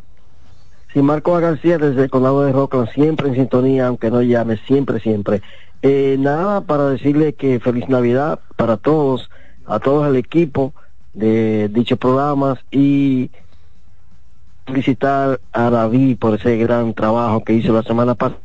Sí, 0.93 1.01
Marcos 1.01 1.41
García 1.41 1.79
desde 1.79 2.05
el 2.05 2.11
condado 2.11 2.45
de 2.45 2.53
Rockland, 2.53 2.91
siempre 2.91 3.29
en 3.29 3.35
sintonía, 3.35 3.87
aunque 3.87 4.11
no 4.11 4.21
llame, 4.21 4.59
siempre, 4.67 5.01
siempre. 5.01 5.41
Eh, 5.81 6.17
nada, 6.19 6.61
para 6.61 6.89
decirle 6.89 7.33
que 7.33 7.59
feliz 7.61 7.89
Navidad 7.89 8.41
para 8.57 8.77
todos, 8.77 9.31
a 9.67 9.81
todos 9.81 10.07
el 10.07 10.17
equipo 10.17 10.75
de 11.15 11.69
dichos 11.69 11.99
programas 11.99 12.59
y 12.71 13.31
felicitar 14.67 15.41
a 15.53 15.71
David 15.71 16.19
por 16.19 16.35
ese 16.39 16.57
gran 16.57 16.95
trabajo 16.95 17.43
que 17.43 17.55
hizo 17.55 17.73
la 17.73 17.83
semana 17.83 18.15
pasada. 18.15 18.41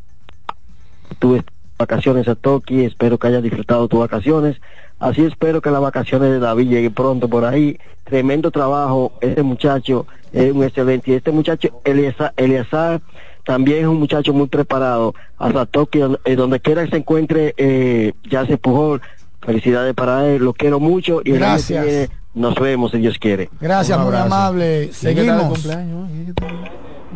Tuve 1.19 1.43
vacaciones 1.77 2.27
a 2.27 2.35
Toki, 2.35 2.83
espero 2.83 3.17
que 3.17 3.27
hayas 3.27 3.43
disfrutado 3.43 3.87
tus 3.87 3.99
vacaciones. 3.99 4.57
Así 4.99 5.23
espero 5.23 5.61
que 5.61 5.69
las 5.69 5.81
vacaciones 5.81 6.29
de 6.31 6.39
David 6.39 6.69
lleguen 6.69 6.93
pronto 6.93 7.27
por 7.27 7.45
ahí. 7.45 7.77
Tremendo 8.03 8.51
trabajo, 8.51 9.13
este 9.21 9.43
muchacho 9.43 10.07
es 10.31 10.51
un 10.51 10.63
excelente. 10.63 11.11
Y 11.11 11.13
este 11.15 11.31
muchacho, 11.31 11.81
Eliazar, 11.83 12.33
Eliazar 12.37 13.01
también 13.45 13.79
es 13.81 13.87
un 13.87 13.99
muchacho 13.99 14.33
muy 14.33 14.47
preparado. 14.47 15.13
Hasta 15.37 15.65
Toki, 15.65 15.99
donde, 15.99 16.19
eh, 16.25 16.35
donde 16.35 16.59
quiera 16.59 16.83
que 16.83 16.89
se 16.91 16.97
encuentre, 16.97 17.53
eh, 17.57 18.13
ya 18.29 18.45
se 18.45 18.53
empujó. 18.53 18.99
Felicidades 19.41 19.93
para 19.93 20.27
él, 20.27 20.43
lo 20.43 20.53
quiero 20.53 20.79
mucho 20.79 21.21
y 21.23 21.31
Gracias. 21.31 21.85
viene 21.85 22.09
nos 22.33 22.55
vemos 22.55 22.91
si 22.91 22.97
Dios 22.97 23.17
quiere. 23.17 23.49
Gracias, 23.59 23.97
muy 23.99 24.15
amable. 24.15 24.89
¿Quién 24.99 25.15
que 25.15 25.21
está 25.21 25.47
de 25.47 25.55
Seguimos. 25.55 26.07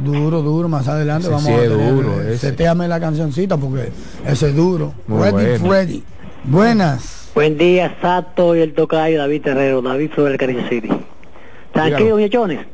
Duro, 0.03 0.41
duro, 0.41 0.67
más 0.69 0.87
adelante 0.87 1.27
Ese 1.27 1.31
vamos 1.31 1.45
sí 1.47 1.53
a 1.53 1.59
tener, 1.61 1.93
duro, 1.93 2.21
eh, 2.21 2.33
ese. 2.33 2.49
setéame 2.49 2.87
la 2.87 2.99
cancioncita 2.99 3.57
porque 3.57 3.91
ese 4.25 4.49
es 4.49 4.55
duro. 4.55 4.93
Muy 5.07 5.21
ready, 5.21 5.31
bueno. 5.33 5.67
Freddy. 5.67 6.03
Buenas. 6.45 7.20
Buen 7.33 7.57
día, 7.57 7.95
Sato 8.01 8.57
y 8.57 8.59
el 8.59 8.73
tocayo 8.73 9.17
David 9.17 9.41
Terrero, 9.43 9.81
David 9.81 10.11
Flores 10.11 10.31
del 10.33 10.37
Cariño 10.37 10.67
City. 10.67 10.89
Tranquilo, 11.71 12.17
muchachones. 12.17 12.65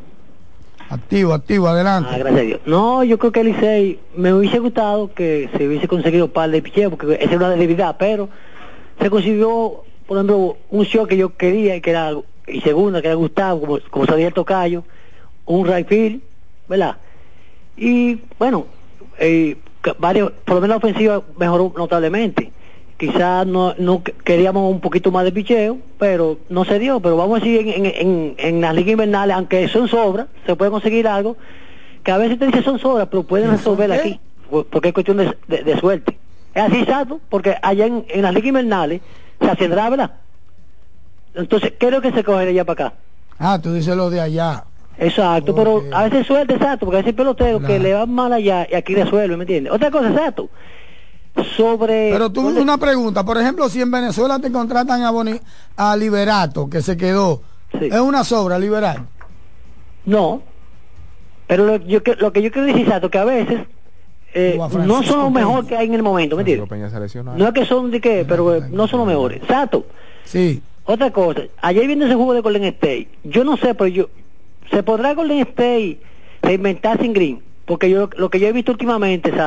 Activo, 0.89 1.33
activo, 1.33 1.67
adelante. 1.67 2.09
Ah, 2.11 2.17
gracias 2.17 2.41
a 2.41 2.43
Dios. 2.43 2.61
No, 2.65 3.03
yo 3.03 3.19
creo 3.19 3.31
que 3.31 3.41
el 3.41 3.47
Licey 3.47 3.99
me 4.15 4.33
hubiese 4.33 4.57
gustado 4.57 5.13
que 5.13 5.47
se 5.55 5.67
hubiese 5.67 5.87
conseguido 5.87 6.25
un 6.25 6.31
par 6.31 6.49
de 6.49 6.63
picheos, 6.63 6.89
porque 6.89 7.13
esa 7.21 7.29
es 7.29 7.37
una 7.37 7.51
debilidad, 7.51 7.97
pero 7.99 8.29
se 8.99 9.11
consiguió, 9.11 9.83
por 10.07 10.17
ejemplo, 10.17 10.57
un 10.71 10.85
show 10.85 11.05
que 11.05 11.17
yo 11.17 11.37
quería 11.37 11.75
y 11.75 11.81
que 11.81 11.91
era, 11.91 12.13
y 12.47 12.61
segunda, 12.61 12.99
que 12.99 13.09
era 13.09 13.15
Gustavo, 13.15 13.61
como, 13.61 13.79
como 13.91 14.05
sabía 14.07 14.27
el 14.27 14.33
tocayo, 14.33 14.83
un 15.45 15.67
right 15.67 15.87
field, 15.87 16.21
¿verdad? 16.67 16.97
Y 17.75 18.21
bueno, 18.39 18.65
eh, 19.19 19.55
varios, 19.99 20.31
por 20.45 20.55
lo 20.55 20.61
menos 20.61 20.69
la 20.69 20.77
ofensiva 20.77 21.21
mejoró 21.37 21.71
notablemente. 21.77 22.53
Quizás 22.97 23.45
no, 23.45 23.75
no 23.77 24.01
que- 24.03 24.11
queríamos 24.13 24.71
un 24.71 24.79
poquito 24.81 25.11
más 25.11 25.23
de 25.23 25.31
picheo, 25.31 25.77
pero 25.99 26.39
no 26.49 26.65
se 26.65 26.79
dio. 26.79 26.99
Pero 26.99 27.15
vamos 27.17 27.39
a 27.39 27.43
decir, 27.43 27.59
en, 27.67 27.85
en, 27.85 27.93
en, 27.95 28.35
en 28.37 28.61
las 28.61 28.73
ligas 28.73 28.93
invernales, 28.93 29.35
aunque 29.35 29.67
son 29.67 29.87
sobras, 29.87 30.27
se 30.45 30.55
puede 30.55 30.71
conseguir 30.71 31.07
algo 31.07 31.37
que 32.03 32.11
a 32.11 32.17
veces 32.17 32.39
te 32.39 32.47
dice 32.47 32.63
son 32.63 32.79
sobras, 32.79 33.07
pero 33.11 33.23
pueden 33.23 33.51
resolver 33.51 33.91
aquí, 33.91 34.19
por- 34.49 34.65
porque 34.67 34.87
es 34.89 34.93
cuestión 34.93 35.17
de, 35.17 35.37
de- 35.47 35.63
de 35.63 35.79
suerte. 35.79 36.17
Es 36.55 36.63
así, 36.63 36.85
Sato, 36.85 37.19
porque 37.29 37.55
allá 37.61 37.85
en, 37.85 38.05
en 38.09 38.21
las 38.23 38.33
ligas 38.33 38.47
invernales 38.47 39.01
se 39.39 39.47
hacendrá, 39.47 39.89
¿verdad? 39.91 40.11
Entonces, 41.35 41.73
¿qué 41.79 41.87
es 41.87 41.91
lo 41.91 42.01
que 42.01 42.11
se 42.11 42.23
coge 42.23 42.45
de 42.45 42.49
allá 42.51 42.65
para 42.65 42.87
acá? 42.87 42.97
Ah, 43.37 43.59
tú 43.61 43.73
dices 43.73 43.95
lo 43.95 44.09
de 44.09 44.21
allá. 44.21 44.63
Exacto, 44.97 45.53
pero 45.53 45.83
a 45.93 46.05
veces 46.05 46.25
suerte, 46.25 46.55
exacto, 46.55 46.85
porque 46.87 46.97
a 46.97 46.99
veces 47.01 47.09
hay 47.13 47.17
peloteros 47.17 47.61
que 47.67 47.77
le 47.77 47.93
van 47.93 48.09
mal 48.11 48.33
allá 48.33 48.67
y 48.71 48.73
aquí 48.73 48.95
resuelve, 48.95 49.37
¿me 49.37 49.43
entiendes? 49.43 49.71
Otra 49.71 49.91
cosa, 49.91 50.09
exacto, 50.09 50.49
sobre... 51.55 52.09
Pero 52.11 52.31
tú, 52.31 52.47
una 52.47 52.77
pregunta, 52.77 53.23
por 53.23 53.37
ejemplo, 53.37 53.69
si 53.69 53.81
en 53.81 53.91
Venezuela 53.91 54.39
te 54.39 54.51
contratan 54.51 55.03
a, 55.03 55.11
Boni- 55.11 55.39
a 55.75 55.95
Liberato, 55.95 56.69
que 56.69 56.81
se 56.81 56.97
quedó, 56.97 57.41
¿es 57.79 57.99
una 57.99 58.23
sobra 58.23 58.57
liberar? 58.59 59.03
No, 60.05 60.41
pero 61.47 61.65
lo, 61.65 61.75
yo, 61.77 62.01
que- 62.03 62.15
lo 62.15 62.31
que 62.31 62.41
yo 62.41 62.51
quiero 62.51 62.67
decir, 62.67 62.81
exacto, 62.83 63.09
que 63.09 63.17
a 63.17 63.25
veces 63.25 63.61
eh, 64.33 64.57
a 64.61 64.67
no 64.79 65.03
son 65.03 65.19
lo 65.19 65.29
mejor 65.29 65.59
Peña. 65.61 65.69
que 65.69 65.77
hay 65.77 65.87
en 65.87 65.93
el 65.93 66.03
momento, 66.03 66.35
¿me 66.35 66.41
entiendes? 66.41 66.69
No 67.37 67.47
es 67.47 67.53
que 67.53 67.65
son 67.65 67.91
de 67.91 68.01
qué, 68.01 68.25
pero 68.27 68.55
eh, 68.55 68.63
no 68.69 68.87
son 68.87 68.99
los 68.99 69.07
mejores. 69.07 69.41
Exacto. 69.41 69.85
Sí. 70.23 70.61
Otra 70.85 71.11
cosa, 71.11 71.41
ayer 71.61 71.85
viendo 71.87 72.05
ese 72.05 72.15
juego 72.15 72.33
de 72.33 72.41
Golden 72.41 72.63
State, 72.65 73.09
yo 73.23 73.43
no 73.43 73.57
sé, 73.57 73.73
pero 73.75 73.87
yo, 73.87 74.09
¿se 74.71 74.83
podrá 74.83 75.13
Golden 75.13 75.39
State 75.39 75.99
reinventar 76.41 77.01
sin 77.01 77.11
Green? 77.13 77.41
Porque 77.65 77.89
yo 77.89 78.09
lo 78.15 78.29
que 78.29 78.39
yo 78.39 78.47
he 78.47 78.53
visto 78.53 78.71
últimamente, 78.71 79.29
es 79.29 79.37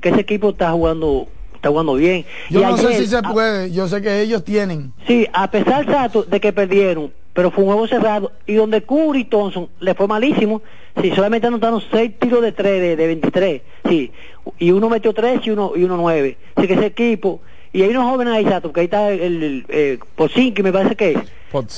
que 0.00 0.08
ese 0.08 0.20
equipo 0.20 0.50
está 0.50 0.70
jugando 0.72 1.28
está 1.54 1.68
jugando 1.68 1.94
bien. 1.94 2.24
Yo 2.50 2.60
Y 2.60 2.62
no 2.64 2.76
sé 2.76 2.94
si 2.94 3.06
se 3.06 3.16
a- 3.18 3.22
puede, 3.22 3.70
yo 3.70 3.86
sé 3.86 4.02
que 4.02 4.20
ellos 4.20 4.42
tienen. 4.44 4.92
Sí, 5.06 5.28
a 5.32 5.48
pesar 5.50 5.82
exacto 5.82 6.24
de 6.24 6.40
que 6.40 6.52
perdieron, 6.52 7.12
pero 7.34 7.52
fue 7.52 7.62
un 7.62 7.70
juego 7.70 7.86
cerrado. 7.86 8.32
Y 8.48 8.54
donde 8.54 8.82
Curry 8.82 9.20
y 9.20 9.24
Thompson 9.26 9.68
le 9.78 9.94
fue 9.94 10.08
malísimo, 10.08 10.60
sí, 11.00 11.12
solamente 11.14 11.46
anotaron 11.46 11.80
seis 11.92 12.12
tiros 12.18 12.42
de 12.42 12.50
tres 12.50 12.80
de, 12.80 12.96
de 12.96 13.06
23, 13.06 13.62
sí, 13.88 14.10
y 14.58 14.72
uno 14.72 14.88
metió 14.88 15.12
tres 15.14 15.40
y 15.46 15.50
uno 15.50 15.72
y 15.76 15.84
uno 15.84 15.96
nueve, 15.96 16.36
así 16.56 16.66
que 16.66 16.74
ese 16.74 16.86
equipo 16.86 17.40
y 17.72 17.82
hay 17.82 17.90
unos 17.90 18.10
jóvenes 18.10 18.34
ahí, 18.34 18.44
exacto, 18.44 18.72
que 18.72 18.80
ahí 18.80 18.84
está 18.86 19.10
el, 19.12 19.20
el 19.42 19.64
eh, 19.68 19.98
me 20.62 20.72
parece 20.72 20.96
que 20.96 21.12
es, 21.12 21.18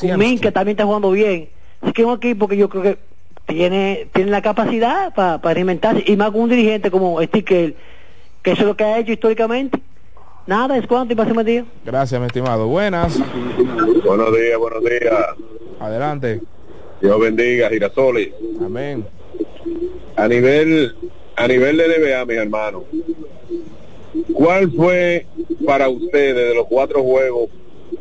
Kumin, 0.01 0.39
que 0.41 0.51
también 0.51 0.75
está 0.75 0.85
jugando 0.87 1.11
bien, 1.11 1.51
así 1.83 1.93
que 1.93 2.03
es 2.03 2.09
un 2.09 2.15
equipo 2.15 2.49
que 2.49 2.57
yo 2.57 2.69
creo 2.71 2.83
que 2.83 2.99
tiene 3.47 4.09
tiene 4.15 4.31
la 4.31 4.41
capacidad 4.41 5.13
para 5.15 5.39
reinventarse 5.55 6.03
y 6.07 6.17
más 6.17 6.31
con 6.31 6.41
un 6.41 6.49
dirigente 6.51 6.91
como 6.91 7.23
Sticker, 7.23 7.75
que 8.45 8.53
eso 8.53 8.61
es 8.61 8.67
lo 8.69 8.77
que 8.77 8.85
ha 8.85 8.99
hecho 8.99 9.11
históricamente. 9.11 9.81
Nada, 10.47 10.77
es 10.77 10.87
cuanto 10.87 11.15
y 11.15 11.17
pase 11.17 11.33
buen 11.33 11.47
día. 11.47 11.65
Gracias, 11.85 12.21
mi 12.21 12.27
estimado. 12.27 12.69
Buenas. 12.69 13.19
Buenos 14.05 14.37
días, 14.37 14.59
buenos 14.59 14.85
días. 14.85 15.27
Adelante. 15.81 16.43
Dios 17.01 17.19
bendiga, 17.19 17.71
Girasoles. 17.71 18.29
Amén. 18.63 19.07
A 20.17 20.29
nivel, 20.29 20.95
a 21.37 21.49
nivel 21.49 21.79
de 21.79 21.89
NBA, 21.89 22.25
mis 22.27 22.37
hermanos, 22.37 22.83
¿cuál 24.35 24.71
fue 24.71 25.27
para 25.67 25.89
ustedes 25.89 26.49
de 26.49 26.55
los 26.55 26.67
cuatro 26.67 27.03
juegos, 27.03 27.49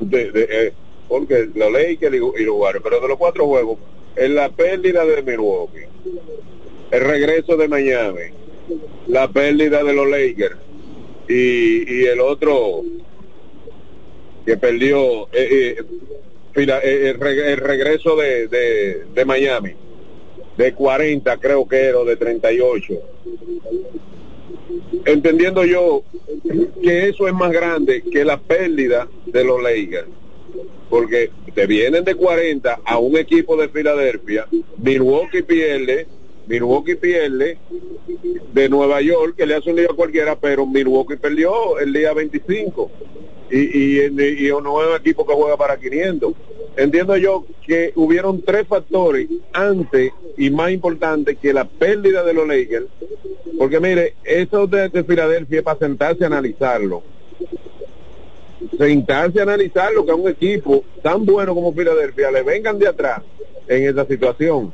de, 0.01 0.29
de, 0.31 0.47
eh, 0.51 0.73
porque 1.07 1.49
los 1.55 1.71
Lakers 1.71 2.13
y, 2.13 2.41
y 2.41 2.45
los 2.45 2.55
Warriors, 2.57 2.83
pero 2.83 2.99
de 2.99 3.07
los 3.07 3.17
cuatro 3.17 3.47
juegos, 3.47 3.79
en 4.17 4.35
la 4.35 4.49
pérdida 4.49 5.05
de 5.05 5.21
Milwaukee, 5.23 5.85
el 6.91 7.01
regreso 7.01 7.55
de 7.55 7.67
Miami, 7.69 8.42
la 9.07 9.27
pérdida 9.31 9.83
de 9.83 9.93
los 9.93 10.07
Lakers 10.09 10.57
y, 11.27 12.01
y 12.01 12.05
el 12.05 12.19
otro 12.19 12.83
que 14.45 14.57
perdió 14.57 15.23
eh, 15.31 15.75
eh, 15.75 15.75
eh, 16.55 17.09
el, 17.09 17.19
reg- 17.19 17.45
el 17.45 17.57
regreso 17.57 18.15
de, 18.15 18.47
de, 18.47 19.03
de 19.13 19.25
Miami 19.25 19.71
de 20.57 20.73
40 20.73 21.37
creo 21.37 21.67
que 21.67 21.77
era 21.77 22.03
de 22.03 22.15
38 22.15 22.93
entendiendo 25.05 25.65
yo 25.65 26.03
que 26.81 27.09
eso 27.09 27.27
es 27.27 27.33
más 27.33 27.51
grande 27.51 28.03
que 28.03 28.23
la 28.25 28.39
pérdida 28.39 29.07
de 29.25 29.43
los 29.43 29.61
Lakers 29.61 30.07
porque 30.89 31.31
te 31.55 31.65
vienen 31.65 32.03
de 32.03 32.15
40 32.15 32.81
a 32.85 32.99
un 32.99 33.17
equipo 33.17 33.55
de 33.57 33.69
Filadelfia 33.69 34.47
Milwaukee 34.77 35.41
pierde 35.41 36.07
Milwaukee 36.47 36.95
pierde 36.95 37.57
de 38.53 38.69
Nueva 38.69 39.01
York 39.01 39.35
que 39.37 39.45
le 39.45 39.55
hace 39.55 39.69
un 39.69 39.77
día 39.77 39.87
a 39.89 39.95
cualquiera 39.95 40.35
pero 40.35 40.65
Milwaukee 40.65 41.15
perdió 41.15 41.79
el 41.79 41.93
día 41.93 42.13
25 42.13 42.91
y, 43.49 44.05
y, 44.05 44.51
un 44.51 44.95
equipo 44.95 45.25
que 45.25 45.33
juega 45.33 45.57
para 45.57 45.77
500 45.77 46.33
entiendo 46.75 47.17
yo 47.17 47.45
que 47.65 47.93
hubieron 47.95 48.41
tres 48.41 48.67
factores 48.67 49.27
antes 49.53 50.11
y 50.37 50.49
más 50.49 50.71
importantes 50.71 51.37
que 51.37 51.53
la 51.53 51.65
pérdida 51.65 52.23
de 52.23 52.33
los 52.33 52.47
Lakers. 52.47 52.87
Porque 53.57 53.79
mire 53.79 54.15
eso 54.23 54.67
de, 54.67 54.89
de 54.89 55.03
Filadelfia 55.03 55.59
es 55.59 55.63
para 55.63 55.79
sentarse 55.79 56.23
a 56.23 56.27
analizarlo. 56.27 57.03
Sentarse 58.77 59.39
a 59.39 59.43
analizarlo 59.43 60.05
que 60.05 60.11
a 60.11 60.15
un 60.15 60.29
equipo 60.29 60.83
tan 61.01 61.25
bueno 61.25 61.53
como 61.53 61.73
Filadelfia 61.73 62.31
le 62.31 62.43
vengan 62.43 62.79
de 62.79 62.87
atrás 62.87 63.21
en 63.67 63.89
esa 63.89 64.05
situación 64.05 64.73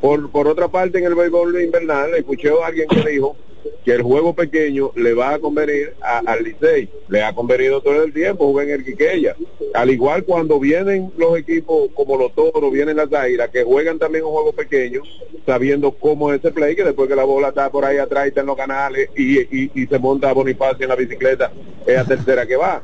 Por, 0.00 0.30
por 0.30 0.48
otra 0.48 0.68
parte, 0.68 0.98
en 0.98 1.04
el 1.04 1.14
béisbol 1.14 1.60
invernal, 1.62 2.14
escuché 2.14 2.48
a 2.50 2.66
alguien 2.66 2.88
que 2.88 3.08
dijo 3.10 3.36
que 3.84 3.92
el 3.92 4.02
juego 4.02 4.34
pequeño 4.34 4.92
le 4.96 5.12
va 5.12 5.34
a 5.34 5.38
convenir 5.38 5.94
a- 6.00 6.18
al 6.24 6.42
Licey. 6.42 6.88
Le 7.08 7.22
ha 7.22 7.34
convenido 7.34 7.82
todo 7.82 8.02
el 8.02 8.12
tiempo 8.12 8.46
jugar 8.46 8.66
en 8.68 8.74
el 8.74 8.84
Quiqueya. 8.84 9.36
Al 9.74 9.90
igual 9.90 10.24
cuando 10.24 10.58
vienen 10.58 11.12
los 11.18 11.36
equipos 11.38 11.90
como 11.94 12.16
los 12.16 12.34
toros, 12.34 12.72
vienen 12.72 12.96
las 12.96 13.12
águilas, 13.12 13.50
que 13.50 13.62
juegan 13.64 13.98
también 13.98 14.24
un 14.24 14.30
juego 14.32 14.52
pequeño, 14.52 15.02
sabiendo 15.44 15.92
cómo 15.92 16.32
es 16.32 16.40
ese 16.40 16.50
play, 16.52 16.74
que 16.74 16.84
después 16.84 17.08
que 17.08 17.16
la 17.16 17.24
bola 17.24 17.48
está 17.48 17.70
por 17.70 17.84
ahí 17.84 17.98
atrás 17.98 18.24
y 18.24 18.28
está 18.28 18.40
en 18.40 18.46
los 18.46 18.56
canales 18.56 19.10
y, 19.14 19.40
y- 19.40 19.70
y 19.74 19.86
se 19.86 19.98
monta 19.98 20.32
Bonifacio 20.32 20.82
en 20.84 20.88
la 20.88 20.96
bicicleta, 20.96 21.52
es 21.86 21.94
la 21.94 22.04
tercera 22.06 22.46
que 22.46 22.56
va. 22.56 22.82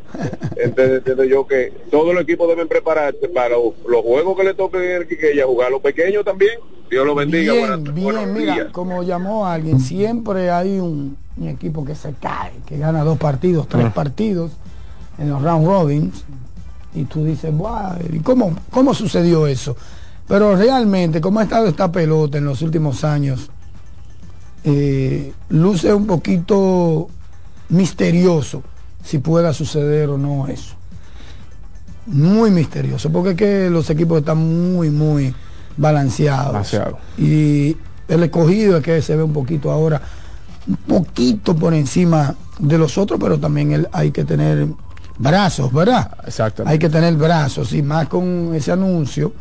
Entonces 0.56 0.98
entiendo 0.98 1.24
yo 1.24 1.47
que 1.47 1.72
todos 1.90 2.12
los 2.14 2.22
equipos 2.22 2.48
deben 2.48 2.68
prepararse 2.68 3.28
para 3.28 3.51
los, 3.56 3.72
los 3.86 4.02
juegos 4.02 4.36
que 4.36 4.44
le 4.44 4.55
toquen 4.55 4.82
en 4.82 4.90
el 5.02 5.09
Quiqueya, 5.09 5.47
jugar 5.47 5.70
los 5.70 5.80
pequeños 5.80 6.22
también. 6.24 6.59
Dios 6.91 7.07
los 7.07 7.17
bendiga. 7.17 7.53
Bien, 7.53 7.85
Buenas- 7.85 7.95
bien, 8.25 8.33
mira, 8.35 8.55
días. 8.55 8.67
como 8.73 9.03
llamó 9.03 9.47
alguien, 9.47 9.81
siempre 9.81 10.51
hay 10.51 10.79
un, 10.79 11.17
un 11.37 11.49
equipo 11.49 11.85
que 11.85 11.95
se 11.95 12.13
cae, 12.15 12.53
que 12.67 12.79
gana 12.79 13.03
dos 13.05 13.19
partidos, 13.19 13.69
tres 13.69 13.93
partidos 13.93 14.53
en 15.19 15.31
los 15.31 15.43
round 15.43 15.67
robins, 15.67 16.25
y 16.95 17.05
tú 17.05 17.25
dices, 17.25 17.55
"Buah, 17.55 17.97
¿y 18.13 18.21
cómo, 18.21 18.55
cómo 18.71 18.95
sucedió 18.95 19.47
eso? 19.47 19.77
Pero 20.29 20.57
realmente, 20.57 21.21
como 21.21 21.41
ha 21.41 21.45
estado 21.45 21.67
esta 21.67 21.91
pelota 21.93 22.39
en 22.39 22.45
los 22.45 22.63
últimos 22.63 23.05
años, 23.05 23.51
eh, 24.65 25.33
luce 25.51 25.93
un 25.95 26.07
poquito 26.07 27.09
misterioso 27.69 28.63
si 29.05 29.19
pueda 29.19 29.53
suceder 29.53 30.09
o 30.09 30.19
no 30.19 30.49
eso. 30.49 30.75
Muy 32.07 32.51
misterioso, 32.51 33.11
porque 33.11 33.31
es 33.31 33.37
que 33.37 33.71
los 33.71 33.89
equipos 33.91 34.19
están 34.19 34.39
muy, 34.75 34.91
muy 34.91 35.35
balanceados. 35.77 36.53
Demasiado. 36.53 36.98
Y 37.19 37.77
el 38.09 38.23
escogido 38.23 38.78
es 38.78 38.82
que 38.85 39.03
se 39.03 39.16
ve 39.16 39.23
un 39.23 39.32
poquito 39.32 39.70
ahora, 39.70 40.01
un 40.69 40.77
poquito 40.77 41.55
por 41.55 41.74
encima 41.74 42.35
de 42.59 42.78
los 42.78 42.97
otros, 42.98 43.19
pero 43.20 43.39
también 43.39 43.73
el- 43.73 43.89
hay 43.93 44.11
que 44.11 44.24
tener 44.24 44.66
brazos, 45.19 45.73
¿verdad? 45.73 46.11
Exactamente. 46.27 46.73
Hay 46.73 46.78
que 46.78 46.89
tener 46.89 47.15
brazos, 47.15 47.73
y 47.73 47.82
más 47.82 48.09
con 48.09 48.55
ese 48.55 48.73
anuncio 48.73 49.32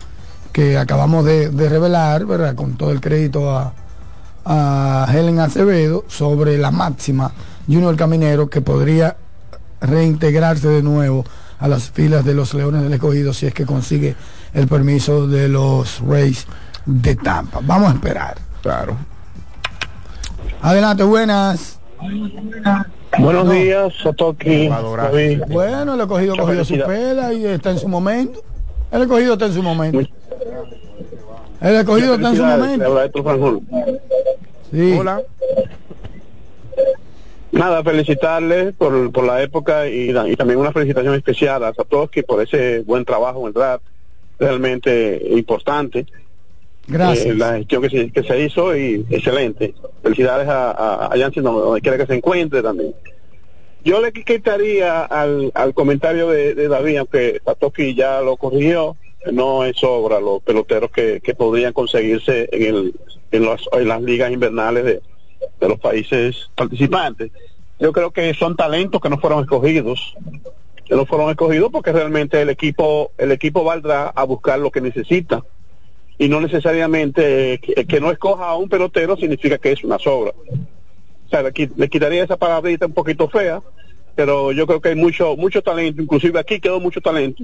que 0.52 0.78
acabamos 0.78 1.26
de, 1.26 1.49
de 1.49 1.70
revelar, 1.70 2.26
¿verdad? 2.26 2.56
Con 2.56 2.74
todo 2.78 2.91
el 2.91 3.02
crédito 3.02 3.52
a, 3.52 3.74
a 4.45 5.07
Helen 5.14 5.40
Acevedo 5.40 6.06
sobre 6.07 6.57
la 6.57 6.72
máxima 6.72 7.32
Junior 7.68 7.95
Caminero 7.98 8.49
que 8.49 8.62
podría 8.62 9.18
reintegrarse 9.82 10.68
de 10.70 10.82
nuevo 10.84 11.26
a 11.60 11.68
las 11.68 11.90
filas 11.90 12.26
de 12.26 12.34
los 12.34 12.53
Leones 12.53 12.84
del 12.84 12.94
Escogido 12.94 13.34
si 13.34 13.45
es 13.45 13.53
que 13.53 13.65
consigue 13.65 14.15
el 14.53 14.68
permiso 14.68 15.27
de 15.27 15.48
los 15.48 16.02
Rays 16.02 16.48
de 16.86 17.15
Tampa. 17.15 17.60
Vamos 17.64 17.91
a 17.91 17.95
esperar. 17.95 18.38
Claro. 18.61 18.98
Adelante, 20.61 21.03
buenas. 21.03 21.80
Buenos 23.19 23.52
días, 23.52 23.94
Sotoki. 23.94 24.69
Bueno, 25.49 25.94
el 25.94 26.02
escogido 26.02 26.36
cogido 26.36 26.65
su 26.65 26.77
pela 26.80 27.34
y 27.34 27.45
está 27.45 27.72
en 27.72 27.80
su 27.80 27.88
momento. 27.88 28.41
El 28.91 29.03
escogido 29.03 29.34
está 29.34 29.45
en 29.45 29.53
su 29.53 29.64
momento. 29.64 29.99
El 31.61 31.76
escogido 31.76 32.15
está 32.15 32.30
en 32.30 32.36
su 32.36 32.44
momento. 32.44 33.02
Sí. 34.72 34.98
Hola. 34.99 35.22
Nada, 37.56 37.86
felicitarle 37.86 38.73
por, 38.73 39.14
por 39.14 39.23
la 39.26 39.41
época 39.41 39.88
y, 39.88 40.10
y 40.10 40.36
también 40.36 40.60
una 40.60 40.73
felicitación 40.73 41.15
especial 41.15 41.64
a 41.64 41.73
Satoshi 41.73 42.22
por 42.22 42.44
ese 42.44 42.82
buen 42.82 43.06
trabajo 43.06 43.48
en 43.48 43.53
realmente 44.38 45.26
importante. 45.30 46.06
Gracias. 46.86 47.27
Eh, 47.27 47.34
la 47.34 47.57
gestión 47.57 47.82
que 47.82 47.90
se, 47.90 48.11
que 48.11 48.23
se 48.23 48.41
hizo 48.41 48.76
y 48.76 49.06
excelente. 49.10 49.73
Felicidades 50.03 50.49
a, 50.49 50.72
a, 50.72 51.06
a 51.06 51.18
Janssen 51.18 51.44
donde, 51.44 51.80
quiera 51.80 51.98
que 51.98 52.06
se 52.06 52.15
encuentre 52.15 52.61
también. 52.61 52.94
Yo 53.86 54.02
le 54.02 54.11
quitaría 54.11 55.03
al, 55.03 55.49
al 55.53 55.73
comentario 55.73 56.27
de, 56.27 56.56
de 56.56 56.68
David, 56.68 56.98
aunque 56.98 57.40
Satoshi 57.45 57.95
ya 57.95 58.19
lo 58.19 58.36
corrigió, 58.36 58.98
no 59.32 59.64
es 59.64 59.77
sobra 59.77 60.19
los 60.19 60.44
peloteros 60.44 60.91
que, 60.91 61.22
que 61.22 61.34
podrían 61.34 61.72
conseguirse 61.72 62.49
en, 62.52 62.76
el, 62.76 62.94
en, 63.32 63.45
las, 63.45 63.61
en 63.72 63.88
las 63.88 64.02
ligas 64.02 64.30
invernales 64.30 64.84
de, 64.84 65.02
de 65.60 65.70
los 65.70 65.80
países 65.80 66.50
participantes. 66.56 67.32
Yo 67.80 67.92
creo 67.92 68.12
que 68.12 68.34
son 68.34 68.56
talentos 68.56 69.02
que 69.02 69.10
no 69.10 69.18
fueron 69.20 69.42
escogidos, 69.42 70.16
que 70.86 70.96
no 70.96 71.06
fueron 71.06 71.30
escogidos 71.30 71.70
porque 71.72 71.92
realmente 71.92 72.42
el 72.42 72.50
equipo, 72.50 73.12
el 73.18 73.32
equipo 73.32 73.64
valdrá 73.64 74.10
a 74.10 74.24
buscar 74.24 74.60
lo 74.60 74.72
que 74.72 74.82
necesita 74.82 75.44
y 76.18 76.30
no 76.30 76.40
necesariamente 76.40 77.60
que, 77.60 77.86
que 77.86 78.00
no 78.00 78.12
escoja 78.12 78.48
a 78.48 78.56
un 78.56 78.70
pelotero 78.70 79.18
significa 79.18 79.58
que 79.58 79.74
es 79.74 79.84
una 79.84 80.00
sobra. 80.00 80.32
O 80.32 81.30
sea, 81.30 81.42
le, 81.42 81.52
le 81.76 81.90
quitaría 81.90 82.24
esa 82.24 82.38
palabrita 82.38 82.86
un 82.86 82.94
poquito 82.94 83.28
fea, 83.28 83.62
pero 84.16 84.52
yo 84.54 84.66
creo 84.68 84.80
que 84.80 84.90
hay 84.90 84.96
mucho 84.96 85.36
mucho 85.36 85.62
talento, 85.62 86.02
inclusive 86.02 86.40
aquí 86.40 86.60
quedó 86.62 86.80
mucho 86.80 87.02
talento, 87.02 87.44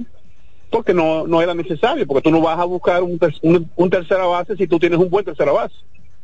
porque 0.70 0.94
no 0.94 1.26
no 1.26 1.42
era 1.42 1.52
necesario, 1.52 2.06
porque 2.06 2.22
tú 2.22 2.30
no 2.30 2.40
vas 2.40 2.58
a 2.58 2.64
buscar 2.64 3.02
un, 3.02 3.18
ter- 3.18 3.34
un, 3.42 3.68
un 3.76 3.90
tercera 3.90 4.24
base 4.24 4.56
si 4.56 4.66
tú 4.66 4.78
tienes 4.78 4.98
un 4.98 5.10
buen 5.10 5.24
tercera 5.24 5.52
base. 5.52 5.74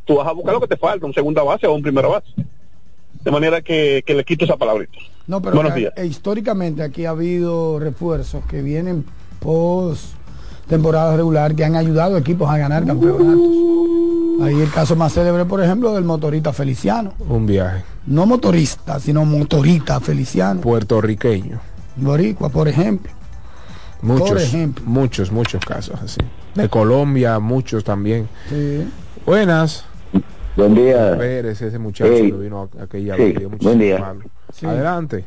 Tú 0.09 0.16
vas 0.16 0.26
a 0.26 0.32
buscar 0.32 0.55
lo 0.55 0.60
que 0.60 0.66
te 0.68 0.76
falta, 0.78 1.05
un 1.06 1.12
segunda 1.14 1.43
base 1.43 1.66
o 1.66 1.74
un 1.74 1.82
primera 1.82 2.09
base. 2.09 2.26
De 3.22 3.30
manera 3.30 3.60
que, 3.60 4.02
que 4.06 4.14
le 4.14 4.24
quito 4.24 4.44
esa 4.47 4.56
palabrita. 4.56 4.98
No, 5.26 5.43
pero 5.43 5.55
Buenos 5.56 5.74
que- 5.74 5.80
días. 5.80 5.93
eh, 5.97 6.06
históricamente 6.06 6.82
aquí 6.82 7.05
ha 7.05 7.10
habido 7.10 7.78
refuerzos 7.78 8.43
que 8.47 8.62
vienen 8.62 9.05
post 9.39 10.14
temporada 10.66 11.16
regular 11.16 11.55
que 11.55 11.64
han 11.64 11.76
ayudado 11.76 12.16
a 12.16 12.18
equipos 12.20 12.48
a 12.51 12.56
ganar 12.59 12.85
campeonatos. 12.86 13.48
Ahí 14.43 14.60
el 14.60 14.70
caso 14.70 14.97
más 14.97 15.12
célebre, 15.12 15.44
por 15.44 15.62
ejemplo, 15.62 15.93
del 15.94 16.05
motorista 16.05 16.52
Feliciano. 16.52 17.12
Un 17.28 17.44
viaje. 17.47 17.82
No 18.06 18.24
motorista, 18.26 18.98
sino 19.01 19.24
motorista 19.24 20.01
Feliciano. 20.01 20.60
Puertorriqueño. 20.60 21.59
Boricua, 21.97 22.48
por 22.48 22.68
ejemplo. 22.68 23.12
Muchos, 24.01 24.28
Por 24.28 24.39
ejemplo. 24.40 24.85
muchos, 24.86 25.32
muchos 25.32 25.62
casos 25.64 26.01
así. 26.02 26.20
De 26.55 26.68
Colombia, 26.68 27.39
muchos 27.40 27.82
también. 27.85 28.28
Sí. 28.48 28.86
Buenas. 29.26 29.85
Buen 30.59 30.74
día. 30.74 31.16
Pérez, 31.16 31.62
ese 31.62 31.78
muchacho 31.78 32.10
Hey. 32.12 32.32
que 32.32 32.36
vino 32.36 32.68
a- 32.80 32.82
aquella 32.82 33.14
Sí, 33.14 33.22
vez. 33.32 33.48
buen 33.60 33.78
día. 33.78 34.12
Adelante. 34.64 35.24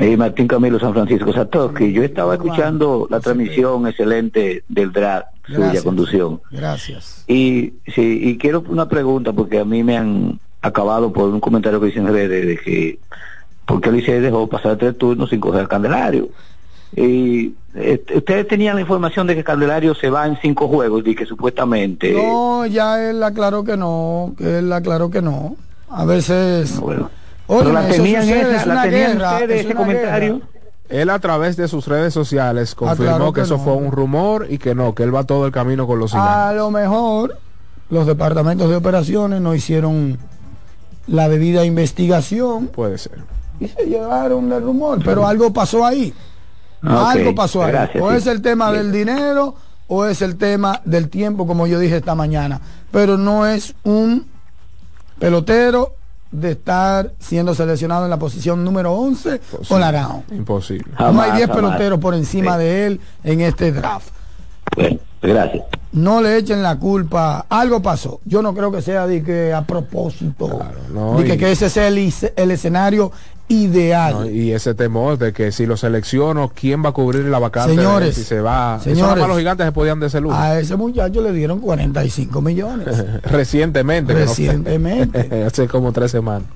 Eh, 0.00 0.16
Martín 0.16 0.48
Camilo 0.48 0.80
San 0.80 0.92
Francisco 0.92 1.32
Satoshi. 1.32 1.92
Yo 1.92 2.02
estaba 2.02 2.34
escuchando 2.34 3.06
la 3.08 3.20
transmisión 3.20 3.86
excelente 3.86 4.64
del 4.68 4.88
suya 4.92 5.24
Gracias. 5.46 5.84
conducción. 5.84 6.40
Gracias. 6.50 7.24
Y 7.28 7.74
sí, 7.94 8.18
y 8.24 8.38
quiero 8.38 8.64
una 8.68 8.88
pregunta 8.88 9.32
porque 9.32 9.60
a 9.60 9.64
mí 9.64 9.84
me 9.84 9.96
han 9.96 10.40
acabado 10.62 11.12
por 11.12 11.28
un 11.30 11.38
comentario 11.38 11.80
que 11.80 11.86
hice 11.86 12.00
en 12.00 12.08
redes 12.08 12.44
de 12.48 12.56
que 12.56 12.98
porque 13.66 13.92
Licey 13.92 14.18
dejó 14.20 14.48
pasar 14.48 14.76
tres 14.78 14.98
turnos 14.98 15.30
sin 15.30 15.38
coger 15.38 15.62
a 15.62 15.68
Candelario. 15.68 16.28
Y 16.94 17.54
eh, 17.74 18.02
ustedes 18.14 18.46
tenían 18.48 18.76
la 18.76 18.80
información 18.82 19.26
de 19.26 19.34
que 19.34 19.44
Candelario 19.44 19.94
se 19.94 20.08
va 20.08 20.26
en 20.26 20.38
cinco 20.40 20.68
juegos 20.68 21.02
y 21.06 21.14
que 21.14 21.26
supuestamente 21.26 22.12
No, 22.12 22.64
ya 22.66 23.10
él 23.10 23.22
aclaró 23.22 23.64
que 23.64 23.76
no, 23.76 24.34
que 24.38 24.58
él 24.60 24.72
aclaró 24.72 25.10
que 25.10 25.20
no. 25.22 25.56
A 25.90 26.04
veces... 26.04 26.78
Oye, 26.80 27.04
Pero 27.48 27.72
la 27.72 27.88
tenían 27.88 28.22
sucede, 28.22 28.40
esa, 28.40 28.56
es 28.56 28.66
la 28.66 28.72
una 28.74 28.82
tenían 28.82 29.12
guerra, 29.12 29.32
ustedes, 29.34 29.50
es 29.54 29.60
ese 29.64 29.68
una 29.72 29.76
comentario. 29.80 30.34
guerra. 30.36 30.46
Él 30.88 31.10
a 31.10 31.18
través 31.18 31.56
de 31.56 31.68
sus 31.68 31.86
redes 31.88 32.14
sociales 32.14 32.74
confirmó 32.74 33.10
Aclaró 33.14 33.32
que, 33.32 33.40
que 33.40 33.44
eso 33.44 33.58
fue 33.58 33.72
un 33.74 33.90
rumor 33.90 34.46
y 34.48 34.58
que 34.58 34.74
no, 34.74 34.94
que 34.94 35.02
él 35.02 35.14
va 35.14 35.24
todo 35.24 35.44
el 35.46 35.52
camino 35.52 35.86
con 35.86 35.98
los 35.98 36.14
A 36.14 36.52
lo 36.54 36.70
mejor 36.70 37.38
los 37.90 38.06
departamentos 38.06 38.68
de 38.70 38.76
operaciones 38.76 39.40
no 39.40 39.54
hicieron 39.54 40.18
la 41.08 41.28
debida 41.28 41.64
investigación 41.64 42.68
Puede 42.68 42.98
ser. 42.98 43.18
y 43.60 43.68
se 43.68 43.84
llevaron 43.86 44.48
del 44.48 44.62
rumor, 44.62 45.00
pero 45.04 45.26
algo 45.26 45.52
pasó 45.52 45.84
ahí. 45.84 46.12
Ah. 46.86 47.10
Algo 47.10 47.34
pasó 47.34 47.62
ahí. 47.64 47.72
Gracias, 47.72 48.02
o 48.02 48.10
sí. 48.10 48.16
es 48.16 48.26
el 48.26 48.42
tema 48.42 48.70
del 48.72 48.92
dinero 48.92 49.54
o 49.88 50.04
es 50.04 50.22
el 50.22 50.36
tema 50.36 50.80
del 50.84 51.08
tiempo, 51.08 51.46
como 51.46 51.66
yo 51.66 51.78
dije 51.78 51.96
esta 51.96 52.14
mañana. 52.14 52.60
Pero 52.90 53.16
no 53.16 53.46
es 53.46 53.74
un 53.84 54.26
pelotero 55.18 55.94
de 56.30 56.52
estar 56.52 57.12
siendo 57.18 57.54
seleccionado 57.54 58.04
en 58.04 58.10
la 58.10 58.18
posición 58.18 58.64
número 58.64 58.92
11 58.92 59.40
o 59.68 59.78
Naranjo. 59.78 60.24
Imposible. 60.32 60.92
no 60.98 61.20
hay 61.22 61.32
10 61.32 61.46
jamás. 61.48 61.56
peloteros 61.56 61.98
por 62.00 62.14
encima 62.14 62.58
de 62.58 62.86
él 62.86 63.00
en 63.24 63.40
este 63.40 63.72
draft. 63.72 64.08
Bueno, 64.74 64.98
gracias. 65.22 65.64
No 65.92 66.20
le 66.20 66.36
echen 66.36 66.62
la 66.62 66.76
culpa. 66.78 67.46
Algo 67.48 67.80
pasó. 67.80 68.20
Yo 68.24 68.42
no 68.42 68.52
creo 68.52 68.70
que 68.70 68.82
sea 68.82 69.06
de 69.06 69.22
que 69.22 69.54
a 69.54 69.62
propósito. 69.62 70.60
no, 70.92 71.16
de 71.18 71.24
que, 71.24 71.34
y- 71.34 71.38
que 71.38 71.52
ese 71.52 71.70
sea 71.70 71.88
el, 71.88 72.12
el 72.36 72.50
escenario 72.50 73.12
ideal. 73.48 74.14
¿no? 74.14 74.30
Y 74.30 74.52
ese 74.52 74.74
temor 74.74 75.18
de 75.18 75.32
que 75.32 75.52
si 75.52 75.66
lo 75.66 75.76
selecciono, 75.76 76.50
¿quién 76.54 76.84
va 76.84 76.90
a 76.90 76.92
cubrir 76.92 77.24
la 77.26 77.38
vacante? 77.38 77.74
Señores, 77.76 78.14
si 78.14 78.24
se 78.24 78.40
va. 78.40 78.76
Eso 78.76 78.90
señores. 78.90 79.20
más 79.20 79.28
los 79.28 79.38
gigantes 79.38 79.66
se 79.66 79.72
podían 79.72 80.00
de 80.00 80.06
ese 80.06 80.20
lujo. 80.20 80.34
A 80.34 80.58
ese 80.58 80.76
muchacho 80.76 81.20
le 81.22 81.32
dieron 81.32 81.60
45 81.60 82.40
millones. 82.40 83.04
Recientemente. 83.22 84.12
no 84.12 84.20
Recientemente. 84.20 85.44
Hace 85.46 85.68
como 85.68 85.92
tres 85.92 86.10
semanas. 86.10 86.48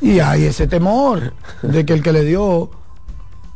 y 0.00 0.20
hay 0.20 0.44
ese 0.44 0.66
temor 0.66 1.32
de 1.62 1.84
que 1.84 1.92
el 1.92 2.02
que 2.02 2.12
le 2.12 2.24
dio 2.24 2.70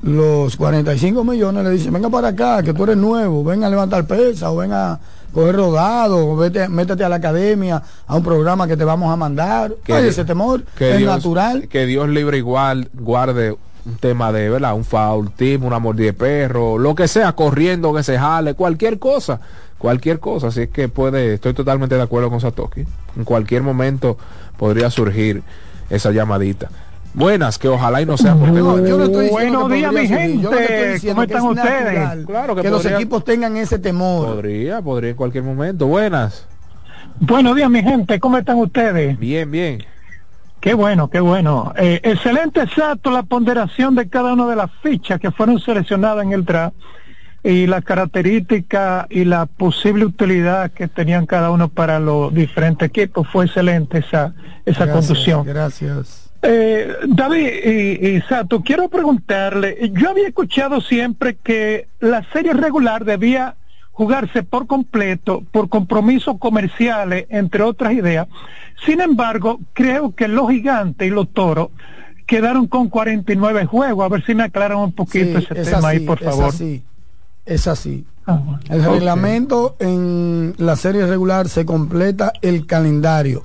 los 0.02 0.56
45 0.56 1.24
millones 1.24 1.64
le 1.64 1.70
dicen, 1.70 1.92
venga 1.92 2.10
para 2.10 2.28
acá, 2.28 2.62
que 2.62 2.72
tú 2.72 2.84
eres 2.84 2.96
nuevo, 2.96 3.42
venga 3.42 3.66
a 3.66 3.70
levantar 3.70 4.06
pesa 4.06 4.50
o 4.50 4.56
venga 4.56 4.92
a 4.92 5.00
coger 5.36 5.54
rodado, 5.56 6.34
vete, 6.34 6.66
métete 6.66 7.04
a 7.04 7.10
la 7.10 7.16
academia, 7.16 7.82
a 8.06 8.16
un 8.16 8.22
programa 8.22 8.66
que 8.66 8.74
te 8.74 8.84
vamos 8.84 9.12
a 9.12 9.16
mandar. 9.16 9.74
Que 9.84 9.92
Dios- 9.92 10.04
ese 10.06 10.24
temor, 10.24 10.62
que 10.78 10.92
es 10.92 10.96
Dios- 10.98 11.14
natural. 11.14 11.68
Que 11.68 11.84
Dios 11.84 12.08
libre 12.08 12.38
igual 12.38 12.88
guarde 12.94 13.54
un 13.84 13.96
tema 14.00 14.32
de, 14.32 14.48
¿verdad? 14.48 14.74
Un 14.74 14.84
foul 14.86 15.30
una 15.62 15.78
mordida 15.78 16.06
de 16.06 16.12
perro, 16.14 16.78
lo 16.78 16.94
que 16.94 17.06
sea, 17.06 17.34
corriendo, 17.34 17.92
que 17.92 18.02
se 18.02 18.18
jale, 18.18 18.54
cualquier 18.54 18.98
cosa, 18.98 19.38
cualquier 19.76 20.20
cosa. 20.20 20.46
Así 20.46 20.62
es 20.62 20.68
que 20.70 20.88
puede, 20.88 21.34
estoy 21.34 21.52
totalmente 21.52 21.96
de 21.96 22.02
acuerdo 22.02 22.30
con 22.30 22.40
Satoki. 22.40 22.86
En 23.14 23.24
cualquier 23.24 23.60
momento 23.62 24.16
podría 24.56 24.88
surgir 24.88 25.42
esa 25.90 26.12
llamadita. 26.12 26.70
Buenas, 27.16 27.58
que 27.58 27.66
ojalá 27.68 28.02
y 28.02 28.06
no 28.06 28.18
sea 28.18 28.34
porque 28.34 28.52
No, 28.52 28.78
yo 28.86 28.98
no 28.98 29.04
estoy 29.04 29.24
diciendo 29.24 29.60
Buenos 29.60 29.72
días, 29.72 29.92
mi 29.92 30.42
yo 30.42 30.50
estoy 30.50 30.66
gente. 30.66 31.08
¿Cómo 31.08 31.26
que 31.26 31.32
es 31.32 31.38
están 31.38 31.46
ustedes? 31.46 32.26
Claro 32.26 32.54
que 32.54 32.62
que 32.62 32.70
los 32.70 32.84
equipos 32.84 33.24
tengan 33.24 33.56
ese 33.56 33.78
temor. 33.78 34.34
podría, 34.34 34.82
podría 34.82 35.10
en 35.10 35.16
cualquier 35.16 35.42
momento. 35.42 35.86
Buenas, 35.86 36.46
Buenos 37.18 37.56
días, 37.56 37.70
mi 37.70 37.82
gente. 37.82 38.20
¿Cómo 38.20 38.36
están 38.36 38.58
ustedes? 38.58 39.18
bien, 39.18 39.50
bien. 39.50 39.82
Qué 40.60 40.74
bueno, 40.74 41.08
qué 41.08 41.20
bueno. 41.20 41.72
Eh, 41.76 42.00
excelente, 42.02 42.60
exacto, 42.60 43.10
la 43.10 43.22
ponderación 43.22 43.94
de 43.94 44.10
cada 44.10 44.34
una 44.34 44.46
de 44.46 44.56
las 44.56 44.70
fichas 44.82 45.18
que 45.18 45.30
fueron 45.30 45.58
seleccionadas 45.58 46.22
en 46.22 46.32
el 46.32 46.44
draft 46.44 46.76
y 47.42 47.66
las 47.66 47.82
características 47.82 49.06
y 49.08 49.24
la 49.24 49.46
posible 49.46 50.04
utilidad 50.04 50.70
que 50.72 50.88
tenían 50.88 51.24
cada 51.24 51.50
uno 51.50 51.68
para 51.68 51.98
los 51.98 52.34
diferentes 52.34 52.86
equipos. 52.88 53.26
Fue 53.32 53.46
excelente 53.46 53.98
esa, 53.98 54.34
esa 54.66 54.84
Gracias, 54.84 54.90
conducción. 54.90 55.44
Gracias. 55.46 56.25
Eh, 56.42 56.92
David 57.08 57.48
y, 57.64 58.06
y 58.16 58.20
Sato, 58.22 58.62
quiero 58.62 58.88
preguntarle, 58.88 59.90
yo 59.94 60.10
había 60.10 60.28
escuchado 60.28 60.80
siempre 60.80 61.36
que 61.36 61.88
la 62.00 62.24
serie 62.32 62.52
regular 62.52 63.04
debía 63.04 63.56
jugarse 63.92 64.42
por 64.42 64.66
completo 64.66 65.42
por 65.50 65.68
compromisos 65.68 66.36
comerciales, 66.38 67.26
entre 67.30 67.62
otras 67.62 67.94
ideas. 67.94 68.28
Sin 68.84 69.00
embargo, 69.00 69.58
creo 69.72 70.14
que 70.14 70.28
los 70.28 70.50
gigantes 70.50 71.08
y 71.08 71.10
los 71.10 71.30
toros 71.32 71.68
quedaron 72.26 72.66
con 72.66 72.88
49 72.90 73.64
juegos. 73.66 74.04
A 74.04 74.08
ver 74.08 74.24
si 74.24 74.34
me 74.34 74.42
aclaran 74.44 74.78
un 74.78 74.92
poquito 74.92 75.40
Sí, 75.40 75.46
ese 75.50 75.60
es 75.62 75.70
tema 75.70 75.88
ahí, 75.88 76.00
por 76.00 76.18
es 76.18 76.24
favor. 76.28 76.44
así, 76.48 76.82
es 77.46 77.66
así. 77.66 78.04
Ah, 78.26 78.40
bueno. 78.44 78.60
El 78.68 78.84
reglamento 78.84 79.76
en 79.78 80.54
la 80.58 80.76
serie 80.76 81.06
regular 81.06 81.48
se 81.48 81.64
completa 81.64 82.32
el 82.42 82.66
calendario, 82.66 83.44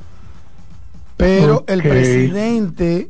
pero 1.22 1.64
el 1.68 1.84
presidente 1.84 3.08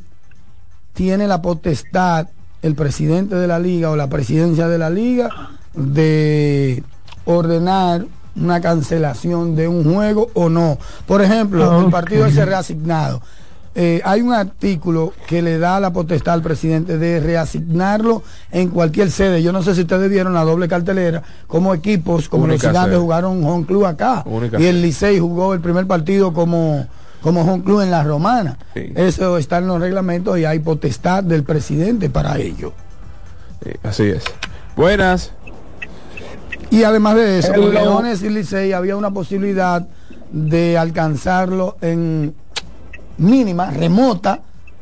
tiene 0.93 1.27
la 1.27 1.41
potestad, 1.41 2.27
el 2.61 2.75
presidente 2.75 3.35
de 3.35 3.47
la 3.47 3.57
liga 3.57 3.89
o 3.89 3.95
la 3.95 4.07
presidencia 4.07 4.67
de 4.67 4.77
la 4.77 4.89
liga, 4.89 5.29
de 5.73 6.83
ordenar 7.23 8.05
una 8.35 8.59
cancelación 8.59 9.55
de 9.55 9.69
un 9.69 9.83
juego 9.85 10.29
o 10.33 10.49
no. 10.49 10.77
Por 11.07 11.21
ejemplo, 11.21 11.79
el 11.79 11.89
partido 11.89 12.25
ese 12.25 12.45
reasignado. 12.45 13.21
Eh, 13.73 14.01
hay 14.03 14.21
un 14.21 14.33
artículo 14.33 15.13
que 15.27 15.41
le 15.41 15.57
da 15.57 15.79
la 15.79 15.93
potestad 15.93 16.33
al 16.33 16.41
presidente 16.41 16.97
de 16.97 17.21
reasignarlo 17.21 18.21
en 18.51 18.67
cualquier 18.67 19.09
sede. 19.09 19.41
Yo 19.41 19.53
no 19.53 19.63
sé 19.63 19.73
si 19.73 19.81
ustedes 19.81 20.09
vieron 20.09 20.33
la 20.33 20.43
doble 20.43 20.67
cartelera, 20.67 21.23
como 21.47 21.73
equipos 21.73 22.27
como 22.27 22.43
Única 22.43 22.67
los 22.67 22.71
gigantes 22.73 22.99
jugaron 22.99 23.41
home 23.45 23.65
club 23.65 23.85
acá 23.85 24.23
Única 24.25 24.59
y 24.59 24.65
el. 24.65 24.81
Licey 24.81 25.19
jugó 25.19 25.53
el 25.53 25.61
primer 25.61 25.87
partido 25.87 26.33
como 26.33 26.85
como 27.21 27.41
home 27.41 27.63
club 27.63 27.81
en 27.81 27.91
la 27.91 28.03
romana. 28.03 28.57
Eso 28.75 29.37
está 29.37 29.59
en 29.59 29.67
los 29.67 29.79
reglamentos 29.79 30.37
y 30.37 30.45
hay 30.45 30.59
potestad 30.59 31.23
del 31.23 31.43
presidente 31.43 32.09
para 32.09 32.37
ello. 32.37 32.73
Sí, 33.63 33.71
así 33.83 34.03
es. 34.09 34.23
Buenas. 34.75 35.31
Y 36.69 36.83
además 36.83 37.15
de 37.15 37.39
eso, 37.39 37.53
con 37.53 37.63
Hello. 37.63 37.71
Leones 37.71 38.23
y 38.23 38.29
Licey 38.29 38.73
había 38.73 38.95
una 38.95 39.11
posibilidad 39.11 39.87
de 40.31 40.77
alcanzarlo 40.77 41.77
en 41.81 42.33
mínima, 43.17 43.69
remota, 43.69 44.39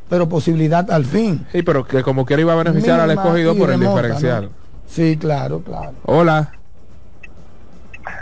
pero 0.08 0.30
posibilidad 0.30 0.90
al 0.92 1.06
fin. 1.06 1.46
Sí, 1.52 1.64
pero 1.64 1.86
que 1.86 2.04
como 2.04 2.26
quiera 2.26 2.42
iba 2.42 2.54
a 2.54 2.58
beneficiar 2.58 3.00
al 3.00 3.10
Mínima 3.10 3.24
escogido 3.24 3.54
y 3.54 3.58
por 3.58 3.72
el 3.72 3.80
diferencial. 3.80 4.44
¿no? 4.46 4.50
Sí, 4.88 5.18
claro, 5.18 5.62
claro. 5.62 5.94
Hola. 6.06 6.52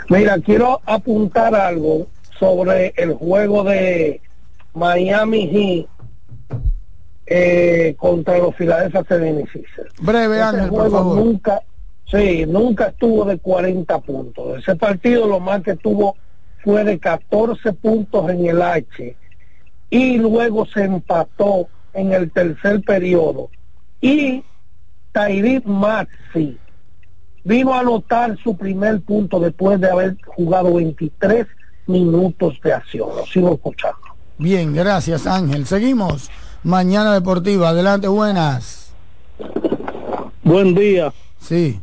Mira, 0.08 0.38
quiero 0.38 0.80
apuntar 0.86 1.54
algo 1.54 2.06
sobre 2.38 2.92
el 2.96 3.14
juego 3.14 3.64
de 3.64 4.20
Miami 4.74 5.48
Heat 5.48 5.86
eh, 7.26 7.94
contra 7.98 8.38
los 8.38 8.54
Philadelphia 8.54 9.02
76ers. 9.02 9.92
Breve, 10.00 10.40
Ángel, 10.40 10.70
por 10.70 10.90
favor. 10.90 11.16
nunca, 11.16 11.60
sí, 12.10 12.46
nunca 12.46 12.86
estuvo 12.86 13.24
de 13.24 13.38
40 13.38 13.98
puntos. 14.00 14.58
Ese 14.58 14.76
partido 14.76 15.26
lo 15.26 15.40
más 15.40 15.62
que 15.62 15.76
tuvo 15.76 16.16
fue 16.64 16.84
de 16.84 16.98
14 16.98 17.72
puntos 17.74 18.30
en 18.30 18.46
el 18.46 18.62
H 18.62 19.16
y 19.90 20.18
luego 20.18 20.66
se 20.66 20.84
empató 20.84 21.68
en 21.92 22.12
el 22.12 22.30
tercer 22.30 22.82
periodo. 22.82 23.50
Y 24.00 24.44
Tairid 25.12 25.64
Maxi 25.64 26.58
vino 27.44 27.74
a 27.74 27.80
anotar 27.80 28.36
su 28.42 28.56
primer 28.56 29.00
punto 29.00 29.40
después 29.40 29.80
de 29.80 29.90
haber 29.90 30.16
jugado 30.26 30.74
23 30.74 31.46
minutos 31.88 32.60
de 32.62 32.72
acción. 32.72 33.08
Lo 33.16 33.26
sigo 33.26 33.54
escuchando. 33.54 33.98
Bien, 34.38 34.72
gracias 34.72 35.26
Ángel. 35.26 35.66
Seguimos. 35.66 36.30
Mañana 36.62 37.14
Deportiva. 37.14 37.70
Adelante, 37.70 38.08
buenas. 38.08 38.92
Buen 40.42 40.74
día. 40.74 41.12
Sí. 41.40 41.80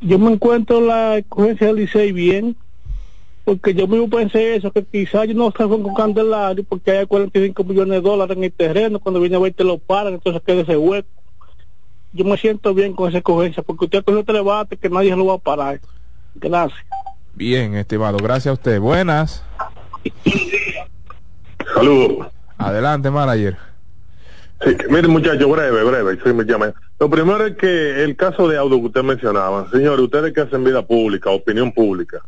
Yo 0.00 0.18
me 0.18 0.32
encuentro 0.32 0.80
la 0.80 1.18
escogencia 1.18 1.68
del 1.68 1.76
Licey 1.76 2.12
bien, 2.12 2.56
porque 3.44 3.74
yo 3.74 3.86
mismo 3.86 4.08
pensé 4.08 4.56
eso, 4.56 4.70
que 4.70 4.84
quizás 4.84 5.26
yo 5.28 5.34
no 5.34 5.52
salgo 5.56 5.82
con 5.82 5.94
Candelario, 5.94 6.64
porque 6.64 6.90
hay 6.90 7.06
45 7.06 7.64
millones 7.64 7.92
de 7.92 8.00
dólares 8.00 8.36
en 8.36 8.44
el 8.44 8.52
terreno, 8.52 9.00
cuando 9.00 9.20
viene 9.20 9.36
a 9.36 9.38
ver 9.40 9.54
te 9.54 9.64
lo 9.64 9.78
paran, 9.78 10.14
entonces 10.14 10.42
queda 10.42 10.62
ese 10.62 10.76
hueco. 10.76 11.08
Yo 12.12 12.24
me 12.24 12.36
siento 12.36 12.74
bien 12.74 12.92
con 12.92 13.08
esa 13.08 13.18
escogencia, 13.18 13.62
porque 13.62 13.86
usted 13.86 14.04
cogió 14.04 14.20
este 14.20 14.32
debate 14.32 14.76
que 14.76 14.90
nadie 14.90 15.16
lo 15.16 15.26
va 15.26 15.34
a 15.34 15.38
parar. 15.38 15.80
Gracias. 16.34 16.84
Bien, 17.34 17.74
estimado. 17.74 18.18
Gracias 18.18 18.46
a 18.46 18.52
usted. 18.52 18.80
Buenas. 18.80 19.42
Saludos. 21.74 22.28
Adelante, 22.58 23.10
manager. 23.10 23.56
Sí, 24.64 24.76
mire 24.88 25.08
muchachos, 25.08 25.50
breve, 25.50 25.82
breve, 25.82 26.18
sí, 26.24 26.32
me 26.32 26.44
llame. 26.44 26.72
Lo 26.98 27.10
primero 27.10 27.44
es 27.44 27.56
que 27.56 28.04
el 28.04 28.16
caso 28.16 28.48
de 28.48 28.56
auto 28.56 28.76
que 28.80 28.86
usted 28.86 29.02
mencionaba, 29.02 29.68
señores, 29.70 30.00
ustedes 30.00 30.32
que 30.32 30.42
hacen 30.42 30.64
vida 30.64 30.86
pública, 30.86 31.30
opinión 31.30 31.72
pública, 31.72 32.22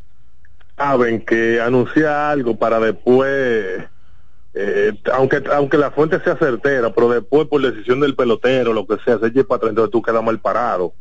saben 0.77 1.25
que 1.25 1.61
anunciar 1.61 2.33
algo 2.33 2.57
para 2.59 2.81
después, 2.81 3.85
eh, 4.55 4.93
aunque 5.15 5.43
aunque 5.55 5.79
la 5.79 5.93
fuente 5.93 6.21
sea 6.21 6.37
certera, 6.37 6.93
pero 6.93 7.09
después 7.09 7.47
por 7.47 7.63
decisión 7.63 8.01
del 8.01 8.17
pelotero, 8.17 8.73
lo 8.73 8.87
que 8.87 8.97
sea, 9.05 9.19
se 9.19 9.29
eche 9.29 9.45
para 9.45 9.59
atrás, 9.59 9.71
entonces 9.71 9.93
tú 9.93 10.03
quedas 10.03 10.23
mal 10.23 10.41
parado. 10.41 10.93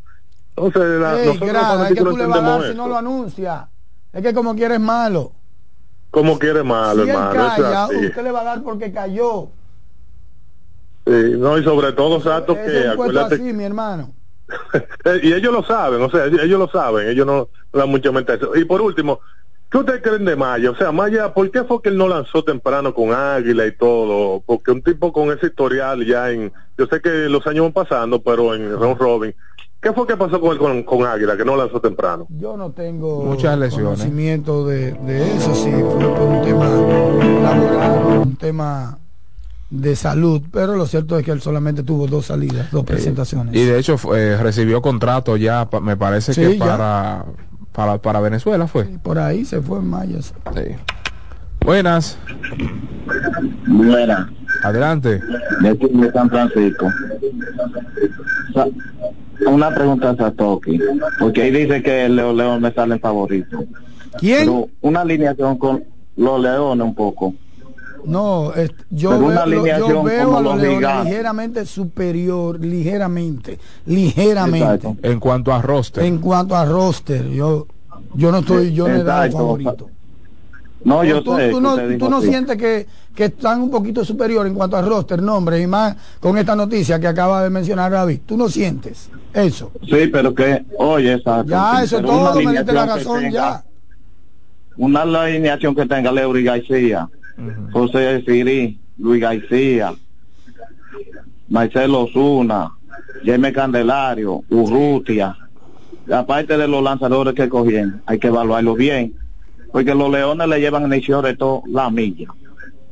Entonces, 0.56 1.02
la- 1.02 1.19
Ey, 1.19 1.26
nosotros 1.27 1.49
grada, 1.49 1.84
es 1.84 1.88
que 1.90 1.95
tú 1.95 2.06
no 2.06 2.18
le 2.18 2.26
vas 2.27 2.38
a 2.40 2.41
dar 2.44 2.64
si 2.72 2.76
no 2.76 2.88
lo 2.88 2.98
anuncia. 2.98 3.69
Es 4.15 4.21
que 4.23 4.33
como 4.33 4.55
quieres 4.55 4.79
malo. 4.79 5.33
Como 6.09 6.39
quiere 6.39 6.63
malo, 6.63 7.03
si 7.03 7.09
él 7.09 7.15
hermano, 7.15 7.47
es 7.47 7.53
calla, 7.53 7.83
así. 7.83 8.05
usted 8.07 8.23
le 8.23 8.31
va 8.31 8.41
a 8.41 8.43
dar 8.45 8.63
porque 8.63 8.91
cayó. 8.93 9.49
Sí, 11.05 11.33
no, 11.37 11.57
y 11.57 11.63
sobre 11.63 11.91
todo, 11.91 12.21
Sato, 12.21 12.53
Es 12.53 12.71
que 12.71 12.87
acuérdate 12.87 13.35
así, 13.35 13.53
mi 13.53 13.65
hermano. 13.65 14.13
Y 15.21 15.33
ellos 15.33 15.51
lo 15.51 15.63
saben, 15.63 16.01
o 16.01 16.09
sea, 16.09 16.25
ellos 16.25 16.59
lo 16.59 16.69
saben, 16.69 17.09
ellos 17.09 17.25
no 17.25 17.49
no 17.75 17.79
dan 17.79 17.89
mucha 17.89 18.11
mente 18.11 18.31
a 18.31 18.35
eso. 18.35 18.55
Y 18.55 18.63
por 18.63 18.81
último, 18.81 19.19
¿qué 19.69 19.79
ustedes 19.79 20.01
creen 20.01 20.23
de 20.23 20.35
Maya? 20.37 20.71
O 20.71 20.75
sea, 20.75 20.93
Maya, 20.93 21.33
¿por 21.33 21.51
qué 21.51 21.65
fue 21.65 21.81
que 21.81 21.89
él 21.89 21.97
no 21.97 22.07
lanzó 22.07 22.43
temprano 22.43 22.93
con 22.93 23.13
Águila 23.13 23.65
y 23.67 23.75
todo? 23.75 24.41
Porque 24.45 24.71
un 24.71 24.81
tipo 24.81 25.11
con 25.11 25.29
ese 25.31 25.47
historial 25.47 26.05
ya 26.05 26.31
en, 26.31 26.53
yo 26.77 26.85
sé 26.87 27.01
que 27.01 27.09
los 27.27 27.45
años 27.47 27.65
van 27.65 27.73
pasando, 27.73 28.21
pero 28.21 28.55
en 28.55 28.71
Ron 28.79 28.97
Robin, 28.97 29.35
¿qué 29.86 29.94
fue 29.94 30.07
que 30.07 30.18
pasó 30.18 30.41
con 30.41 30.52
él 30.52 30.57
con, 30.57 30.82
con 30.82 31.06
Águila, 31.06 31.38
que 31.38 31.45
no 31.45 31.56
lanzó 31.56 31.80
temprano? 31.80 32.26
Yo 32.30 32.57
no 32.57 32.72
tengo 32.72 33.24
Muchas 33.24 33.56
lesiones. 33.56 33.99
conocimiento 33.99 34.66
de, 34.66 34.94
de 34.94 35.36
eso, 35.36 35.53
si 35.53 35.70
fue 35.72 36.12
por 36.16 36.22
un 36.24 36.41
tema 36.41 36.66
laboral, 37.44 38.18
un 38.24 38.36
tema 38.36 38.98
de 39.70 39.95
salud, 39.95 40.41
pero 40.52 40.76
lo 40.76 40.88
cierto 40.88 41.20
es 41.20 41.24
que 41.26 41.30
él 41.30 41.40
solamente 41.40 41.84
tuvo 41.84 42.07
dos 42.07 42.26
salidas, 42.26 42.72
dos 42.72 42.84
presentaciones. 42.84 43.53
Y 43.56 43.64
de 43.64 43.78
hecho 43.78 43.95
eh, 44.16 44.38
recibió 44.41 44.82
contrato 44.82 45.38
ya, 45.38 45.70
pa- 45.70 45.80
me 45.82 45.95
parece 45.95 46.34
Sí, 46.34 46.41
que 46.41 46.49
para, 46.56 47.24
para 47.72 47.99
para 47.99 48.20
Venezuela 48.22 48.66
fue. 48.68 48.86
Por 49.03 49.20
ahí 49.20 49.45
se 49.45 49.62
fue 49.62 49.78
en 49.78 49.88
Mayas. 49.88 50.34
Sí. 50.56 50.62
Buenas. 51.64 52.18
Adelante. 54.65 55.21
de 55.61 55.69
aquí 55.69 55.87
de 55.87 56.11
San 56.11 56.29
Francisco. 56.29 56.91
Sa- 58.53 58.67
Una 59.47 59.73
pregunta 59.75 60.11
a 60.11 60.15
Satoki, 60.15 60.79
porque 61.19 61.41
ahí 61.43 61.51
dice 61.51 61.83
que 61.83 62.07
Leo 62.09 62.33
León 62.33 62.61
me 62.61 62.71
sale 62.73 62.97
favorito. 62.99 63.65
¿Quién? 64.17 64.39
Pero 64.45 64.67
una 64.81 65.01
alineación 65.01 65.57
con 65.57 65.83
los 66.15 66.41
Leones 66.41 66.85
un 66.87 66.95
poco. 66.95 67.33
No, 68.05 68.53
es- 68.53 68.71
yo, 68.89 69.09
Pero 69.09 69.19
veo, 69.21 69.27
una 69.29 69.35
yo 69.35 69.41
alineación 69.43 70.05
veo 70.05 70.25
como 70.25 70.37
a 70.37 70.41
los 70.41 70.53
los 70.53 70.61
Leones 70.61 70.77
gigantes. 70.79 71.05
ligeramente 71.11 71.65
superior, 71.65 72.59
ligeramente, 72.59 73.59
ligeramente. 73.85 74.95
En 75.03 75.19
cuanto 75.19 75.51
a 75.53 75.61
roster. 75.61 76.03
En 76.05 76.19
cuanto 76.19 76.55
a 76.55 76.65
roster, 76.65 77.27
yo, 77.29 77.67
yo 78.13 78.31
no 78.31 78.37
estoy, 78.39 78.73
yo 78.73 78.87
no 78.87 78.95
he 78.95 79.03
dado 79.03 79.23
Exacto. 79.25 79.37
favorito. 79.37 79.89
No, 80.86 81.03
yo 81.03 81.24
tú, 81.24 81.36
sé 81.36 81.49
tú 81.49 81.60
no, 81.60 81.76
tú 81.98 82.10
no 82.10 82.22
sientes 82.22 82.57
que, 82.57 82.86
que 83.16 83.26
están 83.26 83.60
un 83.62 83.72
poquito 83.72 84.06
superior 84.06 84.45
en 84.45 84.53
cuanto 84.53 84.78
a 84.78 84.84
roster, 84.84 85.22
nombre 85.22 85.60
y 85.60 85.66
más 85.68 85.95
con 86.20 86.38
esta 86.38 86.56
noticia 86.56 86.99
que 86.99 87.07
acaba 87.07 87.44
de 87.44 87.49
mencionar 87.49 87.91
David. 87.91 88.20
Tú 88.26 88.38
no 88.38 88.48
sientes 88.48 89.10
eso. 89.34 89.72
Sí, 89.90 90.07
pero 90.12 90.34
que, 90.34 90.64
oye, 90.78 91.14
exacto. 91.14 91.49
Ya, 91.49 91.82
eso 91.84 92.02
todo, 92.02 92.36
me 92.36 92.52
diste 92.52 92.72
la 92.72 92.86
razón 92.86 93.20
tenga- 93.24 93.32
ya. 93.32 93.64
Una 94.78 95.02
alineación 95.02 95.74
que 95.74 95.86
tenga 95.88 96.12
Leury 96.12 96.44
García, 96.44 97.10
José 97.72 98.22
Siri, 98.26 98.80
Luis 98.99 99.22
García, 99.22 99.94
Marcelo 101.49 102.03
Osuna, 102.03 102.72
Jaime 103.26 103.52
Candelario, 103.53 104.44
Urrutia. 104.49 105.36
Aparte 106.12 106.57
de 106.57 106.68
los 106.68 106.84
lanzadores 106.84 107.34
que 107.34 107.49
cogían, 107.49 108.02
hay 108.06 108.20
que 108.20 108.28
evaluarlo 108.28 108.76
bien. 108.76 109.16
Porque 109.76 109.93
los 109.93 110.10
leones 110.10 110.47
le 110.47 110.61
llevan 110.61 110.84
el 110.84 110.93
inicio 110.93 111.22
de 111.22 111.35
todo 111.35 111.64
la 111.68 111.89
milla. 111.89 112.30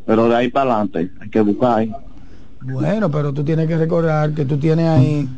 Pero 0.05 0.27
de 0.27 0.35
ahí 0.35 0.49
para 0.49 0.81
adelante 0.81 1.13
hay 1.21 1.29
que 1.29 1.39
buscar. 1.39 1.79
ahí. 1.79 1.93
Bueno, 2.59 3.09
pero 3.09 3.31
tú 3.31 3.41
tienes 3.41 3.69
que 3.69 3.77
recordar 3.77 4.33
que 4.33 4.43
tú 4.43 4.57
tienes 4.57 4.89
ahí 4.89 5.29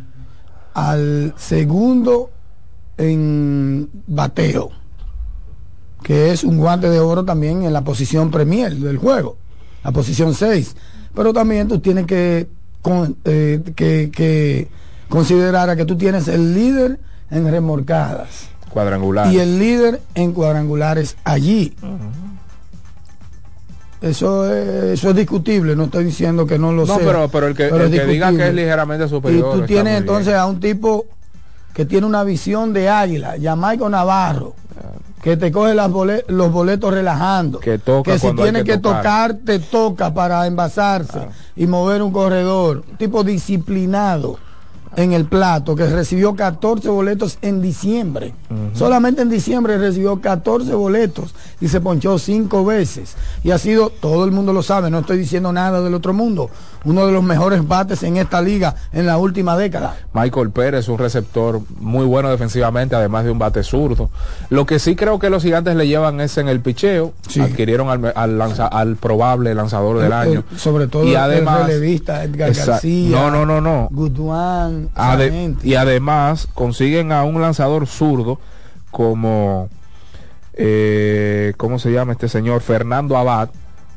al 0.73 1.35
segundo 1.37 2.31
en 2.97 3.87
bateo, 4.07 4.71
que 6.01 6.31
es 6.31 6.43
un 6.43 6.57
guante 6.57 6.89
de 6.89 6.99
oro 6.99 7.23
también 7.23 7.61
en 7.61 7.73
la 7.73 7.83
posición 7.83 8.31
premier 8.31 8.73
del 8.73 8.97
juego, 8.97 9.37
la 9.83 9.91
posición 9.91 10.33
6. 10.33 10.75
Pero 11.13 11.31
también 11.31 11.67
tú 11.67 11.77
tienes 11.77 12.07
eh, 12.09 12.47
que, 13.75 14.11
que 14.11 14.67
considerar 15.09 15.69
a 15.69 15.75
que 15.75 15.85
tú 15.85 15.95
tienes 15.95 16.27
el 16.27 16.55
líder 16.55 16.99
en 17.29 17.51
remorcadas 17.51 18.54
Cuadrangular. 18.75 19.31
y 19.33 19.39
el 19.39 19.57
líder 19.57 20.01
en 20.15 20.33
cuadrangulares 20.33 21.15
allí. 21.23 21.73
Eso 24.01 24.53
es, 24.53 24.99
eso 24.99 25.09
es 25.11 25.15
discutible, 25.15 25.75
no 25.75 25.85
estoy 25.85 26.03
diciendo 26.03 26.45
que 26.45 26.59
no 26.59 26.71
lo 26.73 26.85
No, 26.85 26.97
sea. 26.97 27.05
pero, 27.05 27.29
pero 27.29 27.47
el 27.47 27.55
que, 27.55 27.63
pero 27.69 27.85
el 27.85 27.91
que 27.91 28.05
diga 28.05 28.31
que 28.35 28.49
es 28.49 28.53
ligeramente 28.53 29.05
Y 29.05 29.09
superior. 29.09 29.43
tú 29.51 29.55
está 29.55 29.65
tienes 29.67 29.97
entonces 29.99 30.27
bien. 30.27 30.39
a 30.39 30.45
un 30.45 30.59
tipo 30.59 31.05
que 31.73 31.85
tiene 31.85 32.05
una 32.05 32.23
visión 32.23 32.73
de 32.73 32.89
águila, 32.89 33.35
Jamaico 33.41 33.89
Navarro, 33.89 34.53
que 35.23 35.37
te 35.37 35.51
coge 35.51 35.73
las 35.73 35.89
bole- 35.89 36.23
los 36.27 36.51
boletos 36.51 36.93
relajando. 36.93 37.59
Que 37.59 37.79
toca 37.79 38.11
que 38.11 38.19
si 38.19 38.31
tiene 38.33 38.63
que 38.63 38.73
que, 38.73 38.77
tocar. 38.77 39.31
tocar. 39.31 39.37
te 39.45 39.59
toca 39.59 40.13
para 40.13 40.45
envasarse 40.45 41.27
y 41.55 41.65
mover 41.65 42.01
un 42.03 42.11
corredor. 42.11 42.83
Un 42.91 42.97
tipo 42.97 43.23
disciplinado 43.23 44.37
en 44.97 45.13
el 45.13 45.25
plato, 45.25 45.75
que 45.75 45.85
recibió 45.87 46.35
14 46.35 46.89
boletos 46.89 47.37
en 47.41 47.61
diciembre. 47.61 48.33
Solamente 48.73 49.21
en 49.21 49.29
diciembre 49.29 49.77
recibió 49.77 50.21
14 50.21 50.73
boletos 50.73 51.33
y 51.61 51.67
se 51.67 51.81
ponchó 51.81 52.17
cinco 52.19 52.63
veces. 52.65 53.15
Y 53.43 53.51
ha 53.51 53.57
sido, 53.57 53.89
todo 53.89 54.25
el 54.25 54.31
mundo 54.31 54.53
lo 54.53 54.63
sabe, 54.63 54.89
no 54.89 54.99
estoy 54.99 55.17
diciendo 55.17 55.51
nada 55.51 55.81
del 55.81 55.93
otro 55.93 56.13
mundo, 56.13 56.49
uno 56.85 57.05
de 57.05 57.11
los 57.11 57.23
mejores 57.23 57.67
bates 57.67 58.03
en 58.03 58.17
esta 58.17 58.41
liga 58.41 58.75
en 58.93 59.05
la 59.05 59.17
última 59.17 59.57
década. 59.57 59.95
Michael 60.13 60.51
Pérez, 60.51 60.87
un 60.87 60.97
receptor 60.97 61.61
muy 61.79 62.05
bueno 62.05 62.29
defensivamente, 62.29 62.95
además 62.95 63.25
de 63.25 63.31
un 63.31 63.39
bate 63.39 63.63
zurdo. 63.63 64.09
Lo 64.49 64.65
que 64.65 64.79
sí 64.79 64.95
creo 64.95 65.19
que 65.19 65.29
los 65.29 65.43
gigantes 65.43 65.75
le 65.75 65.87
llevan 65.87 66.21
es 66.21 66.37
en 66.37 66.47
el 66.47 66.59
picheo. 66.61 67.13
Adquirieron 67.41 67.89
al, 67.89 68.13
al 68.15 68.37
lanza- 68.37 68.67
al 68.67 68.95
probable 68.97 69.53
lanzador 69.55 69.97
del 69.97 70.07
El- 70.07 70.13
año. 70.13 70.43
el- 70.51 70.59
sobre 70.59 70.87
todo 70.87 71.03
y 71.05 71.11
el 71.11 71.17
además, 71.17 71.65
relevista 71.67 72.23
Edgar 72.23 72.53
García. 72.53 73.09
No, 73.19 73.31
no, 73.31 73.45
no, 73.45 73.61
no. 73.61 73.89
Ade- 74.95 75.55
y 75.63 75.75
además 75.75 76.47
consiguen 76.53 77.11
a 77.11 77.23
un 77.23 77.41
lanzador 77.41 77.87
zurdo 77.87 78.39
como 78.91 79.69
eh, 80.53 81.53
¿cómo 81.57 81.79
se 81.79 81.91
llama 81.91 82.13
este 82.13 82.29
señor? 82.29 82.61
Fernando 82.61 83.17
Abad, 83.17 83.49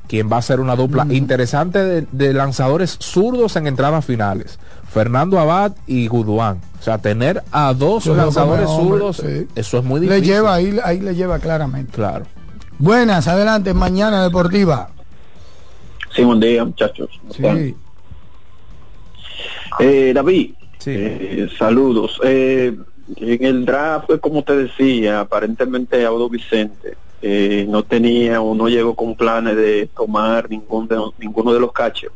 quien 0.09 0.29
va 0.33 0.39
a 0.39 0.43
ser 0.43 0.59
una 0.61 0.75
dupla 0.75 1.05
Mm. 1.05 1.13
interesante 1.13 1.85
de, 1.85 2.07
de 2.11 2.33
lanzadores 2.35 2.97
zurdos 3.01 3.55
en 3.57 3.67
entradas 3.69 4.05
finales. 4.05 4.59
Fernando 4.91 5.39
Abad 5.39 5.73
y 5.87 6.09
Guduán. 6.09 6.61
O 6.81 6.83
sea, 6.83 6.99
tener 6.99 7.43
a 7.53 7.75
dos 7.75 8.07
lanzadores 8.07 8.67
hombre, 8.69 8.89
zurdos, 8.99 9.17
sí. 9.19 9.47
eso 9.55 9.79
es 9.79 9.85
muy 9.85 10.01
Le 10.01 10.07
difícil. 10.17 10.35
lleva, 10.35 10.55
ahí, 10.55 10.79
ahí 10.83 10.99
le 11.01 11.15
lleva 11.15 11.39
claramente. 11.39 11.93
Claro. 11.93 12.25
Buenas, 12.79 13.29
adelante, 13.29 13.75
mañana 13.75 14.23
deportiva. 14.23 14.89
Sí, 16.17 16.25
buen 16.25 16.41
día, 16.41 16.65
muchachos. 16.65 17.09
Eh, 19.81 20.13
David, 20.15 20.55
eh, 20.95 21.49
saludos. 21.59 22.21
Eh, 22.25 22.77
en 23.17 23.45
el 23.45 23.65
draft, 23.65 24.11
como 24.21 24.43
te 24.43 24.57
decía, 24.57 25.21
aparentemente 25.21 26.05
Audo 26.05 26.29
Vicente 26.29 26.97
eh, 27.23 27.67
no 27.69 27.83
tenía 27.83 28.41
o 28.41 28.55
no 28.55 28.69
llegó 28.69 28.95
con 28.95 29.17
planes 29.17 29.57
de 29.57 29.89
tomar 29.95 30.49
ningún 30.51 30.87
de, 30.89 31.01
ninguno 31.19 31.53
de 31.53 31.61
los 31.61 31.73
catchers. 31.73 32.13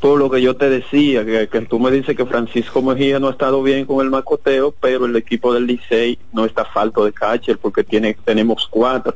Por 0.00 0.18
lo 0.18 0.28
que 0.28 0.42
yo 0.42 0.56
te 0.56 0.68
decía, 0.68 1.24
que, 1.24 1.48
que 1.48 1.60
tú 1.62 1.78
me 1.78 1.90
dices 1.90 2.16
que 2.16 2.26
Francisco 2.26 2.82
Mejía 2.82 3.20
no 3.20 3.28
ha 3.28 3.32
estado 3.32 3.62
bien 3.62 3.86
con 3.86 4.04
el 4.04 4.10
macoteo, 4.10 4.74
pero 4.80 5.06
el 5.06 5.14
equipo 5.14 5.54
del 5.54 5.66
Licey 5.66 6.18
no 6.32 6.44
está 6.44 6.64
falto 6.64 7.04
de 7.04 7.12
catcher 7.12 7.58
porque 7.58 7.84
tiene 7.84 8.16
tenemos 8.24 8.66
cuatro. 8.68 9.14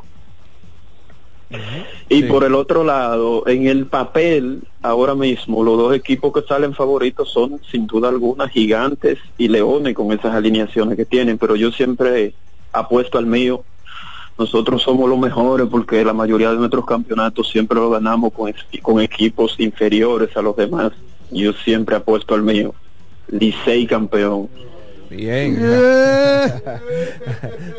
Y 2.09 2.24
por 2.24 2.44
el 2.44 2.55
otro 2.55 2.85
lado, 2.85 3.47
en 3.47 3.66
el 3.66 3.86
papel, 3.86 4.62
ahora 4.82 5.14
mismo, 5.14 5.62
los 5.62 5.77
dos 5.78 5.94
equipos 5.94 6.32
que 6.32 6.43
salen 6.43 6.74
favoritos 6.74 7.31
son 7.31 7.60
sin 7.70 7.86
duda 7.86 8.09
alguna 8.09 8.48
gigantes 8.48 9.18
y 9.39 9.48
leones 9.48 9.94
con 9.94 10.12
esas 10.12 10.35
alineaciones 10.35 10.97
que 10.97 11.05
tienen, 11.05 11.39
pero 11.39 11.56
yo 11.56 11.70
siempre 11.70 12.35
apuesto 12.73 13.18
al 13.18 13.27
mío. 13.27 13.64
Nosotros 14.39 14.82
somos 14.82 15.09
los 15.09 15.18
mejores 15.18 15.66
porque 15.70 16.05
la 16.05 16.12
mayoría 16.12 16.51
de 16.51 16.59
nuestros 16.59 16.85
campeonatos 16.85 17.48
siempre 17.48 17.78
los 17.78 17.90
ganamos 17.90 18.32
con, 18.32 18.52
con 18.82 19.01
equipos 19.01 19.55
inferiores 19.59 20.36
a 20.36 20.43
los 20.43 20.55
demás. 20.56 20.93
Yo 21.31 21.52
siempre 21.52 21.97
apuesto 21.97 22.35
al 22.35 22.43
mío. 22.43 22.74
Licey 23.28 23.86
campeón. 23.86 24.48
Bien. 25.11 25.57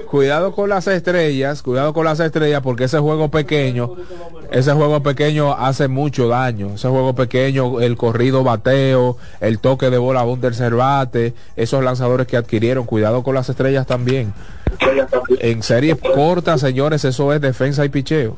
cuidado 0.10 0.54
con 0.54 0.70
las 0.70 0.88
estrellas, 0.88 1.62
cuidado 1.62 1.94
con 1.94 2.06
las 2.06 2.20
estrellas 2.20 2.62
porque 2.62 2.86
ese 2.86 3.00
juego 3.00 3.30
pequeño, 3.30 3.96
ese 4.52 4.72
juego 4.74 5.04
pequeño 5.04 5.54
hace 5.54 5.88
mucho 5.88 6.28
daño. 6.28 6.76
Ese 6.76 6.88
juego 6.88 7.14
pequeño, 7.16 7.82
el 7.82 7.98
corrido 7.98 8.44
bateo, 8.44 9.18
el 9.42 9.60
toque 9.60 9.90
de 9.90 9.98
bola 9.98 10.22
a 10.22 10.26
un 10.26 10.40
tercer 10.42 10.76
bate, 10.76 11.34
esos 11.56 11.84
lanzadores 11.84 12.28
que 12.28 12.38
adquirieron, 12.38 12.86
cuidado 12.86 13.24
con 13.24 13.36
las 13.36 13.50
estrellas 13.50 13.86
también. 13.86 14.34
En 15.40 15.64
series 15.64 15.98
cortas, 15.98 16.62
señores, 16.62 17.04
eso 17.06 17.34
es 17.34 17.42
defensa 17.42 17.84
y 17.86 17.90
picheo. 17.90 18.38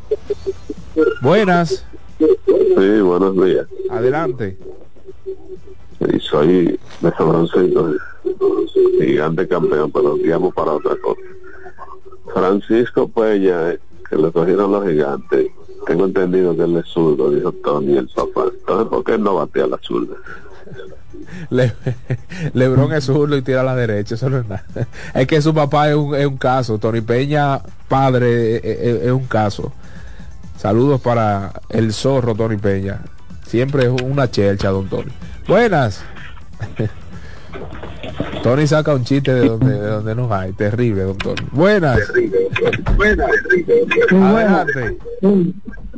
Buenas, 1.22 1.86
Sí, 2.18 3.00
buenos 3.02 3.36
días. 3.46 3.66
adelante. 3.90 4.58
Soy 6.20 6.70
de 7.02 7.12
gigante 9.00 9.48
campeón, 9.48 9.92
pero 9.92 10.16
guiamos 10.16 10.54
para 10.54 10.72
otra 10.74 10.92
cosa. 11.02 11.22
Francisco 12.34 13.08
Peña, 13.08 13.72
eh, 13.72 13.80
que 14.10 14.16
le 14.16 14.32
cogieron 14.32 14.72
los 14.72 14.86
gigantes, 14.88 15.48
tengo 15.88 16.06
entendido 16.06 16.56
que 16.56 16.64
él 16.64 16.78
es 16.78 16.86
zurdo, 16.88 17.32
dijo 17.32 17.52
Tony 17.64 17.98
el 17.98 18.08
papá. 18.08 18.46
Entonces, 18.60 18.88
¿por 18.90 19.04
qué 19.04 19.18
no 19.18 19.36
batea 19.36 19.68
la 19.68 19.80
zurda? 19.82 20.16
Le- 21.50 21.74
Lebron 22.54 22.92
es 22.94 23.06
zurdo 23.06 23.38
y 23.38 23.42
tira 23.42 23.62
a 23.62 23.64
la 23.64 23.76
derecha, 23.76 24.16
eso 24.16 24.30
no 24.30 24.38
es 24.40 24.48
nada. 24.48 24.66
Es 25.14 25.28
que 25.28 25.42
su 25.42 25.54
papá 25.54 25.90
es 25.90 25.96
un, 25.96 26.16
es 26.16 26.26
un 26.26 26.38
caso, 26.38 26.78
Tony 26.78 27.02
Peña, 27.02 27.62
padre, 27.88 28.58
es, 28.58 28.64
es- 28.64 29.02
es 29.04 29.12
un 29.12 29.26
caso. 29.26 29.72
Saludos 30.58 31.00
para 31.02 31.54
el 31.70 31.94
zorro 31.94 32.36
Tony 32.36 32.58
Peña. 32.58 33.02
Siempre 33.46 33.84
es 33.86 34.02
una 34.04 34.30
chelcha, 34.30 34.70
don 34.70 34.88
Tony. 34.90 35.12
Buenas. 35.48 36.04
Tony 38.44 38.68
saca 38.68 38.94
un 38.96 39.04
chiste 39.04 39.34
de 39.34 39.48
donde, 39.48 39.72
de 39.80 39.88
donde 39.88 40.16
no 40.16 40.34
hay. 40.34 40.54
Terrible, 40.54 41.04
don 41.04 41.18
Tony. 41.18 41.42
Buenas. 41.52 42.00
Adelante. 44.12 44.98
Sí, 45.22 45.56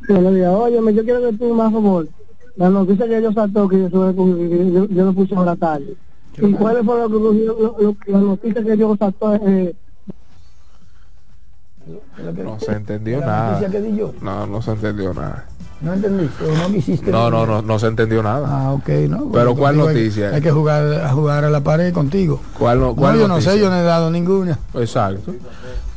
buenos 0.10 0.34
días. 0.36 0.50
Óyeme, 0.54 0.94
yo 0.94 1.04
quiero 1.04 1.22
que 1.22 1.34
tú 1.38 1.54
más 1.54 1.72
favor. 1.72 2.08
La 2.56 2.70
noticia 2.70 3.08
que 3.08 3.22
yo 3.22 3.32
saltó, 3.32 3.68
que 3.70 3.80
yo, 3.90 4.12
yo, 4.12 4.88
yo 4.88 5.06
lo 5.06 5.14
puse 5.14 5.36
ahora 5.36 5.56
tarde. 5.56 5.96
¿Y 6.38 6.52
cuáles 6.54 6.84
fueron 6.86 7.12
lo 7.12 7.18
que 7.18 7.24
cogió- 7.26 7.60
lo- 7.60 7.78
lo- 7.80 7.96
las 8.08 8.22
noticias 8.22 8.66
que 8.66 8.78
yo 8.78 8.96
saltó? 8.98 9.36
Eh, 9.36 9.76
No 12.44 12.60
se 12.60 12.72
entendió 12.74 13.20
La 13.22 13.26
nada. 13.26 13.52
noticia 13.52 13.70
que 13.72 13.82
di 13.88 13.98
yo. 13.98 14.14
No, 14.22 14.46
no 14.48 14.62
se 14.62 14.72
entendió 14.72 15.14
nada. 15.14 15.46
¿No 15.82 15.94
entendiste? 15.94 16.46
¿O 16.46 16.56
no 16.56 16.68
quisiste? 16.72 17.12
No, 17.12 17.32
no, 17.32 17.46
no, 17.46 17.62
no 17.64 17.80
se 17.80 17.88
entendió 17.88 18.22
nada. 18.22 18.48
Ah, 18.50 18.72
ok, 18.74 18.88
no. 19.10 19.32
Pero 19.32 19.56
¿cuál 19.56 19.76
contigo 19.76 19.88
hay- 19.90 19.96
noticia? 19.96 20.30
Hay, 20.30 20.42
que 20.42 20.52
jugar 20.52 20.94
a 20.94 21.10
jugar 21.10 21.44
a 21.46 21.50
la 21.50 21.62
pared 21.62 21.92
contigo. 21.94 22.40
¿Cuál, 22.60 22.80
no, 22.80 22.88
No, 22.88 22.96
cuál 22.96 23.16
yo 23.16 23.22
no 23.28 23.30
noticia? 23.30 23.54
sé, 23.54 23.60
yo 23.60 23.70
no 23.70 23.78
he 23.78 23.82
dado 23.84 24.12
ninguna. 24.12 24.60
Exacto. 24.76 25.34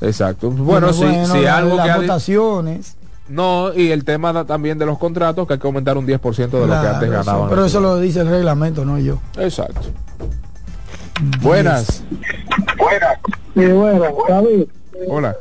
Exacto. 0.01 0.51
Bueno, 0.51 0.93
si, 0.93 1.03
si 1.27 1.41
la- 1.43 1.59
algo 1.59 1.77
las 1.77 1.87
que 1.97 2.01
votaciones 2.03 2.97
No, 3.29 3.73
y 3.75 3.91
el 3.91 4.05
tema 4.05 4.33
da- 4.33 4.45
también 4.45 4.79
de 4.79 4.85
los 4.87 4.99
contratos, 4.99 5.47
que 5.47 5.55
hay 5.55 5.59
que 5.59 5.67
aumentar 5.67 5.97
un 5.99 6.07
10% 6.07 6.59
de 6.61 6.67
lo 6.67 6.73
que 6.75 6.81
Claro, 6.81 6.95
antes 6.95 7.09
eso- 7.11 7.19
ganaban. 7.25 7.49
pero 7.51 7.65
eso 7.67 7.81
lo 7.81 7.99
dice 7.99 8.21
el 8.21 8.29
reglamento, 8.29 8.85
no 8.87 8.99
yo. 8.99 9.19
Exacto. 9.39 9.81
Buenas. 11.43 12.03
Sí, 13.55 13.67
bueno, 13.67 14.05
David, 14.29 14.65
Hola. 15.09 15.37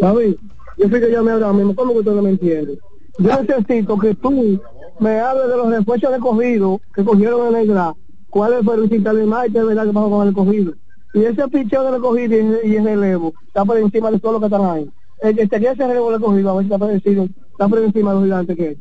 David, 0.00 0.34
yo 0.78 0.88
fui 0.88 1.00
que 1.00 1.10
llamé 1.10 1.32
ahora 1.32 1.52
mismo, 1.52 1.74
¿cómo 1.74 1.92
que 1.92 1.98
usted 2.00 2.12
no 2.12 2.22
me 2.22 2.30
entiende? 2.30 2.78
Yo 3.18 3.42
necesito 3.42 3.98
que 3.98 4.14
tú 4.14 4.60
me 4.98 5.20
hables 5.20 5.48
de 5.48 5.56
los 5.56 5.70
refuerzos 5.70 6.12
de 6.12 6.18
cogido 6.18 6.80
que 6.94 7.04
cogieron 7.04 7.54
en 7.54 7.70
el 7.70 7.94
cuáles 8.30 8.64
fueron 8.64 8.88
sin 8.88 9.02
más 9.28 9.48
y 9.48 9.52
qué 9.52 9.58
es 9.58 9.66
verdad 9.66 9.84
que 9.84 9.92
pasó 9.92 10.10
con 10.10 10.28
el 10.28 10.34
cogido. 10.34 10.72
Y 11.14 11.24
ese 11.24 11.46
picheo 11.48 11.90
del 11.90 12.00
cogido 12.00 12.34
y 12.64 12.76
ese 12.76 12.82
relevo 12.82 13.34
está 13.46 13.64
por 13.64 13.76
encima 13.76 14.10
de 14.10 14.18
todo 14.18 14.32
lo 14.32 14.40
que 14.40 14.46
están 14.46 14.64
ahí. 14.64 14.90
El 15.20 15.36
que 15.36 15.46
tenía 15.46 15.72
ese 15.72 15.86
relevo 15.86 16.10
del 16.10 16.20
cogido, 16.20 16.50
a 16.50 16.54
ver 16.54 16.62
si 16.62 16.66
está 16.72 16.78
por 16.78 16.90
encima, 16.90 17.24
está 17.24 17.68
por 17.68 17.78
encima 17.78 18.10
de 18.10 18.14
los 18.16 18.24
gigantes 18.24 18.56
que 18.56 18.70
es. 18.70 18.78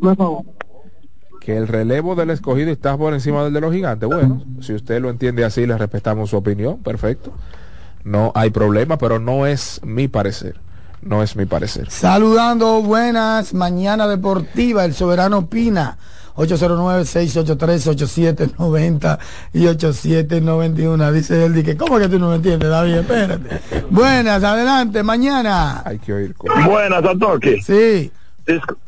Por 0.00 0.16
favor. 0.16 0.42
Que 1.40 1.56
el 1.56 1.68
relevo 1.68 2.14
del 2.14 2.30
escogido 2.30 2.70
está 2.70 2.96
por 2.96 3.12
encima 3.12 3.44
del 3.44 3.52
de 3.52 3.60
los 3.60 3.72
gigantes. 3.72 4.08
Bueno, 4.08 4.42
si 4.60 4.72
usted 4.74 5.00
lo 5.02 5.10
entiende 5.10 5.44
así, 5.44 5.66
le 5.66 5.76
respetamos 5.76 6.30
su 6.30 6.36
opinión. 6.36 6.78
Perfecto. 6.78 7.32
No 8.04 8.32
hay 8.34 8.50
problema, 8.50 8.96
pero 8.96 9.18
no 9.18 9.46
es 9.46 9.80
mi 9.84 10.08
parecer. 10.08 10.56
No 11.02 11.22
es 11.22 11.34
mi 11.36 11.46
parecer. 11.46 11.90
Saludando, 11.90 12.82
buenas, 12.82 13.54
mañana 13.54 14.06
deportiva, 14.06 14.84
el 14.84 14.92
soberano 14.94 15.46
Pina, 15.46 15.96
809-683-8790 16.36 19.18
y 19.54 19.66
8791. 19.66 21.12
Dice 21.12 21.44
él, 21.46 21.64
que 21.64 21.74
¿cómo 21.76 21.98
que 21.98 22.08
tú 22.08 22.18
no 22.18 22.28
me 22.30 22.36
entiendes, 22.36 22.68
David? 22.68 22.94
Espérate. 22.96 23.60
Buenas, 23.90 24.42
adelante, 24.44 25.02
mañana. 25.02 25.82
Hay 25.84 25.98
que 25.98 26.12
oír. 26.12 26.34
Buenas, 26.66 27.02
Santorque. 27.02 27.60
Sí. 27.62 28.12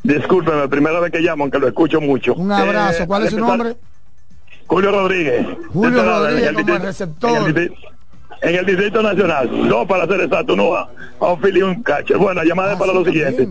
discúlpeme, 0.03 0.67
primera 0.67 0.99
vez 0.99 1.11
que 1.11 1.19
llamo, 1.19 1.43
aunque 1.45 1.57
lo 1.59 1.67
escucho 1.67 1.99
mucho. 2.01 2.33
Un 2.35 2.51
abrazo. 2.51 3.03
Eh, 3.03 3.07
¿Cuál 3.07 3.23
es 3.23 3.29
su 3.31 3.37
empezar- 3.37 3.57
nombre? 3.57 3.77
Julio 4.67 4.91
Rodríguez. 4.91 5.47
Julio 5.73 6.03
Rodríguez 6.03 6.53
como 6.53 6.75
el 6.75 6.81
receptor. 6.81 7.53
En 8.43 8.55
el, 8.55 8.65
distrito- 8.65 9.01
Nacional. 9.01 9.49
No, 9.67 9.87
para 9.87 10.05
ser 10.05 10.21
exacto, 10.21 10.55
no 10.55 10.75
a, 10.75 10.89
a 11.19 11.33
un 11.33 11.41
fili 11.41 11.59
y 11.59 11.63
un 11.63 11.81
catcher. 11.81 12.17
Bueno, 12.17 12.41
la 12.41 12.45
llamada 12.47 12.73
es 12.73 12.79
para 12.79 12.93
lo 12.93 13.03
siguiente. 13.05 13.47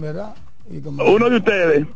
Uno 1.07 1.31
de 1.31 1.37
ustedes 1.37 1.87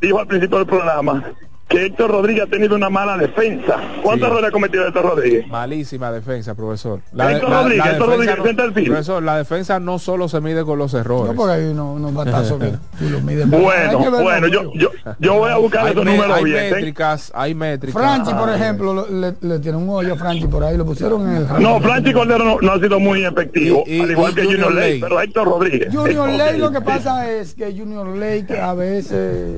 dijo 0.00 0.18
al 0.20 0.26
principio 0.26 0.58
del 0.58 0.66
programa 0.66 1.24
que 1.68 1.86
Héctor 1.86 2.12
Rodríguez 2.12 2.44
ha 2.44 2.46
tenido 2.46 2.76
una 2.76 2.88
mala 2.88 3.16
defensa. 3.16 3.76
¿Cuántos 4.02 4.28
Sí. 4.28 4.32
errores 4.32 4.48
ha 4.48 4.52
cometido 4.52 4.86
Héctor 4.86 5.02
Rodríguez? 5.04 5.48
Malísima 5.48 6.12
defensa, 6.12 6.54
profesor. 6.54 7.00
Héctor 7.12 7.50
Rodríguez, 7.50 7.86
Héctor 7.86 8.08
Rodríguez, 8.08 8.36
frente 8.40 8.62
al 8.62 8.72
field. 8.72 8.86
profesor, 8.88 9.22
la 9.22 9.36
defensa 9.36 9.80
no 9.80 9.98
solo 9.98 10.28
se 10.28 10.40
mide 10.40 10.64
con 10.64 10.78
los 10.78 10.94
errores. 10.94 11.32
No, 11.32 11.36
porque 11.36 11.54
hay 11.54 11.64
unos, 11.64 11.96
unos 11.96 12.14
batazos 12.14 12.60
que 12.60 12.66
tú 12.98 13.10
los 13.10 13.20
mides. 13.22 13.50
Bueno, 13.50 13.98
que 14.00 14.08
bueno, 14.10 14.46
yo, 14.46 14.72
yo, 14.74 14.90
yo 15.18 15.34
voy 15.34 15.50
a 15.50 15.56
buscar 15.56 15.88
esos 15.88 16.04
me- 16.04 16.12
números 16.12 16.36
hay 16.36 16.44
bien. 16.44 16.56
¿eh? 16.56 16.70
métricas, 16.70 17.32
hay 17.34 17.54
métricas. 17.54 18.00
Franchi, 18.00 18.32
por 18.32 18.48
Ah, 18.48 18.54
ejemplo, 18.56 18.94
lo- 18.94 19.08
le, 19.10 19.34
le 19.40 19.58
tiene 19.58 19.76
un 19.78 19.88
hoyo 19.90 20.14
a 20.14 20.16
Franchi 20.16 20.46
por 20.46 20.62
ahí, 20.62 20.76
lo 20.76 20.86
pusieron 20.86 21.28
en 21.28 21.36
el... 21.38 21.46
No, 21.62 21.80
Franchi 21.80 22.12
Cordero 22.12 22.44
no, 22.44 22.58
no 22.60 22.72
ha 22.72 22.78
sido 22.78 23.00
muy 23.00 23.24
efectivo, 23.24 23.82
Y- 23.88 23.96
y- 23.96 24.00
al 24.02 24.10
igual 24.12 24.34
que 24.36 24.44
Junior, 24.44 24.64
Junior 24.66 24.74
Ley, 24.82 24.90
Ley. 24.92 25.00
pero 25.00 25.20
Héctor 25.20 25.46
Rodríguez. 25.48 25.92
Junior 25.92 26.28
Ley 26.28 26.58
lo 26.58 26.70
que 26.70 26.80
pasa 26.80 27.28
es 27.28 27.54
que 27.54 27.72
Junior 27.76 28.06
Ley 28.16 28.46
a 28.62 28.72
veces 28.74 29.56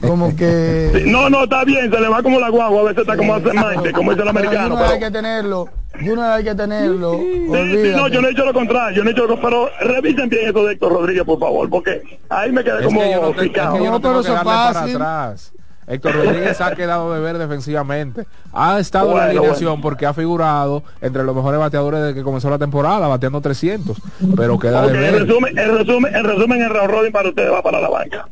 como 0.00 0.34
que... 0.36 1.04
No, 1.06 1.28
no, 1.30 1.44
está 1.44 1.64
bien, 1.64 1.90
se 1.90 2.00
le 2.00 2.08
va 2.08 2.22
como 2.22 2.38
la 2.40 2.48
guagua, 2.48 2.80
a 2.80 2.84
veces 2.84 2.98
está 3.02 3.16
como 3.16 3.34
hace 3.34 3.50
Mike, 3.52 3.92
como 3.92 4.10
dice 4.12 4.22
el 4.22 4.28
Pero 4.32 4.48
americano. 4.48 4.78
Hay 4.78 4.98
que 4.98 5.10
tenerlo, 5.10 5.68
Junior 5.94 6.26
hay 6.30 6.44
que 6.44 6.54
tenerlo. 6.54 7.12
Sí, 7.18 7.46
sí, 7.48 7.92
no, 7.96 8.08
yo 8.08 8.20
no 8.20 8.28
he 8.28 8.30
hecho 8.32 8.44
lo 8.44 8.52
contrario, 8.52 8.96
yo 8.96 9.04
no 9.04 9.10
he 9.10 9.12
hecho 9.12 9.26
lo 9.26 9.40
pero 9.40 9.68
revisen 9.80 10.28
bien 10.28 10.48
eso 10.48 10.64
de 10.64 10.72
Héctor 10.74 10.92
Rodríguez, 10.92 11.24
por 11.24 11.38
favor, 11.40 11.68
porque 11.70 12.02
ahí 12.28 12.52
me 12.52 12.62
quedé 12.64 12.80
Es 12.80 12.84
como 12.86 13.00
que 13.00 13.10
yo 13.10 13.20
no, 13.22 13.30
te- 13.32 13.40
es 13.42 13.48
picado. 13.48 13.72
que 13.74 13.78
yo 13.78 13.84
no 13.86 13.90
No, 13.92 14.00
pero 14.00 14.12
tengo 14.12 14.22
que 14.22 14.28
eso 14.28 14.38
es 14.38 14.44
darle 14.44 14.52
para 14.52 14.72
fácil. 14.80 14.96
atrás. 14.96 15.52
Héctor 15.86 16.14
Rodríguez 16.14 16.60
ha 16.60 16.76
quedado 16.76 17.12
de 17.12 17.18
ver 17.20 17.36
defensivamente. 17.36 18.24
Ha 18.52 18.78
estado 18.78 19.10
en 19.10 19.16
la 19.16 19.24
Bueno, 19.24 19.40
alineación 19.40 19.80
porque 19.80 20.06
ha 20.06 20.14
figurado 20.14 20.84
entre 21.00 21.24
los 21.24 21.34
mejores 21.34 21.58
bateadores 21.58 22.00
desde 22.00 22.14
que 22.14 22.22
comenzó 22.22 22.48
la 22.48 22.58
temporada, 22.58 23.08
bateando 23.08 23.40
300. 23.40 23.96
Pero 24.36 24.56
queda 24.60 24.84
Ok, 24.84 24.90
de 24.92 24.94
en 24.94 25.00
ver. 25.14 25.26
resumen, 25.26 25.58
en 25.58 25.76
resumen, 25.78 26.14
en 26.14 26.24
resumen, 26.24 26.62
el 26.62 26.70
round 26.70 26.90
robin 26.92 27.10
para 27.10 27.28
ustedes 27.30 27.50
va 27.52 27.60
para 27.60 27.80
la 27.80 27.88
banca. 27.88 28.28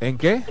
¿En 0.00 0.16
qué? 0.16 0.42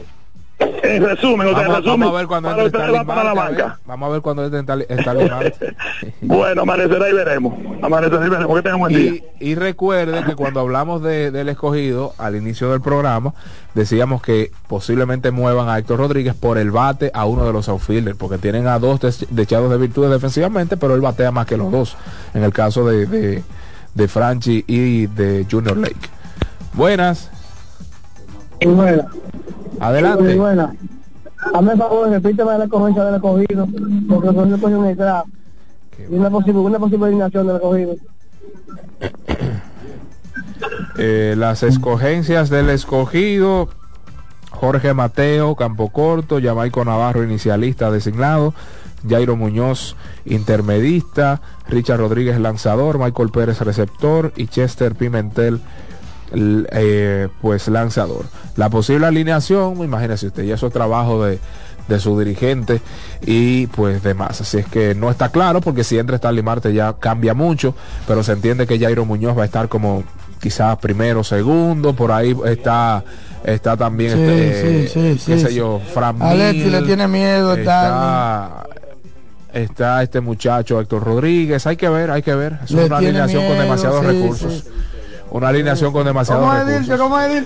En 0.57 1.03
resumen, 1.03 1.48
o 1.48 1.52
sea, 1.52 1.64
en 1.64 1.68
Vamos, 1.68 1.84
resumen, 1.84 1.99
vamos 1.99 2.14
a 2.14 2.18
ver 2.18 2.27
cuando 2.27 2.49
para 2.49 2.64
entre 2.64 2.88
la 2.88 3.34
banca. 3.34 3.80
Vamos 3.86 4.07
a 4.07 4.11
ver 4.14 4.22
cuando 4.22 4.45
entre. 4.45 4.88
Bueno, 6.22 6.61
amanecerá 6.61 7.10
y 7.10 7.14
veremos. 7.14 7.53
Amanecerá 7.82 8.26
y 8.26 8.30
veremos. 8.30 8.56
Que 8.56 8.61
tengan 8.61 8.80
buen 8.80 8.94
día. 8.95 9.11
Y, 9.11 9.23
y 9.52 9.56
recuerde 9.56 10.23
que 10.23 10.36
cuando 10.36 10.61
hablamos 10.61 11.02
de- 11.03 11.32
del 11.32 11.49
escogido 11.49 12.14
al 12.18 12.36
inicio 12.38 12.72
del 12.72 12.80
programa, 12.82 13.34
decíamos 13.73 14.22
que 14.22 14.52
posiblemente 14.68 15.32
muevan 15.32 15.68
a 15.68 15.77
Héctor 15.77 15.99
Rodríguez 15.99 16.36
por 16.36 16.57
el 16.57 16.72
bate 16.72 17.11
a 17.14 17.26
uno 17.26 17.45
de 17.45 17.52
los 17.52 17.68
outfielders, 17.68 18.15
porque 18.18 18.38
tienen 18.38 18.68
a 18.68 18.80
dos 18.80 18.99
dechados 19.30 19.69
de 19.69 19.77
virtudes 19.77 20.11
defensivamente, 20.11 20.77
pero 20.77 20.95
él 20.95 21.02
batea 21.02 21.32
más 21.32 21.48
que 21.48 21.57
los 21.57 21.69
dos, 21.72 21.98
en 22.34 22.44
el 22.44 22.53
caso 22.53 22.88
de, 22.88 23.06
de, 23.07 23.44
de 23.94 24.07
Franchi 24.07 24.64
y 24.68 25.07
de 25.07 25.45
Junior 25.52 25.76
Lake. 25.76 25.95
Buenas, 26.73 27.30
Muy 28.64 28.73
buena. 28.73 29.07
adelante. 29.80 30.23
Muy 30.23 30.36
buena. 30.36 30.76
Hazme 31.53 31.72
el 31.73 31.77
favor, 31.77 32.10
repíteme 32.10 32.57
la 32.57 32.64
escogencia 32.64 33.03
del 33.03 33.15
escogido, 33.15 33.68
porque 34.10 34.27
son 34.27 34.52
de 34.52 34.60
cogido 34.60 34.84
en 34.84 34.90
el 34.91 34.98
draft. 34.98 35.27
Y 36.10 36.15
una 36.15 36.30
posible, 36.30 36.60
una 36.60 36.80
posible 36.80 37.06
alineación 37.07 37.48
del 37.48 37.56
escogido. 37.57 37.95
Eh, 40.98 41.36
las 41.38 41.61
escogencias 41.61 42.49
del 42.49 42.69
escogido 42.69 43.68
Jorge 44.56 44.94
Mateo, 44.94 45.56
Campo 45.56 45.90
Corto, 45.90 46.40
Jamaico 46.41 46.84
Navarro, 46.86 47.23
inicialista 47.23 47.91
designado, 47.91 48.53
Jairo 49.07 49.36
Muñoz, 49.36 49.95
intermedista, 50.26 51.41
Richard 51.68 51.99
Rodríguez, 51.99 52.40
lanzador, 52.40 52.98
Michael 52.98 53.30
Pérez, 53.30 53.60
receptor 53.60 54.34
y 54.36 54.48
Chester 54.48 54.95
Pimentel, 54.95 55.61
eh, 56.34 57.27
pues 57.41 57.68
lanzador. 57.68 58.26
La 58.56 58.69
posible 58.69 59.06
alineación, 59.06 59.77
imagínese 59.84 60.27
usted, 60.27 60.43
y 60.43 60.52
eso 60.52 60.68
es 60.68 60.73
trabajo 60.73 61.26
de, 61.26 61.39
de 61.88 61.99
su 61.99 62.18
dirigente 62.19 62.81
y 63.26 63.68
pues 63.68 64.02
demás. 64.03 64.41
Así 64.41 64.60
es 64.60 64.65
que 64.65 64.95
no 64.95 65.11
está 65.11 65.30
claro 65.30 65.61
porque 65.61 65.84
si 65.84 65.97
entra 65.97 66.15
Stanley 66.15 66.43
Marte 66.43 66.73
ya 66.73 66.93
cambia 66.93 67.34
mucho, 67.34 67.76
pero 68.07 68.23
se 68.23 68.34
entiende 68.34 68.68
que 68.68 68.80
Jairo 68.80 69.06
Muñoz 69.06 69.38
va 69.38 69.43
a 69.43 69.45
estar 69.45 69.69
como 69.69 70.03
quizás 70.41 70.77
primero, 70.77 71.23
segundo, 71.23 71.93
por 71.93 72.11
ahí 72.11 72.35
está 72.45 73.03
está 73.43 73.77
también 73.77 74.14
Sí, 74.14 74.23
este, 74.23 74.88
sí, 74.88 75.18
sí, 75.19 75.26
qué 75.26 75.38
sí, 75.38 75.43
sé 75.43 75.49
sí. 75.49 75.56
yo, 75.56 75.80
Fran 75.93 76.22
Alexi 76.22 76.69
le 76.69 76.81
tiene 76.81 77.07
miedo, 77.07 77.53
está 77.53 78.65
está 79.53 80.03
este 80.03 80.19
muchacho 80.19 80.81
Héctor 80.81 81.03
Rodríguez, 81.03 81.65
hay 81.68 81.77
que 81.77 81.88
ver, 81.88 82.11
hay 82.11 82.22
que 82.22 82.35
ver, 82.35 82.60
es 82.64 82.72
Le 82.72 82.85
una 82.85 82.97
alineación 82.97 83.47
con 83.47 83.57
demasiados 83.57 84.03
recursos. 84.03 84.65
Una 85.31 85.49
alineación 85.49 85.91
con 85.91 86.06
demasiados 86.06 86.43
¿Cómo 86.45 87.19
es, 87.19 87.45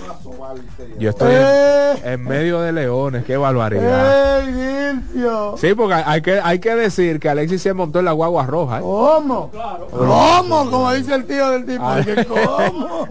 Yo 0.98 1.10
estoy 1.10 1.32
¡Eh! 1.32 1.92
en, 2.04 2.12
en 2.12 2.24
medio 2.24 2.60
de 2.60 2.72
leones, 2.72 3.24
qué 3.24 3.36
barbaridad. 3.36 4.40
¡Ey, 4.40 4.52
Dilcio! 4.52 5.54
Sí, 5.56 5.74
porque 5.74 5.94
hay 5.94 6.20
que, 6.22 6.40
hay 6.42 6.58
que 6.58 6.74
decir 6.74 7.18
que 7.18 7.28
Alexis 7.28 7.62
se 7.62 7.72
montó 7.72 7.98
en 8.00 8.04
la 8.04 8.12
guagua 8.12 8.46
roja. 8.46 8.78
¿eh? 8.78 8.82
¿Cómo? 8.82 9.50
¿Cómo? 9.90 10.70
Como 10.70 10.92
dice 10.92 11.14
el 11.14 11.24
tío 11.24 11.50
del 11.50 11.66
tipo. 11.66 11.84
¿Cómo? 12.28 13.08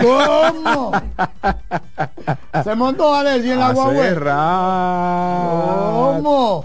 ¿Cómo? 0.00 0.92
Se 2.64 2.74
montó 2.74 3.14
Alexi 3.14 3.50
en 3.50 3.58
la 3.58 3.72
guagua. 3.72 3.94
¿Cómo? 6.22 6.64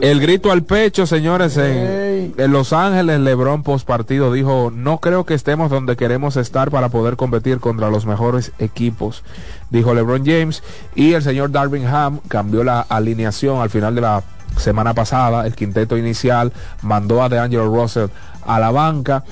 El 0.00 0.20
grito 0.20 0.50
al 0.50 0.62
pecho, 0.62 1.06
señores, 1.06 1.56
en, 1.56 2.34
en 2.36 2.52
Los 2.52 2.72
Ángeles, 2.72 3.20
Lebron 3.20 3.62
post 3.62 3.86
partido 3.86 4.32
dijo, 4.32 4.70
no 4.74 4.98
creo 4.98 5.24
que 5.24 5.34
estemos 5.34 5.70
donde 5.70 5.96
queremos 5.96 6.36
estar 6.36 6.70
para 6.70 6.88
poder 6.88 7.16
competir 7.16 7.60
contra 7.60 7.90
los 7.90 8.06
mejores 8.06 8.52
equipos, 8.58 9.22
dijo 9.70 9.94
Lebron 9.94 10.24
James, 10.24 10.62
y 10.94 11.14
el 11.14 11.22
señor 11.22 11.50
Darvin 11.50 11.86
Ham 11.86 12.20
cambió 12.28 12.64
la 12.64 12.80
alineación 12.80 13.60
al 13.60 13.70
final 13.70 13.94
de 13.94 14.00
la 14.00 14.22
semana 14.56 14.94
pasada, 14.94 15.46
el 15.46 15.54
quinteto 15.54 15.96
inicial, 15.96 16.52
mandó 16.82 17.22
a 17.22 17.28
DeAngelo 17.28 17.66
Russell 17.66 18.08
a 18.46 18.60
la 18.60 18.70
banca 18.70 19.24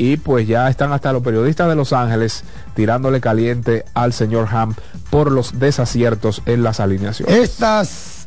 y 0.00 0.16
pues 0.16 0.48
ya 0.48 0.70
están 0.70 0.94
hasta 0.94 1.12
los 1.12 1.22
periodistas 1.22 1.68
de 1.68 1.74
Los 1.74 1.92
Ángeles 1.92 2.42
tirándole 2.74 3.20
caliente 3.20 3.84
al 3.92 4.14
señor 4.14 4.48
Ham 4.50 4.74
por 5.10 5.30
los 5.30 5.60
desaciertos 5.60 6.40
en 6.46 6.62
las 6.62 6.80
alineaciones. 6.80 7.36
Estas 7.36 8.26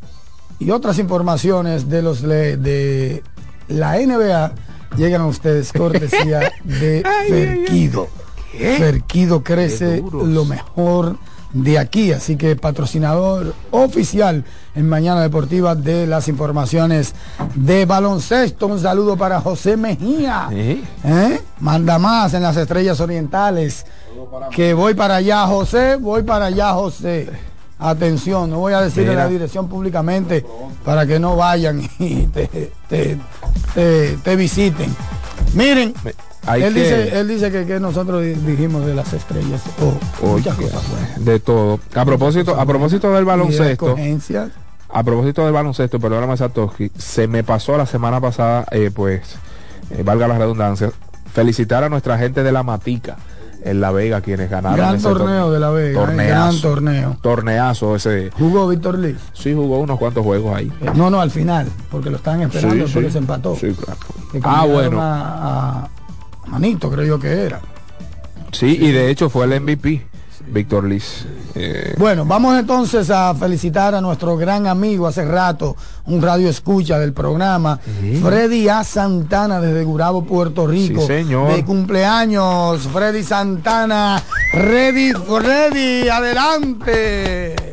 y 0.60 0.70
otras 0.70 1.00
informaciones 1.00 1.90
de 1.90 2.04
los 2.04 2.22
de 2.22 3.24
la 3.70 3.98
NBA 3.98 4.54
llegan 4.98 5.22
a 5.22 5.26
ustedes 5.26 5.74
cortesía 5.74 6.52
de 6.64 7.04
Ferquido. 7.28 8.08
Ferquido 8.78 9.44
crece 9.44 10.04
lo 10.12 10.46
mejor 10.46 11.18
de 11.54 11.78
aquí, 11.78 12.12
así 12.12 12.36
que 12.36 12.56
patrocinador 12.56 13.54
oficial 13.72 14.44
en 14.76 14.90
Mañana 14.90 15.22
Deportiva 15.22 15.76
de 15.76 16.08
las 16.08 16.28
informaciones 16.28 17.14
de 17.56 17.86
baloncesto. 17.86 18.68
Un 18.68 18.80
saludo 18.80 19.16
para 19.16 19.40
José 19.40 19.78
Mejía. 19.78 20.50
¿Eh? 20.52 21.42
Manda 21.60 22.00
más 22.00 22.34
en 22.34 22.44
las 22.44 22.58
estrellas 22.58 23.00
orientales. 23.00 23.86
Que 24.52 24.74
voy 24.74 24.96
para 24.96 25.18
allá, 25.18 25.46
José, 25.46 25.96
voy 25.98 26.24
para 26.24 26.46
allá, 26.46 26.74
José. 26.74 27.30
Atención, 27.78 28.50
no 28.50 28.60
voy 28.60 28.74
a 28.74 28.82
decirle 28.82 29.14
la 29.14 29.28
dirección 29.28 29.68
públicamente 29.68 30.46
para 30.86 31.06
que 31.06 31.20
no 31.20 31.36
vayan 31.36 31.82
y 32.00 32.28
te, 32.28 32.70
te 32.90 34.36
visiten. 34.36 34.96
Miren, 35.54 35.94
él, 36.56 36.74
dice, 36.74 37.20
él 37.20 37.28
dice 37.28 37.52
que, 37.52 37.80
nosotros 37.80 38.24
dijimos 38.46 38.86
de 38.86 38.94
las 38.94 39.14
estrellas 39.14 39.62
o 39.82 40.28
muchas 40.28 40.58
cosas 40.58 40.84
De 41.18 41.40
todo. 41.40 41.80
A 41.96 42.06
propósito, 42.06 42.60
a 42.60 42.66
propósito 42.66 43.14
del 43.14 43.26
baloncesto. 43.26 43.96
A 44.90 45.04
propósito 45.04 45.44
del 45.44 45.54
baloncesto, 45.54 46.00
perdóname 46.00 46.38
Satoshi, 46.38 46.92
se 46.98 47.28
me 47.28 47.44
pasó 47.44 47.78
la 47.78 47.88
semana 47.88 48.22
pasada, 48.22 48.66
eh, 48.72 48.92
pues, 48.94 49.38
eh, 49.90 50.04
valga 50.04 50.28
la 50.28 50.38
redundancia, 50.38 50.92
felicitar 51.34 51.84
a 51.84 51.90
nuestra 51.90 52.18
gente 52.20 52.44
de 52.44 52.52
la 52.52 52.62
Matica 52.62 53.18
en 53.64 53.82
La 53.82 53.92
Vega, 53.92 54.22
quienes 54.22 54.52
ganaron. 54.52 54.78
Gran 54.78 55.02
torneo 55.02 55.52
de 55.52 55.60
La 55.60 55.70
Vega. 55.72 55.90
Eh, 55.90 56.06
torneazo, 56.06 56.28
gran 56.28 56.62
torneo. 56.62 57.18
Torneazo 57.22 57.96
ese. 57.96 58.30
¿Jugó 58.38 58.68
Víctor 58.68 59.00
Lee? 59.00 59.16
Sí, 59.34 59.54
jugó 59.54 59.80
unos 59.80 59.98
cuantos 59.98 60.24
juegos 60.24 60.56
ahí. 60.56 60.72
no, 60.96 61.10
no, 61.10 61.22
al 61.22 61.32
final, 61.32 61.68
porque 61.90 62.10
lo 62.10 62.18
estaban 62.18 62.42
esperando, 62.42 62.88
sí, 62.88 63.10
se 63.10 63.18
empató. 63.18 63.56
Sí, 63.56 63.74
claro. 63.74 64.00
Ah, 64.44 64.66
bueno. 64.66 65.90
Manito, 66.48 66.90
creo 66.90 67.06
yo 67.06 67.20
que 67.20 67.32
era. 67.46 67.62
Sí, 68.52 68.78
y 68.80 68.92
de 68.92 69.10
hecho 69.10 69.30
fue 69.30 69.46
el 69.46 69.60
MVP, 69.62 70.06
Víctor 70.48 70.84
Liz. 70.84 71.26
Eh, 71.56 71.96
bueno, 71.98 72.26
vamos 72.26 72.58
entonces 72.60 73.10
a 73.10 73.34
felicitar 73.34 73.96
a 73.96 74.02
nuestro 74.02 74.38
gran 74.38 74.68
amigo 74.68 75.08
hace 75.08 75.26
rato, 75.26 75.76
un 76.06 76.22
radio 76.22 76.50
escucha 76.50 77.00
del 77.00 77.14
programa, 77.14 77.80
Freddy 78.22 78.70
A. 78.70 78.84
Santana 78.84 79.60
desde 79.60 79.84
Gurabo, 79.84 80.24
Puerto 80.24 80.68
Rico. 80.68 81.06
señor. 81.06 81.56
De 81.56 81.66
cumpleaños, 81.66 82.88
Freddy 82.94 83.24
Santana. 83.24 84.22
Ready, 84.54 85.14
Freddy, 85.14 86.10
adelante. 86.10 87.73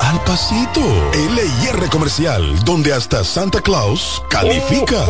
al 0.00 0.20
pasito. 0.24 0.80
LIR 1.12 1.88
Comercial, 1.90 2.64
donde 2.64 2.92
hasta 2.92 3.24
Santa 3.24 3.60
Claus 3.60 4.22
califica. 4.30 5.04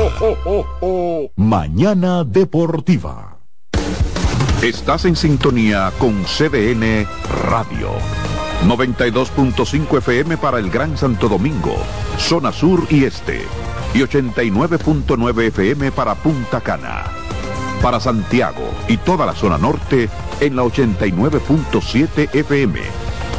Mañana 1.37 2.25
Deportiva. 2.25 3.37
Estás 4.63 5.05
en 5.05 5.15
sintonía 5.15 5.93
con 5.99 6.25
CDN 6.25 7.07
Radio. 7.51 7.91
92.5 8.67 9.99
FM 9.99 10.39
para 10.39 10.59
el 10.59 10.71
Gran 10.71 10.97
Santo 10.97 11.29
Domingo, 11.29 11.77
zona 12.19 12.51
sur 12.51 12.87
y 12.89 13.05
este. 13.05 13.43
Y 13.93 13.99
89.9 13.99 15.49
FM 15.49 15.93
para 15.93 16.15
Punta 16.15 16.63
Cana. 16.63 17.05
Para 17.83 18.01
Santiago 18.01 18.71
y 18.89 18.97
toda 18.97 19.27
la 19.27 19.35
zona 19.35 19.59
norte 19.59 20.09
en 20.41 20.57
la 20.57 20.63
89.7 20.63 22.35
FM 22.35 23.06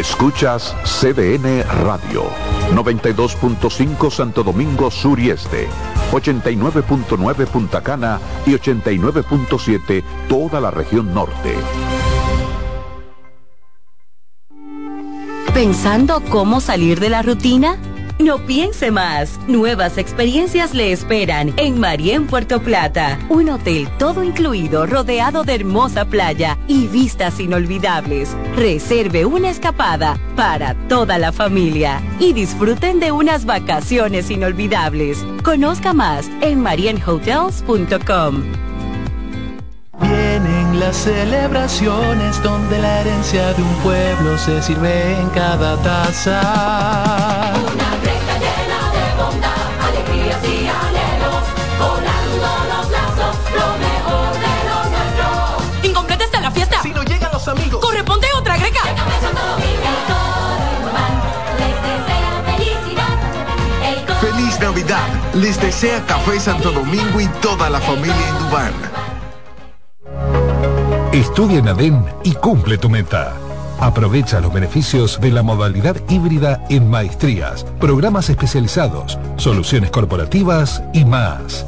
Escuchas 0.00 0.74
CDN 0.82 1.62
Radio, 1.84 2.24
92.5 2.72 4.10
Santo 4.10 4.42
Domingo 4.42 4.90
Sur 4.90 5.20
y 5.20 5.28
Este, 5.28 5.68
89.9 6.10 7.46
Punta 7.46 7.82
Cana 7.82 8.18
y 8.46 8.52
89.7 8.52 10.02
toda 10.26 10.58
la 10.58 10.70
región 10.70 11.12
norte. 11.12 11.54
¿Pensando 15.52 16.22
cómo 16.30 16.62
salir 16.62 16.98
de 16.98 17.10
la 17.10 17.20
rutina? 17.20 17.76
No 18.20 18.38
piense 18.38 18.90
más. 18.90 19.40
Nuevas 19.48 19.96
experiencias 19.96 20.74
le 20.74 20.92
esperan 20.92 21.54
en 21.56 21.80
Marien 21.80 22.26
Puerto 22.26 22.60
Plata. 22.60 23.18
Un 23.30 23.48
hotel 23.48 23.88
todo 23.98 24.22
incluido, 24.22 24.84
rodeado 24.84 25.42
de 25.42 25.54
hermosa 25.54 26.04
playa 26.04 26.58
y 26.68 26.86
vistas 26.86 27.40
inolvidables. 27.40 28.36
Reserve 28.56 29.24
una 29.24 29.48
escapada 29.48 30.18
para 30.36 30.74
toda 30.86 31.16
la 31.16 31.32
familia 31.32 32.02
y 32.18 32.34
disfruten 32.34 33.00
de 33.00 33.10
unas 33.10 33.46
vacaciones 33.46 34.30
inolvidables. 34.30 35.24
Conozca 35.42 35.94
más 35.94 36.28
en 36.42 36.60
marienhotels.com. 36.60 38.42
Vienen 39.98 40.78
las 40.78 40.96
celebraciones 40.96 42.42
donde 42.42 42.78
la 42.80 43.00
herencia 43.00 43.54
de 43.54 43.62
un 43.62 43.74
pueblo 43.76 44.36
se 44.36 44.60
sirve 44.60 45.18
en 45.18 45.30
cada 45.30 45.82
taza. 45.82 47.50
Les 65.34 65.60
desea 65.60 66.02
Café 66.06 66.40
Santo 66.40 66.72
Domingo 66.72 67.20
y 67.20 67.28
toda 67.40 67.70
la 67.70 67.78
familia 67.80 68.28
Indubán. 68.30 68.72
Estudia 71.12 71.60
en 71.60 71.68
ADEN 71.68 72.04
y 72.24 72.32
cumple 72.32 72.78
tu 72.78 72.90
meta. 72.90 73.34
Aprovecha 73.78 74.40
los 74.40 74.52
beneficios 74.52 75.20
de 75.20 75.30
la 75.30 75.44
modalidad 75.44 75.94
híbrida 76.08 76.64
en 76.68 76.90
maestrías, 76.90 77.64
programas 77.78 78.28
especializados, 78.28 79.20
soluciones 79.36 79.92
corporativas 79.92 80.82
y 80.92 81.04
más. 81.04 81.64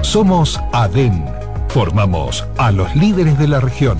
Somos 0.00 0.58
ADEN. 0.72 1.26
Formamos 1.68 2.46
a 2.56 2.72
los 2.72 2.96
líderes 2.96 3.38
de 3.38 3.48
la 3.48 3.60
región. 3.60 3.98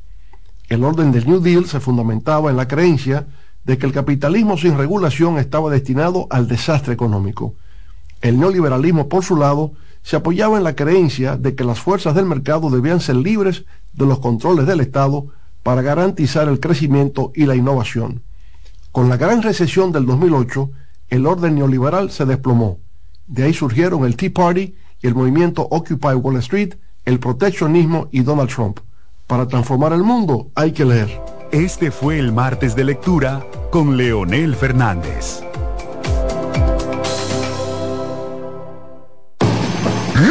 El 0.70 0.82
orden 0.84 1.12
del 1.12 1.26
New 1.26 1.40
Deal 1.40 1.66
se 1.66 1.78
fundamentaba 1.78 2.48
en 2.48 2.56
la 2.56 2.66
creencia 2.66 3.26
de 3.66 3.76
que 3.76 3.84
el 3.84 3.92
capitalismo 3.92 4.56
sin 4.56 4.78
regulación 4.78 5.36
estaba 5.36 5.70
destinado 5.70 6.26
al 6.30 6.48
desastre 6.48 6.94
económico. 6.94 7.54
El 8.22 8.40
neoliberalismo, 8.40 9.10
por 9.10 9.22
su 9.22 9.36
lado, 9.36 9.72
se 10.02 10.16
apoyaba 10.16 10.56
en 10.56 10.64
la 10.64 10.74
creencia 10.74 11.36
de 11.36 11.54
que 11.54 11.64
las 11.64 11.80
fuerzas 11.80 12.14
del 12.14 12.24
mercado 12.24 12.70
debían 12.70 13.00
ser 13.00 13.16
libres 13.16 13.66
de 13.92 14.06
los 14.06 14.20
controles 14.20 14.66
del 14.66 14.80
Estado 14.80 15.26
para 15.62 15.82
garantizar 15.82 16.48
el 16.48 16.60
crecimiento 16.60 17.30
y 17.34 17.44
la 17.44 17.56
innovación. 17.56 18.22
Con 18.90 19.10
la 19.10 19.18
gran 19.18 19.42
recesión 19.42 19.92
del 19.92 20.06
2008, 20.06 20.70
el 21.10 21.26
orden 21.26 21.56
neoliberal 21.56 22.10
se 22.10 22.24
desplomó. 22.24 22.78
De 23.26 23.44
ahí 23.44 23.52
surgieron 23.52 24.04
el 24.04 24.16
Tea 24.16 24.30
Party 24.32 24.74
y 25.02 25.06
el 25.06 25.14
movimiento 25.14 25.66
Occupy 25.70 26.14
Wall 26.14 26.36
Street, 26.36 26.74
el 27.04 27.18
proteccionismo 27.18 28.08
y 28.10 28.22
Donald 28.22 28.50
Trump. 28.50 28.80
Para 29.26 29.46
transformar 29.46 29.92
el 29.92 30.02
mundo 30.02 30.50
hay 30.54 30.72
que 30.72 30.84
leer. 30.84 31.20
Este 31.52 31.90
fue 31.90 32.18
el 32.18 32.32
martes 32.32 32.74
de 32.74 32.84
lectura 32.84 33.44
con 33.70 33.96
Leonel 33.96 34.54
Fernández. 34.54 35.42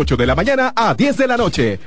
8 0.00 0.16
de 0.16 0.26
la 0.26 0.34
mañana 0.34 0.72
a 0.74 0.94
10 0.94 1.16
de 1.18 1.26
la 1.26 1.36
noche. 1.36 1.78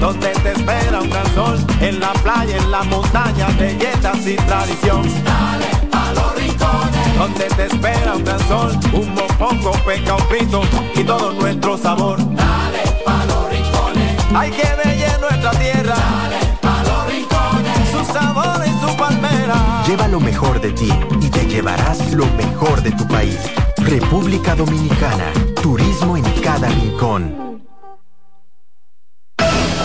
Donde 0.00 0.30
te 0.30 0.52
espera 0.52 0.98
un 1.02 1.10
gran 1.10 1.34
sol, 1.34 1.58
en 1.78 2.00
la 2.00 2.10
playa, 2.14 2.56
en 2.56 2.70
la 2.70 2.84
montaña, 2.84 3.48
belletas 3.58 4.26
y 4.26 4.34
tradición. 4.36 5.02
Dale 5.24 5.66
a 5.92 6.12
los 6.14 6.36
rincones. 6.36 7.18
Donde 7.18 7.44
te 7.44 7.66
espera 7.66 8.14
un 8.14 8.24
gran 8.24 8.40
sol, 8.48 8.72
un 8.94 9.14
mopongo, 9.14 9.72
peca, 9.84 10.14
un 10.14 10.22
frito 10.28 10.62
y 10.94 11.04
todo 11.04 11.34
nuestro 11.34 11.76
sabor. 11.76 12.16
Dale 12.34 12.82
a 13.06 13.24
los 13.26 13.50
rincones. 13.50 14.24
Hay 14.34 14.50
que 14.52 14.68
bella 14.82 15.18
nuestra 15.18 15.50
tierra. 15.50 15.96
Dale 15.96 16.38
a 16.62 16.82
los 16.82 17.12
rincones. 17.12 17.90
Su 17.92 18.10
sabor 18.10 18.64
y 18.66 18.70
su 18.80 18.96
palmera. 18.96 19.84
Lleva 19.86 20.08
lo 20.08 20.18
mejor 20.18 20.62
de 20.62 20.72
ti 20.72 20.90
y 21.20 21.28
te 21.28 21.46
llevarás 21.46 22.10
lo 22.14 22.24
mejor 22.38 22.82
de 22.82 22.90
tu 22.92 23.06
país. 23.06 23.38
República 23.86 24.54
Dominicana. 24.54 25.30
Turismo 25.62 26.16
en 26.16 26.24
cada 26.40 26.68
rincón. 26.68 27.62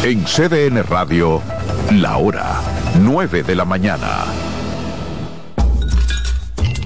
En 0.03 0.23
CDN 0.23 0.83
Radio, 0.83 1.41
la 1.91 2.17
hora 2.17 2.61
9 3.01 3.43
de 3.43 3.55
la 3.55 3.65
mañana. 3.65 4.23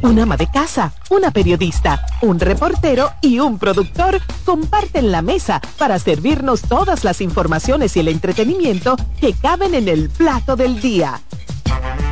Un 0.02 0.20
ama 0.20 0.38
de 0.38 0.50
casa, 0.52 0.92
una 1.12 1.30
periodista, 1.30 2.04
un 2.24 2.40
reportero 2.40 3.12
y 3.22 3.40
un 3.40 3.60
productor 3.60 4.20
comparten 4.44 5.12
la 5.12 5.22
mesa 5.22 5.62
para 5.78 6.00
servirnos 6.00 6.64
todas 6.64 7.04
las 7.04 7.22
informaciones 7.22 7.96
y 7.96 8.00
el 8.00 8.08
entretenimiento 8.08 8.98
que 9.22 9.34
caben 9.34 9.76
en 9.76 9.88
el 9.88 10.10
plato 10.10 10.56
del 10.56 10.82
día. 10.82 11.22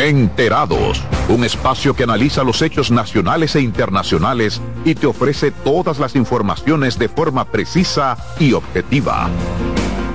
Enterados, 0.00 1.02
un 1.28 1.44
espacio 1.44 1.94
que 1.94 2.04
analiza 2.04 2.42
los 2.42 2.62
hechos 2.62 2.90
nacionales 2.90 3.54
e 3.54 3.60
internacionales 3.60 4.58
y 4.82 4.94
te 4.94 5.06
ofrece 5.06 5.50
todas 5.50 5.98
las 5.98 6.16
informaciones 6.16 6.98
de 6.98 7.10
forma 7.10 7.44
precisa 7.44 8.16
y 8.38 8.54
objetiva. 8.54 9.28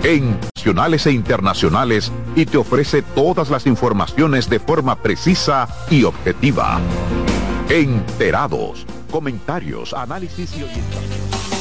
En 0.02 0.40
nacionales 0.56 1.06
e 1.06 1.12
internacionales 1.12 2.12
y 2.36 2.48
te 2.48 2.58
ofrece 2.58 3.04
todas 3.04 3.52
las 3.52 3.68
informaciones 3.68 4.50
de 4.50 4.60
forma 4.60 4.96
precisa 4.96 5.68
y 5.92 6.04
objetiva. 6.04 6.80
Enterados, 7.70 8.88
comentarios, 9.12 9.94
análisis 9.94 10.58
y 10.58 10.64
orientación. 10.64 11.55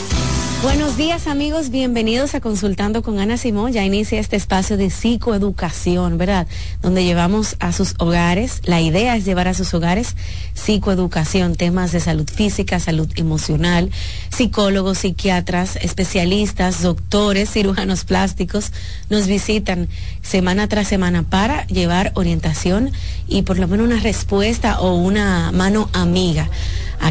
Buenos 0.64 0.96
días 0.96 1.26
amigos, 1.26 1.68
bienvenidos 1.68 2.34
a 2.34 2.40
Consultando 2.40 3.02
con 3.02 3.18
Ana 3.18 3.36
Simón. 3.36 3.74
Ya 3.74 3.84
inicia 3.84 4.18
este 4.18 4.36
espacio 4.36 4.78
de 4.78 4.88
psicoeducación, 4.88 6.16
¿verdad? 6.16 6.46
Donde 6.80 7.04
llevamos 7.04 7.56
a 7.60 7.70
sus 7.70 7.94
hogares, 7.98 8.62
la 8.64 8.80
idea 8.80 9.14
es 9.14 9.26
llevar 9.26 9.46
a 9.46 9.52
sus 9.52 9.74
hogares 9.74 10.16
psicoeducación, 10.54 11.54
temas 11.54 11.92
de 11.92 12.00
salud 12.00 12.26
física, 12.26 12.80
salud 12.80 13.10
emocional, 13.16 13.90
psicólogos, 14.34 14.96
psiquiatras, 14.96 15.76
especialistas, 15.76 16.80
doctores, 16.80 17.50
cirujanos 17.50 18.06
plásticos, 18.06 18.72
nos 19.10 19.26
visitan 19.26 19.90
semana 20.22 20.66
tras 20.66 20.88
semana 20.88 21.24
para 21.24 21.66
llevar 21.66 22.12
orientación 22.14 22.90
y 23.28 23.42
por 23.42 23.58
lo 23.58 23.68
menos 23.68 23.86
una 23.86 24.00
respuesta 24.00 24.80
o 24.80 24.94
una 24.94 25.52
mano 25.52 25.90
amiga 25.92 26.48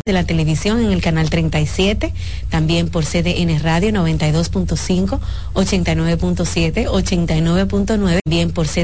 de 0.05 0.13
la 0.13 0.25
televisión 0.25 0.83
en 0.83 0.91
el 0.91 1.01
canal 1.01 1.29
37, 1.29 2.13
también 2.49 2.89
por 2.89 3.05
CDN 3.05 3.59
Radio 3.61 3.91
92.5, 3.91 5.19
89.7, 5.53 6.87
89.9, 6.87 8.19
bien 8.25 8.51
por 8.51 8.67
CD 8.67 8.81